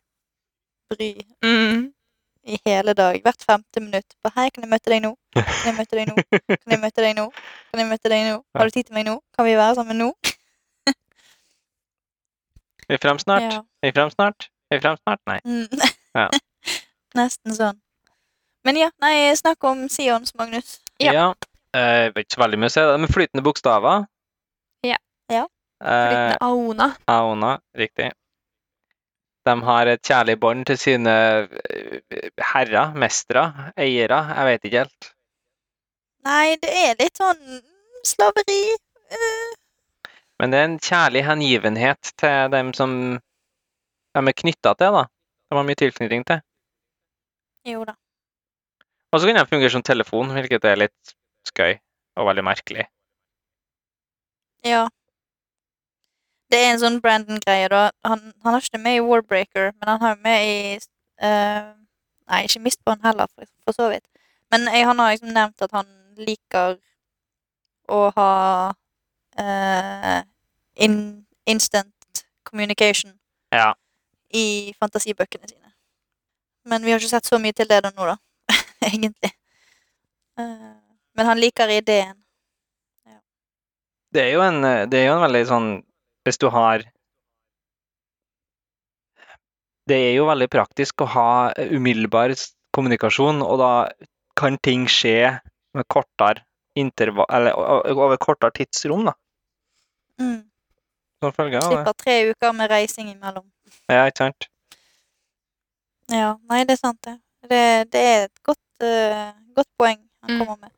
bry 0.91 1.11
Mm. 1.45 1.93
I 2.45 2.59
hele 2.67 2.95
dag. 2.97 3.19
Hvert 3.25 3.43
femte 3.47 3.81
minutt. 3.85 4.15
På, 4.25 4.31
hei, 4.37 4.49
kan 4.51 4.65
jeg 4.65 4.71
møte 4.73 4.91
deg 4.93 5.03
nå? 5.05 5.15
Kan 5.37 5.69
jeg 5.69 5.77
møte 5.77 5.97
deg 5.99 6.09
nå? 6.09 6.15
Kan 6.49 6.73
jeg 6.75 6.81
møte 6.81 7.05
deg 7.05 7.17
nå? 7.19 7.27
Kan 7.71 7.83
jeg 7.83 7.89
møte 7.91 8.13
deg 8.13 8.25
nå? 8.31 8.37
Har 8.57 8.71
du 8.71 8.75
tid 8.77 8.89
til 8.89 8.97
meg 8.97 9.07
nå? 9.09 9.19
Kan 9.37 9.47
vi 9.49 9.57
være 9.59 9.75
sammen 9.81 10.01
nå? 10.01 10.11
Er 12.91 12.97
vi 12.97 12.99
frem 13.03 13.19
snart? 13.23 13.43
Ja. 13.45 13.61
Er 13.83 13.91
vi 13.91 13.93
frem 13.95 14.11
snart? 14.11 14.49
Er 14.71 14.79
vi 14.79 14.83
frem 14.83 14.97
snart? 14.99 15.21
Nei. 15.31 15.39
Mm. 15.45 15.69
Ja. 16.17 16.27
Nesten 17.19 17.55
sånn. 17.55 17.79
Men 18.67 18.77
ja, 18.77 18.89
nei, 19.01 19.31
snakk 19.39 19.63
om 19.65 19.85
Sions, 19.93 20.35
Magnus. 20.37 20.81
Ja. 21.01 21.13
Ja. 21.15 21.27
eh, 21.77 22.09
Jeg 22.09 22.15
vet 22.17 22.27
ikke 22.27 22.37
så 22.37 22.43
veldig 22.43 22.59
mye 22.61 22.71
å 22.73 22.75
si. 22.75 22.81
Det 22.83 22.97
er 22.97 23.05
med 23.05 23.15
flytende 23.15 23.45
bokstaver. 23.47 24.05
Ja. 24.87 24.99
Ja. 25.33 25.45
Eh, 25.81 26.35
Aona. 26.45 26.91
Aona, 27.09 27.55
riktig. 27.79 28.11
De 29.51 29.57
har 29.67 29.91
et 29.91 30.03
kjærlig 30.07 30.37
bånd 30.43 30.67
til 30.71 30.79
sine 30.79 31.15
eh, 31.51 32.29
herrer, 32.53 32.93
mestere, 32.99 33.45
eiere. 33.77 34.21
Jeg 34.37 34.49
vet 34.51 34.69
ikke 34.69 34.85
helt. 34.85 35.09
Nei, 36.29 36.45
det 36.63 36.71
er 36.85 36.99
litt 37.01 37.19
sånn 37.19 37.41
slaveri. 38.07 38.61
eh, 39.11 39.57
Men 40.41 40.53
det 40.53 40.61
er 40.61 40.69
en 40.69 40.79
kjærlig 40.81 41.25
hengivenhet 41.27 42.13
til 42.21 42.53
dem 42.55 42.71
som 42.77 42.93
de 43.19 44.21
er 44.23 44.39
knytta 44.43 44.75
til, 44.79 44.97
da. 45.01 45.05
De 45.51 45.59
har 45.59 45.67
mye 45.67 45.79
tilknytning 45.79 46.25
til. 46.29 46.41
jo 47.67 47.85
da. 47.85 47.97
Og 49.11 49.21
så 49.21 49.27
kan 49.27 49.37
de 49.41 49.47
fungere 49.51 49.73
som 49.75 49.83
telefon, 49.83 50.31
hvilket 50.37 50.65
er 50.65 50.79
litt 50.85 51.15
skøy 51.51 51.75
og 52.21 52.27
veldig 52.29 52.45
merkelig. 52.47 52.87
Ja. 54.65 54.85
Det 56.51 56.59
er 56.59 56.73
en 56.73 56.81
sånn 56.83 56.99
Brandon-greie, 57.03 57.69
da. 57.71 57.91
Han, 58.07 58.33
han 58.43 58.55
har 58.57 58.63
ikke 58.63 58.75
det 58.75 58.83
med 58.83 58.97
i 58.99 59.05
Warbreaker, 59.07 59.71
men 59.79 59.89
han 59.93 60.01
har 60.03 60.17
jo 60.17 60.23
med 60.25 60.47
i 60.49 60.57
uh, 61.23 61.69
Nei, 62.31 62.45
ikke 62.47 62.63
Mistborn 62.63 63.01
heller, 63.03 63.27
for, 63.35 63.47
for 63.67 63.75
så 63.75 63.89
vidt. 63.91 64.07
Men 64.51 64.67
jeg, 64.71 64.87
han 64.87 64.99
har 65.03 65.13
liksom 65.15 65.33
nevnt 65.35 65.63
at 65.67 65.73
han 65.75 65.89
liker 66.19 66.77
å 67.91 68.01
ha 68.15 68.33
uh, 69.41 70.21
in, 70.79 70.95
instant 71.47 72.23
communication 72.47 73.17
Ja. 73.55 73.73
i 74.35 74.71
fantasibøkene 74.79 75.49
sine. 75.51 75.73
Men 76.71 76.87
vi 76.87 76.93
har 76.95 77.03
ikke 77.03 77.17
sett 77.17 77.27
så 77.27 77.39
mye 77.43 77.55
til 77.57 77.67
det 77.71 77.81
da 77.83 77.91
nå, 77.95 78.07
da. 78.11 78.17
Egentlig. 78.93 79.33
Uh, 80.39 80.79
men 81.19 81.31
han 81.31 81.43
liker 81.43 81.71
ideen. 81.75 82.15
Det 84.11 84.23
er 84.27 84.33
jo 84.35 84.43
en, 84.43 84.63
det 84.91 84.99
er 84.99 85.07
jo 85.07 85.19
en 85.19 85.27
veldig 85.27 85.47
sånn 85.47 85.69
Hvis 86.27 86.39
du 86.39 86.49
har 86.53 86.85
Det 89.91 89.97
er 89.97 90.13
jo 90.15 90.27
veldig 90.29 90.49
praktisk 90.53 91.03
å 91.03 91.09
ha 91.11 91.31
umiddelbar 91.73 92.35
kommunikasjon, 92.77 93.41
og 93.43 93.57
da 93.59 93.71
kan 94.39 94.59
ting 94.63 94.85
skje 94.87 95.41
med 95.75 95.87
kortere 95.91 96.45
intervall 96.79 97.27
Eller 97.35 97.57
over 97.97 98.21
kortere 98.23 98.55
tidsrom, 98.61 99.09
da. 99.11 99.15
Mm. 100.21 100.45
Som 101.25 101.33
følge 101.35 101.59
av 101.59 101.65
det. 101.67 101.73
Slipper 101.81 101.97
tre 102.05 102.15
uker 102.31 102.55
med 102.57 102.71
reising 102.71 103.11
imellom. 103.11 103.45
Ja, 103.91 104.05
ikke 104.07 104.23
sant? 104.29 104.47
Ja, 106.11 106.37
nei, 106.51 106.63
det 106.69 106.77
er 106.77 106.81
sant, 106.81 107.01
det. 107.07 107.17
Det, 107.51 107.61
det 107.93 108.01
er 108.05 108.23
et 108.29 108.43
godt, 108.47 108.63
uh, 108.85 109.33
godt 109.57 109.69
poeng 109.81 109.99
han 110.23 110.31
Mm. 110.37 110.39
kommer 110.45 110.57
med. 110.61 110.73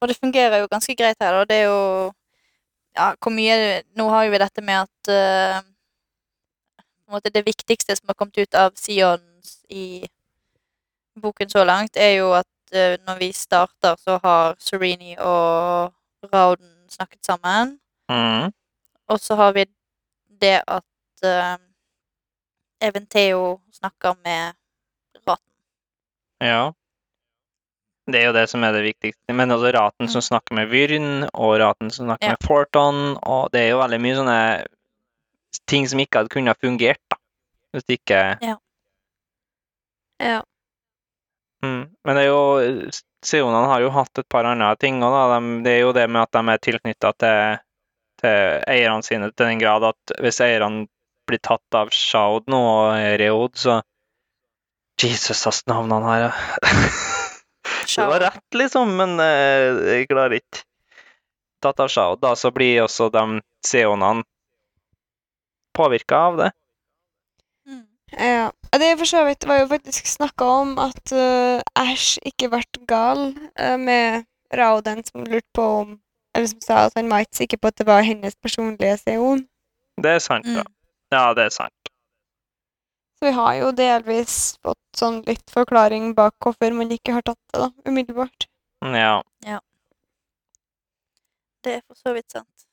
Og 0.00 0.08
det 0.08 0.16
fungerer 0.16 0.60
jo 0.62 0.68
ganske 0.70 0.94
greit 0.96 1.16
her, 1.20 1.32
da. 1.36 1.44
Det 1.44 1.56
er 1.60 1.66
jo 1.68 2.12
Ja, 2.96 3.12
hvor 3.22 3.32
mye 3.34 3.82
Nå 3.96 4.08
har 4.10 4.24
jo 4.26 4.32
vi 4.34 4.40
dette 4.42 4.62
med 4.66 4.82
at 4.82 5.10
uh, 5.10 5.60
på 6.80 7.10
en 7.10 7.16
måte 7.16 7.30
Det 7.30 7.46
viktigste 7.46 7.96
som 7.96 8.10
har 8.10 8.18
kommet 8.18 8.38
ut 8.38 8.54
av 8.54 8.74
Sions 8.78 9.60
i 9.70 10.06
boken 11.20 11.50
så 11.50 11.64
langt, 11.64 11.96
er 11.96 12.16
jo 12.20 12.30
at 12.32 12.74
uh, 12.74 12.96
når 13.06 13.18
vi 13.18 13.32
starter, 13.32 13.96
så 13.98 14.18
har 14.22 14.54
Serini 14.58 15.16
og 15.18 15.92
Rauden 16.32 16.86
snakket 16.88 17.26
sammen. 17.26 17.78
Mm. 18.10 18.52
Og 19.10 19.20
så 19.20 19.34
har 19.34 19.52
vi 19.52 19.66
det 20.40 20.62
at 20.66 21.26
uh, 21.26 21.58
Eventeo 22.80 23.60
snakker 23.72 24.14
med 24.24 24.52
Raten. 25.28 25.52
Ja. 26.40 26.72
Det 28.12 28.20
er 28.22 28.26
jo 28.30 28.34
det 28.36 28.46
som 28.50 28.64
er 28.66 28.72
det 28.76 28.82
viktigste. 28.84 29.34
Men 29.36 29.52
også 29.54 29.72
Raten 29.76 30.08
som 30.12 30.22
snakker 30.24 30.56
med 30.58 30.70
Vyrn, 30.72 31.28
og 31.32 31.56
Raten 31.62 31.90
som 31.90 32.06
snakker 32.08 32.30
Ja. 32.30 32.36
med 32.36 32.46
Forton, 32.46 33.00
og 33.22 33.50
det 33.52 33.60
er 33.64 33.70
jo 33.74 33.80
veldig 33.82 34.00
mye 34.00 34.18
sånne 34.18 34.38
ting 35.70 35.86
som 35.90 35.98
ikke 36.02 36.20
hadde 36.22 36.32
kunnet 36.32 36.60
fungert, 36.62 37.00
da. 37.10 37.16
Hvis 37.74 37.86
ikke 37.98 38.20
Ja. 40.20 40.42
mm. 41.62 41.84
Men 42.04 42.16
det 42.16 42.24
er 42.24 42.28
jo 42.28 42.90
Sionene 43.22 43.66
har 43.68 43.82
jo 43.84 43.90
hatt 43.92 44.18
et 44.18 44.28
par 44.32 44.44
andre 44.48 44.74
ting 44.80 45.02
òg, 45.04 45.12
da. 45.12 45.38
De, 45.38 45.62
det 45.64 45.72
er 45.76 45.80
jo 45.84 45.92
det 45.92 46.06
med 46.08 46.22
at 46.22 46.32
de 46.32 46.48
er 46.48 46.58
tilknytta 46.64 47.12
til, 47.20 47.58
til 48.22 48.64
eierne 48.66 49.04
sine 49.04 49.28
til 49.32 49.46
den 49.46 49.60
grad 49.60 49.84
at 49.84 50.14
hvis 50.18 50.40
eierne 50.40 50.86
blir 51.28 51.38
tatt 51.44 51.76
av 51.76 51.90
Shaud 51.94 52.48
nå 52.48 52.58
og 52.58 53.18
Reod, 53.20 53.54
så 53.60 53.82
Jesus, 55.00 55.46
ass, 55.46 55.62
navnene 55.66 56.04
her, 56.08 56.24
ja. 56.28 56.32
Det 57.96 58.06
var 58.10 58.20
rett, 58.20 58.54
liksom, 58.54 58.92
men 58.96 59.16
uh, 59.20 59.80
jeg 59.90 60.08
klarer 60.10 60.38
ikke. 60.40 60.64
Tatt 61.60 61.80
av 61.82 61.90
Shao. 61.92 62.16
da, 62.16 62.32
så 62.36 62.48
blir 62.54 62.86
også 62.86 63.10
de 63.12 63.40
seonene 63.66 64.24
påvirka 65.76 66.16
av 66.30 66.38
det. 66.40 66.50
Mm. 67.68 67.84
Ja. 68.16 68.50
Det 68.70 68.90
for 68.98 69.10
så 69.10 69.24
vidt 69.26 69.44
var 69.44 69.60
jo 69.60 69.68
faktisk 69.68 70.06
snakka 70.06 70.46
om 70.62 70.78
at 70.80 71.12
uh, 71.12 71.60
Ash 71.78 72.16
ikke 72.24 72.48
ble 72.52 72.62
gal 72.88 73.32
uh, 73.60 73.76
med 73.76 74.24
Rauden, 74.56 75.04
som 75.04 75.26
lurte 75.26 75.46
på 75.54 75.66
om 75.82 75.98
Eller 76.34 76.46
som 76.46 76.60
sa 76.62 76.74
at 76.86 76.94
han 76.94 77.10
var 77.10 77.24
ikke 77.24 77.40
sikker 77.42 77.58
på 77.58 77.68
at 77.72 77.78
det 77.78 77.86
var 77.88 78.04
hennes 78.06 78.36
personlige 78.38 78.96
Seon. 79.02 79.40
Det 79.98 80.10
er 80.14 80.20
sant, 80.22 80.46
da. 80.46 80.62
Mm. 80.62 80.74
Ja, 81.10 81.24
det 81.34 81.44
er 81.48 81.54
sant. 81.54 81.79
Så 83.20 83.26
vi 83.28 83.32
har 83.36 83.54
jo 83.58 83.66
delvis 83.76 84.34
fått 84.64 84.96
sånn 84.96 85.18
litt 85.26 85.52
forklaring 85.52 86.14
bak 86.16 86.38
hvorfor 86.40 86.72
man 86.72 86.88
ikke 86.94 87.12
har 87.18 87.24
tatt 87.26 87.40
det, 87.52 87.58
da, 87.60 87.68
umiddelbart. 87.84 88.46
Ja. 89.44 89.58
Det 91.60 91.74
er 91.74 91.82
for 91.84 92.00
så 92.00 92.14
vidt 92.16 92.32
sant. 92.32 92.64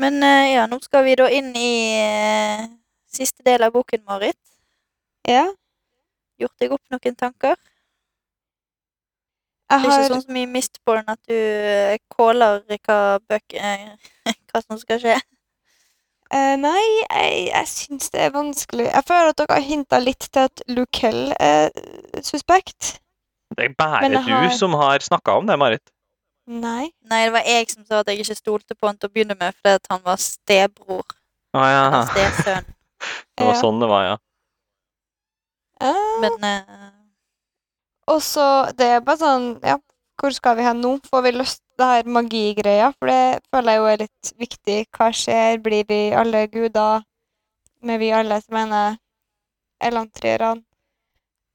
Men 0.00 0.18
eh, 0.26 0.56
ja, 0.56 0.66
nå 0.66 0.80
skal 0.82 1.06
vi 1.06 1.14
da 1.20 1.28
inn 1.30 1.52
i 1.54 1.70
eh, 2.02 2.66
siste 3.06 3.46
del 3.46 3.62
av 3.62 3.76
boken, 3.76 4.02
Marit. 4.10 4.38
Ja. 5.28 5.46
Gjort 6.42 6.58
deg 6.58 6.74
opp 6.74 6.82
noen 6.90 7.18
tanker? 7.22 7.54
Jeg 9.70 9.70
Det 9.70 9.76
er 9.76 9.84
har 9.86 10.00
ikke 10.02 10.14
sånn 10.16 10.24
som 10.24 10.38
i 10.40 10.46
Mistborn 10.50 11.14
at 11.14 11.20
du 11.30 11.36
eh, 11.36 11.98
caller 12.10 12.64
hva 12.88 13.20
bøk, 13.22 13.54
eh, 13.54 13.92
Hva 14.50 14.66
som 14.66 14.82
skal 14.82 14.98
skje. 14.98 15.20
Eh, 16.30 16.56
nei, 16.62 16.82
jeg, 17.10 17.38
jeg 17.50 17.66
syns 17.72 18.10
det 18.14 18.20
er 18.28 18.30
vanskelig. 18.34 18.86
Jeg 18.92 19.04
føler 19.08 19.32
at 19.32 19.38
dere 19.40 19.56
har 19.58 19.64
hinta 19.66 19.98
litt 19.98 20.28
til 20.30 20.44
at 20.46 20.62
Lucell 20.70 21.32
er 21.42 21.70
suspekt. 22.22 23.00
Det 23.56 23.64
er 23.66 23.74
bare 23.74 24.06
har- 24.14 24.44
du 24.46 24.54
som 24.56 24.76
har 24.78 25.02
snakka 25.02 25.34
om 25.40 25.46
det, 25.50 25.56
Marit. 25.58 25.90
Nei. 26.46 26.92
Nei, 27.10 27.24
det 27.26 27.32
var 27.34 27.42
jeg 27.46 27.70
som 27.70 27.84
sa 27.86 28.00
at 28.00 28.06
jeg 28.12 28.20
ikke 28.22 28.36
stolte 28.38 28.74
på 28.78 28.86
han 28.86 28.96
til 28.98 29.08
å 29.10 29.12
begynne 29.12 29.36
med 29.38 29.54
fordi 29.58 29.74
at 29.74 29.86
han 29.90 30.00
var 30.06 30.16
stebror. 30.22 31.02
Å 31.54 31.66
ja. 31.66 31.82
Eller 31.88 32.06
stesønn. 32.14 32.70
Det 33.40 33.46
var 33.46 33.54
Ja. 33.54 33.60
sånn 33.62 33.80
det 33.80 33.88
var, 33.88 34.02
ja. 34.04 34.16
Uh... 35.80 36.20
Men 36.20 36.44
eh, 36.44 36.90
Og 38.12 38.18
så 38.20 38.42
Det 38.76 38.84
er 38.86 39.00
bare 39.00 39.16
sånn 39.16 39.46
Ja, 39.64 39.78
hvor 40.20 40.34
skal 40.36 40.58
vi 40.58 40.66
hen 40.66 40.82
nå? 40.84 40.90
Får 41.08 41.22
vi 41.24 41.32
løst 41.32 41.62
det 41.80 41.90
her 41.90 42.10
magigreia? 42.16 42.90
For 42.98 43.10
det 43.10 43.40
føler 43.50 43.72
jeg 43.72 43.80
jo 43.80 43.90
er 43.90 44.02
litt 44.04 44.32
viktig. 44.44 44.78
Hva 44.96 45.10
skjer? 45.16 45.60
Blir 45.64 45.86
vi 45.88 46.00
alle 46.22 46.46
guder? 46.52 47.06
Med 47.82 48.02
vi 48.02 48.10
alle 48.14 48.40
som 48.44 48.56
mener 48.58 48.98
elantrierne? 49.80 50.62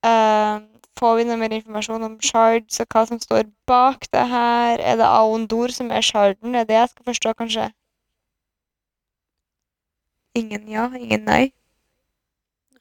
Uh, 0.06 0.62
får 1.00 1.16
vi 1.18 1.24
noe 1.26 1.38
mer 1.42 1.54
informasjon 1.56 2.06
om 2.06 2.18
shards 2.22 2.82
og 2.84 2.88
hva 2.94 3.06
som 3.10 3.20
står 3.22 3.48
bak 3.70 4.06
det 4.14 4.26
her? 4.30 4.82
Er 4.82 5.00
det 5.02 5.08
Aondor 5.08 5.74
som 5.74 5.90
er 5.92 6.06
sharden? 6.06 6.56
Er 6.56 6.68
det 6.70 6.78
jeg 6.78 6.92
skal 6.92 7.10
forstå, 7.10 7.34
kanskje? 7.42 7.70
Ingen 10.36 10.68
ja, 10.70 10.90
ingen 11.00 11.26
nei. 11.26 11.54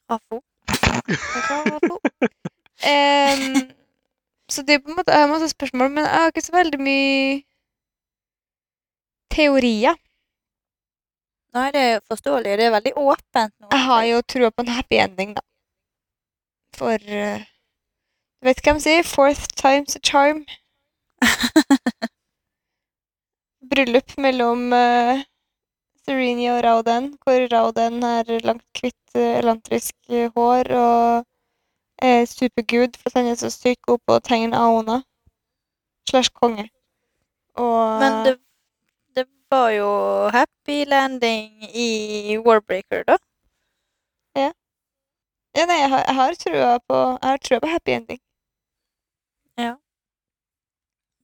Afo. 0.09 0.41
Em, 2.85 3.55
så 4.51 4.61
det 4.65 4.75
er 4.75 4.81
på 4.83 4.91
en 4.91 4.99
måte, 4.99 5.11
jeg 5.11 5.25
har 5.25 5.31
masse 5.31 5.49
spørsmål, 5.53 5.89
men 5.91 6.05
jeg 6.05 6.13
har 6.13 6.31
ikke 6.31 6.45
så 6.45 6.55
veldig 6.55 6.81
mye 6.85 7.41
teorier. 9.33 9.97
Nei, 11.55 11.69
det 11.71 11.81
er 11.81 12.01
forståelig. 12.11 12.57
Det 12.59 12.65
er 12.67 12.73
veldig 12.75 12.93
åpent 12.99 13.53
nå. 13.63 13.67
Jeg 13.71 13.83
har 13.89 14.05
jo 14.09 14.21
trua 14.33 14.51
på 14.51 14.65
en 14.65 14.73
happy 14.75 14.99
ending, 14.99 15.35
da. 15.37 15.43
For 16.75 16.99
eh, 16.99 17.45
Vet 18.45 18.59
vet 18.59 18.67
hva 18.67 18.73
de 18.77 18.83
sier? 18.83 19.05
Fourth 19.07 19.45
time's 19.57 19.95
a 19.97 20.01
charm. 20.03 20.43
Bryllup 23.71 24.11
mellom 24.21 24.67
uh, 24.75 25.23
Serenia 26.05 26.57
og 26.57 26.61
Rauden, 26.65 27.07
hvor 27.23 27.47
Rauden 27.49 28.03
er 28.05 28.29
langt, 28.45 28.67
hvitt, 28.77 29.15
uh, 29.15 29.39
elantrisk 29.39 29.95
eh, 30.11 30.29
hår 30.35 30.69
og 30.77 31.25
er 32.05 32.25
supergud 32.29 32.97
for 33.01 33.11
han 33.17 33.27
er 33.31 33.37
så 33.39 33.49
sykt 33.53 33.81
god 33.89 33.99
på 34.05 34.17
å 34.17 34.23
tegne 34.23 34.57
aoner. 34.57 35.03
Slash 36.09 36.29
konge. 36.37 36.67
Og 37.57 37.99
Men 38.01 38.17
det, 38.25 38.33
det 39.17 39.25
var 39.51 39.69
jo 39.73 39.89
happy 40.35 40.83
landing 40.91 41.69
i 41.71 42.37
Warbreaker, 42.45 43.03
da. 43.07 43.17
ja, 44.35 45.63
nei, 45.69 45.77
jeg, 45.79 45.89
har, 45.93 46.01
jeg 46.03 46.15
har 46.17 46.33
trua 46.35 46.71
på 46.83 46.97
Jeg 47.21 47.29
har 47.29 47.37
trua 47.47 47.59
på 47.63 47.67
happy 47.71 47.91
ending. 47.95 48.19
Ja. 49.57 49.75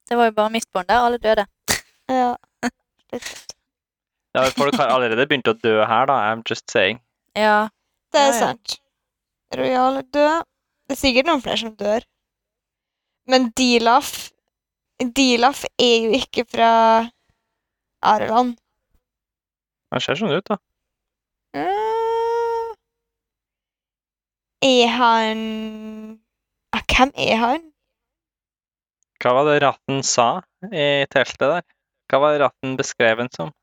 Det 0.08 0.18
var 0.18 0.30
jo 0.30 0.36
bare 0.38 0.54
Mistborn 0.54 0.88
der 0.88 1.04
alle 1.06 1.18
døde. 1.20 1.46
Ja. 2.10 2.36
Ja. 4.32 4.46
Folk 4.56 4.78
har 4.80 4.88
allerede 4.88 5.26
begynt 5.28 5.50
å 5.52 5.54
dø 5.60 5.74
her, 5.84 6.06
da. 6.08 6.14
I'm 6.32 6.40
just 6.48 6.72
saying. 6.72 7.02
Ja. 7.36 7.68
Det 8.16 8.20
er 8.22 8.30
Ja, 8.30 8.32
ja. 8.32 8.40
sant. 8.40 8.78
Royal 9.60 9.98
er 10.00 10.06
død. 10.16 10.46
Det 10.92 10.98
er 10.98 11.00
sikkert 11.08 11.28
noen 11.30 11.40
flere 11.40 11.56
som 11.56 11.72
dør. 11.80 12.04
Men 13.32 13.46
Dilaf 13.56 14.10
Dilaf 15.00 15.62
er 15.80 15.94
jo 16.04 16.18
ikke 16.18 16.44
fra 16.44 16.72
Areland. 18.04 18.58
Det 19.96 20.02
ser 20.04 20.20
sånn 20.20 20.36
ut, 20.36 20.52
da. 20.52 20.58
Mm. 21.56 22.76
Er 24.68 24.92
han 24.98 25.46
Hvem 26.76 27.16
er 27.16 27.40
han? 27.40 27.66
Hva 29.24 29.38
var 29.40 29.48
det 29.48 29.58
ratten 29.64 30.04
sa 30.04 30.30
i 30.76 31.08
teltet 31.16 31.48
der? 31.56 31.66
Hva 32.12 32.20
var 32.26 32.36
det 32.36 32.44
ratten 32.44 32.76
beskrevet 32.76 33.32
som? 33.40 33.56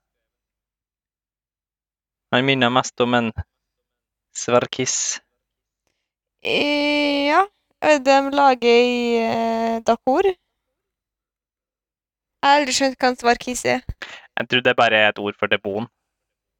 Han 2.33 2.49
minner 2.49 2.73
mest 2.73 3.05
om 3.05 3.21
en 3.21 3.35
svarkis. 4.33 5.19
Eh, 6.43 7.29
Ja, 7.29 7.47
de 7.99 8.31
lager 8.35 8.69
i 8.69 9.19
uh, 9.23 9.83
Dakor? 9.87 10.27
Jeg 12.39 12.47
har 12.47 12.61
aldri 12.61 12.75
skjønt 12.75 12.99
hva 13.03 13.11
en 13.11 13.19
svarkis 13.19 13.65
er. 13.67 13.83
Jeg 14.39 14.49
tror 14.51 14.63
det 14.63 14.77
bare 14.79 14.97
er 14.97 15.09
et 15.11 15.19
ord 15.19 15.35
for 15.39 15.51
demon. 15.51 15.89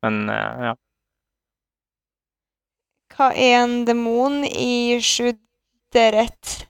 Men 0.03 0.29
eh, 0.31 0.65
ja. 0.69 0.73
Hva 3.15 3.29
er 3.35 3.55
en 3.63 3.85
demon 3.87 4.43
i 4.47 4.99
Sjuderet? 5.03 6.67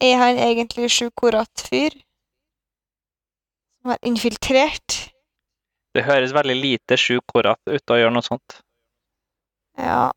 Er 0.00 0.16
han 0.20 0.40
egentlig 0.40 0.90
sjukorat-fyr? 0.94 1.96
Som 3.78 3.92
har 3.92 4.00
infiltrert? 4.06 4.98
Det 5.96 6.04
høres 6.04 6.34
veldig 6.36 6.56
lite 6.56 6.98
Sjukorat 7.00 7.60
ut 7.66 7.92
å 7.92 7.96
gjøre 7.98 8.14
noe 8.14 8.24
sånt. 8.24 8.60
Ja 9.78 10.08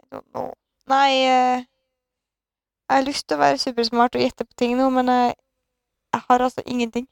I 0.00 0.06
don't 0.14 0.26
know. 0.32 0.52
Nei 0.88 1.12
eh, 1.26 1.64
Jeg 2.90 2.96
har 2.96 3.04
lyst 3.06 3.26
til 3.28 3.36
å 3.36 3.40
være 3.44 3.58
supersmart 3.62 4.16
og 4.18 4.22
gjette 4.24 4.44
på 4.46 4.56
ting 4.58 4.76
nå, 4.78 4.88
men 4.90 5.06
jeg, 5.12 5.34
jeg 6.16 6.22
har 6.28 6.42
altså 6.46 6.62
ingenting. 6.66 7.06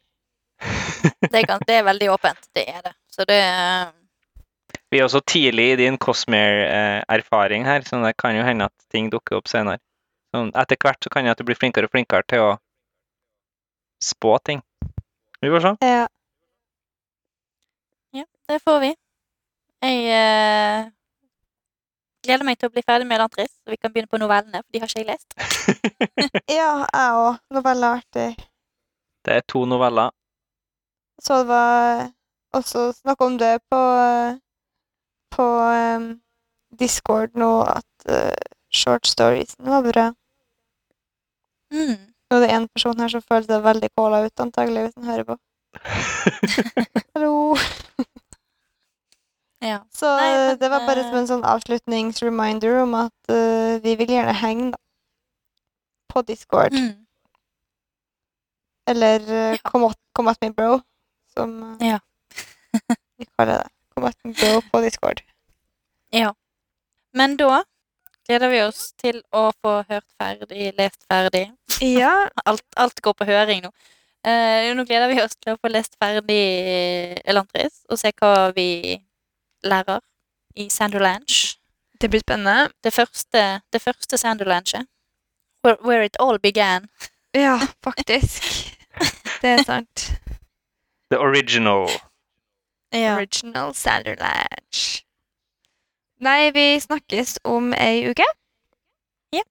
Det 1.31 1.35
er, 1.39 1.45
gans- 1.47 1.67
det 1.69 1.77
er 1.79 1.85
veldig 1.87 2.09
åpent. 2.11 2.49
Det 2.57 2.65
er 2.69 2.81
det. 2.83 2.93
Så 3.13 3.25
det 3.29 3.37
uh... 3.39 3.93
Vi 4.91 4.99
er 4.99 5.05
også 5.05 5.21
tidlig 5.29 5.67
i 5.73 5.77
din 5.79 5.99
Cosmere-erfaring 6.01 7.65
her, 7.69 7.85
så 7.87 8.01
det 8.03 8.17
kan 8.19 8.35
jo 8.37 8.43
hende 8.43 8.67
at 8.67 8.75
ting 8.91 9.11
dukker 9.13 9.37
opp 9.39 9.49
senere. 9.49 9.79
Sånn, 10.35 10.51
etter 10.59 10.77
hvert 10.83 11.05
så 11.05 11.13
kan 11.13 11.25
det 11.25 11.33
at 11.37 11.41
du 11.41 11.45
blir 11.49 11.57
flinkere 11.61 11.87
og 11.89 11.93
flinkere 11.95 12.27
til 12.29 12.43
å 12.45 12.51
spå 14.05 14.35
ting. 14.49 14.63
Vi 15.45 15.53
får 15.53 15.65
se. 15.67 15.73
Ja. 15.87 16.07
Ja, 18.19 18.25
det 18.49 18.59
får 18.65 18.81
vi. 18.83 18.91
Jeg 19.85 20.05
eh, 20.19 20.89
gleder 22.29 22.45
meg 22.45 22.59
til 22.61 22.69
å 22.69 22.75
bli 22.75 22.85
ferdig 22.85 23.09
med 23.09 23.19
Elantris, 23.19 23.51
så 23.63 23.73
vi 23.73 23.79
kan 23.81 23.93
begynne 23.93 24.11
på 24.13 24.21
novellene, 24.21 24.61
for 24.61 24.75
de 24.75 24.83
har 24.83 24.91
ikke 24.91 25.01
jeg 25.01 25.09
lest. 25.09 25.29
ja, 26.59 26.71
jeg 26.85 27.17
òg. 27.23 27.41
Noveller 27.57 27.89
er 27.89 28.03
artig. 28.03 28.49
Det 29.25 29.39
er 29.41 29.47
to 29.49 29.65
noveller. 29.69 30.13
Så 31.23 31.41
det 31.41 31.49
var 31.49 32.05
også 32.55 32.91
snakk 33.01 33.25
om 33.25 33.39
det 33.41 33.55
på, 33.73 33.81
på 35.35 35.49
um, 35.97 36.07
Discord 36.79 37.35
nå, 37.39 37.51
at 37.65 38.09
uh, 38.13 38.55
short 38.71 39.09
stories 39.09 39.57
var 39.59 39.83
bra. 39.89 40.07
Mm. 41.73 41.97
Nå 42.29 42.37
er 42.37 42.45
det 42.45 42.53
en 42.55 42.69
person 42.69 43.01
her 43.01 43.13
som 43.13 43.25
føler 43.25 43.49
seg 43.49 43.65
veldig 43.65 43.93
calla 43.97 44.23
ut, 44.27 44.45
antagelig, 44.45 44.87
hvis 44.87 44.99
han 45.01 45.11
hører 45.13 45.29
på. 45.33 45.39
Hallo. 47.17 47.57
Ja. 49.61 49.79
Så 49.91 50.07
Nei, 50.17 50.29
eh, 50.33 50.41
men, 50.49 50.59
det 50.59 50.69
var 50.71 50.87
bare 50.87 51.03
eh, 51.03 51.09
som 51.09 51.19
en 51.19 51.31
sånn 51.31 51.47
avslutningsreminder 51.47 52.77
om 52.85 52.95
at 52.95 53.33
uh, 53.33 53.79
vi 53.83 53.97
vil 53.99 54.13
gjerne 54.15 54.35
henge 54.39 54.69
da. 54.75 54.79
på 56.13 56.23
Discord. 56.29 56.77
Mm. 56.77 56.93
Eller 58.89 59.25
uh, 59.27 59.57
Ja. 59.57 59.63
come, 59.65 59.91
at, 59.91 59.99
come 60.15 60.31
at 60.31 60.41
me 60.43 60.53
bro, 60.55 60.79
som 61.35 61.57
uh, 61.63 61.83
Ja. 61.83 61.99
vi 63.19 63.27
kaller 63.35 63.65
det. 63.65 63.73
Come 63.95 64.13
at 64.13 64.17
me 64.25 64.33
bro 64.33 64.63
på 64.71 64.81
Discord. 64.85 65.25
Ja. 66.15 66.33
Men 67.15 67.37
da 67.37 67.65
gleder 68.29 68.49
vi 68.53 68.63
oss 68.63 68.93
til 69.01 69.23
å 69.35 69.49
få 69.65 69.83
hørt 69.89 70.07
ferdig, 70.21 70.73
lest 70.79 71.03
ferdig. 71.11 71.49
Ja. 71.83 72.29
Alt, 72.49 72.65
alt 72.77 73.01
går 73.03 73.15
på 73.19 73.27
høring 73.29 73.63
nå. 73.67 73.73
Uh, 74.27 74.71
nå 74.75 74.85
gleder 74.85 75.09
vi 75.11 75.21
oss 75.23 75.37
til 75.39 75.55
å 75.55 75.59
få 75.61 75.71
lest 75.71 75.95
ferdig 75.99 77.19
Elantris 77.25 77.85
og 77.89 78.01
se 78.01 78.11
hva 78.19 78.51
vi 78.57 78.99
lærer 79.65 80.01
i 80.57 80.69
Sanderlange. 80.69 81.59
Det 82.01 82.11
blir 82.11 82.21
spennende. 82.21 82.71
Det 82.85 82.93
første, 82.93 83.61
det 83.73 83.83
første 83.83 84.19
Sanderlange. 84.19 84.87
Where, 85.65 85.77
where 85.85 86.05
it 86.05 86.17
all 86.21 86.39
began. 86.39 86.89
Ja, 87.35 87.59
faktisk. 87.85 88.43
det 89.43 89.51
er 89.51 89.63
sant. 89.63 90.13
The 91.11 91.19
original. 91.19 91.89
Original 92.93 93.75
Sanderlange. 93.75 95.05
Nei, 96.21 96.51
vi 96.51 96.81
snakkes 96.81 97.39
om 97.45 97.73
ei 97.73 98.09
uke. 98.11 98.27
Ja. 99.33 99.45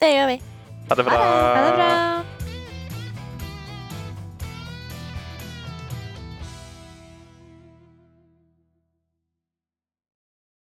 Det 0.00 0.10
gjør 0.14 0.26
vi. 0.26 0.42
Ha 0.88 0.94
det 0.94 1.04
bra. 1.04 1.22
Ha 1.22 1.64
det 1.68 1.74
bra. 1.78 2.13